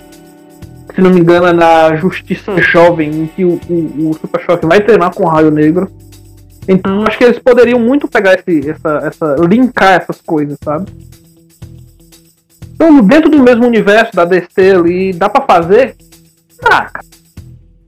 Se 0.95 1.01
não 1.01 1.11
me 1.11 1.21
engano, 1.21 1.47
é 1.47 1.53
na 1.53 1.95
Justiça 1.97 2.61
Jovem, 2.61 3.11
em 3.11 3.27
que 3.27 3.45
o, 3.45 3.61
o, 3.69 4.11
o 4.11 4.15
Super 4.15 4.41
Choque 4.41 4.67
vai 4.67 4.81
treinar 4.81 5.15
com 5.15 5.25
o 5.25 5.29
Raio 5.29 5.51
Negro. 5.51 5.91
Então 6.67 7.05
acho 7.07 7.17
que 7.17 7.25
eles 7.25 7.39
poderiam 7.39 7.79
muito 7.79 8.09
pegar 8.09 8.35
esse, 8.35 8.69
essa, 8.71 8.99
essa. 9.07 9.37
linkar 9.49 9.95
essas 10.03 10.21
coisas, 10.21 10.59
sabe? 10.63 10.91
Então, 12.75 13.01
dentro 13.03 13.31
do 13.31 13.43
mesmo 13.43 13.67
universo 13.67 14.13
da 14.15 14.25
DC 14.25 14.71
ali, 14.73 15.13
dá 15.13 15.29
pra 15.29 15.43
fazer? 15.45 15.97
Dá, 16.63 16.83
cara. 16.87 17.05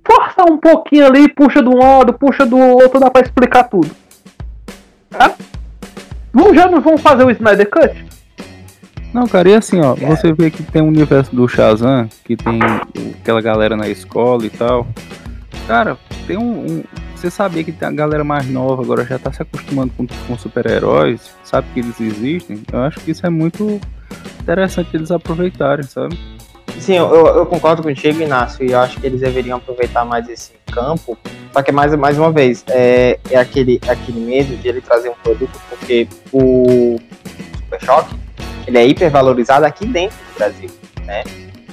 Força 0.04 0.50
um 0.50 0.58
pouquinho 0.58 1.06
ali, 1.06 1.28
puxa 1.32 1.62
de 1.62 1.68
um 1.68 1.78
lado, 1.78 2.12
puxa 2.14 2.44
do 2.44 2.58
outro, 2.58 2.98
dá 2.98 3.10
pra 3.10 3.22
explicar 3.22 3.64
tudo. 3.64 3.90
Tá? 5.10 5.34
Vamos, 6.32 6.56
já 6.56 6.68
não 6.68 6.80
vamos 6.80 7.00
fazer 7.00 7.24
o 7.24 7.30
Snyder 7.30 7.68
Cut? 7.70 8.04
Não, 9.12 9.26
cara, 9.26 9.48
e 9.50 9.54
assim, 9.54 9.80
ó, 9.80 9.94
você 9.94 10.32
vê 10.32 10.50
que 10.50 10.62
tem 10.62 10.80
o 10.82 10.86
universo 10.86 11.34
do 11.34 11.48
Shazam, 11.48 12.08
que 12.24 12.36
tem 12.36 12.60
aquela 13.20 13.40
galera 13.40 13.76
na 13.76 13.88
escola 13.88 14.46
e 14.46 14.50
tal. 14.50 14.86
Cara, 15.66 15.98
tem 16.26 16.36
um. 16.36 16.66
um- 16.66 16.84
você 17.14 17.30
sabia 17.30 17.62
que 17.62 17.70
tem 17.70 17.86
a 17.86 17.92
galera 17.92 18.24
mais 18.24 18.48
nova 18.48 18.82
agora 18.82 19.04
já 19.04 19.18
tá 19.18 19.30
se 19.30 19.42
acostumando 19.42 19.92
com, 19.94 20.06
com 20.06 20.38
super-heróis, 20.38 21.20
sabe 21.44 21.66
que 21.74 21.80
eles 21.80 22.00
existem. 22.00 22.62
Eu 22.72 22.80
acho 22.80 22.98
que 23.00 23.10
isso 23.10 23.26
é 23.26 23.28
muito 23.30 23.78
interessante 24.40 24.88
eles 24.96 25.10
aproveitarem, 25.10 25.84
sabe? 25.84 26.18
Sim, 26.78 26.94
eu, 26.94 27.14
eu- 27.14 27.44
concordo 27.44 27.82
contigo, 27.82 28.22
Inácio, 28.22 28.64
e 28.64 28.72
eu 28.72 28.78
acho 28.80 28.98
que 28.98 29.06
eles 29.06 29.20
deveriam 29.20 29.58
aproveitar 29.58 30.02
mais 30.02 30.26
esse 30.30 30.52
campo. 30.72 31.18
Só 31.52 31.60
que, 31.62 31.70
mais, 31.70 31.94
mais 31.94 32.16
uma 32.16 32.32
vez, 32.32 32.64
é, 32.68 33.18
é 33.30 33.36
aquele, 33.36 33.78
aquele 33.86 34.20
medo 34.20 34.56
de 34.56 34.68
ele 34.68 34.80
trazer 34.80 35.10
um 35.10 35.14
produto, 35.22 35.60
porque 35.68 36.08
o 36.32 36.96
Super 37.58 37.84
Choque, 37.84 38.14
ele 38.66 38.78
é 38.78 38.86
hipervalorizado 38.86 39.64
aqui 39.64 39.86
dentro 39.86 40.16
do 40.16 40.38
Brasil, 40.38 40.70
né? 41.04 41.22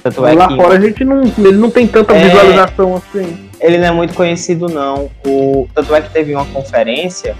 Tanto 0.02 0.26
é 0.26 0.32
Lá 0.34 0.48
que 0.48 0.56
fora 0.56 0.76
a 0.76 0.80
gente 0.80 1.04
não. 1.04 1.22
Ele 1.22 1.58
não 1.58 1.70
tem 1.70 1.86
tanta 1.86 2.14
É. 2.14 2.28
visualização 2.28 2.96
assim. 2.96 3.48
ele 3.60 3.78
não 3.78 3.86
é 3.86 3.90
muito 3.90 4.14
conhecido, 4.14 4.68
não. 4.68 5.10
O, 5.26 5.68
tanto 5.74 5.94
é 5.94 6.00
que 6.00 6.10
teve 6.10 6.34
uma 6.34 6.44
conferência 6.46 7.34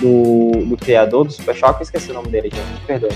do, 0.00 0.50
do 0.66 0.76
criador 0.76 1.24
do 1.24 1.32
Super 1.32 1.56
eu 1.56 1.76
esqueci 1.80 2.10
o 2.10 2.14
nome 2.14 2.28
dele, 2.28 2.50
gente, 2.52 2.66
me 2.66 2.86
perdoe. 2.86 3.10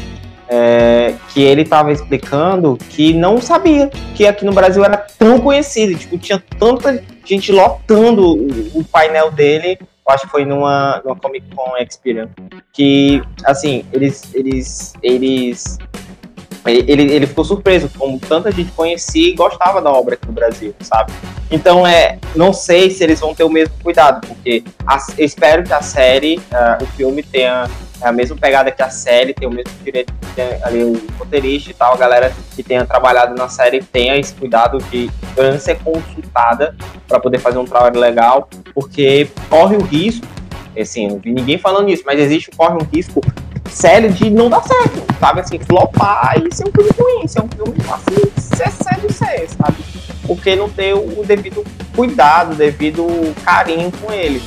É, 0.48 1.14
que 1.30 1.42
ele 1.42 1.62
estava 1.62 1.90
explicando 1.90 2.78
que 2.90 3.12
não 3.12 3.40
sabia 3.40 3.90
que 4.14 4.26
aqui 4.26 4.44
no 4.44 4.52
Brasil 4.52 4.84
era 4.84 4.96
tão 4.96 5.40
conhecido. 5.40 5.98
Tipo, 5.98 6.16
tinha 6.18 6.42
tanta 6.58 7.02
gente 7.24 7.50
lotando 7.50 8.22
o, 8.24 8.78
o 8.78 8.84
painel 8.84 9.30
dele. 9.30 9.78
Acho 10.08 10.24
que 10.24 10.30
foi 10.30 10.44
numa, 10.44 11.00
numa 11.04 11.16
Comic 11.16 11.46
Con 11.54 11.76
Experience. 11.78 12.32
Que, 12.72 13.22
assim, 13.44 13.84
eles. 13.92 14.22
eles, 14.34 14.94
eles 15.02 15.78
ele, 16.64 17.02
ele 17.12 17.26
ficou 17.28 17.44
surpreso 17.44 17.88
como 17.96 18.18
tanta 18.18 18.50
gente 18.50 18.72
conhecia 18.72 19.28
e 19.30 19.34
gostava 19.34 19.80
da 19.80 19.88
obra 19.92 20.14
aqui 20.14 20.26
no 20.26 20.32
Brasil, 20.32 20.74
sabe? 20.80 21.12
Então, 21.48 21.86
é, 21.86 22.18
não 22.34 22.52
sei 22.52 22.90
se 22.90 23.04
eles 23.04 23.20
vão 23.20 23.32
ter 23.32 23.44
o 23.44 23.48
mesmo 23.48 23.72
cuidado, 23.84 24.26
porque 24.26 24.64
a- 24.84 24.98
eu 25.16 25.24
espero 25.24 25.62
que 25.62 25.72
a 25.72 25.80
série, 25.80 26.40
ah, 26.52 26.78
o 26.82 26.86
filme 26.86 27.22
tenha 27.22 27.70
a 28.00 28.12
mesma 28.12 28.36
pegada 28.36 28.70
que 28.70 28.82
a 28.82 28.90
série, 28.90 29.32
tenha 29.32 29.50
o 29.50 29.54
mesmo 29.54 29.72
direito 29.82 30.12
tem 30.34 30.62
ali 30.62 30.84
o 30.84 31.00
roteirista 31.18 31.70
e 31.70 31.74
tal, 31.74 31.94
a 31.94 31.96
galera 31.96 32.32
que 32.54 32.62
tenha 32.62 32.84
trabalhado 32.84 33.34
na 33.34 33.48
série 33.48 33.82
tenha 33.82 34.16
esse 34.16 34.34
cuidado 34.34 34.78
de 34.90 35.10
menos 35.36 35.62
ser 35.62 35.78
consultada 35.78 36.76
para 37.08 37.18
poder 37.18 37.38
fazer 37.38 37.58
um 37.58 37.64
trabalho 37.64 37.98
legal, 37.98 38.48
porque 38.74 39.28
corre 39.48 39.76
o 39.76 39.82
risco, 39.82 40.26
assim, 40.78 41.08
não 41.08 41.18
vi 41.18 41.32
ninguém 41.32 41.58
falando 41.58 41.88
isso, 41.88 42.02
mas 42.04 42.20
existe, 42.20 42.50
corre 42.50 42.74
um 42.74 42.86
risco 42.94 43.20
sério 43.70 44.10
de 44.10 44.30
não 44.30 44.48
dar 44.48 44.62
certo, 44.62 45.02
sabe? 45.18 45.40
Assim, 45.40 45.58
flopar 45.58 46.34
e 46.38 46.54
ser 46.54 46.68
um 46.68 46.72
filme 46.72 46.90
ruim, 46.98 47.26
ser 47.26 47.42
um 47.42 47.48
filme 47.48 47.74
assim, 47.90 48.30
ser 48.36 48.70
sério 48.70 49.12
ser, 49.12 49.48
sabe? 49.48 49.76
Porque 50.26 50.54
não 50.56 50.68
ter 50.68 50.94
o 50.94 51.24
devido 51.24 51.64
cuidado, 51.94 52.52
o 52.52 52.56
devido 52.56 53.06
carinho 53.44 53.90
com 53.92 54.12
ele. 54.12 54.42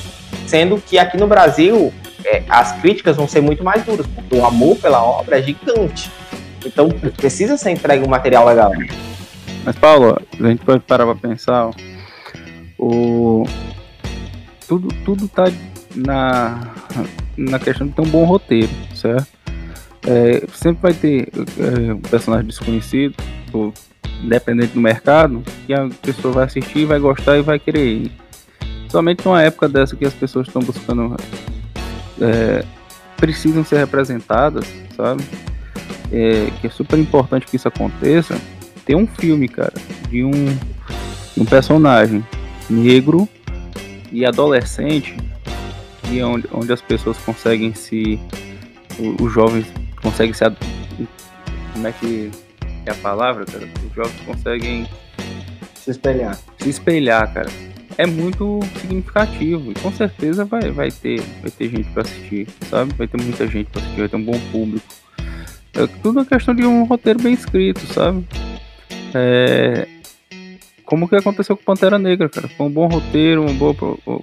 Sendo 0.46 0.78
que 0.78 0.98
aqui 0.98 1.16
no 1.16 1.28
Brasil, 1.28 1.94
é, 2.26 2.44
as 2.50 2.74
críticas 2.82 3.16
vão 3.18 3.28
ser 3.28 3.42
muito 3.42 3.64
mais 3.64 3.84
duras, 3.84 4.06
porque 4.08 4.36
o 4.36 4.46
amor 4.46 4.76
pela 4.78 5.04
obra 5.04 5.40
é 5.40 5.44
gigante. 5.44 6.12
Então 6.66 6.90
precisa 6.90 7.58
ser 7.58 7.72
entregue 7.72 8.06
um 8.06 8.10
material 8.10 8.46
legal. 8.46 8.72
Mas, 9.64 9.76
Paulo, 9.78 10.18
a 10.40 10.48
gente 10.48 10.64
pode 10.64 10.82
parar 10.82 11.06
pra 11.06 11.16
pensar, 11.16 11.68
ó, 11.68 11.72
o... 12.78 13.46
Tudo, 14.68 14.88
tudo 15.04 15.28
tá 15.28 15.46
na, 15.96 16.72
na 17.36 17.60
questão 17.60 17.88
de 17.88 17.94
ter 17.94 18.02
um 18.02 18.10
bom 18.10 18.24
roteiro, 18.24 18.70
certo? 18.94 19.28
É, 20.08 20.46
sempre 20.54 20.82
vai 20.82 20.94
ter 20.94 21.30
é, 21.58 21.94
um 21.94 22.02
personagem 22.02 22.48
desconhecido, 22.48 23.16
ou 23.52 23.74
independente 24.24 24.74
do 24.74 24.80
mercado, 24.80 25.44
que 25.66 25.74
a 25.74 25.90
pessoa 26.02 26.34
vai 26.34 26.46
assistir, 26.46 26.86
vai 26.86 27.00
gostar 27.00 27.38
e 27.38 27.42
vai 27.42 27.58
querer 27.58 27.86
ir. 27.86 28.12
Somente 28.90 29.26
numa 29.26 29.42
época 29.42 29.68
dessa 29.68 29.96
que 29.96 30.06
as 30.06 30.14
pessoas 30.14 30.48
estão 30.48 30.62
buscando. 30.62 31.16
É, 32.22 32.64
precisam 33.18 33.64
ser 33.64 33.78
representadas, 33.78 34.66
sabe? 34.96 35.24
É, 36.12 36.50
que 36.60 36.68
é 36.68 36.70
super 36.70 36.98
importante 36.98 37.46
que 37.46 37.56
isso 37.56 37.68
aconteça. 37.68 38.40
Tem 38.86 38.96
um 38.96 39.06
filme, 39.06 39.48
cara, 39.48 39.74
de 40.10 40.24
um, 40.24 40.58
um 41.38 41.46
personagem 41.46 42.26
negro 42.70 43.28
e 44.12 44.26
adolescente, 44.26 45.16
e 46.12 46.22
onde, 46.24 46.48
onde 46.52 46.74
as 46.74 46.82
pessoas 46.82 47.18
conseguem 47.18 47.74
se. 47.74 48.20
Os 49.22 49.32
jovens 49.32 49.68
conseguem 50.02 50.34
se. 50.34 50.44
Como 51.74 51.88
é 51.88 51.92
que 51.92 52.32
é 52.86 52.92
a 52.92 52.96
palavra, 52.96 53.46
cara? 53.46 53.68
Os 53.88 53.96
jovens 53.96 54.22
conseguem 54.26 54.90
Se 55.76 55.92
espelhar. 55.92 56.38
se 56.58 56.70
espelhar, 56.70 57.32
cara. 57.34 57.69
É 58.00 58.06
muito 58.06 58.62
significativo. 58.80 59.72
E 59.72 59.74
com 59.74 59.92
certeza 59.92 60.46
vai, 60.46 60.72
vai 60.72 60.90
ter 60.90 61.20
vai 61.42 61.52
ter 61.52 61.68
gente 61.68 61.90
pra 61.90 62.04
assistir, 62.04 62.48
sabe? 62.70 62.94
Vai 62.94 63.10
ter 63.10 63.22
muita 63.22 63.46
gente 63.46 63.70
pra 63.70 63.82
assistir, 63.82 64.00
vai 64.00 64.08
ter 64.08 64.16
um 64.16 64.24
bom 64.24 64.40
público. 64.54 64.88
É 65.74 65.86
tudo 66.02 66.20
uma 66.20 66.26
questão 66.26 66.56
de 66.56 66.66
um 66.66 66.86
roteiro 66.86 67.22
bem 67.22 67.34
escrito, 67.34 67.82
sabe? 67.94 68.26
É... 69.14 69.86
Como 70.86 71.10
que 71.10 71.16
aconteceu 71.18 71.58
com 71.58 71.64
Pantera 71.66 72.00
Negra, 72.00 72.30
cara? 72.30 72.48
Foi 72.48 72.68
um 72.68 72.72
bom 72.72 72.88
roteiro, 72.88 73.42
uma 73.42 73.54
boa 73.54 73.76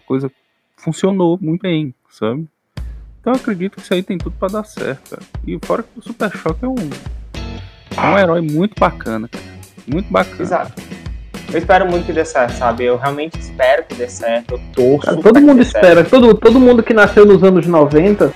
coisa. 0.06 0.32
Funcionou 0.78 1.38
muito 1.38 1.60
bem, 1.60 1.94
sabe? 2.08 2.48
Então 3.20 3.34
eu 3.34 3.38
acredito 3.38 3.76
que 3.76 3.82
isso 3.82 3.92
aí 3.92 4.02
tem 4.02 4.16
tudo 4.16 4.36
pra 4.38 4.48
dar 4.48 4.64
certo, 4.64 5.10
cara. 5.10 5.22
E 5.46 5.58
fora 5.62 5.82
que 5.82 5.98
o 5.98 6.02
Super 6.02 6.34
Choque 6.34 6.64
é 6.64 6.68
um, 6.68 6.76
é 7.94 8.00
um 8.00 8.18
herói 8.18 8.40
muito 8.40 8.80
bacana, 8.80 9.28
cara. 9.28 9.44
Muito 9.86 10.10
bacana. 10.10 10.42
Exato. 10.42 10.95
Eu 11.56 11.60
espero 11.60 11.90
muito 11.90 12.04
que 12.04 12.12
dê 12.12 12.22
certo, 12.22 12.52
sabe? 12.52 12.84
Eu 12.84 12.98
realmente 12.98 13.40
espero 13.40 13.82
que 13.88 13.94
dê 13.94 14.06
certo. 14.10 14.52
Eu 14.56 14.60
torço. 14.74 15.06
Cara, 15.06 15.16
todo 15.16 15.40
mundo 15.40 15.56
dê 15.56 15.64
certo. 15.64 15.84
espera, 15.84 16.04
todo, 16.04 16.34
todo 16.34 16.60
mundo 16.60 16.82
que 16.82 16.92
nasceu 16.92 17.24
nos 17.24 17.42
anos 17.42 17.66
90, 17.66 18.30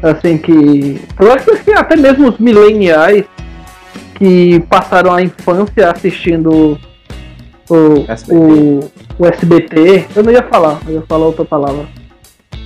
assim 0.00 0.38
que. 0.38 1.04
Eu 1.18 1.32
acho 1.32 1.44
que 1.44 1.50
assim, 1.50 1.72
até 1.72 1.96
mesmo 1.96 2.28
os 2.28 2.38
mileniais 2.38 3.24
que 4.14 4.60
passaram 4.70 5.12
a 5.12 5.20
infância 5.20 5.90
assistindo 5.90 6.78
o 7.68 8.04
SBT. 8.06 8.32
o, 8.32 8.90
o 9.18 9.26
SBT. 9.26 10.06
Eu 10.14 10.22
não 10.22 10.30
ia 10.30 10.44
falar, 10.44 10.78
eu 10.86 10.94
ia 10.94 11.02
falar 11.02 11.26
outra 11.26 11.44
palavra. 11.44 11.84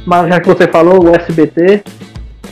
Mas 0.04 0.28
já 0.28 0.40
que 0.40 0.46
você 0.46 0.68
falou, 0.68 1.04
o 1.04 1.16
SBT. 1.16 1.82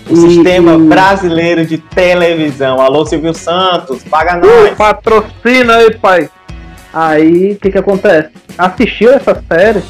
O 0.08 0.16
sistema 0.16 0.78
brasileiro 0.78 1.66
de 1.66 1.76
televisão. 1.76 2.80
Alô, 2.80 3.04
Silvio 3.04 3.34
Santos, 3.34 4.02
paga 4.04 4.38
Uh, 4.38 4.46
nós. 4.46 4.78
patrocina 4.78 5.76
aí, 5.76 5.94
pai. 5.94 6.30
Aí, 6.92 7.52
o 7.52 7.56
que 7.56 7.70
que 7.70 7.78
acontece? 7.78 8.30
Assistiu 8.56 9.12
essa 9.12 9.42
série, 9.48 9.82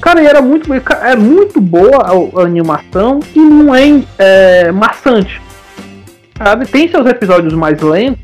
cara, 0.00 0.22
e 0.22 0.26
era 0.26 0.40
muito, 0.40 0.72
é 0.72 1.16
muito 1.16 1.60
boa 1.60 2.02
a, 2.02 2.40
a 2.40 2.44
animação 2.44 3.20
e 3.34 3.40
não 3.40 3.74
é, 3.74 4.02
é 4.18 4.72
maçante. 4.72 5.40
Sabe? 6.36 6.66
Tem 6.66 6.88
seus 6.88 7.06
episódios 7.06 7.54
mais 7.54 7.80
lentos, 7.80 8.22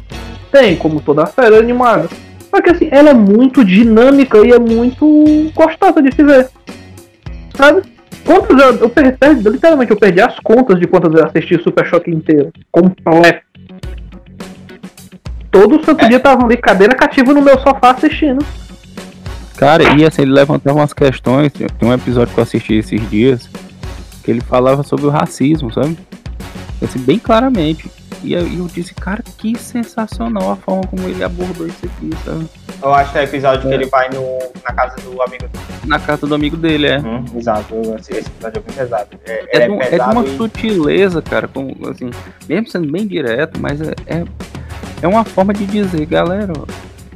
tem, 0.51 0.77
como 0.77 1.01
toda 1.01 1.27
série 1.27 1.57
animada. 1.57 2.09
Só 2.51 2.61
que 2.61 2.71
assim, 2.71 2.89
ela 2.91 3.11
é 3.11 3.15
muito 3.15 3.65
dinâmica 3.65 4.39
e 4.47 4.53
é 4.53 4.59
muito 4.59 5.51
gostosa 5.55 6.03
de 6.03 6.15
se 6.15 6.23
ver. 6.23 6.49
Sabe? 7.57 7.83
Quantas 8.25 8.61
eu, 8.61 8.77
eu 8.77 8.89
perdi, 8.89 9.49
literalmente 9.49 9.91
eu 9.91 9.97
perdi 9.97 10.21
as 10.21 10.39
contas 10.41 10.79
de 10.79 10.87
quantas 10.87 11.13
eu 11.13 11.27
assisti 11.27 11.61
Super 11.63 11.87
Choque 11.87 12.11
inteiro. 12.11 12.53
Completo. 12.71 13.52
Todo 15.53 15.85
santo 15.85 16.09
dia 16.09 16.19
tava 16.19 16.45
ali, 16.45 16.57
cadeira 16.57 16.95
cativa 16.95 17.33
no 17.33 17.41
meu 17.43 17.59
sofá 17.61 17.91
assistindo. 17.93 18.45
Cara, 19.57 19.85
e 19.97 20.05
assim, 20.05 20.23
ele 20.23 20.33
levantava 20.33 20.79
umas 20.79 20.93
questões. 20.93 21.53
Tem 21.53 21.69
um 21.89 21.93
episódio 21.93 22.33
que 22.35 22.41
eu 22.41 22.43
assisti 22.43 22.75
esses 22.75 23.11
dias 23.11 23.49
que 24.25 24.31
ele 24.31 24.41
falava 24.41 24.83
sobre 24.83 25.07
o 25.07 25.11
racismo, 25.11 25.73
sabe? 25.73 25.97
Assim, 26.83 26.99
bem 26.99 27.19
claramente. 27.19 27.89
E 28.25 28.33
eu, 28.35 28.41
eu 28.47 28.67
disse, 28.73 28.95
cara, 28.95 29.23
que 29.39 29.57
sensacional 29.59 30.53
a 30.53 30.57
forma 30.57 30.83
como 30.87 31.09
ele 31.09 31.23
abordou 31.25 31.67
isso 31.67 31.85
aqui, 31.85 32.11
sabe? 32.25 32.47
Eu 32.83 32.95
acho 32.95 33.13
que 33.13 33.19
é 33.19 33.21
o 33.21 33.25
episódio 33.25 33.69
que 33.69 33.75
ele 33.75 33.87
vai 33.87 34.09
no, 34.11 34.39
na 34.65 34.73
casa 34.73 34.97
do 35.03 35.21
amigo 35.23 35.45
Na 35.85 35.99
casa 35.99 36.27
do 36.27 36.35
amigo 36.35 36.57
dele, 36.57 36.87
é. 36.87 36.99
Hum, 37.01 37.25
exato, 37.37 37.75
esse 37.99 38.13
episódio 38.13 38.59
é 38.59 38.61
bem 38.61 38.75
pesado. 38.77 39.09
É, 39.27 39.33
É, 39.33 39.57
ele 39.57 39.65
de, 39.67 39.71
um- 39.73 39.81
é 39.81 39.85
de 39.85 39.91
pesado 39.91 40.13
uma 40.13 40.25
e- 40.25 40.37
sutileza, 40.37 41.21
cara, 41.23 41.47
como, 41.49 41.77
assim, 41.89 42.11
mesmo 42.49 42.69
sendo 42.69 42.91
bem 42.91 43.07
direto, 43.07 43.61
mas 43.61 43.81
é, 43.81 43.95
é, 45.03 45.09
uma 45.09 45.25
forma 45.25 45.53
de 45.53 45.65
dizer, 45.67 46.07
galera, 46.07 46.53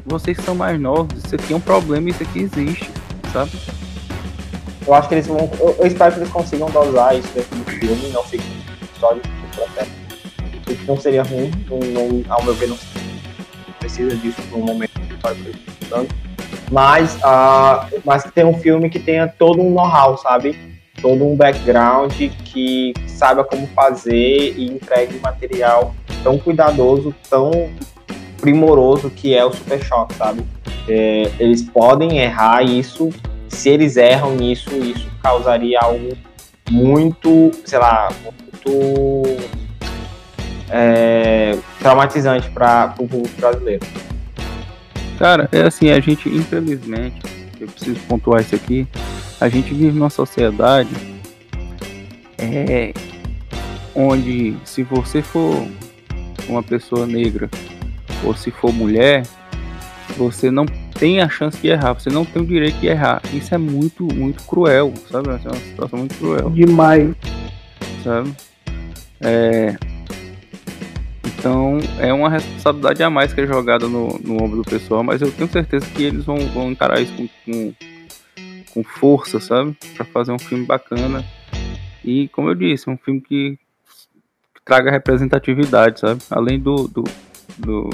vocês 0.05 0.37
são 0.39 0.55
mais 0.55 0.81
novos, 0.81 1.25
isso 1.25 1.35
aqui 1.35 1.53
é 1.53 1.57
um 1.57 1.61
problema, 1.61 2.09
isso 2.11 2.23
aqui 2.23 2.41
existe, 2.41 2.91
sabe? 3.33 3.51
Eu 4.87 4.95
acho 4.95 5.09
que 5.09 5.15
eles 5.17 5.27
vão. 5.27 5.51
Eu, 5.59 5.77
eu 5.81 5.87
espero 5.87 6.13
que 6.15 6.21
eles 6.21 6.31
consigam 6.31 6.71
dosar 6.71 7.17
isso 7.19 7.29
dentro 7.35 7.57
do 7.57 7.65
filme, 7.73 8.09
não 8.13 8.23
fique 8.23 8.45
só 9.01 9.13
de 9.13 9.21
processo. 9.55 9.91
Isso 10.69 10.83
não 10.87 10.97
seria 10.97 11.23
ruim, 11.23 11.51
não, 11.69 11.79
não- 11.79 12.25
ao 12.33 12.43
meu 12.45 12.55
ver, 12.55 12.69
não 12.69 12.79
precisa 13.81 14.15
disso 14.17 14.41
no 14.53 14.59
momento 14.59 14.93
que 15.01 15.15
está 15.15 15.33
escutando. 15.33 16.09
Mas, 16.71 17.19
ah, 17.23 17.89
mas 18.05 18.23
que 18.25 18.31
tenha 18.33 18.47
um 18.47 18.59
filme 18.59 18.89
que 18.91 18.99
tenha 18.99 19.27
todo 19.29 19.61
um 19.61 19.71
know-how, 19.71 20.17
sabe? 20.19 20.76
Todo 21.07 21.25
um 21.25 21.37
background 21.37 22.13
que 22.45 22.93
saiba 23.07 23.45
como 23.45 23.65
fazer 23.69 24.57
e 24.59 24.67
entregue 24.67 25.19
um 25.19 25.21
material 25.21 25.95
tão 26.25 26.37
cuidadoso, 26.37 27.15
tão 27.31 27.71
primoroso 28.41 29.09
que 29.09 29.33
é 29.33 29.45
o 29.45 29.53
Super 29.53 29.81
Choque, 29.85 30.15
sabe? 30.17 30.45
É, 30.89 31.31
eles 31.39 31.63
podem 31.63 32.19
errar 32.19 32.65
isso 32.65 33.11
se 33.49 33.69
eles 33.69 33.97
erram 33.97 34.35
nisso, 34.35 34.69
isso 34.71 35.09
causaria 35.23 35.79
algo 35.81 36.17
muito, 36.69 37.53
sei 37.65 37.79
lá, 37.79 38.09
muito 38.25 39.23
é, 40.69 41.57
traumatizante 41.79 42.51
para 42.51 42.97
o 42.99 43.07
público 43.07 43.41
brasileiro. 43.41 43.87
Cara, 45.21 45.49
é 45.53 45.63
assim, 45.63 45.89
a 45.89 46.01
gente, 46.01 46.29
infelizmente, 46.29 47.21
eu 47.61 47.69
preciso 47.69 48.01
pontuar 48.09 48.41
isso 48.41 48.57
aqui, 48.57 48.89
a 49.41 49.49
gente 49.49 49.73
vive 49.75 49.99
numa 49.99 50.11
sociedade 50.11 50.91
é, 52.39 52.93
onde 53.95 54.57
se 54.65 54.83
você 54.83 55.23
for 55.23 55.67
uma 56.49 56.63
pessoa 56.63 57.07
negra 57.07 57.51
ou 58.25 58.35
se 58.35 58.51
for 58.51 58.73
mulher, 58.73 59.25
você 60.17 60.51
não 60.51 60.67
tem 60.99 61.21
a 61.21 61.29
chance 61.29 61.59
de 61.61 61.69
errar, 61.69 61.93
você 61.93 62.09
não 62.09 62.25
tem 62.25 62.43
o 62.43 62.47
direito 62.47 62.79
de 62.79 62.87
errar. 62.87 63.21
Isso 63.33 63.55
é 63.55 63.59
muito, 63.59 64.05
muito 64.15 64.43
cruel, 64.45 64.93
sabe? 65.11 65.31
Essa 65.31 65.49
é 65.49 65.53
uma 65.53 65.61
situação 65.61 65.99
muito 65.99 66.15
cruel 66.17 66.51
Demais. 66.51 67.15
sabe? 68.03 68.33
É, 69.21 69.77
Então 71.25 71.79
é 71.99 72.13
uma 72.13 72.29
responsabilidade 72.29 73.03
a 73.03 73.11
mais 73.11 73.33
que 73.33 73.41
é 73.41 73.47
jogada 73.47 73.87
no, 73.87 74.19
no 74.19 74.43
ombro 74.43 74.57
do 74.57 74.65
pessoal, 74.65 75.03
mas 75.03 75.21
eu 75.23 75.31
tenho 75.31 75.51
certeza 75.51 75.87
que 75.95 76.03
eles 76.03 76.25
vão, 76.25 76.39
vão 76.49 76.71
encarar 76.71 77.01
isso 77.01 77.13
com, 77.15 77.29
com, 77.45 77.73
com 78.77 78.85
força, 78.85 79.41
sabe? 79.41 79.75
Pra 79.97 80.05
fazer 80.05 80.33
um 80.33 80.39
filme 80.39 80.67
bacana. 80.67 81.25
E 82.05 82.29
como 82.29 82.51
eu 82.51 82.55
disse, 82.55 82.91
um 82.91 82.99
filme 82.99 83.23
que, 83.23 83.59
que 84.55 84.63
traga 84.63 84.91
representatividade, 84.91 86.01
sabe? 86.01 86.23
Além 86.31 86.61
do. 86.61 86.87
do, 86.87 87.05
do 87.57 87.89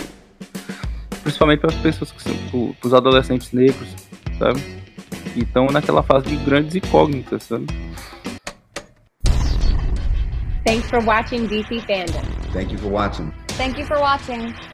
principalmente 1.22 1.60
para 1.60 1.70
as 1.70 1.80
pessoas 1.80 2.10
que 2.10 2.20
são. 2.20 2.34
para 2.80 2.86
os 2.88 2.92
adolescentes 2.92 3.52
negros, 3.52 3.94
sabe? 4.36 4.60
Que 5.32 5.44
estão 5.44 5.66
naquela 5.66 6.02
fase 6.02 6.26
de 6.26 6.36
grandes 6.44 6.74
incógnitas, 6.74 7.44
sabe? 7.44 7.66
Thanks 10.66 10.90
for 10.90 11.04
watching 11.04 11.46
DC 11.46 11.80
Fandom. 11.86 12.22
Thank 12.52 12.72
you 12.72 12.78
for 12.78 12.90
watching. 12.90 13.32
Thank 13.56 13.78
you 13.78 13.86
for 13.86 13.98
watching. 14.00 14.71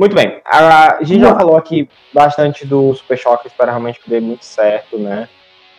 Muito 0.00 0.14
bem, 0.14 0.40
a, 0.46 0.96
a 0.96 1.04
gente 1.04 1.20
já 1.20 1.34
falou 1.36 1.58
aqui 1.58 1.86
bastante 2.10 2.66
do 2.66 2.94
Super 2.94 3.18
Choque, 3.18 3.48
espero 3.48 3.70
realmente 3.70 4.00
que 4.00 4.08
dê 4.08 4.18
muito 4.18 4.46
certo, 4.46 4.96
né? 4.96 5.28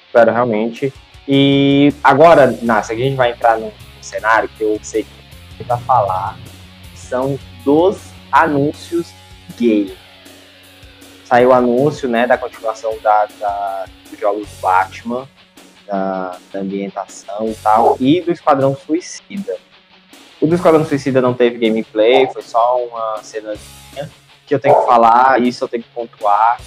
Espero 0.06 0.32
realmente. 0.32 0.94
E 1.28 1.92
agora, 2.04 2.56
Nassi, 2.62 2.94
a 2.94 2.96
gente 2.96 3.16
vai 3.16 3.32
entrar 3.32 3.58
num 3.58 3.72
cenário 4.00 4.48
que 4.50 4.64
eu 4.64 4.78
sei 4.84 5.06
que 5.06 5.10
você 5.58 5.64
vai 5.64 5.80
falar, 5.80 6.38
são 6.94 7.40
dos 7.66 8.12
anúncios 8.32 9.12
gay. 9.58 9.98
Saiu 11.26 11.50
o 11.50 11.54
anúncio, 11.54 12.08
né, 12.08 12.28
da 12.28 12.38
continuação 12.38 12.96
da, 13.02 13.26
da, 13.40 13.86
dos 14.08 14.20
jogos 14.20 14.48
Batman, 14.62 15.28
da, 15.88 16.38
da 16.54 16.60
ambientação 16.60 17.48
e 17.48 17.56
tal, 17.56 17.98
e 18.00 18.22
do 18.22 18.32
Esquadrão 18.32 18.78
Suicida. 18.78 19.58
O 20.40 20.46
do 20.46 20.54
Esquadrão 20.54 20.86
Suicida 20.86 21.22
não 21.22 21.34
teve 21.34 21.58
gameplay, 21.58 22.30
foi 22.32 22.44
só 22.44 22.78
uma 22.86 23.18
cena 23.24 23.56
que 24.46 24.56
eu 24.56 24.60
tenho 24.60 24.80
que 24.80 24.86
falar, 24.86 25.42
isso 25.42 25.64
eu 25.64 25.68
tenho 25.68 25.84
que 25.84 25.90
pontuar, 25.90 26.60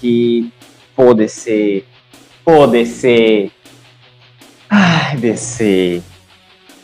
que 0.00 0.52
pô, 0.94 1.14
DC, 1.14 1.84
pô, 2.44 2.66
DC, 2.66 3.50
ai, 4.68 5.16
DC, 5.16 6.02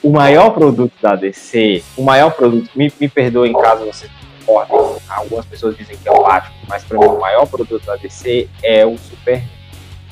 o 0.02 0.10
maior 0.10 0.50
produto 0.50 0.94
da 1.02 1.14
DC, 1.14 1.82
o 1.96 2.02
maior 2.02 2.30
produto, 2.30 2.70
me, 2.74 2.92
me 2.98 3.08
perdoem 3.08 3.52
caso 3.52 3.84
você 3.84 4.08
concordem. 4.46 4.96
Algumas 5.08 5.44
pessoas 5.44 5.76
dizem 5.76 5.96
que 5.96 6.08
é 6.08 6.12
o 6.12 6.22
Batman, 6.22 6.56
mas 6.68 6.84
para 6.84 6.98
mim 6.98 7.04
o 7.04 7.20
maior 7.20 7.46
produto 7.46 7.84
da 7.84 7.96
DC 7.96 8.48
é 8.62 8.86
o 8.86 8.96
Superman. 8.96 9.48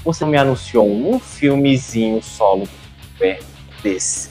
Você 0.05 0.25
me 0.27 0.37
anunciou 0.37 0.87
um 0.87 1.19
filmezinho 1.19 2.23
solo 2.23 2.65
do 2.65 3.13
Superman 3.13 3.41
DC. 3.83 4.31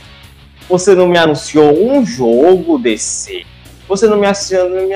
Você 0.69 0.95
não 0.95 1.07
me 1.07 1.17
anunciou 1.17 1.71
um 1.73 2.05
jogo 2.05 2.77
DC. 2.77 3.45
Você 3.87 4.07
não 4.07 4.17
me 4.17 4.25
anunciou, 4.25 4.69
não 4.69 4.87
me, 4.87 4.95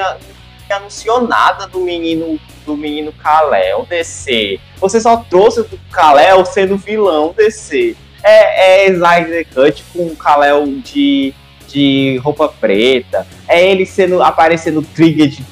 me 0.68 0.76
anunciou 0.76 1.28
nada 1.28 1.68
do 1.68 1.80
menino 1.80 2.40
do 2.66 2.76
menino 2.76 3.14
Kal-El 3.14 3.86
DC. 3.90 4.60
Você 4.78 5.00
só 5.00 5.18
trouxe 5.18 5.62
o 5.62 5.70
Kal-El 5.90 6.46
sendo 6.46 6.78
vilão 6.78 7.34
DC. 7.36 7.96
É, 8.22 8.86
é 8.86 8.90
Snyder 8.92 9.48
Cut 9.54 9.84
com 9.94 10.08
o 10.08 10.16
Kal-El 10.16 10.66
de, 10.84 11.34
de 11.68 12.20
roupa 12.22 12.50
preta. 12.50 13.26
É 13.48 13.66
ele 13.66 13.86
sendo 13.86 14.22
aparecendo 14.22 14.82
trigger 14.82 15.30
de 15.30 15.46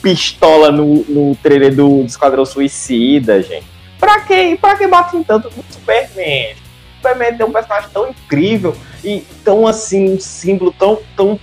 pistola 0.00 0.70
no, 0.70 1.04
no 1.08 1.34
trailer 1.42 1.74
do, 1.74 2.02
do 2.02 2.06
Esquadrão 2.06 2.46
Suicida, 2.46 3.42
gente. 3.42 3.66
Pra 3.98 4.20
que, 4.20 4.56
pra 4.56 4.76
que 4.76 4.86
batem 4.86 5.22
tanto 5.24 5.50
no 5.54 5.64
Superman? 5.68 6.54
O 6.54 6.96
Superman 6.96 7.36
tem 7.36 7.46
um 7.46 7.52
personagem 7.52 7.90
tão 7.92 8.08
incrível 8.08 8.76
e 9.04 9.24
tão 9.44 9.66
assim, 9.66 10.14
um 10.14 10.20
símbolo 10.20 10.72
tão, 10.78 10.98
tão 11.16 11.38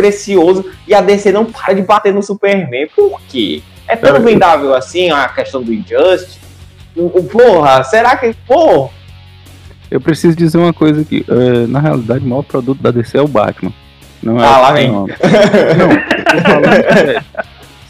precioso 0.00 0.64
e 0.88 0.94
a 0.94 1.02
DC 1.02 1.30
não 1.30 1.44
para 1.44 1.74
de 1.74 1.82
bater 1.82 2.14
no 2.14 2.22
Superman. 2.22 2.88
Por 2.96 3.20
quê? 3.28 3.62
É 3.86 3.94
tão 3.94 4.20
vendável 4.20 4.74
assim 4.74 5.10
a 5.10 5.28
questão 5.28 5.62
do 5.62 5.72
Injustice? 5.72 6.38
Porra, 7.30 7.84
será 7.84 8.16
que. 8.16 8.34
Porra! 8.46 8.90
Eu 9.90 10.00
preciso 10.00 10.36
dizer 10.36 10.56
uma 10.56 10.72
coisa 10.72 11.02
aqui. 11.02 11.24
Uh, 11.28 11.66
na 11.66 11.80
realidade, 11.80 12.24
o 12.24 12.28
maior 12.28 12.42
produto 12.42 12.80
da 12.80 12.90
DC 12.90 13.18
é 13.18 13.20
o 13.20 13.28
Batman. 13.28 13.72
Não 14.22 14.40
é 14.40 14.46
ah, 14.46 14.58
lá 14.58 14.72
vem. 14.72 14.90
Não, 14.92 15.06
não 15.06 15.08
falando, 16.42 17.24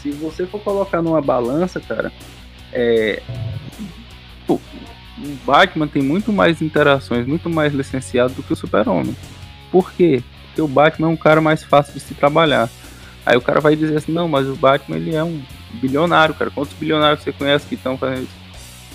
se 0.01 0.11
você 0.11 0.45
for 0.47 0.59
colocar 0.61 1.01
numa 1.01 1.21
balança, 1.21 1.79
cara, 1.79 2.11
é, 2.73 3.21
pô, 4.47 4.55
o 4.55 5.37
Batman 5.45 5.87
tem 5.87 6.01
muito 6.01 6.31
mais 6.31 6.61
interações, 6.61 7.27
muito 7.27 7.49
mais 7.49 7.73
licenciado 7.73 8.33
do 8.33 8.41
que 8.41 8.53
o 8.53 8.55
Super-Homem. 8.55 9.15
Por 9.71 9.91
quê? 9.91 10.23
Porque 10.51 10.61
o 10.61 10.67
Batman 10.67 11.07
é 11.07 11.09
um 11.09 11.17
cara 11.17 11.39
mais 11.39 11.63
fácil 11.63 11.93
de 11.93 12.01
se 12.01 12.13
trabalhar. 12.13 12.69
Aí 13.25 13.37
o 13.37 13.41
cara 13.41 13.61
vai 13.61 13.75
dizer 13.75 13.95
assim, 13.97 14.11
não, 14.11 14.27
mas 14.27 14.47
o 14.47 14.55
Batman 14.55 14.97
ele 14.97 15.15
é 15.15 15.23
um 15.23 15.41
bilionário, 15.73 16.35
cara. 16.35 16.51
Quantos 16.51 16.73
bilionários 16.73 17.23
você 17.23 17.31
conhece 17.31 17.65
que 17.67 17.75
estão 17.75 17.97
fazendo 17.97 18.23
isso? 18.23 18.41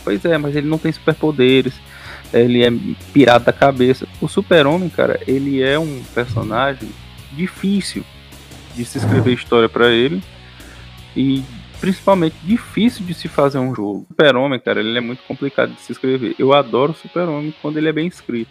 Pois 0.04 0.24
é, 0.24 0.36
mas 0.36 0.54
ele 0.54 0.68
não 0.68 0.78
tem 0.78 0.92
superpoderes. 0.92 1.74
Ele 2.32 2.62
é 2.62 2.70
pirata 3.12 3.46
da 3.46 3.52
cabeça. 3.52 4.06
O 4.20 4.28
Super-Homem, 4.28 4.90
cara, 4.90 5.18
ele 5.26 5.62
é 5.62 5.78
um 5.78 6.02
personagem 6.14 6.90
difícil 7.32 8.04
de 8.74 8.84
se 8.84 8.98
escrever 8.98 9.32
história 9.32 9.68
para 9.68 9.88
ele. 9.88 10.22
E 11.16 11.42
principalmente 11.80 12.36
difícil 12.42 13.06
de 13.06 13.14
se 13.14 13.28
fazer 13.28 13.58
um 13.58 13.74
jogo. 13.74 14.04
Super-Homem, 14.08 14.60
cara, 14.60 14.80
ele 14.80 14.98
é 14.98 15.00
muito 15.00 15.22
complicado 15.22 15.72
de 15.72 15.80
se 15.80 15.92
escrever. 15.92 16.34
Eu 16.38 16.52
adoro 16.52 16.92
o 16.92 16.96
Super-Homem 16.96 17.54
quando 17.62 17.78
ele 17.78 17.88
é 17.88 17.92
bem 17.92 18.06
escrito. 18.06 18.50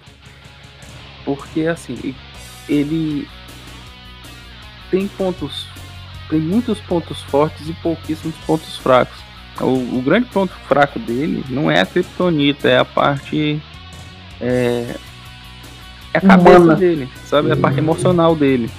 Porque 1.24 1.62
assim, 1.62 2.16
ele 2.68 3.28
tem 4.92 5.08
pontos 5.08 5.68
tem 6.30 6.40
muitos 6.40 6.80
pontos 6.80 7.22
fortes 7.24 7.70
e 7.70 7.74
pouquíssimos 7.74 8.36
pontos 8.48 8.78
fracos. 8.78 9.18
O, 9.62 9.98
o 9.98 10.02
grande 10.02 10.28
ponto 10.28 10.54
fraco 10.68 11.00
dele 11.00 11.44
não 11.50 11.70
é 11.70 11.82
a 11.82 11.86
Kryptonita, 11.86 12.68
é 12.68 12.78
a 12.78 12.86
parte. 12.86 13.62
É, 14.42 14.96
é 16.14 16.18
a 16.18 16.22
cabeça 16.22 16.60
Humana. 16.60 16.76
dele, 16.76 17.10
sabe? 17.26 17.52
A 17.52 17.58
parte 17.58 17.80
emocional 17.80 18.36
dele. 18.36 18.70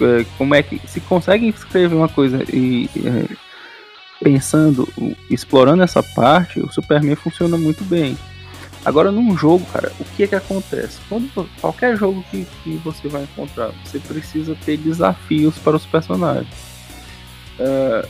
É, 0.00 0.24
Como 0.36 0.54
é 0.54 0.62
que. 0.62 0.80
Se 0.86 1.00
consegue 1.00 1.48
escrever 1.48 1.94
uma 1.94 2.08
coisa 2.08 2.44
e. 2.52 2.88
é, 3.04 3.50
pensando, 4.22 4.86
explorando 5.30 5.82
essa 5.82 6.02
parte, 6.02 6.60
o 6.60 6.70
Superman 6.70 7.16
funciona 7.16 7.56
muito 7.56 7.82
bem. 7.84 8.16
Agora, 8.84 9.12
num 9.12 9.36
jogo, 9.36 9.66
cara, 9.66 9.92
o 10.00 10.04
que 10.16 10.22
é 10.22 10.26
que 10.26 10.34
acontece? 10.34 10.98
Quando, 11.08 11.48
qualquer 11.60 11.96
jogo 11.96 12.24
que, 12.30 12.46
que 12.64 12.76
você 12.82 13.08
vai 13.08 13.24
encontrar, 13.24 13.72
você 13.84 13.98
precisa 13.98 14.56
ter 14.64 14.78
desafios 14.78 15.58
para 15.58 15.76
os 15.76 15.84
personagens. 15.84 16.48
É, 17.58 18.08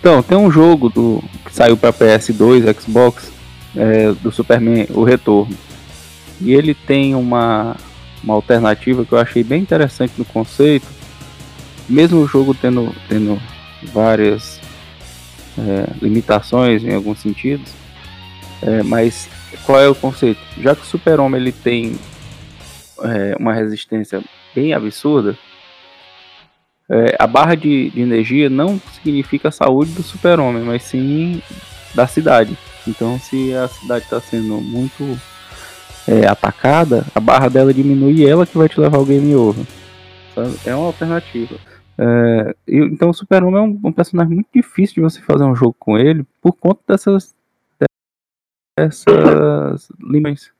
Então, 0.00 0.22
tem 0.22 0.36
um 0.36 0.50
jogo 0.50 0.88
do, 0.88 1.22
que 1.44 1.54
saiu 1.54 1.76
para 1.76 1.92
PS2, 1.92 2.80
Xbox, 2.80 3.32
é, 3.76 4.12
do 4.12 4.32
Superman, 4.32 4.86
o 4.90 5.04
Retorno. 5.04 5.56
E 6.40 6.52
ele 6.52 6.74
tem 6.74 7.14
uma, 7.14 7.76
uma 8.22 8.34
alternativa 8.34 9.04
que 9.04 9.12
eu 9.12 9.18
achei 9.18 9.44
bem 9.44 9.62
interessante 9.62 10.14
no 10.18 10.24
conceito. 10.24 10.86
Mesmo 11.88 12.20
o 12.20 12.26
jogo 12.26 12.54
tendo, 12.54 12.92
tendo 13.08 13.40
várias 13.92 14.60
é, 15.56 15.86
limitações 16.02 16.82
em 16.82 16.92
alguns 16.92 17.20
sentidos, 17.20 17.70
é, 18.66 18.82
mas 18.82 19.28
qual 19.64 19.80
é 19.80 19.88
o 19.88 19.94
conceito? 19.94 20.40
Já 20.60 20.74
que 20.74 20.82
o 20.82 20.86
Super-Homem 20.86 21.40
ele 21.40 21.52
tem 21.52 21.96
é, 23.02 23.36
uma 23.38 23.54
resistência 23.54 24.22
bem 24.54 24.74
absurda, 24.74 25.38
é, 26.88 27.16
a 27.18 27.26
barra 27.26 27.54
de, 27.54 27.90
de 27.90 28.00
energia 28.00 28.50
não 28.50 28.80
significa 28.94 29.48
a 29.48 29.52
saúde 29.52 29.92
do 29.92 30.02
super-homem, 30.02 30.62
mas 30.62 30.84
sim 30.84 31.42
da 31.94 32.06
cidade. 32.06 32.56
Então, 32.86 33.18
se 33.18 33.54
a 33.54 33.66
cidade 33.66 34.04
está 34.04 34.20
sendo 34.20 34.60
muito 34.60 35.18
é, 36.06 36.26
atacada, 36.26 37.04
a 37.14 37.20
barra 37.20 37.48
dela 37.48 37.74
diminui 37.74 38.14
e 38.14 38.26
ela 38.26 38.46
que 38.46 38.56
vai 38.56 38.68
te 38.68 38.80
levar 38.80 38.98
ao 38.98 39.04
game 39.04 39.34
over. 39.34 39.64
É 40.64 40.74
uma 40.74 40.86
alternativa. 40.86 41.56
É, 41.98 42.54
então, 42.68 43.10
o 43.10 43.14
super-homem 43.14 43.58
é 43.58 43.62
um, 43.62 43.80
um 43.88 43.92
personagem 43.92 44.34
muito 44.34 44.48
difícil 44.54 44.96
de 44.96 45.00
você 45.00 45.20
fazer 45.20 45.44
um 45.44 45.56
jogo 45.56 45.74
com 45.78 45.98
ele 45.98 46.24
por 46.40 46.52
conta 46.52 46.80
dessas 46.86 47.34
dessas 48.76 49.88
limões. 50.00 50.50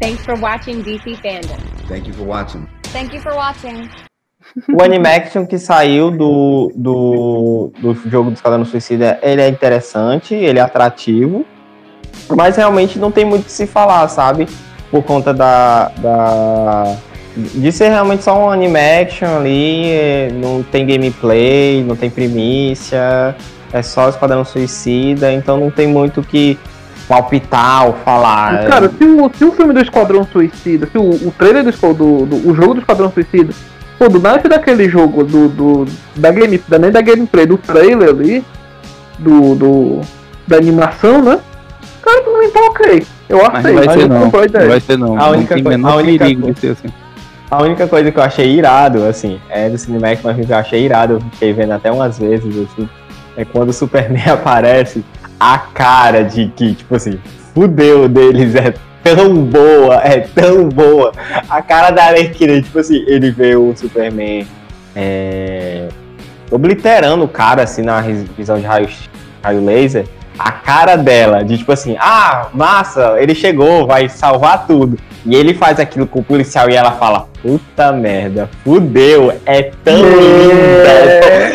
Thanks 0.00 0.24
for 0.24 0.38
watching 0.38 0.82
DC 0.82 1.16
Fandom. 1.16 1.58
Thank 1.88 2.06
you 2.06 2.14
for 2.14 2.26
watching. 2.26 2.66
Thank 2.92 3.14
you 3.14 3.20
for 3.20 3.34
watching. 3.34 3.88
O 4.72 4.82
animaction 4.82 5.46
que 5.46 5.58
saiu 5.58 6.10
do, 6.10 6.72
do, 6.74 7.72
do 7.80 7.94
jogo 8.08 8.30
do 8.30 8.34
Esquadrão 8.34 8.64
Suicida, 8.64 9.18
ele 9.22 9.40
é 9.40 9.48
interessante, 9.48 10.34
ele 10.34 10.58
é 10.58 10.62
atrativo, 10.62 11.46
mas 12.28 12.56
realmente 12.56 12.98
não 12.98 13.12
tem 13.12 13.24
muito 13.24 13.42
o 13.42 13.44
que 13.44 13.52
se 13.52 13.66
falar, 13.66 14.08
sabe? 14.08 14.46
Por 14.90 15.04
conta 15.04 15.32
da, 15.32 15.88
da 15.98 16.96
de 17.36 17.70
ser 17.70 17.90
realmente 17.90 18.24
só 18.24 18.36
um 18.36 18.50
animaction 18.50 19.38
ali, 19.38 20.32
não 20.32 20.62
tem 20.64 20.84
gameplay, 20.84 21.84
não 21.84 21.94
tem 21.94 22.10
primícia, 22.10 23.36
é 23.72 23.82
só 23.82 24.08
Esquadrão 24.08 24.44
Suicida, 24.44 25.32
então 25.32 25.58
não 25.58 25.70
tem 25.70 25.86
muito 25.86 26.20
o 26.20 26.24
que 26.24 26.58
palpitar 27.08 27.86
ou 27.86 27.92
falar. 28.04 28.66
Cara, 28.66 28.88
se 28.88 29.04
o, 29.04 29.30
se 29.34 29.44
o 29.44 29.52
filme 29.52 29.72
do 29.74 29.80
Esquadrão 29.80 30.24
Suicida, 30.24 30.86
se 30.90 30.96
o, 30.98 31.02
o 31.10 31.34
trailer 31.36 31.64
do, 31.64 31.70
do, 31.94 32.26
do 32.26 32.48
o 32.50 32.54
jogo 32.54 32.74
do 32.74 32.80
Esquadrão 32.80 33.10
Suicida, 33.10 33.52
pô, 33.98 34.08
do 34.08 34.20
naipe 34.20 34.48
daquele 34.48 34.88
jogo, 34.88 35.24
do, 35.24 35.48
do, 35.48 35.84
da 36.16 36.30
game, 36.30 36.62
da, 36.68 36.78
nem 36.78 36.90
da 36.90 37.00
gameplay, 37.00 37.46
do 37.46 37.58
trailer 37.58 38.10
ali, 38.10 38.44
do, 39.18 39.54
do 39.54 40.00
da 40.46 40.56
animação, 40.56 41.22
né? 41.22 41.38
Cara, 42.02 42.22
mim 42.40 42.50
tá 42.50 42.60
ok. 42.60 43.06
Eu 43.28 43.38
Mas 43.38 43.64
aceito, 43.66 43.76
não 43.76 43.84
vai 43.84 43.94
ser 43.96 44.02
eu 44.02 44.08
não. 44.08 44.20
Não 44.20 44.68
vai 44.68 44.80
ser 44.80 44.98
não. 44.98 45.14
A 45.14 45.18
Não 45.26 45.30
única 45.30 45.54
tem 45.54 45.62
coi- 45.64 45.76
menor 45.76 45.92
a 45.92 45.96
única 45.96 46.24
perigo 46.24 46.42
coi- 46.42 46.52
de 46.54 46.60
ser 46.60 46.70
assim. 46.72 46.88
A 47.50 47.62
única 47.62 47.86
coisa 47.88 48.10
que 48.12 48.18
eu 48.18 48.22
achei 48.22 48.48
irado, 48.56 49.04
assim, 49.06 49.40
é 49.48 49.68
do 49.68 49.76
Cinemax, 49.76 50.20
mas 50.22 50.36
que 50.46 50.52
eu 50.52 50.56
achei 50.56 50.84
irado, 50.84 51.14
eu 51.14 51.20
fiquei 51.32 51.52
vendo 51.52 51.72
até 51.72 51.90
umas 51.90 52.16
vezes, 52.18 52.46
assim, 52.56 52.88
é 53.36 53.44
quando 53.44 53.70
o 53.70 53.72
Superman 53.72 54.22
aparece, 54.30 55.04
a 55.38 55.58
cara 55.58 56.22
de 56.24 56.48
que, 56.54 56.74
tipo 56.74 56.94
assim, 56.94 57.18
fudeu 57.54 58.08
deles 58.08 58.54
é 58.54 58.74
tão 59.02 59.34
boa, 59.44 59.96
é 60.02 60.20
tão 60.20 60.68
boa. 60.68 61.12
A 61.48 61.62
cara 61.62 61.90
da 61.90 62.04
Arlequina, 62.04 62.60
tipo 62.60 62.78
assim, 62.78 63.02
ele 63.06 63.30
vê 63.30 63.56
o 63.56 63.74
Superman 63.74 64.46
é, 64.94 65.88
obliterando 66.50 67.24
o 67.24 67.28
cara, 67.28 67.62
assim, 67.62 67.82
na 67.82 68.00
vis- 68.00 68.28
visão 68.36 68.58
de 68.58 68.66
raio, 68.66 68.88
raio 69.42 69.64
laser. 69.64 70.04
A 70.42 70.52
cara 70.52 70.96
dela, 70.96 71.44
de 71.44 71.58
tipo 71.58 71.70
assim, 71.70 71.96
ah, 72.00 72.48
massa, 72.54 73.16
ele 73.18 73.34
chegou, 73.34 73.86
vai 73.86 74.08
salvar 74.08 74.66
tudo. 74.66 74.96
E 75.26 75.34
ele 75.34 75.52
faz 75.52 75.78
aquilo 75.78 76.06
com 76.06 76.20
o 76.20 76.24
policial 76.24 76.70
e 76.70 76.74
ela 76.74 76.92
fala, 76.92 77.28
puta 77.42 77.92
merda, 77.92 78.48
fudeu, 78.64 79.34
é 79.44 79.70
tão 79.84 79.96
linda. 79.96 80.90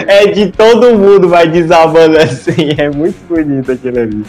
É 0.07 0.27
de 0.27 0.51
todo 0.51 0.95
mundo, 0.95 1.27
vai 1.27 1.47
desabando 1.47 2.15
assim, 2.17 2.75
é 2.77 2.91
muito 2.91 3.17
bonito 3.27 3.71
aquilo 3.71 3.99
ali. 3.99 4.23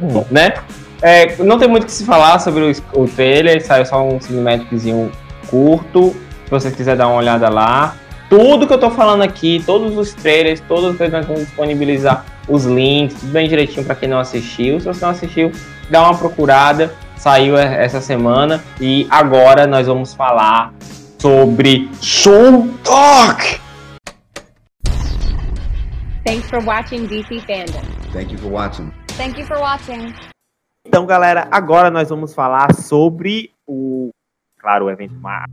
Bom, 0.00 0.26
né? 0.28 0.54
É, 1.00 1.36
não 1.38 1.56
tem 1.56 1.68
muito 1.68 1.84
o 1.84 1.86
que 1.86 1.92
se 1.92 2.04
falar 2.04 2.40
sobre 2.40 2.64
o, 2.64 3.00
o 3.00 3.06
trailer, 3.06 3.64
saiu 3.64 3.86
só 3.86 4.04
um 4.04 4.20
cinematiczinho 4.20 5.12
curto. 5.48 6.10
Se 6.44 6.50
vocês 6.50 6.74
quiserem 6.74 6.98
dar 6.98 7.06
uma 7.06 7.16
olhada 7.16 7.48
lá. 7.48 7.94
Tudo 8.30 8.64
que 8.64 8.72
eu 8.72 8.78
tô 8.78 8.92
falando 8.92 9.22
aqui, 9.22 9.60
todos 9.66 9.98
os 9.98 10.14
trailers, 10.14 10.60
todas 10.60 10.92
as 10.92 10.96
coisas 10.96 11.12
nós 11.12 11.26
vamos 11.26 11.42
disponibilizar 11.46 12.24
os 12.48 12.64
links, 12.64 13.18
tudo 13.18 13.32
bem 13.32 13.48
direitinho 13.48 13.84
para 13.84 13.96
quem 13.96 14.08
não 14.08 14.20
assistiu. 14.20 14.78
Se 14.78 14.86
você 14.86 15.04
não 15.04 15.10
assistiu, 15.10 15.50
dá 15.90 16.02
uma 16.04 16.16
procurada. 16.16 16.94
Saiu 17.16 17.58
essa 17.58 18.00
semana 18.00 18.62
e 18.80 19.06
agora 19.10 19.66
nós 19.66 19.88
vamos 19.88 20.14
falar 20.14 20.72
sobre 21.18 21.90
Soul 22.00 22.68
Talk. 22.84 23.60
Thanks 26.24 26.48
for 26.48 26.64
watching 26.64 27.06
DC 27.06 27.40
Fandom. 27.40 27.82
Thank 28.12 28.32
you 28.32 28.38
for 28.38 28.50
watching. 28.50 28.92
Thank 29.18 29.38
you 29.40 29.46
for 29.46 29.58
watching. 29.58 30.14
Então, 30.86 31.04
galera, 31.04 31.48
agora 31.50 31.90
nós 31.90 32.08
vamos 32.08 32.32
falar 32.32 32.72
sobre 32.74 33.50
o, 33.66 34.10
claro, 34.58 34.86
o 34.86 34.90
evento, 34.90 35.14
ma- 35.20 35.44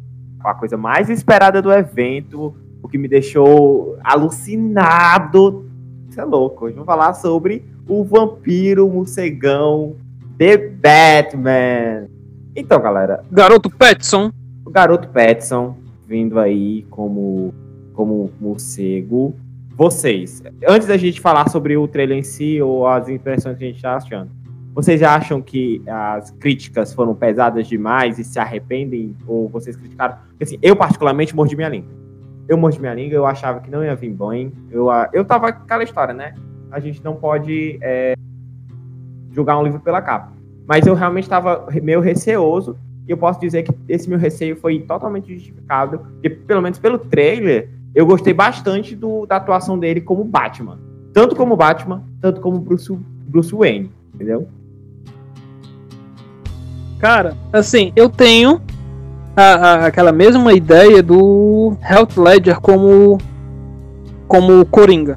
a 0.45 0.53
coisa 0.53 0.77
mais 0.77 1.09
esperada 1.09 1.61
do 1.61 1.73
evento, 1.73 2.55
o 2.81 2.87
que 2.87 2.97
me 2.97 3.07
deixou 3.07 3.97
alucinado. 4.03 5.65
Isso 6.09 6.19
é 6.19 6.23
louco. 6.23 6.65
Hoje 6.65 6.73
vamos 6.75 6.85
falar 6.85 7.13
sobre 7.13 7.65
o 7.87 8.03
vampiro 8.03 8.89
morcegão 8.89 9.95
The 10.37 10.57
Batman. 10.57 12.07
Então, 12.55 12.81
galera, 12.81 13.23
Garoto 13.31 13.69
Petson. 13.69 14.31
o 14.65 14.69
garoto 14.69 15.07
Petson 15.09 15.75
vindo 16.07 16.39
aí 16.39 16.85
como 16.89 17.53
como 17.93 18.31
morcego. 18.39 19.35
Vocês, 19.75 20.41
antes 20.67 20.87
da 20.87 20.97
gente 20.97 21.19
falar 21.19 21.49
sobre 21.49 21.77
o 21.77 21.87
trailer 21.87 22.17
em 22.17 22.23
si 22.23 22.61
ou 22.61 22.87
as 22.87 23.09
impressões 23.09 23.57
que 23.57 23.63
a 23.63 23.67
gente 23.67 23.81
tá 23.81 23.95
achando, 23.95 24.29
vocês 24.73 24.99
já 24.99 25.15
acham 25.15 25.41
que 25.41 25.81
as 25.87 26.29
críticas 26.29 26.93
foram 26.93 27.15
pesadas 27.15 27.67
demais 27.67 28.19
e 28.19 28.23
se 28.23 28.39
arrependem? 28.39 29.15
Ou 29.25 29.49
vocês 29.49 29.75
criticaram? 29.75 30.17
Porque, 30.29 30.43
assim, 30.43 30.59
eu 30.61 30.75
particularmente 30.75 31.35
mordi 31.35 31.55
minha 31.55 31.69
língua. 31.69 31.89
Eu 32.47 32.57
mordi 32.57 32.79
minha 32.79 32.93
língua, 32.93 33.15
eu 33.15 33.25
achava 33.25 33.59
que 33.59 33.69
não 33.69 33.83
ia 33.83 33.95
vir 33.95 34.11
bem. 34.13 34.51
Eu, 34.71 34.89
ah, 34.89 35.09
eu 35.13 35.25
tava 35.25 35.51
com 35.51 35.63
aquela 35.63 35.83
história, 35.83 36.13
né? 36.13 36.33
A 36.71 36.79
gente 36.79 37.03
não 37.03 37.15
pode 37.15 37.77
é, 37.81 38.13
julgar 39.31 39.57
um 39.57 39.63
livro 39.63 39.79
pela 39.79 40.01
capa. 40.01 40.31
Mas 40.65 40.85
eu 40.85 40.93
realmente 40.93 41.23
estava 41.23 41.67
meio 41.81 41.99
receoso 42.01 42.77
e 43.07 43.11
eu 43.11 43.17
posso 43.17 43.39
dizer 43.39 43.63
que 43.63 43.73
esse 43.87 44.09
meu 44.09 44.17
receio 44.19 44.55
foi 44.57 44.79
totalmente 44.79 45.33
justificado, 45.33 45.99
porque 45.99 46.29
pelo 46.29 46.61
menos 46.61 46.77
pelo 46.79 46.97
trailer, 46.97 47.69
eu 47.95 48.05
gostei 48.05 48.33
bastante 48.33 48.95
do- 48.95 49.25
da 49.25 49.37
atuação 49.37 49.77
dele 49.79 50.01
como 50.01 50.23
Batman. 50.23 50.77
Tanto 51.13 51.35
como 51.35 51.55
Batman, 51.55 52.03
tanto 52.21 52.41
como 52.41 52.59
Bruce, 52.59 52.93
Bruce 53.27 53.53
Wayne, 53.55 53.89
entendeu? 54.13 54.47
Cara, 56.99 57.35
assim, 57.53 57.93
eu 57.95 58.09
tenho 58.09 58.59
a- 59.37 59.43
a- 59.43 59.85
aquela 59.85 60.11
mesma 60.11 60.51
ideia 60.51 61.03
do 61.03 61.77
Heath 61.87 62.17
Ledger 62.17 62.59
como 62.59 63.19
como 64.27 64.65
Coringa. 64.65 65.15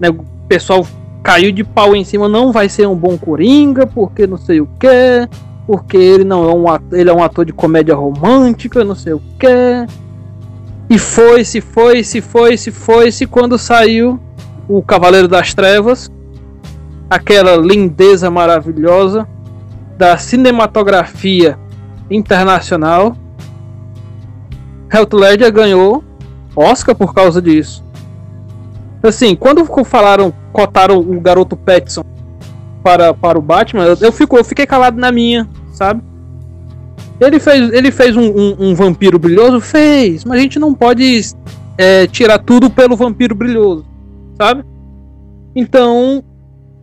Né? 0.00 0.08
O 0.08 0.24
pessoal 0.48 0.86
caiu 1.22 1.52
de 1.52 1.62
pau 1.64 1.94
em 1.94 2.04
cima, 2.04 2.28
não 2.28 2.52
vai 2.52 2.68
ser 2.68 2.86
um 2.88 2.94
bom 2.94 3.18
Coringa, 3.18 3.86
porque 3.86 4.26
não 4.26 4.38
sei 4.38 4.60
o 4.62 4.68
que, 4.78 5.28
porque 5.66 5.98
ele 5.98 6.24
não 6.24 6.48
é 6.48 6.54
um 6.54 6.66
ator, 6.68 6.98
ele 6.98 7.10
é 7.10 7.12
um 7.12 7.22
ator 7.22 7.44
de 7.44 7.52
comédia 7.52 7.94
romântica, 7.94 8.82
não 8.84 8.94
sei 8.94 9.12
o 9.12 9.20
que. 9.38 9.86
E 10.88 10.98
foi, 10.98 11.44
se 11.44 11.60
foi, 11.60 12.02
se 12.02 12.22
foi, 12.22 12.56
se 12.56 12.70
foi, 12.70 13.12
se 13.12 13.26
quando 13.26 13.58
saiu 13.58 14.18
o 14.66 14.80
Cavaleiro 14.80 15.28
das 15.28 15.52
Trevas, 15.52 16.10
aquela 17.10 17.56
lindeza 17.56 18.30
maravilhosa 18.30 19.28
da 19.98 20.16
cinematografia 20.16 21.58
internacional, 22.10 23.14
Heath 24.92 25.12
Ledger 25.12 25.52
ganhou 25.52 26.02
Oscar 26.56 26.94
por 26.94 27.14
causa 27.14 27.40
disso. 27.40 27.84
Assim, 29.02 29.36
quando 29.36 29.64
falaram, 29.84 30.32
cotaram 30.52 30.98
o 30.98 31.20
garoto 31.20 31.56
Petson 31.56 32.02
para, 32.82 33.14
para 33.14 33.38
o 33.38 33.42
Batman, 33.42 33.84
eu, 33.84 33.96
eu, 34.00 34.12
fico, 34.12 34.36
eu 34.36 34.44
fiquei 34.44 34.66
calado 34.66 34.98
na 35.00 35.12
minha, 35.12 35.48
sabe? 35.72 36.02
Ele 37.20 37.38
fez, 37.38 37.72
ele 37.72 37.90
fez 37.90 38.16
um, 38.16 38.22
um- 38.26 38.56
um 38.70 38.74
vampiro 38.74 39.18
brilhoso? 39.18 39.60
Fez, 39.60 40.24
mas 40.24 40.38
a 40.38 40.42
gente 40.42 40.58
não 40.58 40.72
pode 40.74 41.20
é, 41.76 42.06
tirar 42.06 42.38
tudo 42.38 42.70
pelo 42.70 42.96
vampiro 42.96 43.34
brilhoso, 43.34 43.84
sabe? 44.40 44.64
Então, 45.54 46.22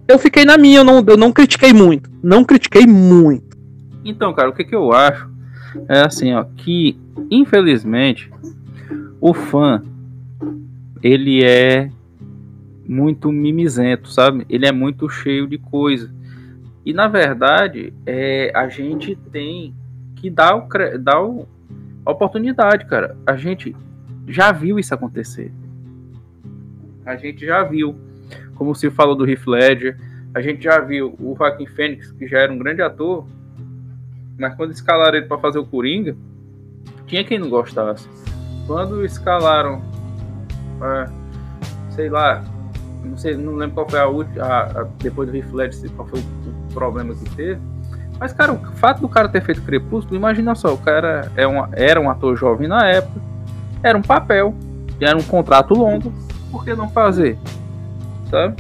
eu 0.08 0.18
fiquei 0.20 0.46
na 0.46 0.58
minha, 0.58 0.80
eu 0.80 0.84
não, 0.84 1.04
eu 1.06 1.18
não 1.18 1.32
critiquei 1.32 1.74
muito. 1.74 2.10
Não 2.24 2.44
critiquei 2.44 2.86
muito. 2.86 3.56
Então, 4.04 4.34
cara, 4.34 4.50
o 4.50 4.54
que, 4.54 4.64
que 4.64 4.76
eu 4.76 4.92
acho 4.94 5.28
é 5.88 6.02
assim, 6.02 6.34
ó, 6.34 6.44
que 6.44 6.98
infelizmente 7.30 8.30
o 9.22 9.34
fã 9.34 9.84
ele 11.02 11.44
é 11.44 11.90
muito 12.88 13.32
mimizento, 13.32 14.10
sabe? 14.12 14.46
Ele 14.50 14.66
é 14.66 14.72
muito 14.72 15.10
cheio 15.10 15.48
de 15.48 15.58
coisa. 15.58 16.12
E 16.86 16.94
na 16.94 17.08
verdade, 17.08 17.94
é, 18.06 18.52
a 18.56 18.68
gente 18.70 19.16
tem 19.32 19.74
que 20.16 20.30
dar, 20.30 20.56
o, 20.56 20.68
dar 21.00 21.22
o- 21.24 21.48
a 22.06 22.12
oportunidade, 22.12 22.86
cara. 22.86 23.18
A 23.26 23.36
gente 23.36 23.76
já 24.28 24.52
viu 24.52 24.78
isso 24.80 24.94
acontecer. 24.94 25.52
A 27.06 27.16
gente 27.16 27.46
já 27.46 27.64
viu, 27.64 27.96
como 28.56 28.74
se 28.76 28.90
falou 28.90 29.16
do 29.16 29.28
Heath 29.30 29.46
Ledger, 29.48 29.98
a 30.34 30.42
gente 30.42 30.64
já 30.64 30.80
viu 30.80 31.16
o 31.20 31.36
Joaquin 31.38 31.66
Phoenix, 31.68 32.12
que 32.12 32.28
já 32.28 32.40
era 32.40 32.52
um 32.54 32.58
grande 32.58 32.82
ator, 32.82 33.26
mas 34.38 34.56
quando 34.56 34.72
escalaram 34.72 35.18
ele 35.18 35.26
para 35.28 35.38
fazer 35.38 35.60
o 35.60 35.66
Coringa, 35.66 36.16
tinha 37.08 37.24
quem 37.24 37.38
não 37.40 37.50
gostasse. 37.50 38.08
Quando 38.68 39.06
escalaram, 39.06 39.82
é, 40.82 41.10
sei 41.92 42.10
lá, 42.10 42.44
não 43.04 43.18
sei, 43.18 43.36
não 43.38 43.56
lembro 43.56 43.76
qual 43.76 43.90
foi 43.90 44.00
a 44.00 44.08
última, 44.08 44.44
a- 44.44 44.82
a- 44.82 44.88
depois 45.00 45.30
do 45.30 45.56
Ledger, 45.56 45.92
qual 45.92 46.08
foi 46.08 46.20
o 46.20 46.74
problema 46.74 47.14
que 47.14 47.30
teve. 47.36 47.62
Mas, 48.20 48.34
cara, 48.34 48.54
o 48.54 48.58
fato 48.78 49.02
do 49.02 49.10
cara 49.10 49.28
ter 49.28 49.42
feito 49.42 49.62
Crepúsculo, 49.62 50.16
imagina 50.16 50.56
só, 50.56 50.74
o 50.74 50.78
cara 50.78 51.32
é 51.36 51.46
um, 51.48 51.64
era 51.74 52.00
um 52.00 52.10
ator 52.10 52.36
jovem 52.36 52.68
na 52.68 52.88
época, 52.88 53.22
era 53.84 53.98
um 53.98 54.02
papel, 54.02 54.54
era 55.00 55.16
um 55.18 55.22
contrato 55.24 55.74
longo, 55.74 56.12
por 56.52 56.64
que 56.64 56.74
não 56.74 56.90
fazer? 56.90 57.38
Sabe? 58.32 58.56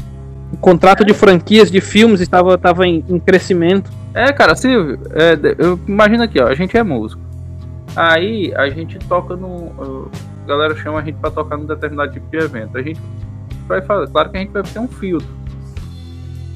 O 0.52 0.58
contrato 0.58 1.04
de 1.04 1.14
franquias 1.14 1.72
de 1.72 1.82
filmes 1.82 2.20
estava, 2.22 2.54
estava 2.56 2.86
em, 2.86 3.04
em 3.10 3.18
crescimento. 3.20 3.90
É, 4.16 4.32
cara, 4.32 4.56
Silvio, 4.56 4.98
é, 5.12 5.38
eu 5.58 5.78
imagino 5.86 6.24
aqui, 6.24 6.40
ó, 6.40 6.48
a 6.48 6.56
gente 6.56 6.78
é 6.78 6.82
músico. 6.82 7.22
Aí 7.98 8.54
a 8.56 8.70
gente 8.70 8.98
toca 8.98 9.36
no. 9.36 10.10
A 10.42 10.48
galera 10.48 10.74
chama 10.78 11.00
a 11.00 11.02
gente 11.02 11.18
pra 11.18 11.30
tocar 11.30 11.58
num 11.58 11.66
determinado 11.66 12.14
tipo 12.14 12.26
de 12.32 12.38
evento. 12.38 12.78
A 12.78 12.82
gente 12.82 13.02
vai 13.68 13.82
fazer. 13.82 14.10
Claro 14.10 14.30
que 14.30 14.38
a 14.38 14.40
gente 14.40 14.54
vai 14.54 14.64
ter 14.64 14.80
um 14.80 14.88
filtro. 14.88 15.28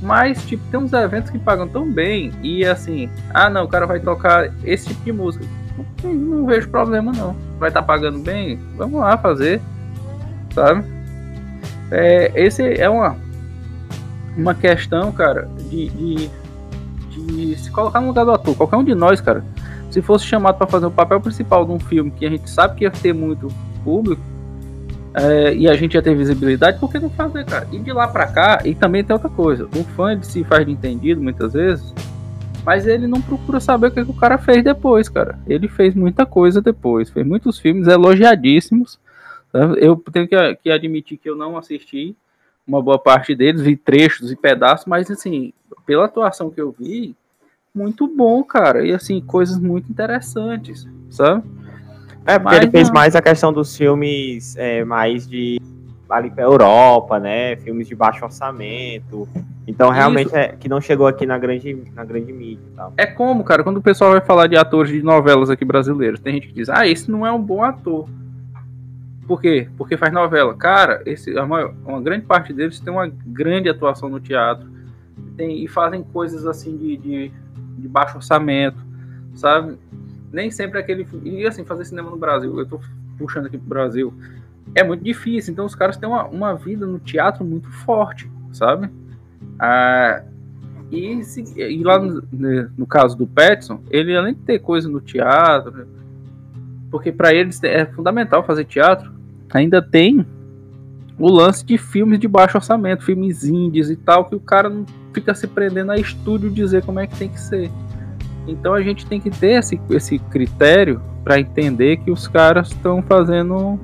Mas, 0.02 0.46
tipo, 0.46 0.64
tem 0.72 0.80
uns 0.80 0.94
eventos 0.94 1.30
que 1.30 1.38
pagam 1.38 1.68
tão 1.68 1.92
bem 1.92 2.32
e 2.42 2.64
assim, 2.66 3.10
ah 3.34 3.50
não, 3.50 3.66
o 3.66 3.68
cara 3.68 3.86
vai 3.86 4.00
tocar 4.00 4.50
esse 4.64 4.88
tipo 4.88 5.04
de 5.04 5.12
música. 5.12 5.46
Não, 6.02 6.46
vejo 6.46 6.70
problema 6.70 7.12
não. 7.12 7.36
Vai 7.60 7.70
estar 7.70 7.84
pagando 7.84 8.20
bem? 8.20 8.58
Vamos 8.78 9.02
lá 9.02 9.18
fazer. 9.18 9.60
Sabe? 10.54 10.86
É, 11.92 12.32
esse 12.36 12.80
é 12.80 12.90
uma, 12.90 13.18
uma 14.38 14.56
questão, 14.56 15.12
cara, 15.12 15.50
de, 15.70 15.90
de 15.90 16.30
de 17.26 17.58
se 17.58 17.72
colocar 17.72 18.00
no 18.02 18.08
lugar 18.08 18.26
do 18.26 18.32
ator. 18.32 18.56
Qualquer 18.56 18.78
um 18.78 18.84
de 18.84 18.96
nós, 18.96 19.22
cara, 19.22 19.44
se 19.90 20.02
fosse 20.02 20.26
chamado 20.26 20.58
para 20.58 20.68
fazer 20.68 20.86
o 20.86 20.92
papel 20.92 21.20
principal 21.20 21.66
de 21.66 21.72
um 21.72 21.80
filme 21.80 22.12
que 22.12 22.26
a 22.26 22.30
gente 22.30 22.50
sabe 22.50 22.76
que 22.76 22.84
ia 22.84 22.92
ter 22.92 23.14
muito 23.14 23.48
público 23.84 24.22
é, 25.14 25.56
e 25.56 25.68
a 25.68 25.74
gente 25.74 25.96
ia 25.96 26.02
ter 26.02 26.16
visibilidade, 26.16 26.80
por 26.80 26.92
que 26.92 27.00
não 27.00 27.10
fazer, 27.10 27.46
cara? 27.46 27.68
E 27.72 27.80
de 27.80 27.92
lá 27.92 28.08
pra 28.08 28.28
cá, 28.28 28.62
e 28.64 28.76
também 28.76 29.04
tem 29.04 29.14
outra 29.14 29.30
coisa: 29.30 29.66
o 29.66 29.84
fã 29.96 30.22
se 30.22 30.44
faz 30.44 30.66
de 30.66 30.72
entendido 30.72 31.22
muitas 31.22 31.54
vezes, 31.54 31.94
mas 32.64 32.86
ele 32.86 33.08
não 33.08 33.22
procura 33.22 33.60
saber 33.60 33.88
o 33.88 33.92
que, 33.92 34.06
que 34.06 34.12
o 34.12 34.16
cara 34.16 34.38
fez 34.38 34.64
depois, 34.64 35.10
cara. 35.10 35.40
Ele 35.48 35.68
fez 35.68 35.96
muita 35.96 36.26
coisa 36.26 36.62
depois, 36.62 37.10
fez 37.10 37.26
muitos 37.26 37.58
filmes 37.60 37.88
elogiadíssimos. 37.88 39.00
Eu 39.78 39.96
tenho 40.14 40.28
que, 40.28 40.56
que 40.58 40.70
admitir 40.70 41.18
que 41.18 41.28
eu 41.28 41.36
não 41.36 41.58
assisti 41.58 42.16
uma 42.70 42.82
boa 42.82 43.00
parte 43.00 43.36
deles, 43.36 43.62
vi 43.62 43.76
trechos 43.76 44.32
e 44.32 44.36
pedaços, 44.36 44.86
mas 44.86 45.10
assim, 45.10 45.52
pela 45.86 46.06
atuação 46.06 46.50
que 46.50 46.62
eu 46.62 46.74
vi, 46.78 47.16
muito 47.74 48.08
bom, 48.08 48.44
cara. 48.44 48.86
E 48.86 48.94
assim, 48.94 49.20
coisas 49.20 49.60
muito 49.60 49.92
interessantes, 49.92 50.88
sabe? 51.10 51.44
É, 52.26 52.38
porque 52.38 52.56
Mas 52.56 52.58
ele 52.58 52.72
fez 52.72 52.88
não. 52.88 52.94
mais 52.94 53.16
a 53.16 53.22
questão 53.22 53.52
dos 53.52 53.76
filmes 53.76 54.56
é, 54.56 54.84
mais 54.84 55.28
de 55.28 55.60
ali 56.08 56.30
pra 56.30 56.44
Europa, 56.44 57.20
né? 57.20 57.56
Filmes 57.58 57.88
de 57.88 57.96
baixo 57.96 58.26
orçamento. 58.26 59.28
Então, 59.68 59.92
realmente, 59.92 60.36
é 60.36 60.50
que 60.50 60.68
não 60.68 60.82
chegou 60.82 61.06
aqui 61.06 61.26
na 61.26 61.38
grande, 61.38 61.84
na 61.94 62.04
grande 62.04 62.34
mídia 62.34 62.66
tal. 62.76 62.94
É 62.98 63.06
como, 63.06 63.44
cara, 63.44 63.64
quando 63.64 63.78
o 63.78 63.82
pessoal 63.82 64.12
vai 64.12 64.22
falar 64.22 64.48
de 64.48 64.58
atores 64.58 64.92
de 64.92 65.04
novelas 65.04 65.50
aqui 65.50 65.64
brasileiros, 65.64 66.20
tem 66.20 66.34
gente 66.34 66.48
que 66.48 66.54
diz, 66.54 66.70
ah, 66.70 66.88
esse 66.88 67.10
não 67.10 67.26
é 67.26 67.32
um 67.32 67.42
bom 67.42 67.64
ator. 67.64 68.10
Por 69.30 69.40
quê? 69.40 69.70
Porque 69.78 69.96
faz 69.96 70.12
novela. 70.12 70.56
Cara, 70.56 71.04
esse, 71.06 71.38
a 71.38 71.46
maior- 71.46 71.72
uma 71.86 72.02
grande 72.02 72.26
parte 72.26 72.52
deles 72.52 72.80
tem 72.80 72.92
uma 72.92 73.06
grande 73.28 73.70
atuação 73.70 74.10
no 74.10 74.20
teatro. 74.20 74.68
Tem, 75.38 75.64
e 75.64 75.68
fazem 75.68 76.02
coisas 76.02 76.48
assim 76.48 76.76
de, 76.76 76.98
de, 76.98 77.32
de 77.78 77.88
baixo 77.88 78.16
orçamento, 78.18 78.80
sabe? 79.36 79.78
Nem 80.34 80.50
sempre 80.50 80.80
aquele. 80.80 81.06
E 81.24 81.46
assim, 81.46 81.64
fazer 81.64 81.86
cinema 81.86 82.10
no 82.10 82.18
Brasil, 82.18 82.58
eu 82.58 82.66
tô 82.66 82.80
puxando 83.20 83.46
aqui 83.46 83.58
pro 83.60 83.68
Brasil, 83.70 84.12
é 84.74 84.84
muito 84.84 85.04
difícil. 85.04 85.52
Então 85.54 85.64
os 85.64 85.76
caras 85.76 85.96
têm 85.96 86.10
uma, 86.10 86.26
uma 86.26 86.56
vida 86.56 86.88
no 86.88 86.98
teatro 86.98 87.46
muito 87.46 87.70
forte, 87.70 88.28
sabe? 88.52 88.90
Ah, 89.60 90.24
e, 90.92 91.24
se- 91.24 91.44
e 91.56 91.84
lá 91.84 92.00
no, 92.00 92.24
né, 92.34 92.68
no 92.76 92.88
caso 92.88 93.16
do 93.16 93.28
Petson, 93.28 93.80
ele 93.92 94.18
além 94.18 94.34
de 94.34 94.40
ter 94.40 94.58
coisa 94.58 94.90
no 94.90 95.00
teatro, 95.00 95.86
Porque 96.90 97.12
para 97.12 97.32
eles 97.32 97.62
é 97.64 97.86
fundamental 97.86 98.44
fazer 98.44 98.66
teatro. 98.66 99.19
Ainda 99.54 99.82
tem 99.82 100.26
o 101.18 101.30
lance 101.30 101.66
de 101.66 101.78
filmes 101.78 102.20
de 102.20 102.28
baixo 102.28 102.58
orçamento, 102.58 103.04
filmes 103.04 103.44
indies 103.44 103.90
e 103.90 103.96
tal, 103.96 104.26
que 104.26 104.36
o 104.36 104.40
cara 104.40 104.70
não 104.70 104.86
fica 105.14 105.34
se 105.34 105.48
prendendo 105.48 105.92
a 105.92 105.98
estúdio 105.98 106.50
dizer 106.50 106.84
como 106.84 107.00
é 107.00 107.08
que 107.08 107.16
tem 107.18 107.30
que 107.30 107.40
ser. 107.42 107.70
Então 108.48 108.74
a 108.74 108.82
gente 108.82 109.06
tem 109.06 109.20
que 109.20 109.30
ter 109.30 109.60
esse, 109.60 109.80
esse 109.90 110.18
critério 110.20 111.02
para 111.24 111.40
entender 111.40 111.98
que 111.98 112.10
os 112.10 112.28
caras 112.28 112.70
estão 112.70 113.02
fazendo 113.02 113.80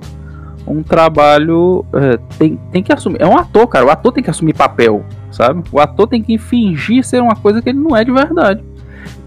um 0.67 0.81
trabalho. 0.81 1.85
É, 1.93 2.17
tem, 2.39 2.57
tem 2.71 2.81
que 2.81 2.93
assumir. 2.93 3.21
É 3.21 3.27
um 3.27 3.37
ator, 3.37 3.67
cara. 3.67 3.85
O 3.85 3.89
ator 3.89 4.11
tem 4.13 4.23
que 4.23 4.29
assumir 4.29 4.53
papel, 4.53 5.03
sabe? 5.31 5.61
O 5.71 5.79
ator 5.79 6.07
tem 6.07 6.23
que 6.23 6.37
fingir 6.37 7.03
ser 7.03 7.21
uma 7.21 7.35
coisa 7.35 7.61
que 7.61 7.69
ele 7.69 7.79
não 7.79 7.95
é 7.95 8.03
de 8.03 8.11
verdade. 8.11 8.63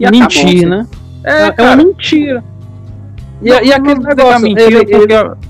E 0.00 0.10
mentir, 0.10 0.66
né? 0.68 0.86
É, 1.22 1.48
É, 1.48 1.62
uma 1.62 1.76
mentira. 1.76 2.42
E, 3.42 3.50
Não, 3.50 3.62
e 3.62 3.72
aquele 3.72 3.92
é 3.92 4.14
negócio. 4.14 4.40
mentira 4.40 4.62
ele- 4.66 4.76
ele- 4.76 4.86
porque 4.96 5.48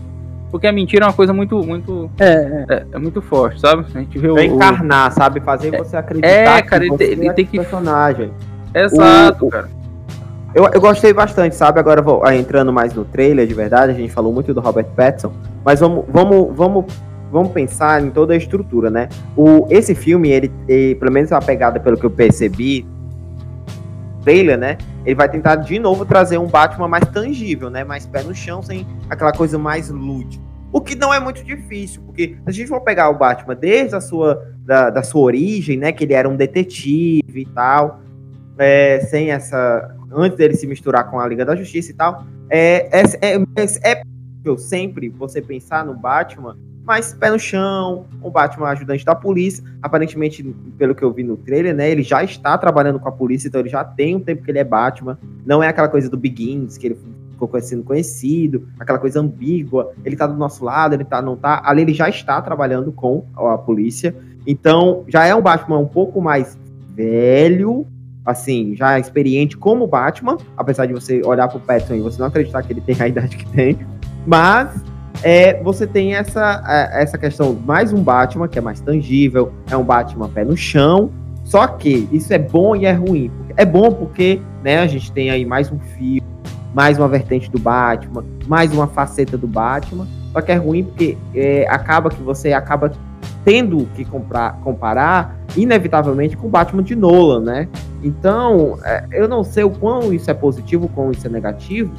a 0.67 0.73
mentira 0.73 1.05
é 1.05 1.09
uma 1.09 1.13
coisa 1.15 1.33
muito, 1.33 1.59
muito, 1.65 2.11
é, 2.19 2.25
é. 2.33 2.65
é, 2.69 2.87
é 2.93 2.99
muito 2.99 3.21
forte, 3.21 3.61
sabe? 3.61 3.85
A 3.95 3.99
gente 3.99 4.19
vê 4.19 4.29
o, 4.29 4.35
o- 4.35 4.41
encarnar, 4.41 5.13
sabe? 5.13 5.41
Fazer 5.41 5.77
você 5.77 5.97
acreditar 5.97 6.29
é, 6.29 6.63
que 6.63 6.69
cara, 6.69 6.83
ele 6.85 6.91
você 6.91 6.99
tem- 6.99 7.09
ele 7.13 7.29
é 7.29 7.33
tem 7.33 7.47
que- 7.47 7.59
personagem. 7.59 8.31
Exato, 8.75 9.47
o- 9.47 9.51
cara. 9.51 9.69
Eu, 10.55 10.65
eu 10.73 10.81
gostei 10.81 11.13
bastante, 11.13 11.55
sabe? 11.55 11.79
Agora 11.79 12.01
vou 12.01 12.27
entrando 12.33 12.73
mais 12.73 12.95
no 12.95 13.05
trailer, 13.05 13.47
de 13.47 13.53
verdade, 13.55 13.93
a 13.93 13.95
gente 13.95 14.13
falou 14.13 14.33
muito 14.33 14.55
do 14.55 14.61
Robert 14.61 14.87
Pattinson, 14.97 15.33
mas 15.65 15.79
vamos, 15.81 16.05
vamos, 16.09 16.57
vamos, 16.57 16.85
vamos 17.31 17.53
pensar 17.53 18.03
em 18.03 18.11
toda 18.11 18.33
a 18.33 18.37
estrutura, 18.37 18.89
né? 18.91 19.09
O, 19.37 19.67
esse 19.69 19.95
filme, 19.95 20.31
ele, 20.31 20.51
ele, 20.67 20.95
pelo 20.95 21.13
menos 21.13 21.31
a 21.33 21.41
pegada, 21.41 21.79
pelo 21.79 21.99
que 21.99 22.07
eu 22.07 22.11
percebi, 22.11 22.87
trailer, 24.25 24.59
né? 24.59 24.79
Ele 25.09 25.15
vai 25.15 25.27
tentar 25.27 25.57
de 25.57 25.79
novo 25.79 26.05
trazer 26.05 26.37
um 26.37 26.47
Batman 26.47 26.87
mais 26.87 27.09
tangível, 27.09 27.71
né? 27.71 27.83
Mais 27.83 28.05
pé 28.05 28.23
no 28.23 28.35
chão, 28.35 28.63
sem 28.63 28.87
aquela 29.09 29.33
coisa 29.33 29.57
mais 29.57 29.89
lúdica. 29.89 30.45
O 30.71 30.83
que 30.83 30.95
não 30.95 31.15
é 31.15 31.19
muito 31.19 31.43
difícil, 31.43 32.03
porque 32.03 32.37
se 32.37 32.43
a 32.45 32.51
gente 32.51 32.69
for 32.69 32.83
pegar 32.83 33.09
o 33.09 33.17
Batman 33.17 33.57
desde 33.57 33.97
a 33.97 34.03
sua, 34.03 34.47
da, 34.67 34.91
da 34.91 35.03
sua 35.03 35.23
origem, 35.23 35.79
né? 35.79 35.93
Que 35.93 36.05
ele 36.05 36.13
era 36.13 36.29
um 36.29 36.37
detetive 36.37 37.41
e 37.41 37.47
tal, 37.47 38.03
é, 38.59 39.01
sem 39.01 39.31
essa. 39.31 39.97
Antes 40.13 40.37
dele 40.37 40.55
se 40.55 40.67
misturar 40.67 41.11
com 41.11 41.19
a 41.19 41.27
Liga 41.27 41.43
da 41.43 41.57
Justiça 41.57 41.91
e 41.91 41.95
tal, 41.95 42.27
é, 42.51 43.01
é, 43.01 43.03
é, 43.23 43.91
é, 43.91 43.95
possível 43.95 44.59
sempre 44.59 45.09
você 45.09 45.41
pensar 45.41 45.87
no 45.87 45.95
Batman 45.95 46.55
mais 46.89 47.13
pé 47.13 47.31
no 47.31 47.39
chão, 47.39 48.07
um 48.25 48.31
Batman 48.31 48.69
ajudante 48.69 49.05
da 49.05 49.15
polícia. 49.15 49.63
Aparentemente, 49.83 50.43
pelo 50.79 50.95
que 50.95 51.03
eu 51.03 51.13
vi 51.13 51.23
no 51.23 51.37
trailer, 51.37 51.75
né? 51.75 51.91
Ele 51.91 52.03
já 52.03 52.25
está 52.25 52.57
trabalhando 52.57 52.99
com 52.99 53.09
a 53.09 53.13
polícia, 53.13 53.47
então 53.47 53.61
ele 53.61 53.69
já 53.69 53.85
tem 53.85 54.17
um 54.17 54.21
tempo 54.21 54.43
que 54.43 54.51
ele 54.51 54.59
é 54.59 54.65
Batman. 54.65 55.19
Não 55.45 55.63
é 55.63 55.69
aquela 55.69 55.89
coisa 55.89 56.09
do 56.09 56.17
Begins, 56.17 56.79
que 56.79 56.87
ele 56.87 56.99
ficou 57.31 57.49
sendo 57.61 57.85
conhecido, 57.85 58.67
aquela 58.81 58.99
coisa 58.99 59.21
ambígua. 59.21 59.93
Ele 60.03 60.17
tá 60.17 60.27
do 60.27 60.35
nosso 60.35 60.65
lado, 60.65 60.95
ele 60.95 61.05
tá, 61.05 61.21
não 61.21 61.37
tá. 61.37 61.61
Ali 61.63 61.83
ele 61.83 61.93
já 61.93 62.09
está 62.09 62.41
trabalhando 62.41 62.91
com 62.91 63.25
a 63.37 63.59
polícia. 63.59 64.17
Então, 64.47 65.05
já 65.07 65.27
é 65.27 65.35
um 65.35 65.43
Batman 65.43 65.79
um 65.79 65.87
pouco 65.87 66.23
mais 66.23 66.59
velho, 66.95 67.87
assim, 68.25 68.75
já 68.75 68.99
experiente 68.99 69.59
como 69.59 69.87
Batman, 69.87 70.39
apesar 70.57 70.87
de 70.87 70.95
você 70.95 71.21
olhar 71.23 71.49
pro 71.49 71.61
Pattinson 71.61 71.97
e 71.97 72.01
você 72.01 72.19
não 72.19 72.29
acreditar 72.29 72.63
que 72.63 72.73
ele 72.73 72.81
tem 72.81 72.97
a 72.99 73.07
idade 73.07 73.37
que 73.37 73.47
tem, 73.51 73.79
mas 74.27 74.83
é, 75.23 75.63
você 75.63 75.87
tem 75.87 76.15
essa, 76.15 76.63
essa 76.93 77.19
questão, 77.19 77.59
mais 77.65 77.93
um 77.93 78.03
Batman, 78.03 78.49
que 78.49 78.59
é 78.59 78.63
mais 78.63 78.81
tangível, 78.81 79.53
é 79.71 79.77
um 79.77 79.85
Batman 79.85 80.29
pé 80.29 80.45
no 80.45 80.57
chão, 80.57 81.11
só 81.45 81.67
que 81.67 82.09
isso 82.13 82.33
é 82.33 82.39
bom 82.39 82.77
e 82.77 82.85
é 82.85 82.93
ruim. 82.93 83.31
É 83.57 83.65
bom 83.65 83.91
porque 83.91 84.41
né, 84.63 84.79
a 84.79 84.87
gente 84.87 85.11
tem 85.11 85.31
aí 85.31 85.45
mais 85.45 85.73
um 85.73 85.79
fio, 85.79 86.23
mais 86.75 86.99
uma 86.99 87.09
vertente 87.09 87.51
do 87.51 87.59
Batman, 87.59 88.25
mais 88.47 88.73
uma 88.73 88.87
faceta 88.87 89.37
do 89.37 89.47
Batman, 89.47 90.07
só 90.33 90.41
que 90.41 90.53
é 90.53 90.57
ruim 90.57 90.85
porque 90.85 91.17
é, 91.35 91.67
acaba 91.69 92.11
que 92.11 92.23
você 92.23 92.53
acaba 92.53 92.93
tendo 93.45 93.89
que 93.97 94.05
comprar, 94.05 94.61
comparar 94.61 95.39
inevitavelmente 95.57 96.37
com 96.37 96.49
o 96.49 96.51
Batman 96.51 96.83
de 96.83 96.95
Nolan, 96.95 97.41
né? 97.41 97.69
Então, 98.03 98.79
é, 98.85 99.07
eu 99.11 99.27
não 99.27 99.43
sei 99.43 99.65
o 99.65 99.71
quão 99.71 100.13
isso 100.13 100.31
é 100.31 100.35
positivo, 100.35 100.87
o 100.87 100.89
quão 100.89 101.11
isso 101.11 101.27
é 101.27 101.31
negativo, 101.31 101.93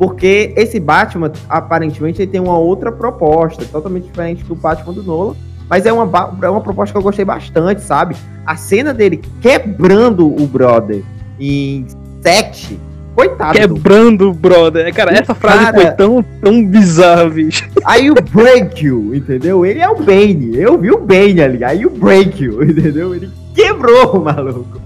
porque 0.00 0.54
esse 0.56 0.80
Batman, 0.80 1.30
aparentemente, 1.46 2.22
ele 2.22 2.30
tem 2.30 2.40
uma 2.40 2.56
outra 2.56 2.90
proposta, 2.90 3.66
totalmente 3.66 4.04
diferente 4.04 4.42
do 4.44 4.54
Batman 4.54 4.94
do 4.94 5.02
Nolan, 5.02 5.34
mas 5.68 5.84
é 5.84 5.92
uma, 5.92 6.36
é 6.42 6.48
uma 6.48 6.62
proposta 6.62 6.90
que 6.90 6.98
eu 6.98 7.02
gostei 7.02 7.22
bastante, 7.22 7.82
sabe? 7.82 8.16
A 8.46 8.56
cena 8.56 8.94
dele 8.94 9.20
quebrando 9.42 10.26
o 10.26 10.46
brother 10.46 11.02
em 11.38 11.86
sete, 12.22 12.80
coitado. 13.14 13.58
do 13.68 13.74
Quebrando 13.74 14.30
o 14.30 14.32
brother. 14.32 14.90
Cara, 14.94 15.12
O 15.12 15.14
essa 15.14 15.34
frase 15.34 15.58
cara- 15.66 15.74
foi 15.82 15.90
tão, 15.90 16.24
tão 16.40 16.64
bizarra, 16.64 17.28
bicho. 17.28 17.68
Aí 17.84 18.10
o 18.10 18.14
break 18.14 18.82
you, 18.82 19.14
entendeu? 19.14 19.66
Ele 19.66 19.80
é 19.80 19.88
o 19.90 19.96
Bane. 20.02 20.56
Eu 20.56 20.78
vi 20.78 20.90
o 20.90 20.98
Bane 20.98 21.42
ali. 21.42 21.62
Aí 21.62 21.84
o 21.84 21.90
break 21.90 22.42
you, 22.42 22.64
entendeu? 22.64 23.14
Ele 23.14 23.28
quebrou 23.54 24.16
o 24.16 24.24
maluco. 24.24 24.80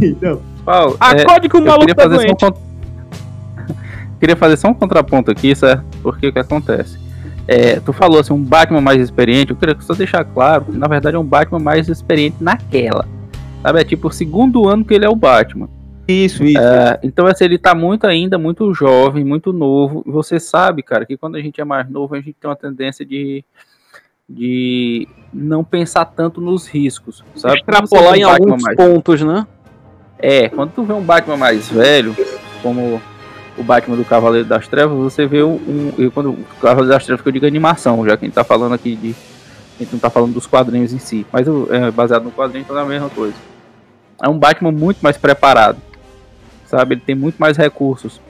Então, 0.00 0.40
Paulo, 0.62 0.98
é, 1.00 1.22
Acorde 1.22 1.48
que 1.48 1.56
o 1.56 1.60
eu 1.60 1.64
maluco 1.64 1.94
tá 1.94 2.02
só 2.02 2.20
um 2.20 2.34
cont- 2.36 2.67
queria 4.18 4.36
fazer 4.36 4.56
só 4.56 4.68
um 4.68 4.74
contraponto 4.74 5.30
aqui, 5.30 5.54
certo? 5.54 5.84
Porque 6.02 6.28
o 6.28 6.32
que 6.32 6.38
acontece? 6.38 6.98
É, 7.46 7.80
tu 7.80 7.92
falou 7.92 8.20
assim, 8.20 8.32
um 8.32 8.42
Batman 8.42 8.80
mais 8.80 9.00
experiente, 9.00 9.52
eu 9.52 9.56
queria 9.56 9.74
só 9.80 9.94
deixar 9.94 10.24
claro 10.24 10.66
que 10.66 10.76
na 10.76 10.86
verdade 10.86 11.16
é 11.16 11.18
um 11.18 11.24
Batman 11.24 11.58
mais 11.58 11.88
experiente 11.88 12.36
naquela. 12.40 13.06
Sabe? 13.62 13.80
É 13.80 13.84
tipo 13.84 14.08
o 14.08 14.12
segundo 14.12 14.68
ano 14.68 14.84
que 14.84 14.92
ele 14.94 15.04
é 15.04 15.08
o 15.08 15.16
Batman. 15.16 15.68
isso, 16.06 16.44
isso. 16.44 16.58
É, 16.60 16.98
então 17.02 17.26
assim, 17.26 17.44
ele 17.44 17.56
tá 17.58 17.74
muito 17.74 18.06
ainda, 18.06 18.36
muito 18.38 18.72
jovem, 18.74 19.24
muito 19.24 19.52
novo. 19.52 20.02
Você 20.06 20.38
sabe, 20.38 20.82
cara, 20.82 21.06
que 21.06 21.16
quando 21.16 21.36
a 21.36 21.40
gente 21.40 21.60
é 21.60 21.64
mais 21.64 21.88
novo, 21.88 22.14
a 22.14 22.18
gente 22.18 22.34
tem 22.38 22.48
uma 22.50 22.56
tendência 22.56 23.04
de, 23.04 23.42
de 24.28 25.08
não 25.32 25.64
pensar 25.64 26.04
tanto 26.04 26.40
nos 26.40 26.66
riscos, 26.68 27.24
sabe? 27.34 27.56
Extrapolar 27.56 28.14
em 28.16 28.22
Batman 28.24 28.46
alguns 28.46 28.62
mais- 28.62 28.76
pontos, 28.76 29.22
né? 29.22 29.46
é, 30.18 30.48
quando 30.48 30.72
tu 30.72 30.82
vê 30.82 30.92
um 30.92 31.02
Batman 31.02 31.36
mais 31.36 31.68
velho, 31.70 32.14
como 32.62 33.00
o 33.58 33.62
Batman 33.62 33.96
do 33.96 34.04
Cavaleiro 34.04 34.46
das 34.46 34.68
Trevas, 34.68 34.96
você 34.96 35.26
vê 35.26 35.42
um. 35.42 35.54
um- 35.54 35.92
e 35.98 36.10
quando 36.10 36.30
o 36.30 36.44
Cavaleiro 36.60 36.88
das 36.88 37.04
Trevas 37.04 37.22
que 37.22 37.28
eu 37.28 37.32
digo 37.32 37.46
animação, 37.46 38.04
já 38.06 38.16
que 38.16 38.24
a 38.24 38.28
gente 38.28 38.34
tá 38.34 38.44
falando 38.44 38.74
aqui 38.74 38.94
de. 38.96 39.14
A 39.78 39.82
gente 39.82 39.92
não 39.92 39.98
tá 40.00 40.10
falando 40.10 40.32
dos 40.34 40.46
quadrinhos 40.46 40.92
em 40.92 40.98
si, 40.98 41.24
mas 41.32 41.46
é 41.70 41.90
baseado 41.92 42.24
no 42.24 42.32
quadrinho, 42.32 42.62
então 42.62 42.76
é 42.76 42.82
a 42.82 42.84
mesma 42.84 43.08
coisa. 43.10 43.34
É 44.20 44.28
um 44.28 44.36
Batman 44.36 44.72
muito 44.72 44.98
mais 45.00 45.16
preparado, 45.16 45.78
sabe? 46.66 46.94
Ele 46.94 47.02
tem 47.04 47.14
muito 47.14 47.36
mais 47.36 47.56
recursos. 47.56 48.20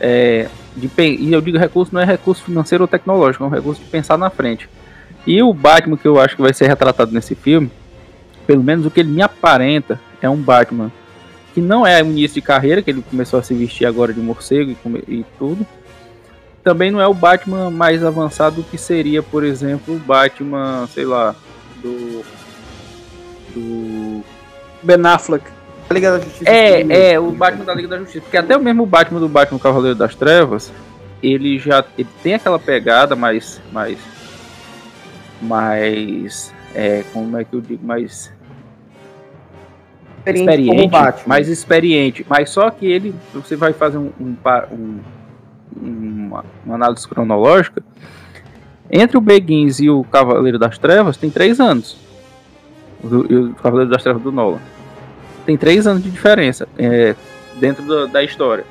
É, 0.00 0.48
de, 0.76 0.90
e 0.98 1.32
eu 1.32 1.40
digo 1.40 1.58
recurso 1.58 1.92
não 1.94 2.00
é 2.00 2.04
recurso 2.04 2.42
financeiro 2.42 2.84
ou 2.84 2.88
tecnológico, 2.88 3.44
é 3.44 3.46
um 3.46 3.50
recurso 3.50 3.80
de 3.82 3.88
pensar 3.88 4.18
na 4.18 4.30
frente. 4.30 4.68
E 5.26 5.40
o 5.42 5.52
Batman 5.54 5.96
que 5.96 6.08
eu 6.08 6.20
acho 6.20 6.34
que 6.34 6.42
vai 6.42 6.52
ser 6.52 6.66
retratado 6.66 7.12
nesse 7.12 7.34
filme, 7.34 7.70
pelo 8.46 8.62
menos 8.62 8.84
o 8.86 8.90
que 8.90 9.00
ele 9.00 9.10
me 9.10 9.22
aparenta, 9.22 10.00
é 10.20 10.28
um 10.28 10.36
Batman 10.36 10.90
que 11.58 11.60
não 11.60 11.84
é 11.84 12.00
o 12.00 12.06
início 12.06 12.36
de 12.36 12.42
carreira, 12.42 12.80
que 12.80 12.90
ele 12.90 13.02
começou 13.02 13.40
a 13.40 13.42
se 13.42 13.52
vestir 13.52 13.84
agora 13.84 14.12
de 14.12 14.20
morcego 14.20 14.70
e, 14.70 14.98
e 15.08 15.26
tudo. 15.36 15.66
Também 16.62 16.90
não 16.90 17.00
é 17.00 17.06
o 17.06 17.14
Batman 17.14 17.68
mais 17.68 18.04
avançado 18.04 18.62
que 18.62 18.78
seria, 18.78 19.22
por 19.24 19.42
exemplo, 19.42 19.96
o 19.96 19.98
Batman, 19.98 20.86
sei 20.94 21.04
lá, 21.04 21.34
do. 21.82 22.22
Do. 23.52 24.22
Ben 24.84 25.04
Affleck. 25.04 25.44
A 25.90 25.94
Liga 25.94 26.12
da 26.12 26.20
Justiça. 26.20 26.50
É, 26.50 27.12
é, 27.12 27.18
o 27.18 27.32
Batman 27.32 27.64
da 27.64 27.74
Liga 27.74 27.88
da 27.88 27.98
Justiça. 27.98 28.20
Porque 28.20 28.36
até 28.36 28.56
o 28.56 28.62
mesmo 28.62 28.86
Batman 28.86 29.18
do 29.18 29.28
Batman 29.28 29.58
Cavaleiro 29.58 29.96
das 29.96 30.14
Trevas, 30.14 30.72
ele 31.20 31.58
já 31.58 31.84
ele 31.96 32.08
tem 32.22 32.34
aquela 32.34 32.58
pegada 32.58 33.16
mais. 33.16 33.60
mais. 33.72 33.98
mais. 35.42 36.54
É, 36.72 37.02
como 37.12 37.36
é 37.36 37.42
que 37.42 37.54
eu 37.54 37.60
digo? 37.60 37.84
Mais 37.84 38.30
experiente, 40.36 40.66
como 40.68 40.80
experiente, 40.80 40.90
Batman. 40.90 41.28
mais 41.28 41.48
experiente, 41.48 42.26
mas 42.28 42.50
só 42.50 42.70
que 42.70 42.86
ele, 42.86 43.14
você 43.34 43.56
vai 43.56 43.72
fazer 43.72 43.98
um, 43.98 44.10
um 44.20 44.36
um- 44.72 45.00
uma, 45.80 46.44
uma 46.64 46.74
análise 46.74 47.06
cronológica, 47.06 47.82
entre 48.90 49.16
o 49.16 49.20
Begins 49.20 49.78
e 49.80 49.88
o 49.90 50.02
Cavaleiro 50.04 50.58
das 50.58 50.78
Trevas 50.78 51.16
tem 51.16 51.30
três 51.30 51.60
anos, 51.60 51.96
o, 53.02 53.06
o 53.50 53.54
Cavaleiro 53.54 53.90
das 53.90 54.02
Trevas 54.02 54.22
do 54.22 54.32
Nolan, 54.32 54.58
tem 55.46 55.56
três 55.56 55.86
anos 55.86 56.02
de 56.02 56.10
diferença 56.10 56.66
é, 56.78 57.14
dentro 57.60 57.84
da, 57.86 58.06
da 58.06 58.22
história. 58.24 58.64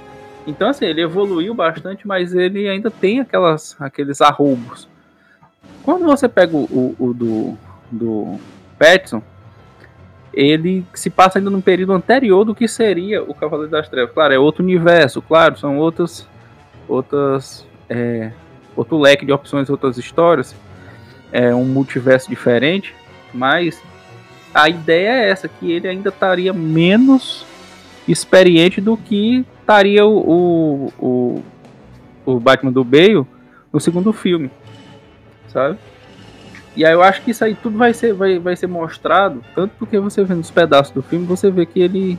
Então 0.46 0.70
assim, 0.70 0.86
ele 0.86 1.02
evoluiu 1.02 1.54
bastante, 1.54 2.08
mas 2.08 2.34
ele 2.34 2.68
ainda 2.68 2.90
tem 2.90 3.20
aquelas, 3.20 3.76
aqueles 3.80 4.22
arroubos. 4.22 4.88
Quando 5.84 6.06
você 6.06 6.28
pega 6.28 6.56
o, 6.56 6.64
o- 6.64 6.96
o 7.00 7.14
do, 7.14 7.58
do 7.92 8.40
Pattinson, 8.80 9.22
ele 10.38 10.86
se 10.94 11.10
passa 11.10 11.40
ainda 11.40 11.50
num 11.50 11.60
período 11.60 11.94
anterior 11.94 12.46
do 12.46 12.54
que 12.54 12.68
seria 12.68 13.24
o 13.24 13.34
Cavaleiro 13.34 13.72
das 13.72 13.90
Trevas. 13.90 14.14
Claro, 14.14 14.36
é 14.36 14.38
outro 14.38 14.64
universo, 14.64 15.20
claro, 15.20 15.58
são 15.58 15.80
outras, 15.80 16.28
outras, 16.88 17.66
é, 17.90 18.32
outro 18.76 19.00
leque 19.00 19.26
de 19.26 19.32
opções, 19.32 19.68
outras 19.68 19.98
histórias, 19.98 20.56
é 21.32 21.56
um 21.56 21.66
multiverso 21.66 22.30
diferente, 22.30 22.94
mas 23.34 23.82
a 24.54 24.70
ideia 24.70 25.10
é 25.10 25.30
essa, 25.30 25.48
que 25.48 25.72
ele 25.72 25.88
ainda 25.88 26.10
estaria 26.10 26.54
menos 26.54 27.44
experiente 28.08 28.80
do 28.80 28.96
que 28.96 29.44
estaria 29.60 30.06
o, 30.06 30.92
o, 31.00 31.44
o, 32.28 32.34
o 32.34 32.40
Batman 32.40 32.72
do 32.72 32.84
Bale 32.84 33.26
no 33.74 33.80
segundo 33.80 34.14
filme, 34.14 34.52
sabe? 35.48 35.80
E 36.78 36.86
aí 36.86 36.94
eu 36.94 37.02
acho 37.02 37.22
que 37.24 37.32
isso 37.32 37.44
aí 37.44 37.56
tudo 37.56 37.78
vai 37.78 37.94
ser, 37.94 38.14
vai, 38.14 38.38
vai 38.40 38.56
ser 38.56 38.68
mostrado, 38.68 39.44
tanto 39.56 39.74
porque 39.80 39.98
você 39.99 40.24
vê 40.24 40.34
nos 40.36 40.52
pedaços 40.52 40.94
do 40.94 41.02
filme, 41.02 41.26
você 41.26 41.49
vê 41.52 41.66
que 41.66 41.80
ele. 41.82 42.18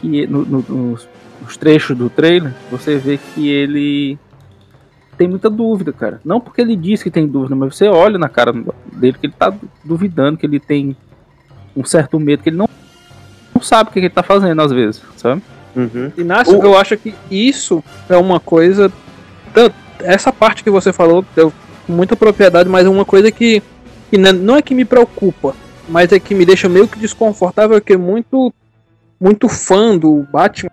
que 0.00 0.26
no, 0.26 0.44
no, 0.44 0.60
nos, 0.68 1.08
nos 1.40 1.56
trechos 1.56 1.96
do 1.96 2.10
trailer, 2.10 2.52
você 2.70 2.96
vê 2.98 3.18
que 3.18 3.48
ele 3.48 4.18
tem 5.16 5.26
muita 5.26 5.48
dúvida, 5.48 5.92
cara. 5.92 6.20
Não 6.24 6.38
porque 6.40 6.60
ele 6.60 6.76
diz 6.76 7.02
que 7.02 7.10
tem 7.10 7.26
dúvida, 7.26 7.56
mas 7.56 7.74
você 7.74 7.88
olha 7.88 8.18
na 8.18 8.28
cara 8.28 8.52
dele 8.92 9.16
que 9.18 9.26
ele 9.26 9.34
tá 9.38 9.52
duvidando, 9.82 10.36
que 10.36 10.44
ele 10.46 10.60
tem 10.60 10.94
um 11.74 11.84
certo 11.84 12.20
medo, 12.20 12.42
que 12.42 12.50
ele 12.50 12.56
não, 12.56 12.68
não 13.54 13.62
sabe 13.62 13.88
o 13.88 13.92
que 13.92 13.98
ele 14.00 14.10
tá 14.10 14.22
fazendo 14.22 14.60
às 14.60 14.70
vezes, 14.70 15.00
sabe? 15.16 15.42
Uhum. 15.74 16.12
Inácio, 16.18 16.58
O- 16.58 16.62
eu 16.62 16.76
acho 16.76 16.96
que 16.98 17.14
isso 17.30 17.82
é 18.08 18.16
uma 18.18 18.38
coisa. 18.38 18.92
Essa 20.00 20.30
parte 20.32 20.62
que 20.62 20.68
você 20.70 20.92
falou, 20.92 21.24
deu 21.34 21.50
com 21.92 21.96
muita 21.96 22.16
propriedade, 22.16 22.68
mas 22.68 22.86
é 22.86 22.88
uma 22.88 23.04
coisa 23.04 23.30
que, 23.30 23.62
que 24.10 24.16
n- 24.16 24.32
não 24.32 24.56
é 24.56 24.62
que 24.62 24.74
me 24.74 24.84
preocupa, 24.84 25.54
mas 25.88 26.10
é 26.10 26.18
que 26.18 26.34
me 26.34 26.46
deixa 26.46 26.68
meio 26.68 26.88
que 26.88 26.98
desconfortável, 26.98 27.80
que 27.80 27.96
muito, 27.96 28.52
muito 29.20 29.48
fã 29.48 29.96
do 29.96 30.26
Batman, 30.32 30.70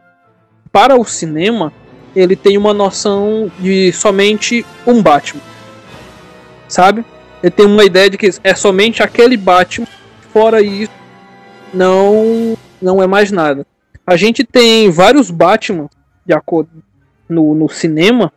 para 0.71 0.95
o 0.95 1.03
cinema, 1.03 1.73
ele 2.15 2.35
tem 2.35 2.57
uma 2.57 2.73
noção 2.73 3.51
de 3.59 3.91
somente 3.91 4.65
um 4.87 5.01
Batman. 5.03 5.41
Sabe? 6.67 7.03
Ele 7.43 7.51
tem 7.51 7.65
uma 7.65 7.83
ideia 7.83 8.09
de 8.09 8.17
que 8.17 8.29
é 8.43 8.55
somente 8.55 9.03
aquele 9.03 9.35
Batman, 9.35 9.87
fora 10.31 10.61
isso, 10.61 10.91
não, 11.73 12.57
não 12.81 13.03
é 13.03 13.07
mais 13.07 13.31
nada. 13.31 13.65
A 14.07 14.15
gente 14.15 14.43
tem 14.43 14.89
vários 14.89 15.29
Batman 15.29 15.89
de 16.25 16.33
acordo 16.33 16.69
no, 17.27 17.53
no 17.53 17.67
cinema, 17.67 18.31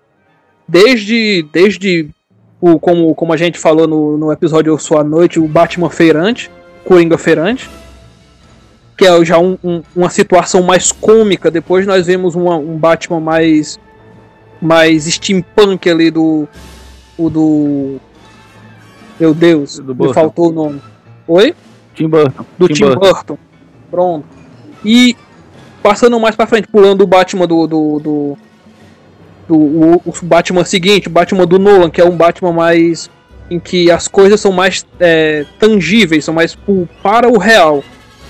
desde 0.67 1.47
desde 1.53 2.09
o 2.63 2.79
como, 2.79 3.13
como 3.15 3.33
a 3.33 3.37
gente 3.37 3.59
falou 3.59 3.87
no, 3.89 4.17
no 4.17 4.33
episódio 4.33 4.71
Eu 4.73 4.79
Sou 4.79 4.97
a 4.99 5.03
Noite, 5.05 5.39
o 5.41 5.49
Batman 5.49 5.91
Feirante, 5.91 6.49
Coringa 6.85 7.19
Feirante, 7.19 7.69
que 8.97 9.05
é 9.05 9.25
já 9.25 9.37
um- 9.39 9.59
um- 9.65 9.83
uma 9.97 10.09
situação 10.09 10.63
mais 10.63 10.93
cômica. 10.93 11.51
Depois 11.51 11.85
nós 11.87 12.07
vemos 12.07 12.35
uma- 12.37 12.57
um 12.57 12.79
Batman 12.79 13.19
mais 13.21 13.79
mais 14.61 15.07
steampunk 15.07 15.91
ali 15.91 16.09
do 16.09 16.47
o 17.19 17.29
do 17.29 17.97
meu 19.19 19.35
Deus, 19.35 19.79
Do 19.81 19.89
me 19.89 19.95
Burton. 19.95 20.15
faltou 20.15 20.49
o 20.51 20.53
nome. 20.53 20.81
Oi? 21.27 21.53
Tim 21.95 22.09
Burton. 22.09 22.45
do 22.57 22.69
Tim, 22.69 22.85
Burton. 22.95 23.37
Pronto. 23.91 24.25
E 24.85 25.17
passando 25.83 26.19
mais 26.21 26.37
pra 26.37 26.47
frente, 26.47 26.69
pulando 26.69 27.03
o 27.03 27.07
Batman 27.09 27.47
do. 27.49 27.67
do, 27.67 27.99
do, 27.99 28.39
o, 29.55 30.03
o 30.05 30.13
Batman 30.23 30.65
seguinte, 30.65 31.09
o 31.09 31.11
Batman 31.11 31.47
do 31.47 31.59
Nolan, 31.59 31.91
que 31.91 32.01
é 32.01 32.05
um 32.05 32.17
Batman 32.17 32.53
mais. 32.53 33.11
em 33.51 33.59
que 33.61 33.91
as 33.91 34.09
coisas 34.09 34.41
são 34.41 34.53
mais 34.53 34.85
é, 34.99 35.45
tangíveis, 35.59 36.25
são 36.25 36.35
mais 36.35 36.55
pu- 36.55 36.89
para 37.03 37.29
o 37.29 37.39
real. 37.39 37.83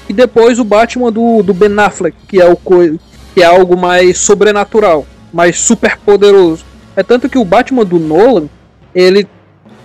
E 0.08 0.12
depois 0.12 0.58
o 0.58 0.64
Batman 0.64 1.12
do, 1.12 1.42
do 1.42 1.54
Ben 1.54 1.78
Affleck, 1.78 2.16
que 2.26 2.40
é, 2.40 2.46
o 2.48 2.56
que 2.56 3.40
é 3.42 3.44
algo 3.44 3.76
mais 3.76 4.18
sobrenatural, 4.18 5.06
mais 5.32 5.58
super 5.58 5.96
poderoso. 5.98 6.64
É 6.96 7.02
tanto 7.02 7.28
que 7.28 7.38
o 7.38 7.44
Batman 7.44 7.84
do 7.84 7.98
Nolan, 7.98 8.48
ele 8.94 9.26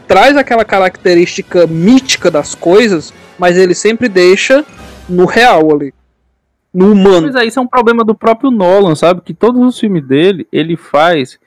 traz 0.07 0.35
aquela 0.35 0.65
característica 0.65 1.67
mítica 1.67 2.31
das 2.31 2.55
coisas, 2.55 3.13
mas 3.37 3.57
ele 3.57 3.75
sempre 3.75 4.09
deixa 4.09 4.65
no 5.07 5.25
real 5.25 5.71
ali. 5.73 5.93
No 6.77 6.91
humano. 6.91 7.25
Mas 7.25 7.35
é, 7.35 7.45
isso 7.45 7.57
é 7.57 7.61
um 7.61 7.67
problema 7.67 8.03
do 8.03 8.13
próprio 8.13 8.51
Nolan, 8.51 8.93
sabe? 8.93 9.21
Que 9.21 9.33
todos 9.33 9.59
os 9.61 9.79
filmes 9.79 10.05
dele, 10.05 10.47
ele 10.51 10.77
faz. 10.77 11.39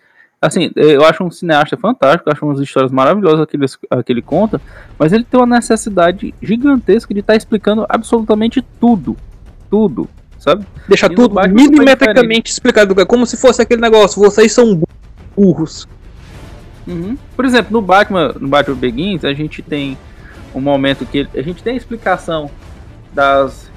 Assim, 0.43 0.73
eu 0.75 1.05
acho 1.05 1.23
um 1.23 1.31
cineasta 1.31 1.77
fantástico, 1.77 2.31
acho 2.31 2.45
umas 2.45 2.59
histórias 2.59 2.91
maravilhosas 2.91 3.47
que 3.47 3.57
ele, 3.57 3.67
que 4.05 4.13
ele 4.13 4.23
conta, 4.23 4.61
mas 4.99 5.13
ele 5.13 5.23
tem 5.23 5.39
uma 5.39 5.47
necessidade 5.47 6.35
gigantesca 6.43 7.13
de 7.13 7.21
estar 7.21 7.37
explicando 7.37 7.87
absolutamente 7.89 8.65
tudo. 8.81 9.17
Tudo, 9.71 10.09
sabe? 10.39 10.67
Deixa 10.89 11.09
no 11.09 11.15
tudo 11.15 11.37
milimetricamente 11.49 12.51
explicado. 12.51 12.99
É 13.01 13.05
como 13.05 13.25
se 13.25 13.37
fosse 13.37 13.63
aquele 13.63 13.81
negócio, 13.81 14.21
vocês 14.21 14.51
são 14.51 14.83
burros. 15.37 15.87
Uhum. 16.89 17.17
Por 17.37 17.45
exemplo, 17.45 17.71
no 17.71 17.83
Batman, 17.83 18.35
no 18.41 18.49
Batman 18.49 18.77
Begins, 18.77 19.25
a 19.25 19.33
gente 19.33 19.63
tem 19.63 19.97
um 20.53 20.61
momento 20.61 21.07
que 21.07 21.29
a 21.35 21.43
gente 21.43 21.63
tem 21.63 21.75
a 21.75 21.77
explicação 21.77 22.51
das 23.13 23.70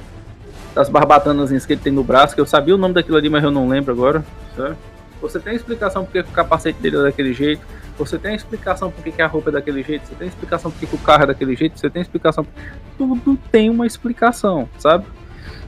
das 0.74 0.90
barbatanas 0.90 1.66
que 1.66 1.74
ele 1.74 1.82
tem 1.82 1.94
no 1.94 2.04
braço, 2.04 2.34
que 2.36 2.42
eu 2.42 2.46
sabia 2.46 2.74
o 2.76 2.78
nome 2.78 2.94
daquilo 2.94 3.18
ali, 3.18 3.30
mas 3.30 3.44
eu 3.44 3.52
não 3.52 3.68
lembro 3.68 3.92
agora. 3.94 4.24
sabe? 4.56 4.76
Você 5.22 5.40
tem 5.40 5.54
a 5.54 5.56
explicação 5.56 6.04
porque 6.04 6.20
o 6.20 6.24
capacete 6.26 6.80
dele 6.82 6.98
é 6.98 7.04
daquele 7.04 7.34
jeito, 7.34 7.62
você 7.98 8.18
tem 8.18 8.32
a 8.32 8.36
explicação 8.36 8.92
porque 8.92 9.12
que 9.12 9.22
a 9.22 9.28
roupa 9.28 9.50
é 9.50 9.54
daquele 9.54 9.82
jeito, 9.84 10.08
você 10.08 10.16
tem 10.16 10.26
a 10.26 10.30
explicação 10.30 10.70
porque 10.72 10.86
que 10.86 10.96
o 10.96 11.00
carro 11.00 11.24
é 11.24 11.28
daquele 11.28 11.56
jeito, 11.56 11.80
você 11.80 11.90
tem 11.90 12.02
a 12.02 12.04
explicação. 12.04 12.46
Tudo 12.98 13.38
tem 13.52 13.70
uma 13.70 13.86
explicação, 13.88 14.68
sabe? 14.78 15.06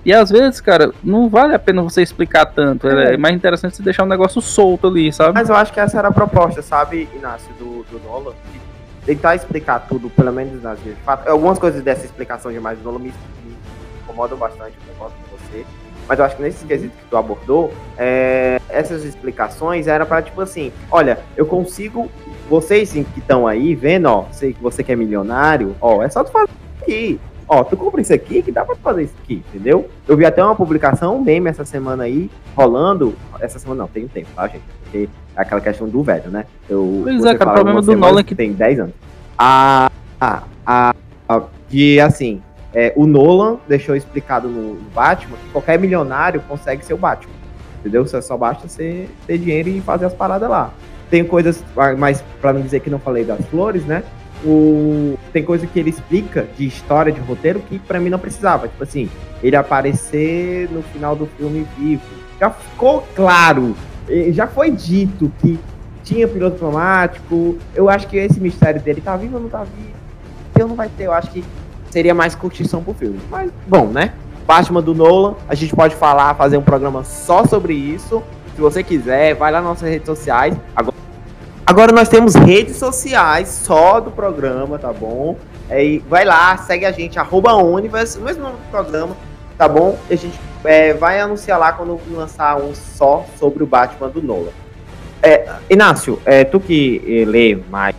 E 0.03 0.13
às 0.13 0.29
vezes, 0.29 0.59
cara, 0.61 0.91
não 1.03 1.29
vale 1.29 1.55
a 1.55 1.59
pena 1.59 1.81
você 1.81 2.01
explicar 2.01 2.45
tanto. 2.45 2.87
É, 2.87 3.13
É. 3.13 3.17
mais 3.17 3.33
interessante 3.35 3.75
você 3.77 3.81
deixar 3.83 4.03
um 4.03 4.07
negócio 4.07 4.41
solto 4.41 4.87
ali, 4.87 5.11
sabe? 5.11 5.33
Mas 5.33 5.49
eu 5.49 5.55
acho 5.55 5.71
que 5.73 5.79
essa 5.79 5.97
era 5.97 6.09
a 6.09 6.11
proposta, 6.11 6.61
sabe, 6.61 7.07
Inácio, 7.15 7.51
do, 7.57 7.83
do 7.89 7.99
Nolan? 8.05 8.33
Tentar 9.05 9.35
explicar 9.35 9.79
tudo, 9.87 10.09
pelo 10.09 10.31
menos 10.31 10.61
nas 10.61 10.79
vezes. 10.79 10.97
Algumas 11.27 11.57
coisas 11.59 11.81
dessa 11.83 12.05
explicação 12.05 12.51
demais 12.51 12.77
do 12.79 12.83
Nolan 12.83 12.99
me 12.99 13.13
incomodam 14.15 14.37
bastante, 14.37 14.73
eu 14.87 14.93
concordo 14.93 15.15
com 15.29 15.37
você. 15.37 15.65
Mas 16.07 16.19
eu 16.19 16.25
acho 16.25 16.35
que 16.35 16.41
nesse 16.43 16.65
quesito 16.65 16.95
que 16.95 17.05
tu 17.09 17.17
abordou, 17.17 17.73
é, 17.97 18.59
essas 18.69 19.03
explicações 19.03 19.87
eram 19.87 20.05
para 20.05 20.21
tipo 20.21 20.39
assim, 20.39 20.71
olha, 20.91 21.19
eu 21.35 21.45
consigo, 21.45 22.09
vocês 22.49 22.91
que 22.91 23.05
estão 23.17 23.47
aí 23.47 23.73
vendo, 23.75 24.05
ó, 24.05 24.25
sei 24.31 24.53
que 24.53 24.61
você 24.61 24.83
que 24.83 24.91
é 24.91 24.95
milionário, 24.95 25.75
ó, 25.81 26.03
é 26.03 26.09
só 26.09 26.23
tu 26.23 26.31
fazer 26.31 26.45
isso 26.49 26.83
aqui. 26.83 27.19
Ó, 27.47 27.63
tu 27.63 27.77
compra 27.77 28.01
isso 28.01 28.13
aqui 28.13 28.41
que 28.41 28.51
dá 28.51 28.65
pra 28.65 28.73
tu 28.75 28.81
fazer 28.81 29.03
isso 29.03 29.13
aqui, 29.23 29.43
entendeu? 29.49 29.87
Eu 30.07 30.17
vi 30.17 30.25
até 30.25 30.43
uma 30.43 30.55
publicação, 30.55 31.17
um 31.17 31.21
meme 31.21 31.47
essa 31.49 31.63
semana 31.63 32.03
aí, 32.03 32.29
rolando. 32.55 33.13
Essa 33.39 33.59
semana 33.59 33.81
não, 33.83 33.87
tem 33.87 34.05
um 34.05 34.07
tempo, 34.07 34.27
tá, 34.35 34.47
gente? 34.47 34.63
Porque 34.83 35.09
é 35.35 35.41
aquela 35.41 35.61
questão 35.61 35.87
do 35.87 36.01
velho, 36.01 36.31
né? 36.31 36.45
Eu, 36.67 37.01
Pois 37.03 37.23
é, 37.23 37.35
cara, 37.35 37.51
o 37.51 37.53
problema 37.53 37.81
do 37.83 37.95
Nolan 37.95 38.21
é 38.21 38.23
que- 38.23 38.33
tem 38.33 38.51
10 38.51 38.79
anos. 38.79 38.95
A, 39.37 39.91
a, 40.19 40.43
a, 40.65 40.95
a- 41.29 41.43
que 41.69 41.99
assim, 41.99 42.41
é, 42.75 42.91
o 42.93 43.07
Nolan 43.07 43.57
deixou 43.69 43.95
explicado 43.95 44.49
no, 44.49 44.75
Batman 44.93 45.37
que 45.37 45.49
qualquer 45.51 45.79
milionário 45.79 46.41
consegue 46.41 46.85
ser 46.85 46.93
o 46.93 46.97
Batman. 46.97 47.33
Entendeu? 47.79 48.05
Só, 48.05 48.19
só 48.19 48.35
basta 48.35 48.67
ser, 48.67 49.09
ter 49.25 49.37
dinheiro 49.37 49.69
e 49.69 49.79
fazer 49.79 50.05
as 50.05 50.13
paradas 50.13 50.49
lá. 50.49 50.73
Tem 51.09 51.23
coisas, 51.23 51.63
ah, 51.77 51.95
mas 51.97 52.21
pra 52.41 52.51
não 52.51 52.61
dizer 52.61 52.81
que 52.81 52.89
não 52.89 52.99
falei 52.99 53.23
das 53.23 53.39
flores, 53.45 53.85
né? 53.85 54.03
O, 54.43 55.17
tem 55.31 55.41
coisa 55.41 55.65
que 55.65 55.79
ele 55.79 55.89
explica 55.89 56.45
de 56.57 56.67
história, 56.67 57.13
de 57.13 57.21
roteiro, 57.21 57.61
que 57.61 57.79
pra 57.79 57.97
mim 57.97 58.09
não 58.09 58.19
precisava. 58.19 58.67
Tipo 58.67 58.83
assim, 58.83 59.09
ele 59.41 59.55
aparecer 59.55 60.69
no 60.69 60.81
final 60.81 61.15
do 61.15 61.27
filme 61.27 61.65
vivo. 61.77 62.03
Já 62.39 62.49
ficou 62.49 63.07
claro, 63.15 63.73
já 64.33 64.47
foi 64.47 64.69
dito 64.69 65.31
que 65.39 65.57
tinha 66.03 66.27
piloto 66.27 66.65
automático. 66.65 67.57
Eu 67.73 67.89
acho 67.89 68.07
que 68.07 68.17
esse 68.17 68.41
mistério 68.41 68.81
dele 68.81 68.99
tá 68.99 69.15
vivo 69.15 69.35
ou 69.35 69.41
não 69.43 69.49
tá 69.49 69.63
vivo. 69.63 69.95
Eu 70.59 70.67
não 70.67 70.75
vai 70.75 70.89
ter, 70.89 71.05
eu 71.05 71.13
acho 71.13 71.31
que 71.31 71.43
seria 71.95 72.13
mais 72.13 72.35
curtição 72.35 72.83
pro 72.83 72.93
filme. 72.93 73.21
Mas, 73.31 73.49
bom, 73.65 73.85
né? 73.85 74.11
Batman 74.45 74.81
do 74.81 74.93
Nolan, 74.93 75.35
a 75.47 75.55
gente 75.55 75.73
pode 75.73 75.95
falar, 75.95 76.35
fazer 76.35 76.57
um 76.57 76.61
programa 76.61 77.05
só 77.05 77.45
sobre 77.45 77.73
isso. 77.73 78.21
Se 78.53 78.59
você 78.59 78.83
quiser, 78.83 79.33
vai 79.33 79.49
lá 79.49 79.59
nas 79.59 79.69
nossas 79.69 79.89
redes 79.89 80.05
sociais. 80.05 80.53
Agora, 80.75 80.97
agora 81.65 81.91
nós 81.93 82.09
temos 82.09 82.35
redes 82.35 82.75
sociais 82.75 83.47
só 83.47 84.01
do 84.01 84.11
programa, 84.11 84.77
tá 84.77 84.91
bom? 84.91 85.37
É, 85.69 86.01
vai 86.09 86.25
lá, 86.25 86.57
segue 86.57 86.85
a 86.85 86.91
gente, 86.91 87.17
arroba 87.17 87.55
Universe, 87.55 88.19
mesmo 88.19 88.43
nome 88.43 88.57
do 88.57 88.69
programa, 88.69 89.15
tá 89.57 89.69
bom? 89.69 89.97
E 90.09 90.15
a 90.15 90.17
gente 90.17 90.37
é, 90.65 90.93
vai 90.93 91.21
anunciar 91.21 91.57
lá 91.57 91.71
quando 91.71 91.97
lançar 92.11 92.57
um 92.57 92.75
só 92.75 93.25
sobre 93.39 93.63
o 93.63 93.65
Batman 93.65 94.09
do 94.09 94.21
Nolan. 94.21 94.51
É, 95.23 95.49
Inácio, 95.69 96.19
é, 96.25 96.43
tu 96.43 96.59
que 96.59 97.23
lê 97.25 97.57
mais 97.69 97.95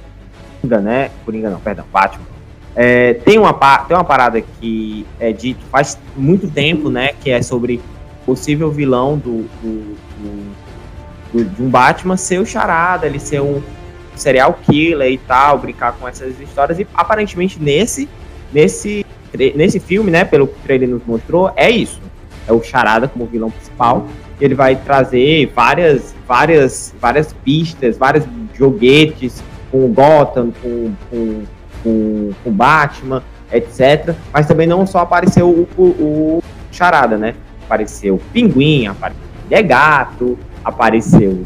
Coringa, 0.60 0.80
né? 0.82 1.10
Coringa 1.24 1.48
não, 1.48 1.60
perdão, 1.60 1.86
Batman. 1.90 2.35
É, 2.76 3.14
tem, 3.14 3.38
uma, 3.38 3.52
tem 3.54 3.96
uma 3.96 4.04
parada 4.04 4.40
que 4.40 5.06
é 5.18 5.32
dito 5.32 5.64
faz 5.72 5.98
muito 6.14 6.46
tempo, 6.48 6.90
né? 6.90 7.12
Que 7.22 7.30
é 7.30 7.40
sobre 7.40 7.80
possível 8.26 8.70
vilão 8.70 9.16
do, 9.16 9.44
do- 9.62 9.96
do- 10.18 10.56
do- 11.32 11.44
de 11.44 11.62
um 11.62 11.70
Batman 11.70 12.16
ser 12.18 12.38
o 12.38 12.44
Charada, 12.44 13.06
ele 13.06 13.18
ser 13.18 13.40
um 13.40 13.62
serial 14.14 14.58
killer 14.64 15.10
e 15.10 15.18
tal, 15.18 15.58
brincar 15.58 15.92
com 15.92 16.06
essas 16.06 16.38
histórias. 16.38 16.78
E 16.78 16.86
aparentemente 16.94 17.58
nesse, 17.60 18.08
nesse, 18.52 19.06
nesse 19.54 19.80
filme, 19.80 20.10
né? 20.10 20.24
Pelo 20.24 20.46
que 20.46 20.54
o 20.54 20.62
trailer 20.62 20.88
nos 20.88 21.02
mostrou, 21.06 21.50
é 21.56 21.70
isso. 21.70 22.00
É 22.46 22.52
o 22.52 22.62
Charada 22.62 23.08
como 23.08 23.24
vilão 23.26 23.50
principal. 23.50 24.06
Ele 24.38 24.54
vai 24.54 24.76
trazer 24.76 25.50
várias, 25.54 26.14
várias, 26.28 26.94
várias 27.00 27.32
pistas, 27.32 27.96
vários 27.96 28.24
joguetes 28.54 29.42
com 29.70 29.86
o 29.86 29.88
Gotham, 29.88 30.52
com, 30.62 30.92
com, 31.10 31.42
com, 31.82 32.30
com 32.42 32.50
Batman, 32.50 33.22
etc. 33.52 34.14
Mas 34.32 34.46
também 34.46 34.66
não 34.66 34.86
só 34.86 35.00
apareceu 35.00 35.48
o, 35.48 35.68
o, 35.76 35.82
o 36.38 36.42
Charada, 36.70 37.16
né? 37.16 37.34
Apareceu 37.64 38.14
o 38.14 38.18
Pinguim, 38.32 38.86
apareceu 38.86 39.22
o 39.50 39.64
Gato, 39.66 40.38
apareceu 40.64 41.44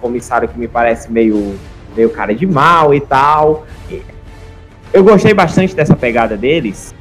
comissário 0.00 0.48
que 0.48 0.58
me 0.58 0.66
parece 0.68 1.10
meio, 1.10 1.54
meio 1.96 2.10
cara 2.10 2.34
de 2.34 2.46
mal 2.46 2.92
e 2.92 3.00
tal. 3.00 3.66
Eu 4.92 5.02
gostei 5.02 5.32
bastante 5.32 5.74
dessa 5.74 5.96
pegada 5.96 6.36
deles. 6.36 6.94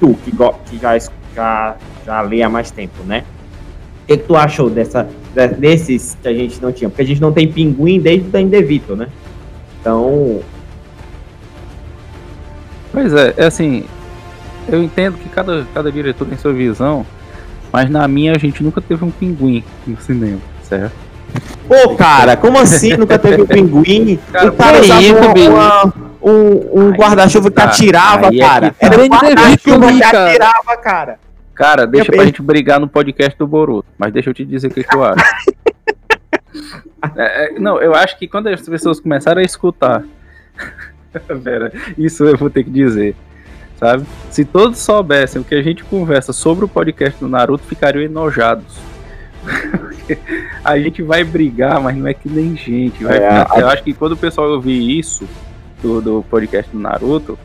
Tu, 0.00 0.14
que, 0.24 0.30
que 0.30 0.78
já, 0.78 0.98
já, 1.34 1.76
já 2.06 2.20
lê 2.22 2.42
há 2.42 2.48
mais 2.48 2.70
tempo, 2.70 3.02
né? 3.04 3.24
O 4.04 4.06
que, 4.06 4.16
que 4.16 4.24
tu 4.24 4.34
achou 4.36 4.70
dessa, 4.70 5.06
de- 5.34 5.48
desses 5.48 6.16
que 6.22 6.28
a 6.28 6.32
gente 6.32 6.62
não 6.62 6.72
tinha? 6.72 6.88
Porque 6.88 7.02
a 7.02 7.04
gente 7.04 7.20
não 7.20 7.32
tem 7.32 7.52
pinguim 7.52 8.00
desde 8.00 8.28
o 8.28 8.30
da 8.30 8.40
Indevito, 8.40 8.96
né? 8.96 9.08
Então, 9.80 10.40
Pois 12.98 13.12
é, 13.14 13.32
é 13.36 13.44
assim, 13.46 13.84
eu 14.68 14.82
entendo 14.82 15.16
que 15.18 15.28
cada, 15.28 15.64
cada 15.72 15.92
diretor 15.92 16.26
tem 16.26 16.36
sua 16.36 16.52
visão, 16.52 17.06
mas 17.72 17.88
na 17.88 18.08
minha 18.08 18.32
a 18.34 18.38
gente 18.38 18.60
nunca 18.60 18.80
teve 18.80 19.04
um 19.04 19.10
pinguim 19.12 19.62
no 19.86 19.96
cinema, 20.00 20.40
certo? 20.64 20.94
Pô, 21.68 21.94
cara, 21.94 22.36
como 22.36 22.58
assim 22.58 22.96
nunca 22.96 23.16
teve 23.16 23.42
um 23.42 23.46
pinguim? 23.46 24.18
Cara, 24.32 24.48
o 24.48 24.52
cara 24.56 24.80
usava 24.80 25.02
uma- 25.48 25.94
um, 26.20 26.86
um 26.86 26.90
guarda-chuva 26.90 27.50
que 27.50 27.54
tá. 27.54 27.64
atirava, 27.66 28.30
Aí 28.30 28.40
é 28.40 28.42
que 28.42 28.48
cara. 28.48 28.70
tá. 28.70 28.76
Era 28.86 29.00
um 29.04 29.06
guarda-chuva 29.06 29.92
que 29.92 30.00
cara. 30.00 30.26
atirava, 30.30 30.76
cara. 30.82 31.18
Cara, 31.54 31.86
deixa 31.86 32.10
Eu- 32.10 32.16
pra 32.16 32.24
gente 32.24 32.42
brigar 32.42 32.80
no 32.80 32.88
podcast 32.88 33.38
do 33.38 33.46
Boruto, 33.46 33.86
mas 33.96 34.12
deixa 34.12 34.28
eu 34.30 34.34
te 34.34 34.44
dizer 34.44 34.66
o 34.66 34.70
que, 34.70 34.82
que 34.82 34.96
eu 34.96 35.04
acho. 35.04 35.24
É, 37.16 37.44
é, 37.56 37.58
não, 37.60 37.80
eu 37.80 37.94
acho 37.94 38.18
que 38.18 38.26
quando 38.26 38.48
as 38.48 38.60
pessoas 38.60 38.98
começaram 38.98 39.40
a 39.40 39.44
escutar, 39.44 40.02
Pera, 41.42 41.72
isso 41.96 42.24
eu 42.24 42.36
vou 42.36 42.50
ter 42.50 42.64
que 42.64 42.70
dizer, 42.70 43.14
sabe? 43.78 44.04
Se 44.30 44.44
todos 44.44 44.78
soubessem 44.78 45.40
o 45.40 45.44
que 45.44 45.54
a 45.54 45.62
gente 45.62 45.84
conversa 45.84 46.32
sobre 46.32 46.64
o 46.64 46.68
podcast 46.68 47.18
do 47.20 47.28
Naruto, 47.28 47.64
ficariam 47.64 48.02
enojados. 48.02 48.76
A 50.64 50.78
gente 50.78 51.02
vai 51.02 51.22
brigar, 51.24 51.80
mas 51.80 51.96
não 51.96 52.06
é 52.06 52.14
que 52.14 52.28
nem 52.28 52.56
gente. 52.56 53.04
vai 53.04 53.16
É, 53.18 53.40
ficar- 53.42 53.60
eu 53.60 53.68
acho 53.68 53.82
que 53.82 53.92
quando 53.94 54.12
o 54.12 54.16
pessoal 54.16 54.50
ouvir 54.50 54.98
isso 54.98 55.24
do, 55.82 56.00
do 56.00 56.24
podcast 56.28 56.70
do 56.72 56.78
Naruto, 56.78 57.38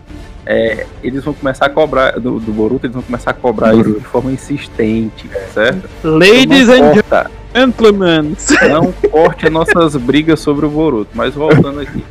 é, 0.46 0.86
eles 1.02 1.24
vão 1.24 1.34
começar 1.34 1.68
a 1.68 1.70
cobrar, 1.70 2.20
do, 2.20 2.40
do 2.40 2.52
Boruto, 2.52 2.86
eles 2.86 2.94
vão 2.94 3.04
começar 3.04 3.32
a 3.32 3.34
cobrar 3.34 3.74
isso 3.76 3.94
de 3.94 4.06
forma 4.06 4.32
insistente, 4.32 5.30
certo? 5.54 5.88
Ladies 6.04 6.68
and 6.68 6.94
corta, 6.94 7.32
gentlemen. 7.56 8.36
não 8.70 8.92
corte 9.10 9.46
as 9.46 9.52
nossas 9.54 9.96
brigas 9.96 10.40
sobre 10.40 10.66
o 10.66 10.70
Boruto. 10.70 11.12
Mas 11.14 11.34
voltando 11.34 11.80
aqui. 11.80 12.04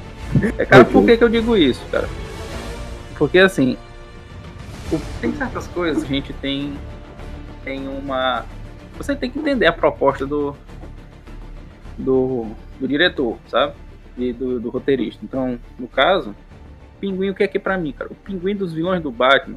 É, 0.59 0.65
cara, 0.65 0.85
por 0.85 1.05
que, 1.05 1.17
que 1.17 1.25
eu 1.25 1.29
digo 1.29 1.57
isso, 1.57 1.85
cara? 1.91 2.09
Porque 3.17 3.39
assim, 3.39 3.77
tem 5.21 5.33
certas 5.35 5.67
coisas, 5.69 6.03
a 6.03 6.07
gente 6.07 6.33
tem, 6.35 6.75
tem 7.65 7.87
uma. 7.87 8.45
Você 8.97 9.15
tem 9.15 9.31
que 9.31 9.39
entender 9.39 9.67
a 9.67 9.73
proposta 9.73 10.27
do, 10.27 10.57
do, 11.97 12.47
do 12.79 12.89
diretor, 12.89 13.39
sabe? 13.49 13.75
E 14.17 14.33
do, 14.33 14.61
do 14.61 14.71
roteirista. 14.71 15.25
Então, 15.25 15.59
no 15.79 15.89
caso, 15.89 16.31
o 16.31 17.01
pinguim, 17.01 17.31
o 17.31 17.35
que 17.35 17.43
é 17.43 17.49
que 17.49 17.57
é 17.57 17.61
pra 17.61 17.79
mim, 17.79 17.93
cara? 17.93 18.11
O 18.11 18.15
pinguim 18.15 18.55
dos 18.55 18.73
vilões 18.73 19.03
do 19.03 19.11
Batman 19.11 19.57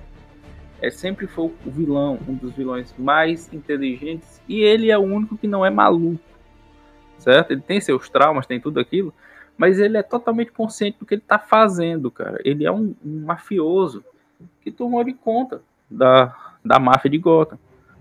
é 0.81 0.89
sempre 0.89 1.27
foi 1.27 1.45
o 1.65 1.71
vilão, 1.71 2.19
um 2.27 2.35
dos 2.35 2.53
vilões 2.53 2.93
mais 2.97 3.51
inteligentes, 3.53 4.41
e 4.47 4.61
ele 4.61 4.91
é 4.91 4.97
o 4.97 5.01
único 5.01 5.37
que 5.37 5.47
não 5.47 5.65
é 5.65 5.69
maluco, 5.69 6.19
certo? 7.17 7.51
Ele 7.51 7.61
tem 7.61 7.81
seus 7.81 8.09
traumas, 8.09 8.45
tem 8.45 8.59
tudo 8.59 8.79
aquilo, 8.79 9.13
mas 9.57 9.79
ele 9.79 9.97
é 9.97 10.03
totalmente 10.03 10.51
consciente 10.51 10.97
do 10.99 11.05
que 11.05 11.15
ele 11.15 11.23
tá 11.25 11.39
fazendo, 11.39 12.11
cara. 12.11 12.39
Ele 12.43 12.65
é 12.65 12.71
um, 12.71 12.93
um 13.03 13.25
mafioso 13.25 14.03
que 14.61 14.71
tomou 14.71 15.03
de 15.03 15.13
conta 15.13 15.61
da, 15.89 16.35
da 16.63 16.79
máfia 16.79 17.09
de 17.09 17.17
Gotham, 17.17 17.57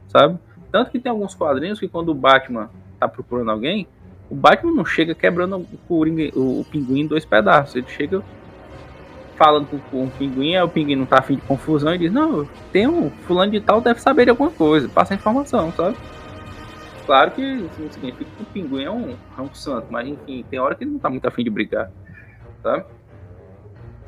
sabe? 0.08 0.38
Tanto 0.72 0.90
que 0.90 0.98
tem 0.98 1.10
alguns 1.10 1.34
quadrinhos 1.34 1.78
que 1.78 1.86
quando 1.86 2.08
o 2.08 2.14
Batman 2.14 2.70
tá 2.98 3.06
procurando 3.06 3.50
alguém, 3.50 3.86
o 4.28 4.34
Batman 4.34 4.72
não 4.72 4.84
chega 4.84 5.14
quebrando 5.14 5.56
o, 5.56 5.78
Coringa- 5.86 6.36
o, 6.36 6.60
o 6.60 6.64
pinguim 6.64 7.00
em 7.00 7.06
dois 7.06 7.24
pedaços, 7.24 7.76
ele 7.76 7.86
chega 7.88 8.22
falando 9.36 9.66
com, 9.68 9.78
com 9.78 10.04
o 10.04 10.10
pinguim, 10.10 10.56
aí 10.56 10.62
o 10.62 10.68
pinguim 10.68 10.96
não 10.96 11.06
tá 11.06 11.18
afim 11.18 11.36
de 11.36 11.42
confusão 11.42 11.94
e 11.94 11.98
diz, 11.98 12.12
não, 12.12 12.48
tem 12.72 12.86
um 12.86 13.10
fulano 13.10 13.52
de 13.52 13.60
tal 13.60 13.80
deve 13.80 14.00
saber 14.00 14.24
de 14.24 14.30
alguma 14.30 14.50
coisa, 14.50 14.88
passa 14.88 15.14
a 15.14 15.16
informação, 15.16 15.72
sabe? 15.72 15.96
Claro 17.06 17.30
que 17.32 17.42
isso 17.42 17.80
não 17.82 17.90
significa 17.92 18.30
que 18.36 18.42
o 18.42 18.46
pinguim 18.46 18.84
é 18.84 18.90
um, 18.90 19.10
é 19.10 19.40
um 19.40 19.52
santo, 19.54 19.86
mas 19.90 20.08
enfim, 20.08 20.44
tem 20.48 20.58
hora 20.58 20.74
que 20.74 20.84
ele 20.84 20.92
não 20.92 20.98
tá 20.98 21.10
muito 21.10 21.26
afim 21.26 21.44
de 21.44 21.50
brigar, 21.50 21.90
sabe? 22.62 22.84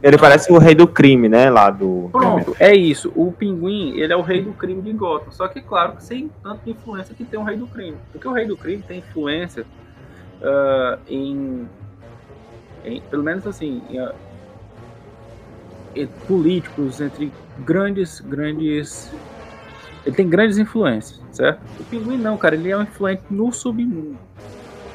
Ele 0.02 0.18
parece 0.18 0.52
o 0.52 0.59
rei 0.59 0.74
do 0.74 0.86
crime, 0.86 1.28
né? 1.28 1.48
Lá 1.51 1.70
do. 1.70 2.10
Pronto, 2.12 2.55
é 2.60 2.74
isso. 2.74 3.10
O 3.16 3.32
pinguim, 3.32 3.98
ele 3.98 4.12
é 4.12 4.16
o 4.16 4.20
rei 4.20 4.43
do 4.43 4.52
crime 4.52 4.82
de 4.82 4.93
Gotham. 4.93 5.32
Só 5.32 5.48
que, 5.48 5.60
claro, 5.60 5.94
sem 5.98 6.31
tanta 6.43 6.68
influência 6.68 7.14
que 7.14 7.24
tem 7.24 7.40
o 7.40 7.43
rei 7.43 7.56
do 7.56 7.66
crime. 7.66 7.97
Porque 8.12 8.28
o 8.28 8.32
rei 8.32 8.47
do 8.47 8.56
crime 8.56 8.82
tem 8.86 8.98
influência 8.98 9.66
ah, 10.43 10.98
em, 11.09 11.66
em- 12.85 13.01
Pelo 13.10 13.23
menos 13.23 13.47
assim. 13.47 13.82
em, 13.89 13.98
ah, 13.98 14.14
em 15.94 16.06
políticos, 16.28 17.01
entre 17.01 17.32
grandes. 17.64 18.20
grandes 18.20 19.10
ele 20.07 20.15
tem 20.15 20.28
grandes 20.28 20.57
influências, 20.57 21.20
certo? 21.33 21.61
O 21.81 21.85
pinguim 21.85 22.16
não, 22.16 22.37
cara. 22.37 22.55
Ele 22.55 22.70
é 22.70 22.77
um 22.77 22.83
influente 22.83 23.23
no 23.28 23.53
submundo. 23.53 24.16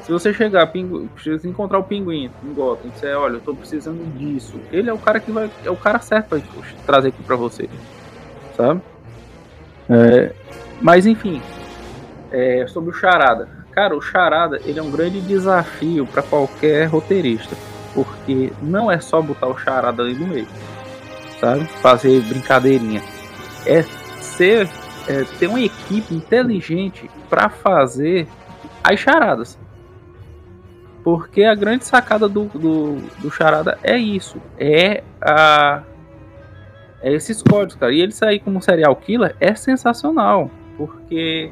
Se 0.02 0.10
você 0.10 0.32
chegar, 0.32 0.66
pingu... 0.68 1.08
se 1.16 1.46
encontrar 1.46 1.78
o 1.78 1.84
pinguim 1.84 2.30
em 2.42 2.54
Gotham 2.54 2.88
e 2.88 2.90
disser, 2.90 3.16
olha, 3.16 3.34
eu 3.34 3.40
tô 3.40 3.54
precisando 3.54 4.02
disso, 4.18 4.58
ele 4.72 4.90
é 4.90 4.92
o 4.92 4.98
cara 4.98 5.20
que 5.20 5.30
vai. 5.30 5.50
É 5.64 5.70
o 5.70 5.76
cara 5.76 6.00
certo 6.00 6.28
pra 6.28 6.40
trazer 6.86 7.08
aqui 7.08 7.22
pra 7.22 7.36
você. 7.36 7.68
Sabe? 8.56 8.80
É, 9.88 10.32
Mas 10.80 11.06
enfim. 11.06 11.40
é, 12.30 12.66
sobre 12.66 12.90
o 12.90 12.94
Charada. 12.94 13.48
Cara, 13.70 13.96
o 13.96 14.00
Charada 14.00 14.60
ele 14.64 14.78
é 14.78 14.82
um 14.82 14.90
grande 14.90 15.20
desafio 15.20 16.06
pra 16.06 16.22
qualquer 16.22 16.86
roteirista. 16.86 17.54
Porque 17.94 18.50
não 18.62 18.90
é 18.90 18.98
só 18.98 19.20
botar 19.20 19.48
o 19.48 19.58
Charada 19.58 20.02
ali 20.02 20.14
no 20.14 20.26
meio. 20.26 20.48
Sabe? 21.38 21.66
Fazer 21.82 22.20
brincadeirinha. 22.22 23.02
É 23.66 23.82
ser. 24.20 24.68
É, 25.08 25.24
ter 25.38 25.46
uma 25.46 25.60
equipe 25.60 26.14
inteligente 26.14 27.10
pra 27.28 27.48
fazer 27.48 28.26
as 28.82 28.98
charadas. 28.98 29.58
Porque 31.02 31.42
a 31.42 31.54
grande 31.54 31.84
sacada 31.84 32.28
do, 32.28 32.44
do, 32.44 32.96
do 33.18 33.30
Charada 33.30 33.78
é 33.82 33.98
isso. 33.98 34.40
É 34.58 35.02
a. 35.20 35.82
É 37.00 37.12
esses 37.12 37.42
códigos, 37.42 37.74
cara. 37.74 37.92
E 37.92 38.00
ele 38.00 38.12
sair 38.12 38.38
como 38.38 38.62
serial 38.62 38.94
killer 38.94 39.34
é 39.40 39.54
sensacional. 39.54 40.50
Porque. 40.76 41.50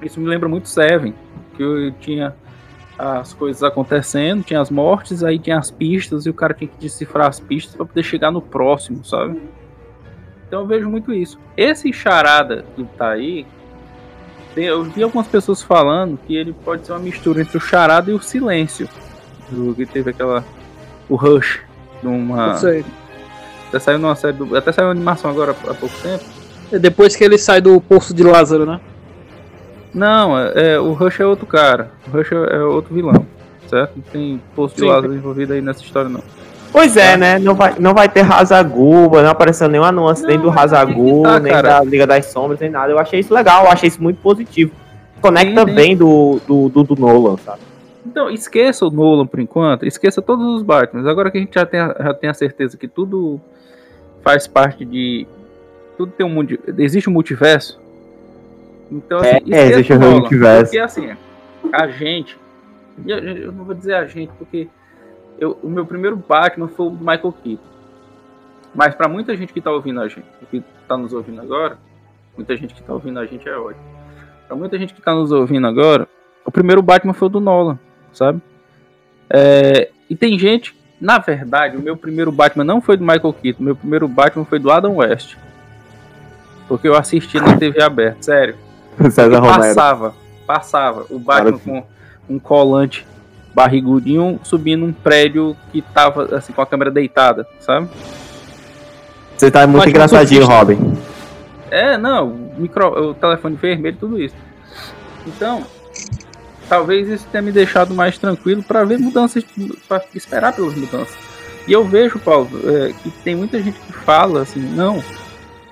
Isso 0.00 0.18
me 0.18 0.26
lembra 0.26 0.48
muito 0.48 0.68
Seven. 0.68 1.14
Que 1.54 1.62
eu 1.62 1.92
tinha 1.92 2.34
as 2.98 3.34
coisas 3.34 3.62
acontecendo, 3.62 4.42
tinha 4.42 4.60
as 4.60 4.70
mortes, 4.70 5.22
aí 5.22 5.38
tinha 5.38 5.58
as 5.58 5.70
pistas, 5.70 6.24
e 6.24 6.30
o 6.30 6.34
cara 6.34 6.54
tinha 6.54 6.68
que 6.68 6.78
decifrar 6.78 7.28
as 7.28 7.38
pistas 7.38 7.74
para 7.74 7.84
poder 7.84 8.02
chegar 8.02 8.30
no 8.30 8.40
próximo, 8.40 9.04
sabe? 9.04 9.38
Então 10.46 10.60
eu 10.60 10.66
vejo 10.66 10.88
muito 10.88 11.12
isso. 11.12 11.38
Esse 11.56 11.92
charada 11.92 12.64
que 12.74 12.84
tá 12.96 13.10
aí, 13.10 13.46
eu 14.56 14.84
vi 14.84 15.02
algumas 15.02 15.26
pessoas 15.26 15.62
falando 15.62 16.18
que 16.26 16.36
ele 16.36 16.52
pode 16.52 16.86
ser 16.86 16.92
uma 16.92 16.98
mistura 16.98 17.40
entre 17.42 17.56
o 17.56 17.60
charada 17.60 18.10
e 18.10 18.14
o 18.14 18.22
silêncio. 18.22 18.88
Que 19.76 19.86
teve 19.86 20.10
aquela. 20.10 20.44
O 21.08 21.14
Rush. 21.14 21.60
Não 22.02 22.58
sei. 22.58 22.84
até 23.68 23.78
saiu 23.78 23.98
numa 23.98 24.14
série 24.14 24.36
do, 24.36 24.56
Até 24.56 24.72
saiu 24.72 24.86
uma 24.86 24.92
animação 24.92 25.30
agora 25.30 25.52
há 25.52 25.74
pouco 25.74 25.94
tempo. 26.02 26.24
É 26.72 26.78
depois 26.78 27.14
que 27.14 27.22
ele 27.22 27.38
sai 27.38 27.60
do 27.60 27.80
poço 27.80 28.12
de 28.12 28.22
Lázaro, 28.22 28.66
né? 28.66 28.80
Não, 29.94 30.38
é, 30.38 30.74
é, 30.74 30.80
o 30.80 30.92
Rush 30.92 31.20
é 31.20 31.26
outro 31.26 31.46
cara. 31.46 31.90
O 32.06 32.10
Rush 32.10 32.32
é, 32.32 32.56
é 32.56 32.62
outro 32.62 32.94
vilão. 32.94 33.26
Certo? 33.68 33.96
Não 33.96 34.02
tem 34.02 34.36
de 34.36 34.80
Sim. 34.80 34.86
Lázaro 34.86 35.14
envolvido 35.14 35.52
aí 35.52 35.60
nessa 35.60 35.82
história, 35.82 36.08
não. 36.08 36.22
Pois 36.72 36.96
é, 36.96 37.16
né? 37.16 37.38
Não 37.38 37.54
vai, 37.54 37.74
não 37.78 37.94
vai 37.94 38.08
ter 38.08 38.20
Razaguba, 38.22 39.22
não 39.22 39.30
apareceu 39.30 39.68
nenhuma 39.68 39.90
nuance 39.92 40.22
Não, 40.22 40.28
nem 40.28 40.38
do 40.38 40.48
Razagu, 40.50 41.22
tá, 41.22 41.40
nem 41.40 41.52
cara. 41.52 41.68
da 41.80 41.84
Liga 41.84 42.06
das 42.06 42.26
Sombras, 42.26 42.60
nem 42.60 42.70
nada. 42.70 42.92
Eu 42.92 42.98
achei 42.98 43.20
isso 43.20 43.32
legal, 43.32 43.64
eu 43.64 43.70
achei 43.70 43.88
isso 43.88 44.02
muito 44.02 44.20
positivo. 44.20 44.72
Conecta 45.20 45.64
Sim, 45.66 45.74
bem 45.74 45.96
do, 45.96 46.38
do, 46.46 46.68
do, 46.68 46.82
do 46.84 46.96
Nolan, 47.00 47.36
sabe? 47.38 47.60
Então, 48.04 48.30
esqueça 48.30 48.86
o 48.86 48.90
Nolan 48.90 49.26
por 49.26 49.40
enquanto, 49.40 49.86
esqueça 49.86 50.20
todos 50.20 50.44
os 50.56 50.62
Batmans. 50.62 51.06
Agora 51.06 51.30
que 51.30 51.38
a 51.38 51.40
gente 51.40 51.54
já 51.54 51.64
tem, 51.66 51.80
a- 51.80 51.96
já 51.98 52.14
tem 52.14 52.30
a 52.30 52.34
certeza 52.34 52.76
que 52.76 52.86
tudo 52.86 53.40
faz 54.22 54.46
parte 54.46 54.84
de. 54.84 55.26
Tudo 55.96 56.12
tem 56.12 56.26
um 56.26 56.30
mundo. 56.30 56.58
Existe 56.78 57.08
um 57.08 57.12
multiverso. 57.12 57.80
Então, 58.92 59.18
assim, 59.18 59.28
É, 59.30 59.38
esqueça 59.38 59.72
existe 59.72 59.92
o 59.92 59.96
um 59.96 59.98
Nolan, 59.98 60.18
multiverso. 60.20 60.64
Porque 60.64 60.78
assim, 60.78 61.10
a 61.72 61.86
gente. 61.88 62.36
Eu, 63.06 63.18
eu 63.18 63.52
não 63.52 63.64
vou 63.64 63.74
dizer 63.74 63.94
a 63.94 64.04
gente, 64.06 64.30
porque 64.38 64.68
eu, 65.38 65.58
o 65.62 65.68
meu 65.68 65.86
primeiro 65.86 66.16
Batman 66.16 66.68
foi 66.68 66.86
o 66.86 66.90
do 66.90 66.98
Michael 66.98 67.34
Keaton. 67.42 67.76
Mas 68.74 68.94
pra 68.94 69.08
muita 69.08 69.36
gente 69.36 69.52
que 69.52 69.60
tá 69.60 69.70
ouvindo 69.70 70.00
a 70.00 70.08
gente, 70.08 70.26
que 70.50 70.62
tá 70.86 70.96
nos 70.96 71.12
ouvindo 71.12 71.40
agora, 71.40 71.78
muita 72.36 72.56
gente 72.56 72.74
que 72.74 72.82
tá 72.82 72.92
ouvindo 72.92 73.18
a 73.18 73.26
gente 73.26 73.48
é 73.48 73.56
ótimo. 73.56 73.84
Pra 74.46 74.56
muita 74.56 74.78
gente 74.78 74.92
que 74.92 75.00
tá 75.00 75.14
nos 75.14 75.32
ouvindo 75.32 75.66
agora, 75.66 76.06
o 76.44 76.52
primeiro 76.52 76.82
Batman 76.82 77.14
foi 77.14 77.26
o 77.26 77.30
do 77.30 77.40
Nolan, 77.40 77.78
sabe? 78.12 78.40
É, 79.30 79.90
e 80.08 80.14
tem 80.14 80.38
gente, 80.38 80.76
na 81.00 81.18
verdade, 81.18 81.76
o 81.76 81.80
meu 81.80 81.96
primeiro 81.96 82.30
Batman 82.30 82.64
não 82.64 82.80
foi 82.80 82.96
do 82.96 83.04
Michael 83.04 83.32
Keaton, 83.32 83.62
meu 83.62 83.74
primeiro 83.74 84.06
Batman 84.06 84.44
foi 84.44 84.58
do 84.58 84.70
Adam 84.70 84.96
West. 84.96 85.36
Porque 86.68 86.86
eu 86.86 86.96
assisti 86.96 87.40
na 87.40 87.56
TV 87.56 87.82
aberta, 87.82 88.22
sério. 88.22 88.56
César 89.10 89.38
Romero. 89.38 89.58
Passava, 89.58 90.14
passava 90.46 91.06
o 91.10 91.18
Batman 91.18 91.58
com 91.58 91.86
um 92.28 92.38
colante 92.38 93.06
barrigudinho 93.56 94.38
subindo 94.44 94.84
um 94.84 94.92
prédio 94.92 95.56
que 95.72 95.80
tava 95.80 96.36
assim 96.36 96.52
com 96.52 96.60
a 96.60 96.66
câmera 96.66 96.90
deitada, 96.90 97.48
sabe? 97.58 97.88
Você 99.34 99.50
tá 99.50 99.66
muito 99.66 99.78
Batman 99.78 99.90
engraçadinho, 99.90 100.42
surfista. 100.42 100.74
Robin. 100.74 100.98
É, 101.70 101.96
não, 101.96 102.28
o, 102.28 102.54
micro, 102.58 102.86
o 102.86 103.14
telefone 103.14 103.56
vermelho, 103.56 103.96
tudo 103.98 104.20
isso. 104.20 104.34
Então, 105.26 105.64
talvez 106.68 107.08
isso 107.08 107.26
tenha 107.32 107.40
me 107.40 107.50
deixado 107.50 107.94
mais 107.94 108.18
tranquilo 108.18 108.62
para 108.62 108.84
ver 108.84 108.98
mudanças, 108.98 109.42
para 109.88 110.04
esperar 110.14 110.54
pelas 110.54 110.74
mudanças. 110.74 111.16
E 111.66 111.72
eu 111.72 111.82
vejo, 111.82 112.18
Paulo, 112.18 112.48
é, 112.62 112.92
que 112.92 113.10
tem 113.24 113.34
muita 113.34 113.60
gente 113.62 113.78
que 113.80 113.92
fala 113.92 114.42
assim, 114.42 114.60
não, 114.60 115.02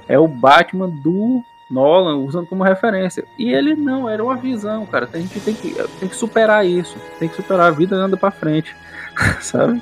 é 0.09 0.19
o 0.19 0.27
Batman 0.27 0.89
do 0.89 1.45
Nolan, 1.71 2.17
usando 2.19 2.47
como 2.47 2.63
referência. 2.63 3.25
E 3.39 3.53
ele 3.53 3.75
não, 3.75 4.09
era 4.09 4.23
uma 4.23 4.37
visão, 4.37 4.85
cara. 4.87 5.09
A 5.13 5.19
gente 5.19 5.41
tem 5.41 5.55
que, 5.55 5.75
tem 5.99 6.09
que 6.09 6.17
superar 6.17 6.67
isso. 6.67 6.97
Tem 7.19 7.29
que 7.29 7.37
superar, 7.37 7.67
a 7.69 7.71
vida 7.71 7.97
anda 7.97 8.17
pra 8.17 8.31
frente. 8.31 8.75
Sabe? 9.41 9.81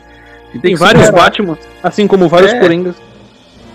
E 0.55 0.59
Tem 0.59 0.75
que 0.75 0.79
vários 0.81 1.07
superar. 1.07 1.25
Batman, 1.31 1.59
assim 1.83 2.07
como 2.07 2.29
vários 2.29 2.53
É. 2.53 2.61
Coringas. 2.61 2.97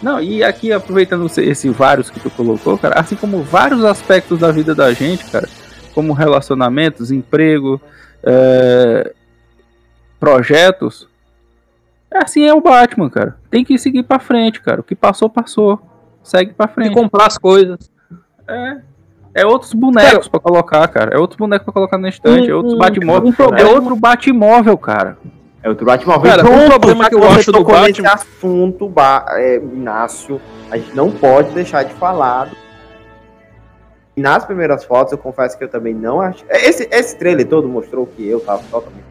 Não, 0.02 0.22
e 0.22 0.44
aqui 0.44 0.72
aproveitando 0.72 1.26
esse- 1.26 1.70
vários 1.70 2.10
que 2.10 2.20
tu 2.20 2.30
colocou, 2.30 2.78
cara, 2.78 3.00
assim 3.00 3.16
como 3.16 3.42
vários 3.42 3.84
aspectos 3.84 4.40
da 4.40 4.52
vida 4.52 4.76
da 4.76 4.94
gente, 4.94 5.26
cara, 5.32 5.50
como 5.96 6.14
relacionamentos, 6.14 7.10
emprego, 7.10 7.82
é, 8.24 9.12
projetos, 10.20 11.08
é 12.12 12.20
assim 12.24 12.46
é 12.46 12.54
o 12.54 12.62
Batman, 12.62 13.10
cara. 13.10 13.38
Tem 13.50 13.66
que 13.66 13.78
seguir 13.80 14.04
pra 14.04 14.20
frente, 14.20 14.62
cara. 14.62 14.82
O 14.82 14.84
que 14.84 14.96
passou, 14.96 15.30
passou. 15.30 15.82
Segue 16.24 16.54
pra 16.54 16.68
De 16.68 16.74
frente. 16.74 16.94
comprar 16.94 17.26
as 17.28 17.38
coisas. 17.38 17.90
É. 18.48 18.78
É 19.34 19.46
outros 19.46 19.74
bonecos 19.74 20.28
pra 20.28 20.40
colocar, 20.40 20.88
cara. 20.88 21.16
É 21.16 21.20
outros 21.20 21.38
bonecos 21.38 21.66
pra 21.66 21.74
colocar 21.74 21.98
na 21.98 22.10
estante. 22.10 22.50
é 22.50 22.56
um- 22.56 22.78
Batmóvel. 22.78 23.30
um 23.30 23.56
É 23.56 23.66
outro 23.66 23.96
Batmóvel, 23.96 24.78
cara. 24.78 25.18
É 25.62 25.70
outro 25.70 25.86
Batman. 25.86 26.20
Cara, 26.22 26.44
Pronto, 26.44 26.64
um 26.64 26.70
problema 26.70 27.10
que 27.10 27.16
eu 27.16 27.20
você 27.20 27.40
acho 27.40 27.52
do 27.52 27.64
Batman- 27.64 28.10
assunto, 28.14 28.88
ba 28.88 29.26
é, 29.32 29.58
Inácio, 29.58 30.40
a 30.72 30.78
gente 30.78 30.96
não 30.96 31.12
pode 31.12 31.50
deixar 31.52 31.84
de 31.84 31.94
falar. 31.96 32.50
Nas 34.16 34.46
primeiras 34.46 34.84
fotos, 34.84 35.12
eu 35.12 35.18
confesso 35.18 35.58
que 35.58 35.64
eu 35.64 35.68
também 35.70 35.94
não 35.94 36.20
acho. 36.22 36.44
Esse, 36.50 36.88
esse 36.92 37.18
trailer 37.20 37.48
todo 37.48 37.68
mostrou 37.68 38.08
que 38.08 38.28
eu 38.28 38.40
tava 38.40 38.64
totalmente. 38.72 39.04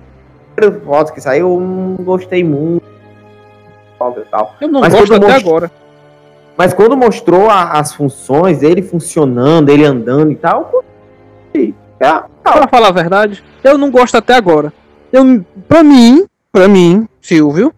As 0.48 0.54
primeiras 0.56 0.84
fotos 0.84 1.12
que 1.12 1.20
saiu, 1.20 1.48
eu 1.54 1.60
não 1.60 1.96
gostei 2.04 2.42
muito. 2.42 2.84
e 4.00 4.24
tal. 4.30 4.54
Eu 4.60 4.68
não 4.68 4.80
Mas 4.80 4.92
gosto 4.94 5.14
até 5.14 5.32
agora. 5.36 5.70
Mas 6.56 6.72
quando 6.72 6.96
mostrou 6.96 7.50
a- 7.50 7.72
as 7.72 7.92
funções, 7.94 8.62
ele 8.62 8.80
funcionando, 8.82 9.68
ele 9.68 9.84
andando 9.84 10.30
e 10.32 10.36
tal. 10.36 10.82
É, 11.54 11.72
tal. 11.98 12.30
Pra 12.42 12.68
falar 12.68 12.88
a 12.88 12.92
verdade, 12.92 13.42
eu 13.62 13.76
não 13.76 13.90
gosto 13.90 14.16
até 14.16 14.34
agora. 14.34 14.72
Eu, 15.12 15.44
pra 15.68 15.82
mim, 15.82 16.24
pra 16.52 16.68
mim, 16.68 17.06
Silvio, 17.20 17.72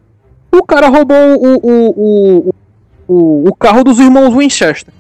o 0.53 0.63
cara 0.65 0.89
roubou 0.89 1.17
o, 1.17 1.57
o, 1.57 2.49
o, 2.49 2.55
o, 3.09 3.49
o 3.49 3.55
carro 3.55 3.83
dos 3.85 3.99
irmãos 3.99 4.33
Winchester. 4.35 4.93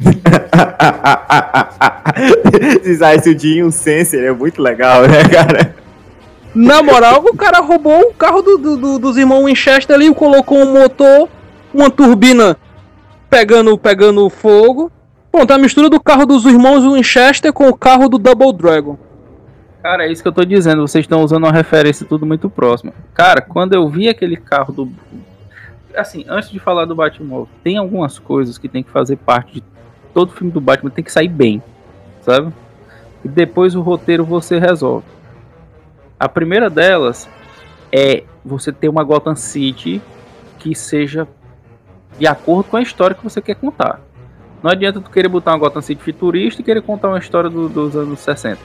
Design 2.82 3.22
o 3.26 3.38
Jim, 3.38 3.62
um 3.62 3.70
Sensor, 3.70 4.20
é 4.20 4.32
muito 4.32 4.60
legal, 4.60 5.02
né, 5.02 5.22
cara? 5.28 5.74
Na 6.54 6.82
moral, 6.82 7.24
o 7.24 7.36
cara 7.36 7.60
roubou 7.60 8.10
o 8.10 8.14
carro 8.14 8.42
do, 8.42 8.58
do- 8.58 8.76
do- 8.76 8.98
dos 8.98 9.16
irmãos 9.16 9.44
Winchester 9.44 9.94
ali, 9.96 10.12
colocou 10.14 10.58
um 10.58 10.72
motor, 10.72 11.28
uma 11.72 11.90
turbina 11.90 12.56
pegando, 13.32 13.78
pegando 13.78 14.28
fogo. 14.28 14.92
Pronto, 15.30 15.50
é 15.50 15.56
a 15.56 15.58
mistura 15.58 15.88
do 15.88 15.98
carro 15.98 16.26
dos 16.26 16.44
irmãos 16.44 16.84
Winchester 16.84 17.50
com 17.50 17.66
o 17.66 17.74
carro 17.74 18.06
do 18.06 18.18
Double 18.18 18.52
Dragon. 18.52 18.98
Cara, 19.82 20.06
é 20.06 20.12
isso 20.12 20.20
que 20.20 20.28
eu 20.28 20.32
tô 20.32 20.44
dizendo. 20.44 20.86
Vocês 20.86 21.04
estão 21.04 21.24
usando 21.24 21.44
uma 21.44 21.52
referência 21.52 22.04
tudo 22.06 22.26
muito 22.26 22.50
próxima. 22.50 22.92
Cara, 23.14 23.40
quando 23.40 23.72
eu 23.72 23.88
vi 23.88 24.06
aquele 24.06 24.36
carro 24.36 24.70
do. 24.74 24.92
Assim, 25.96 26.26
antes 26.28 26.50
de 26.50 26.58
falar 26.58 26.84
do 26.84 26.94
Batmóvel, 26.94 27.48
tem 27.64 27.78
algumas 27.78 28.18
coisas 28.18 28.58
que 28.58 28.68
tem 28.68 28.82
que 28.82 28.90
fazer 28.90 29.16
parte 29.16 29.54
de 29.54 29.64
todo 30.12 30.32
filme 30.32 30.52
do 30.52 30.60
Batman, 30.60 30.90
tem 30.90 31.02
que 31.02 31.10
sair 31.10 31.28
bem, 31.28 31.62
sabe? 32.20 32.52
E 33.24 33.28
depois 33.28 33.74
o 33.74 33.80
roteiro 33.80 34.24
você 34.26 34.58
resolve. 34.58 35.06
A 36.20 36.28
primeira 36.28 36.68
delas 36.68 37.28
é 37.90 38.24
você 38.44 38.70
ter 38.72 38.90
uma 38.90 39.02
Gotham 39.02 39.36
City 39.36 40.02
que 40.58 40.74
seja 40.74 41.26
de 42.18 42.26
acordo 42.26 42.68
com 42.70 42.76
a 42.76 42.82
história 42.82 43.14
que 43.16 43.22
você 43.24 43.40
quer 43.40 43.54
contar. 43.54 44.00
Não 44.62 44.70
adianta 44.70 45.00
tu 45.00 45.10
querer 45.10 45.28
botar 45.28 45.52
uma 45.52 45.58
Gotham 45.58 45.82
City 45.82 46.02
futurista 46.02 46.60
e 46.60 46.64
querer 46.64 46.82
contar 46.82 47.08
uma 47.08 47.18
história 47.18 47.50
do- 47.50 47.68
dos 47.68 47.96
anos 47.96 48.20
60 48.20 48.58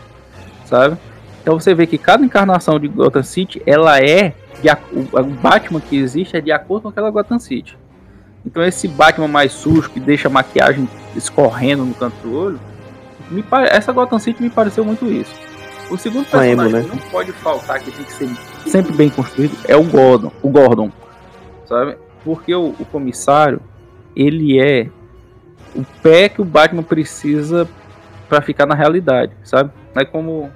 sabe? 0.65 0.97
Então 1.41 1.57
você 1.59 1.73
vê 1.73 1.87
que 1.87 1.97
cada 1.97 2.23
encarnação 2.25 2.77
de 2.79 2.87
Gotham 2.87 3.23
City, 3.23 3.61
ela 3.65 3.99
é 3.99 4.33
de 4.61 4.69
o, 4.91 5.23
Batman 5.41 5.79
que 5.79 5.95
existe 5.97 6.35
é 6.35 6.41
de 6.41 6.51
acordo 6.51 6.83
com 6.83 6.89
aquela 6.89 7.09
Gotham 7.09 7.39
City. 7.39 7.77
Então 8.45 8.61
esse 8.63 8.87
Batman 8.87 9.27
mais 9.27 9.53
sujo 9.53 9.89
que 9.89 9.99
deixa 9.99 10.27
a 10.27 10.31
maquiagem 10.31 10.87
escorrendo 11.15 11.85
no 11.85 11.93
canto 11.93 12.15
do 12.21 12.37
olho, 12.37 12.59
me 13.31 13.43
essa 13.71 13.91
Gotham 13.91 14.19
City 14.19 14.43
me 14.43 14.49
pareceu 14.49 14.83
muito 14.83 15.05
isso. 15.05 15.33
O 15.89 15.97
segundo 15.97 16.25
personagem 16.25 16.73
né? 16.73 16.81
que 16.83 16.89
não 16.89 17.09
pode 17.09 17.31
faltar, 17.31 17.79
que 17.79 17.91
tem 17.91 18.03
que 18.03 18.11
ser 18.11 18.29
sempre 18.65 18.91
bem 18.93 19.09
construído, 19.09 19.55
é 19.65 19.75
o 19.75 19.83
Gordon, 19.83 20.31
o 20.43 20.49
Gordon, 20.49 20.91
sabe? 21.65 21.97
Porque 22.23 22.53
o, 22.53 22.75
o 22.79 22.85
comissário, 22.85 23.61
ele 24.15 24.59
é 24.59 24.89
o 25.75 25.83
pé 26.01 26.29
que 26.29 26.41
o 26.41 26.45
Batman 26.45 26.83
precisa 26.83 27.67
pra 28.27 28.41
ficar 28.41 28.65
na 28.65 28.75
realidade, 28.75 29.31
sabe? 29.43 29.71
É 29.95 30.03
como 30.03 30.49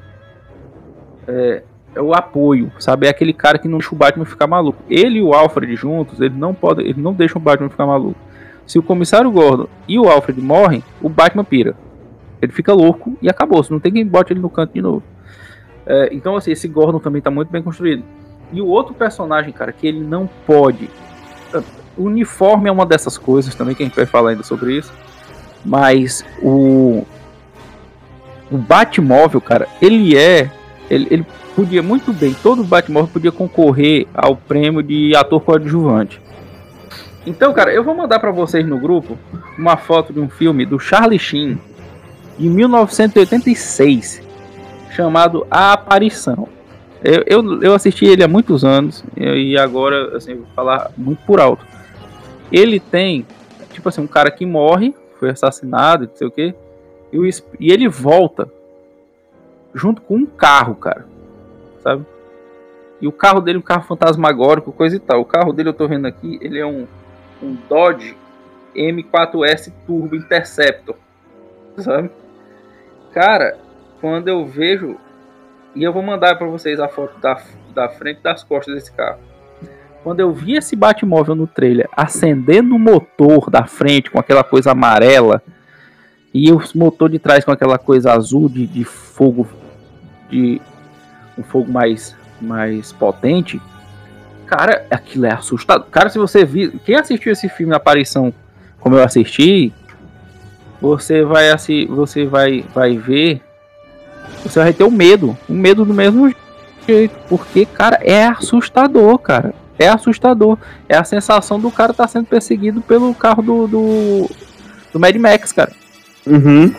é, 1.27 1.63
é 1.95 2.01
o 2.01 2.13
apoio, 2.13 2.71
sabe? 2.79 3.07
É 3.07 3.09
aquele 3.09 3.33
cara 3.33 3.57
que 3.57 3.67
não 3.67 3.77
deixa 3.77 3.93
o 3.93 3.97
Batman 3.97 4.25
ficar 4.25 4.47
maluco. 4.47 4.83
Ele 4.89 5.19
e 5.19 5.21
o 5.21 5.33
Alfred 5.33 5.75
juntos, 5.75 6.19
ele 6.19 6.35
não 6.35 6.53
pode, 6.53 6.81
ele 6.81 7.01
não 7.01 7.13
deixa 7.13 7.38
o 7.38 7.41
Batman 7.41 7.69
ficar 7.69 7.85
maluco. 7.85 8.19
Se 8.65 8.79
o 8.79 8.83
comissário 8.83 9.31
Gordon 9.31 9.67
e 9.88 9.99
o 9.99 10.07
Alfred 10.07 10.39
morrem, 10.41 10.83
o 11.01 11.09
Batman 11.09 11.43
pira. 11.43 11.75
Ele 12.41 12.51
fica 12.51 12.73
louco 12.73 13.17
e 13.21 13.29
acabou. 13.29 13.63
Não 13.69 13.79
tem 13.79 13.91
quem 13.91 14.05
bote 14.05 14.33
ele 14.33 14.39
no 14.39 14.49
canto 14.49 14.73
de 14.73 14.81
novo. 14.81 15.03
É, 15.85 16.09
então, 16.13 16.35
assim, 16.35 16.51
esse 16.51 16.67
Gordon 16.67 16.99
também 16.99 17.21
tá 17.21 17.29
muito 17.29 17.51
bem 17.51 17.61
construído. 17.61 18.03
E 18.51 18.61
o 18.61 18.67
outro 18.67 18.93
personagem, 18.93 19.53
cara, 19.53 19.71
que 19.71 19.88
ele 19.88 19.99
não 19.99 20.27
pode. 20.45 20.89
Uniforme 22.03 22.69
é 22.69 22.72
uma 22.72 22.86
dessas 22.86 23.18
coisas 23.18 23.56
também, 23.56 23.76
que 23.76 23.84
a 23.84 23.86
gente 23.86 23.95
vai 23.95 24.06
falar 24.06 24.32
ainda 24.32 24.44
sobre 24.44 24.78
isso. 24.78 24.91
Mas 25.65 26.26
o. 26.41 27.06
O 28.52 28.57
Batmóvel, 28.57 29.40
cara, 29.40 29.68
ele 29.82 30.18
é. 30.18 30.52
Ele, 30.90 31.07
ele 31.10 31.26
podia 31.56 31.82
muito 31.82 32.11
bem, 32.11 32.36
todo 32.41 32.64
Batmóvel 32.64 33.10
podia 33.11 33.32
concorrer 33.32 34.07
ao 34.14 34.36
prêmio 34.36 34.84
de 34.84 35.15
ator 35.15 35.41
coadjuvante. 35.41 36.22
Então, 37.26 37.53
cara, 37.53 37.72
eu 37.72 37.84
vou 37.84 37.95
mandar 37.95 38.19
pra 38.19 38.32
vocês 38.32 38.65
no 38.65 38.80
grupo 38.80 39.18
uma 39.57 39.78
foto 39.78 40.11
de 40.11 40.19
um 40.19 40.28
filme 40.28 40.65
do 40.65 40.80
Charlie 40.80 41.19
Sheen 41.19 41.60
de 42.38 42.49
1986 42.49 44.22
chamado 44.91 45.45
A 45.49 45.73
Aparição. 45.73 46.48
Eu, 47.03 47.23
eu, 47.26 47.64
eu 47.64 47.73
assisti 47.73 48.06
ele 48.06 48.23
há 48.23 48.28
muitos 48.28 48.64
anos 48.64 49.03
e 49.15 49.57
agora, 49.57 50.18
assim, 50.18 50.36
vou 50.36 50.48
falar 50.56 50.91
muito 50.98 51.22
por 51.26 51.40
alto. 51.40 51.65
Ele 52.52 52.80
tem, 52.80 53.26
tipo 53.72 53.88
assim, 53.90 54.02
um 54.02 54.07
cara 54.07 54.30
que 54.32 54.45
morre, 54.45 54.94
foi 55.19 55.30
assassinado, 55.30 56.07
não 56.07 56.15
sei 56.15 56.28
o 56.28 56.32
quê, 56.32 56.56
e, 57.11 57.19
o 57.19 57.26
e 57.60 57.72
ele 57.72 57.88
volta 57.88 58.49
junto 59.73 60.02
com 60.02 60.15
um 60.15 60.26
carro, 60.26 60.76
cara, 60.76 61.06
sabe? 61.80 62.06
E 62.99 63.07
o 63.07 63.11
carro 63.11 63.41
dele 63.41 63.57
é 63.57 63.60
um 63.60 63.64
carro 63.64 63.84
fantasmagórico, 63.84 64.72
coisa 64.72 64.95
e 64.95 64.99
tal. 64.99 65.22
O 65.22 65.26
carro 65.26 65.52
dele, 65.52 65.69
eu 65.69 65.73
tô 65.73 65.88
vendo 65.88 66.06
aqui, 66.06 66.38
ele 66.41 66.60
é 66.60 66.65
um, 66.65 66.86
um 67.41 67.57
Dodge 67.68 68.15
M4S 68.76 69.73
Turbo 69.88 70.15
Interceptor, 70.15 70.95
sabe? 71.78 72.11
Cara, 73.11 73.57
quando 73.99 74.28
eu 74.28 74.45
vejo 74.45 74.98
e 75.76 75.84
eu 75.84 75.91
vou 75.91 76.03
mandar 76.03 76.38
pra 76.38 76.48
vocês 76.48 76.80
a 76.80 76.88
foto 76.88 77.18
da, 77.19 77.41
da 77.73 77.90
frente 77.90 78.22
das 78.22 78.44
costas 78.44 78.76
desse 78.76 78.91
carro. 78.91 79.19
Quando 80.03 80.19
eu 80.19 80.34
vi 80.34 80.56
esse 80.56 80.76
Batmóvel 80.76 81.36
no 81.36 81.48
trailer 81.48 81.88
acendendo 81.95 82.76
o 82.76 82.80
motor 82.80 83.49
da 83.49 83.65
frente 83.65 84.10
com 84.10 84.19
aquela 84.19 84.44
coisa 84.44 84.72
amarela 84.72 85.41
e 86.34 86.52
o 86.52 86.61
motor 86.76 87.10
de 87.10 87.19
trás 87.19 87.45
com 87.45 87.52
aquela 87.52 87.78
coisa 87.78 88.14
azul 88.14 88.49
de, 88.49 88.65
de 88.65 88.84
fogo, 88.84 89.48
de 90.30 90.61
um 91.38 91.44
fogo 91.44 91.72
mais, 91.72 92.15
mais 92.41 92.91
potente, 92.91 93.61
cara, 94.48 94.86
aquilo 94.90 95.26
é 95.26 95.34
assustador. 95.34 95.88
Cara, 95.88 96.10
se 96.10 96.18
você 96.18 96.44
viu, 96.44 96.80
quem 96.86 96.95
assistiu 96.95 97.32
esse 97.32 97.48
filme 97.48 97.76
Aparição, 97.76 98.34
como 98.80 98.95
eu 98.95 99.03
assisti, 99.03 99.73
você 100.82 101.23
vai 101.23 101.52
assi, 101.52 101.86
você 101.86 102.26
vai, 102.26 102.65
vai 102.73 102.98
ver 102.98 103.41
você 104.44 104.60
vai 104.60 104.73
ter 104.73 104.84
o 104.84 104.91
medo, 104.91 105.38
o 105.48 105.53
medo 105.53 105.86
do 105.86 105.94
mesmo 105.94 106.34
jeito, 106.88 107.15
porque, 107.30 107.65
cara, 107.65 107.99
é 108.02 108.26
assustador, 108.26 109.18
cara. 109.19 109.53
É 109.83 109.87
assustador. 109.89 110.57
É 110.87 110.95
a 110.97 111.03
sensação 111.03 111.59
do 111.59 111.71
cara 111.71 111.91
estar 111.91 112.07
sendo 112.07 112.25
perseguido 112.25 112.81
pelo 112.81 113.13
carro 113.13 113.41
do, 113.41 113.67
do, 113.67 114.29
do 114.93 114.99
Mad 114.99 115.15
Max, 115.17 115.51
cara. 115.51 115.71
Uhum. 116.25 116.73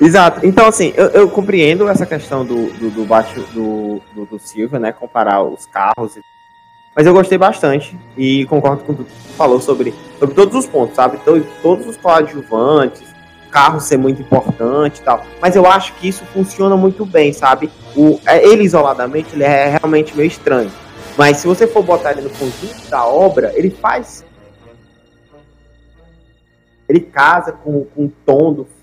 Exato. 0.00 0.46
Então, 0.46 0.66
assim, 0.66 0.92
eu, 0.96 1.06
eu 1.08 1.28
compreendo 1.28 1.88
essa 1.88 2.06
questão 2.06 2.44
do, 2.44 2.70
do, 2.72 2.90
do 2.90 3.04
do, 3.52 4.00
do, 4.14 4.24
do 4.26 4.38
Silva, 4.38 4.78
né? 4.78 4.92
Comparar 4.92 5.42
os 5.42 5.66
carros. 5.66 6.16
e- 6.16 6.22
Mas 6.96 7.06
eu 7.06 7.12
gostei 7.12 7.36
bastante. 7.36 7.98
E 8.16 8.46
concordo 8.46 8.82
com 8.82 8.94
tudo 8.94 9.04
que 9.04 9.12
tu 9.12 9.32
falou 9.36 9.60
sobre, 9.60 9.94
sobre 10.18 10.34
todos 10.34 10.54
os 10.56 10.66
pontos, 10.66 10.96
sabe? 10.96 11.18
To- 11.18 11.46
Todos 11.62 11.86
os 11.86 11.96
coadjuvantes, 11.98 13.02
carro 13.50 13.78
ser 13.78 13.98
muito 13.98 14.22
importante 14.22 15.00
e 15.00 15.02
tal. 15.02 15.22
Mas 15.40 15.54
eu 15.54 15.66
acho 15.66 15.92
que 15.94 16.08
isso 16.08 16.24
funciona 16.32 16.76
muito 16.78 17.04
bem, 17.04 17.32
sabe? 17.34 17.68
O, 17.94 18.18
é, 18.24 18.42
ele 18.46 18.62
isoladamente, 18.64 19.34
ele 19.34 19.44
é 19.44 19.76
realmente 19.78 20.16
meio 20.16 20.28
estranho. 20.28 20.70
Mas 21.16 21.38
se 21.38 21.46
você 21.46 21.66
for 21.66 21.82
botar 21.82 22.12
ele 22.12 22.22
no 22.22 22.30
conjunto 22.30 22.88
da 22.90 23.04
obra, 23.06 23.52
ele 23.54 23.70
faz. 23.70 24.24
Ele 26.88 27.00
casa 27.00 27.52
com, 27.52 27.84
com 27.84 28.06
o 28.06 28.12
tom 28.24 28.52
do 28.52 28.64
filme. 28.64 28.80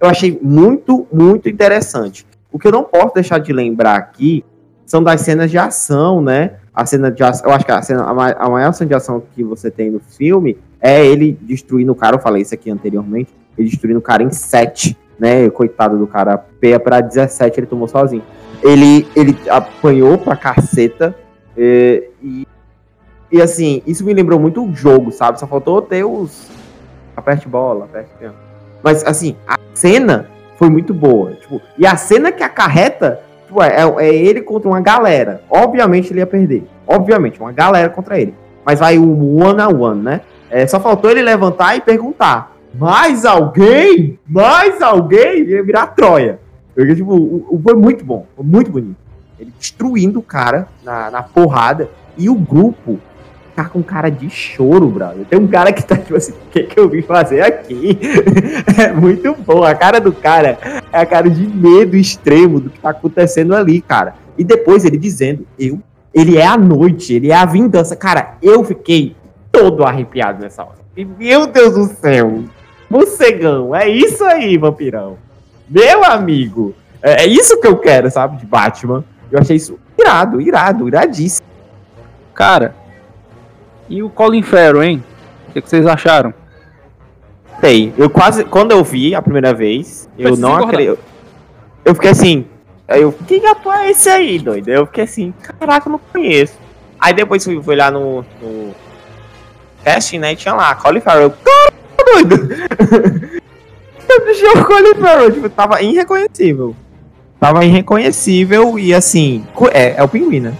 Eu 0.00 0.08
achei 0.08 0.38
muito, 0.42 1.06
muito 1.12 1.48
interessante. 1.48 2.26
O 2.52 2.58
que 2.58 2.68
eu 2.68 2.72
não 2.72 2.84
posso 2.84 3.14
deixar 3.14 3.38
de 3.38 3.52
lembrar 3.52 3.96
aqui 3.96 4.44
são 4.86 5.02
das 5.02 5.22
cenas 5.22 5.50
de 5.50 5.58
ação, 5.58 6.20
né? 6.20 6.56
A 6.74 6.84
cena 6.84 7.10
de 7.10 7.22
ação, 7.22 7.46
eu 7.48 7.54
acho 7.54 7.64
que 7.64 7.72
a, 7.72 7.80
cena, 7.82 8.04
a, 8.04 8.12
ma- 8.14 8.32
a 8.32 8.48
maior 8.50 8.72
cena 8.72 8.88
de 8.88 8.94
ação 8.94 9.22
que 9.34 9.42
você 9.42 9.70
tem 9.70 9.90
no 9.90 10.00
filme 10.00 10.58
é 10.80 11.04
ele 11.04 11.36
destruindo 11.40 11.92
o 11.92 11.94
cara. 11.94 12.16
Eu 12.16 12.20
falei 12.20 12.42
isso 12.42 12.54
aqui 12.54 12.70
anteriormente. 12.70 13.32
Ele 13.56 13.68
destruindo 13.68 13.98
o 13.98 14.02
cara 14.02 14.22
em 14.22 14.30
7, 14.30 14.96
né? 15.18 15.48
Coitado 15.50 15.96
do 15.98 16.06
cara. 16.06 16.36
Peia 16.36 16.78
pra 16.78 17.00
17, 17.00 17.58
ele 17.60 17.66
tomou 17.66 17.88
sozinho. 17.88 18.22
Ele, 18.62 19.06
ele 19.16 19.36
apanhou 19.48 20.18
pra 20.18 20.36
caceta. 20.36 21.14
É, 21.56 22.04
e, 22.22 22.46
e 23.30 23.42
assim, 23.42 23.82
isso 23.86 24.04
me 24.04 24.12
lembrou 24.12 24.38
muito 24.38 24.64
o 24.64 24.74
jogo, 24.74 25.10
sabe? 25.12 25.38
Só 25.38 25.46
faltou 25.46 25.82
ter 25.82 26.04
os. 26.04 26.50
Aperte 27.16 27.48
bola, 27.48 27.84
aperte 27.84 28.10
peão. 28.18 28.34
Mas 28.82 29.04
assim, 29.04 29.36
a 29.46 29.56
cena 29.72 30.28
foi 30.56 30.68
muito 30.68 30.92
boa. 30.92 31.32
Tipo, 31.32 31.60
e 31.78 31.86
a 31.86 31.96
cena 31.96 32.32
que 32.32 32.42
acarreta 32.42 33.20
tipo, 33.46 33.62
é, 33.62 33.82
é 33.98 34.14
ele 34.14 34.40
contra 34.40 34.68
uma 34.68 34.80
galera. 34.80 35.42
Obviamente 35.48 36.12
ele 36.12 36.20
ia 36.20 36.26
perder. 36.26 36.66
Obviamente, 36.86 37.40
uma 37.40 37.52
galera 37.52 37.88
contra 37.88 38.18
ele. 38.18 38.34
Mas 38.64 38.80
vai 38.80 38.98
o 38.98 39.36
one 39.36 39.60
on 39.62 39.80
one, 39.80 40.02
né? 40.02 40.20
É, 40.50 40.66
só 40.66 40.80
faltou 40.80 41.10
ele 41.10 41.22
levantar 41.22 41.76
e 41.76 41.80
perguntar: 41.80 42.54
mais 42.74 43.24
alguém? 43.24 44.18
Mais 44.26 44.82
alguém? 44.82 45.44
Ia 45.44 45.62
virar 45.62 45.88
Troia. 45.88 46.40
Porque, 46.74 46.96
tipo, 46.96 47.60
foi 47.62 47.74
muito 47.74 48.04
bom, 48.04 48.26
foi 48.34 48.44
muito 48.44 48.70
bonito. 48.70 48.96
Ele 49.44 49.52
destruindo 49.58 50.18
o 50.18 50.22
cara 50.22 50.68
na, 50.82 51.10
na 51.10 51.22
porrada 51.22 51.90
e 52.16 52.30
o 52.30 52.34
grupo 52.34 52.98
tá 53.54 53.64
com 53.66 53.82
cara 53.82 54.10
de 54.10 54.28
choro, 54.28 54.88
brother. 54.88 55.24
Tem 55.26 55.38
um 55.38 55.46
cara 55.46 55.72
que 55.72 55.84
tá 55.84 55.96
tipo 55.96 56.16
assim, 56.16 56.32
o 56.32 56.50
que, 56.50 56.64
que 56.64 56.78
eu 56.78 56.88
vim 56.88 57.02
fazer 57.02 57.40
aqui? 57.40 57.98
é 58.80 58.92
muito 58.92 59.34
bom. 59.34 59.62
A 59.62 59.74
cara 59.74 60.00
do 60.00 60.12
cara 60.12 60.58
é 60.92 60.98
a 60.98 61.06
cara 61.06 61.30
de 61.30 61.46
medo 61.46 61.96
extremo 61.96 62.58
do 62.58 62.70
que 62.70 62.80
tá 62.80 62.90
acontecendo 62.90 63.54
ali, 63.54 63.80
cara. 63.80 64.14
E 64.36 64.42
depois 64.42 64.84
ele 64.84 64.96
dizendo, 64.96 65.46
eu, 65.58 65.78
ele 66.12 66.36
é 66.36 66.46
a 66.46 66.56
noite, 66.56 67.14
ele 67.14 67.30
é 67.30 67.36
a 67.36 67.44
vingança. 67.44 67.94
Cara, 67.94 68.36
eu 68.42 68.64
fiquei 68.64 69.14
todo 69.52 69.84
arrepiado 69.84 70.42
nessa 70.42 70.64
hora. 70.64 70.78
E, 70.96 71.04
meu 71.04 71.46
Deus 71.46 71.74
do 71.74 71.84
céu. 71.94 72.44
Morcegão, 72.90 73.74
é 73.74 73.88
isso 73.88 74.24
aí, 74.24 74.56
vampirão. 74.56 75.16
Meu 75.68 76.04
amigo, 76.04 76.74
é, 77.02 77.24
é 77.24 77.26
isso 77.26 77.60
que 77.60 77.66
eu 77.66 77.76
quero, 77.76 78.10
sabe, 78.10 78.38
de 78.38 78.46
Batman. 78.46 79.04
Eu 79.30 79.38
achei 79.38 79.56
isso 79.56 79.78
irado, 79.98 80.40
irado, 80.40 80.88
iradíssimo. 80.88 81.46
Cara, 82.34 82.74
e 83.88 84.02
o 84.02 84.10
Colin 84.10 84.42
Farrell, 84.42 84.82
hein? 84.82 85.04
O 85.48 85.52
que, 85.52 85.62
que 85.62 85.68
vocês 85.68 85.86
acharam? 85.86 86.34
Sei, 87.60 87.92
eu 87.96 88.10
quase, 88.10 88.44
quando 88.44 88.72
eu 88.72 88.82
vi 88.82 89.14
a 89.14 89.22
primeira 89.22 89.54
vez, 89.54 90.08
eu 90.18 90.30
Foi 90.30 90.38
não 90.38 90.50
desengordado. 90.50 90.82
acredito. 90.82 90.98
Eu 91.84 91.94
fiquei 91.94 92.10
assim, 92.10 92.46
eu, 92.88 93.12
que 93.12 93.44
ator 93.46 93.74
é 93.74 93.90
esse 93.90 94.08
aí, 94.08 94.38
doido? 94.38 94.68
Eu 94.68 94.86
fiquei 94.86 95.04
assim, 95.04 95.32
caraca, 95.40 95.88
eu 95.88 95.92
não 95.92 96.00
conheço. 96.12 96.54
Aí 96.98 97.14
depois 97.14 97.44
fui, 97.44 97.62
fui 97.62 97.76
lá 97.76 97.90
no, 97.90 98.24
no 98.42 98.74
casting, 99.84 100.18
né, 100.18 100.32
e 100.32 100.36
tinha 100.36 100.54
lá, 100.54 100.74
Colin 100.74 101.00
Farrell. 101.00 101.30
Caralho, 101.30 102.28
doido! 102.28 102.48
Eu 104.06 104.24
deixei 104.26 104.48
o 104.48 104.64
Colin 104.64 104.94
Farrell, 104.94 105.32
tipo, 105.32 105.48
tava 105.48 105.82
irreconhecível. 105.82 106.76
Tava 107.40 107.64
irreconhecível 107.64 108.78
e 108.78 108.94
assim, 108.94 109.46
é, 109.72 109.96
é 109.96 110.02
o 110.02 110.08
pinguim, 110.08 110.40
né? 110.40 110.54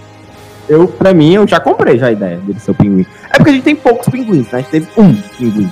Eu, 0.67 0.87
pra 0.87 1.13
mim, 1.13 1.33
eu 1.33 1.47
já 1.47 1.59
comprei 1.59 1.97
já 1.97 2.07
a 2.07 2.11
ideia 2.11 2.37
dele 2.37 2.59
ser 2.59 2.71
o 2.71 2.75
pinguim. 2.75 3.05
É 3.31 3.37
porque 3.37 3.49
a 3.49 3.53
gente 3.53 3.63
tem 3.63 3.75
poucos 3.75 4.07
pinguins, 4.09 4.45
né? 4.51 4.59
A 4.59 4.61
gente 4.61 4.69
teve 4.71 4.87
um 4.97 5.15
pinguim. 5.37 5.71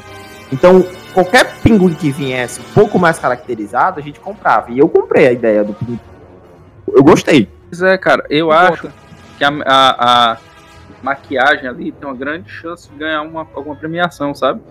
Então, 0.52 0.86
qualquer 1.14 1.56
pinguim 1.62 1.94
que 1.94 2.12
viesse 2.12 2.60
um 2.62 2.74
pouco 2.76 3.00
mais 3.00 3.18
caracterizado, 3.20 4.00
a 4.00 4.04
gente 4.04 4.20
comprava. 4.20 4.72
E 4.72 4.80
eu 4.80 4.88
comprei 4.88 5.28
a 5.28 5.32
ideia 5.32 5.64
do 5.64 5.74
pinguim. 5.74 6.00
Eu 6.88 7.04
gostei. 7.04 7.50
Pois 7.70 7.82
é, 7.82 7.98
cara, 7.98 8.24
eu 8.30 8.52
acho 8.52 8.88
que 9.38 9.44
a, 9.44 9.50
a- 9.66 10.32
a 10.34 10.38
maquiagem 11.02 11.68
ali 11.68 11.92
tem 11.92 12.08
uma 12.08 12.16
grande 12.16 12.50
chance 12.50 12.88
de 12.90 12.96
ganhar 12.98 13.24
uma, 13.24 13.48
alguma 13.56 13.76
premiação, 13.76 14.34
sabe? 14.36 14.62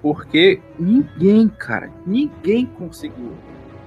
Porque 0.00 0.60
ninguém, 0.78 1.48
cara, 1.48 1.90
ninguém 2.06 2.64
conseguiu 2.64 3.32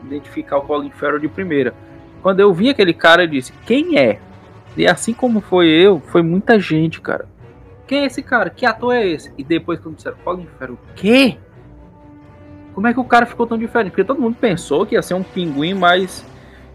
identificar 0.05 0.57
o 0.57 0.61
Colin 0.61 0.91
Farrell 0.91 1.19
de 1.19 1.27
primeira. 1.27 1.73
Quando 2.21 2.39
eu 2.39 2.53
vi 2.53 2.69
aquele 2.69 2.93
cara, 2.93 3.23
eu 3.23 3.27
disse, 3.27 3.53
quem 3.65 3.97
é? 3.97 4.19
E 4.75 4.87
assim 4.87 5.13
como 5.13 5.41
foi 5.41 5.67
eu, 5.67 6.01
foi 6.07 6.21
muita 6.21 6.59
gente, 6.59 7.01
cara. 7.01 7.27
Quem 7.85 8.01
é 8.01 8.05
esse 8.05 8.23
cara? 8.23 8.49
Que 8.49 8.65
ator 8.65 8.93
é 8.93 9.05
esse? 9.05 9.31
E 9.37 9.43
depois 9.43 9.79
quando 9.79 9.95
disseram 9.95 10.17
Colin 10.23 10.47
Farrell, 10.57 10.75
o 10.75 10.93
quê? 10.95 11.37
Como 12.73 12.87
é 12.87 12.93
que 12.93 12.99
o 12.99 13.03
cara 13.03 13.25
ficou 13.25 13.45
tão 13.45 13.57
diferente? 13.57 13.91
Porque 13.91 14.03
todo 14.03 14.19
mundo 14.19 14.35
pensou 14.39 14.85
que 14.85 14.95
ia 14.95 15.01
ser 15.01 15.13
um 15.13 15.21
pinguim 15.21 15.73
mais 15.73 16.25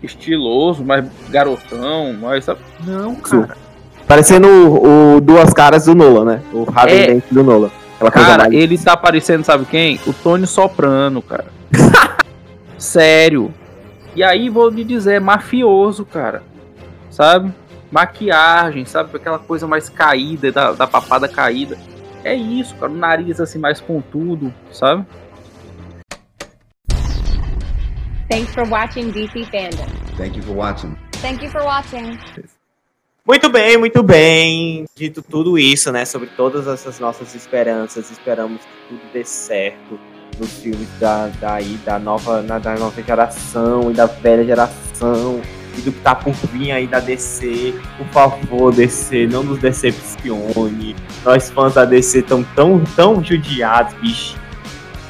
estiloso, 0.02 0.84
mais 0.84 1.04
garotão, 1.28 2.12
mais. 2.12 2.46
Não, 2.86 3.16
cara. 3.16 3.56
Parecendo 4.06 4.48
o, 4.48 5.16
o 5.16 5.20
Duas 5.20 5.52
Caras 5.52 5.86
do 5.86 5.94
Nolan, 5.94 6.24
né? 6.24 6.42
O 6.52 6.64
Raven 6.64 6.94
É. 6.94 7.06
Dent 7.06 7.24
do. 7.30 7.40
Aquela 7.96 8.10
coisa 8.12 8.28
Cara, 8.28 8.54
ele 8.54 8.78
tá 8.78 8.96
parecendo, 8.96 9.44
sabe 9.44 9.64
quem? 9.64 9.98
O 10.06 10.12
Tony 10.12 10.46
Soprano, 10.46 11.20
cara. 11.20 11.46
Sério. 12.78 13.52
E 14.14 14.22
aí 14.22 14.48
vou 14.48 14.68
lhe 14.68 14.84
dizer, 14.84 15.20
mafioso, 15.20 16.04
cara. 16.04 16.42
Sabe? 17.10 17.52
Maquiagem, 17.90 18.84
sabe? 18.84 19.16
Aquela 19.16 19.38
coisa 19.38 19.66
mais 19.66 19.88
caída, 19.88 20.52
da, 20.52 20.72
da 20.72 20.86
papada 20.86 21.28
caída. 21.28 21.76
É 22.22 22.34
isso, 22.34 22.74
cara. 22.76 22.92
O 22.92 22.96
nariz 22.96 23.40
assim 23.40 23.58
mais 23.58 23.80
pontudo, 23.80 24.54
sabe? 24.72 25.04
Thanks 28.30 28.54
for 28.54 28.68
watching 28.68 29.10
DC 29.10 29.44
Fandom. 29.46 29.86
Thank 30.16 30.36
you 30.36 30.42
for 30.42 30.54
watching. 30.54 30.96
Thank 31.22 31.44
you 31.44 31.50
for 31.50 31.62
watching. 31.62 32.18
Muito 33.26 33.48
bem, 33.48 33.76
muito 33.76 34.02
bem. 34.02 34.84
Dito 34.94 35.22
tudo 35.22 35.58
isso, 35.58 35.90
né? 35.90 36.04
Sobre 36.04 36.28
todas 36.28 36.66
essas 36.66 37.00
nossas 37.00 37.34
esperanças, 37.34 38.10
esperamos 38.10 38.62
que 38.62 38.88
tudo 38.88 39.12
dê 39.12 39.24
certo 39.24 39.98
nos 40.38 40.50
filmes 40.54 40.88
da, 41.00 41.28
daí, 41.40 41.78
da 41.84 41.98
nova, 41.98 42.42
na- 42.42 42.58
da 42.58 42.74
nova 42.76 43.02
geração 43.02 43.90
e 43.90 43.94
da 43.94 44.06
velha 44.06 44.44
geração. 44.44 45.40
E 45.76 45.80
do 45.80 45.92
que 45.92 46.00
tá 46.00 46.12
por 46.14 46.32
vir 46.52 46.72
aí 46.72 46.86
da 46.88 46.98
DC. 46.98 47.72
Por 47.96 48.06
favor, 48.08 48.72
DC, 48.74 49.28
não 49.28 49.44
nos 49.44 49.58
decepcione. 49.60 50.96
Nós 51.24 51.50
fãs 51.50 51.74
da 51.74 51.84
DC 51.84 52.18
estão 52.18 52.42
tão, 52.56 52.82
tão 52.96 53.22
judiados, 53.22 53.94
bicho. 53.94 54.36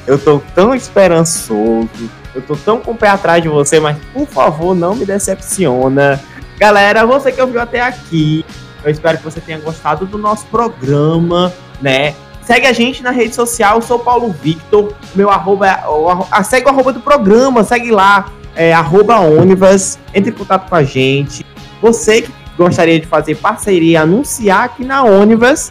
Eu 0.05 0.17
tô 0.19 0.39
tão 0.53 0.73
esperançoso. 0.75 1.89
Eu 2.35 2.41
tô 2.43 2.55
tão 2.55 2.79
com 2.79 2.91
o 2.91 2.95
pé 2.95 3.09
atrás 3.09 3.41
de 3.41 3.49
você, 3.49 3.79
mas 3.79 3.97
por 4.13 4.27
favor, 4.27 4.75
não 4.75 4.95
me 4.95 5.05
decepciona. 5.05 6.19
Galera, 6.59 7.03
você 7.05 7.31
que 7.31 7.41
ouviu 7.41 7.59
até 7.61 7.81
aqui, 7.81 8.45
eu 8.83 8.91
espero 8.91 9.17
que 9.17 9.23
você 9.23 9.41
tenha 9.41 9.57
gostado 9.59 10.05
do 10.05 10.17
nosso 10.19 10.45
programa, 10.47 11.51
né? 11.81 12.13
Segue 12.49 12.65
a 12.65 12.73
gente 12.73 13.03
na 13.03 13.11
rede 13.11 13.35
social, 13.35 13.75
eu 13.75 13.81
sou 13.83 13.99
Paulo 13.99 14.35
Victor, 14.41 14.91
meu 15.13 15.29
arroba 15.29 15.67
é, 15.67 15.87
o 15.87 16.25
ah, 16.31 16.43
segue 16.43 16.65
o 16.65 16.69
arroba 16.69 16.91
do 16.91 16.99
programa, 16.99 17.63
segue 17.63 17.91
lá, 17.91 18.31
é, 18.55 18.73
arroba 18.73 19.19
Onivas, 19.19 19.99
entre 20.15 20.31
em 20.31 20.33
contato 20.33 20.67
com 20.67 20.73
a 20.73 20.81
gente. 20.81 21.45
Você 21.79 22.23
que 22.23 22.31
gostaria 22.57 22.99
de 22.99 23.05
fazer 23.05 23.35
parceria, 23.35 24.01
anunciar 24.01 24.63
aqui 24.63 24.83
na 24.83 25.03
Onivas, 25.03 25.69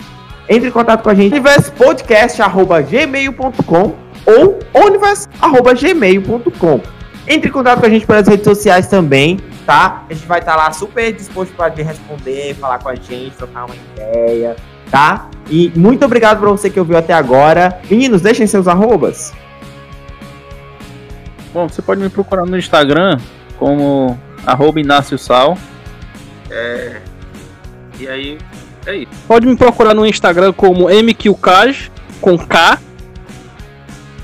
entre 0.48 0.68
em 0.68 0.70
contato 0.70 1.02
com 1.02 1.10
a 1.10 1.14
gente, 1.16 1.32
onivaspodcast.gmail.com 1.32 3.94
ou 4.24 4.60
onivas.gmail.com. 4.72 6.80
Entre 7.26 7.50
em 7.50 7.52
contato 7.52 7.80
com 7.80 7.86
a 7.86 7.90
gente 7.90 8.06
pelas 8.06 8.28
redes 8.28 8.44
sociais 8.44 8.86
também, 8.86 9.40
tá? 9.66 10.04
A 10.08 10.14
gente 10.14 10.28
vai 10.28 10.38
estar 10.38 10.54
lá 10.54 10.70
super 10.70 11.12
disposto 11.12 11.52
para 11.56 11.74
responder, 11.74 12.54
falar 12.54 12.78
com 12.78 12.88
a 12.88 12.94
gente, 12.94 13.32
trocar 13.36 13.64
uma 13.64 13.74
ideia, 13.74 14.54
tá? 14.90 15.28
E 15.50 15.72
muito 15.74 16.04
obrigado 16.04 16.40
para 16.40 16.50
você 16.50 16.68
que 16.68 16.78
ouviu 16.78 16.96
até 16.96 17.12
agora. 17.12 17.80
Meninos, 17.90 18.20
deixem 18.20 18.46
seus 18.46 18.68
arrobas. 18.68 19.32
Bom, 21.52 21.68
você 21.68 21.80
pode 21.80 22.00
me 22.00 22.08
procurar 22.08 22.44
no 22.44 22.56
Instagram 22.56 23.18
como 23.58 24.18
arroba 24.46 24.80
Inácio 24.80 25.18
Sal. 25.18 25.56
É, 26.50 27.00
E 27.98 28.08
aí, 28.08 28.38
é 28.86 28.96
isso. 28.96 29.10
Pode 29.26 29.46
me 29.46 29.56
procurar 29.56 29.94
no 29.94 30.06
Instagram 30.06 30.52
como 30.52 30.88
MQCage, 30.88 31.90
com 32.20 32.38
K. 32.38 32.78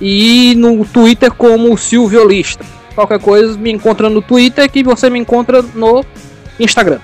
E 0.01 0.55
no 0.57 0.85
Twitter 0.85 1.33
como 1.33 1.77
Silviolista. 1.77 2.65
Qualquer 2.95 3.19
coisa, 3.19 3.59
me 3.59 3.71
encontra 3.71 4.09
no 4.09 4.21
Twitter 4.21 4.71
que 4.71 4.83
você 4.83 5.09
me 5.09 5.19
encontra 5.19 5.63
no 5.63 6.05
Instagram. 6.59 7.01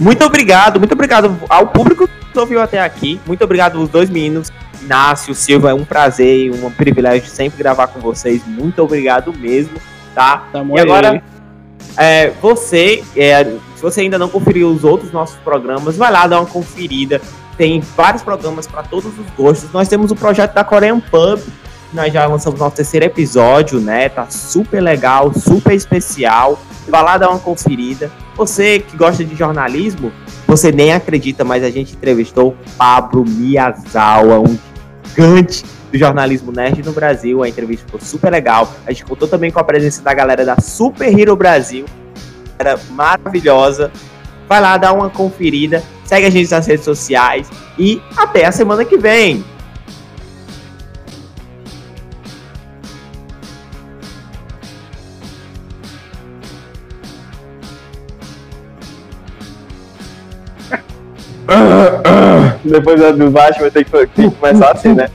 Muito 0.00 0.24
obrigado, 0.24 0.78
muito 0.78 0.92
obrigado 0.92 1.38
ao 1.48 1.66
público 1.68 2.06
que 2.06 2.26
nos 2.28 2.36
ouviu 2.36 2.60
até 2.60 2.80
aqui. 2.80 3.20
Muito 3.26 3.42
obrigado 3.42 3.78
aos 3.78 3.88
dois 3.88 4.08
meninos, 4.08 4.52
Inácio, 4.80 5.34
Silva. 5.34 5.70
É 5.70 5.74
um 5.74 5.84
prazer 5.84 6.46
e 6.46 6.50
um 6.50 6.70
privilégio 6.70 7.28
sempre 7.28 7.58
gravar 7.58 7.88
com 7.88 8.00
vocês. 8.00 8.42
Muito 8.46 8.82
obrigado 8.82 9.32
mesmo, 9.32 9.76
tá? 10.14 10.44
Tamo 10.52 10.76
E 10.76 10.80
aí. 10.80 10.86
agora, 10.86 11.22
é, 11.96 12.30
você, 12.40 13.02
é, 13.16 13.44
se 13.44 13.82
você 13.82 14.02
ainda 14.02 14.18
não 14.18 14.28
conferiu 14.28 14.70
os 14.70 14.84
outros 14.84 15.10
nossos 15.10 15.36
programas, 15.38 15.96
vai 15.96 16.12
lá 16.12 16.26
dar 16.26 16.40
uma 16.40 16.46
conferida. 16.46 17.20
Tem 17.56 17.80
vários 17.96 18.22
programas 18.22 18.68
para 18.68 18.84
todos 18.84 19.18
os 19.18 19.26
gostos. 19.36 19.72
Nós 19.72 19.88
temos 19.88 20.12
o 20.12 20.16
projeto 20.16 20.54
da 20.54 20.62
Korean 20.62 21.00
Pub. 21.00 21.40
Nós 21.92 22.12
já 22.12 22.24
lançamos 22.26 22.60
nosso 22.60 22.76
terceiro 22.76 23.06
episódio, 23.06 23.80
né? 23.80 24.08
Tá 24.08 24.30
super 24.30 24.80
legal, 24.80 25.32
super 25.34 25.74
especial. 25.74 26.60
Vai 26.90 27.02
lá 27.02 27.18
dar 27.18 27.30
uma 27.30 27.38
conferida. 27.38 28.10
Você 28.36 28.80
que 28.80 28.96
gosta 28.96 29.24
de 29.24 29.34
jornalismo, 29.34 30.12
você 30.46 30.72
nem 30.72 30.92
acredita, 30.92 31.44
mas 31.44 31.62
a 31.62 31.70
gente 31.70 31.94
entrevistou 31.94 32.56
Pablo 32.76 33.24
Miyazawa, 33.26 34.40
um 34.40 34.58
gigante 35.08 35.64
do 35.90 35.98
jornalismo 35.98 36.52
nerd 36.52 36.82
no 36.82 36.92
Brasil. 36.92 37.42
A 37.42 37.48
entrevista 37.48 37.86
ficou 37.86 38.00
super 38.00 38.30
legal. 38.30 38.72
A 38.86 38.92
gente 38.92 39.04
contou 39.04 39.28
também 39.28 39.50
com 39.50 39.58
a 39.58 39.64
presença 39.64 40.02
da 40.02 40.14
galera 40.14 40.44
da 40.44 40.60
Super 40.60 41.18
Hero 41.18 41.36
Brasil. 41.36 41.84
Era 42.58 42.78
maravilhosa. 42.90 43.90
Vai 44.48 44.60
lá 44.60 44.76
dar 44.76 44.92
uma 44.92 45.10
conferida. 45.10 45.82
Segue 46.04 46.26
a 46.26 46.30
gente 46.30 46.50
nas 46.50 46.66
redes 46.66 46.84
sociais. 46.84 47.50
E 47.78 48.00
até 48.16 48.46
a 48.46 48.52
semana 48.52 48.84
que 48.84 48.96
vem. 48.96 49.44
Depois 62.64 63.00
do 63.16 63.30
baixo 63.30 63.60
vai 63.60 63.70
ter 63.70 63.84
que, 63.84 64.30
começar 64.30 64.72
assim, 64.72 64.94
né? 64.94 65.08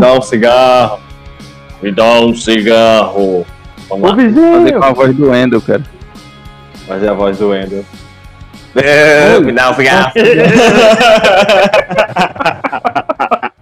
Dá 0.00 0.12
um 0.12 0.22
cigarro. 0.22 0.98
Me 1.82 1.92
dá 1.92 2.20
um 2.20 2.34
cigarro. 2.34 3.46
Vamos 3.88 4.10
Ô 4.10 4.12
lá. 4.12 4.16
Fazer 4.16 4.72
com 4.72 4.84
a 4.84 4.92
voz 4.92 5.14
do 5.14 5.34
Endo, 5.34 5.60
cara. 5.60 5.82
Fazer 6.86 7.08
a 7.08 7.14
voz 7.14 7.38
do 7.38 7.48
Wendel. 7.48 7.84
É, 8.76 9.40
me 9.40 9.52
dá 9.52 9.70
um 9.70 9.74
cigarro. 9.74 10.12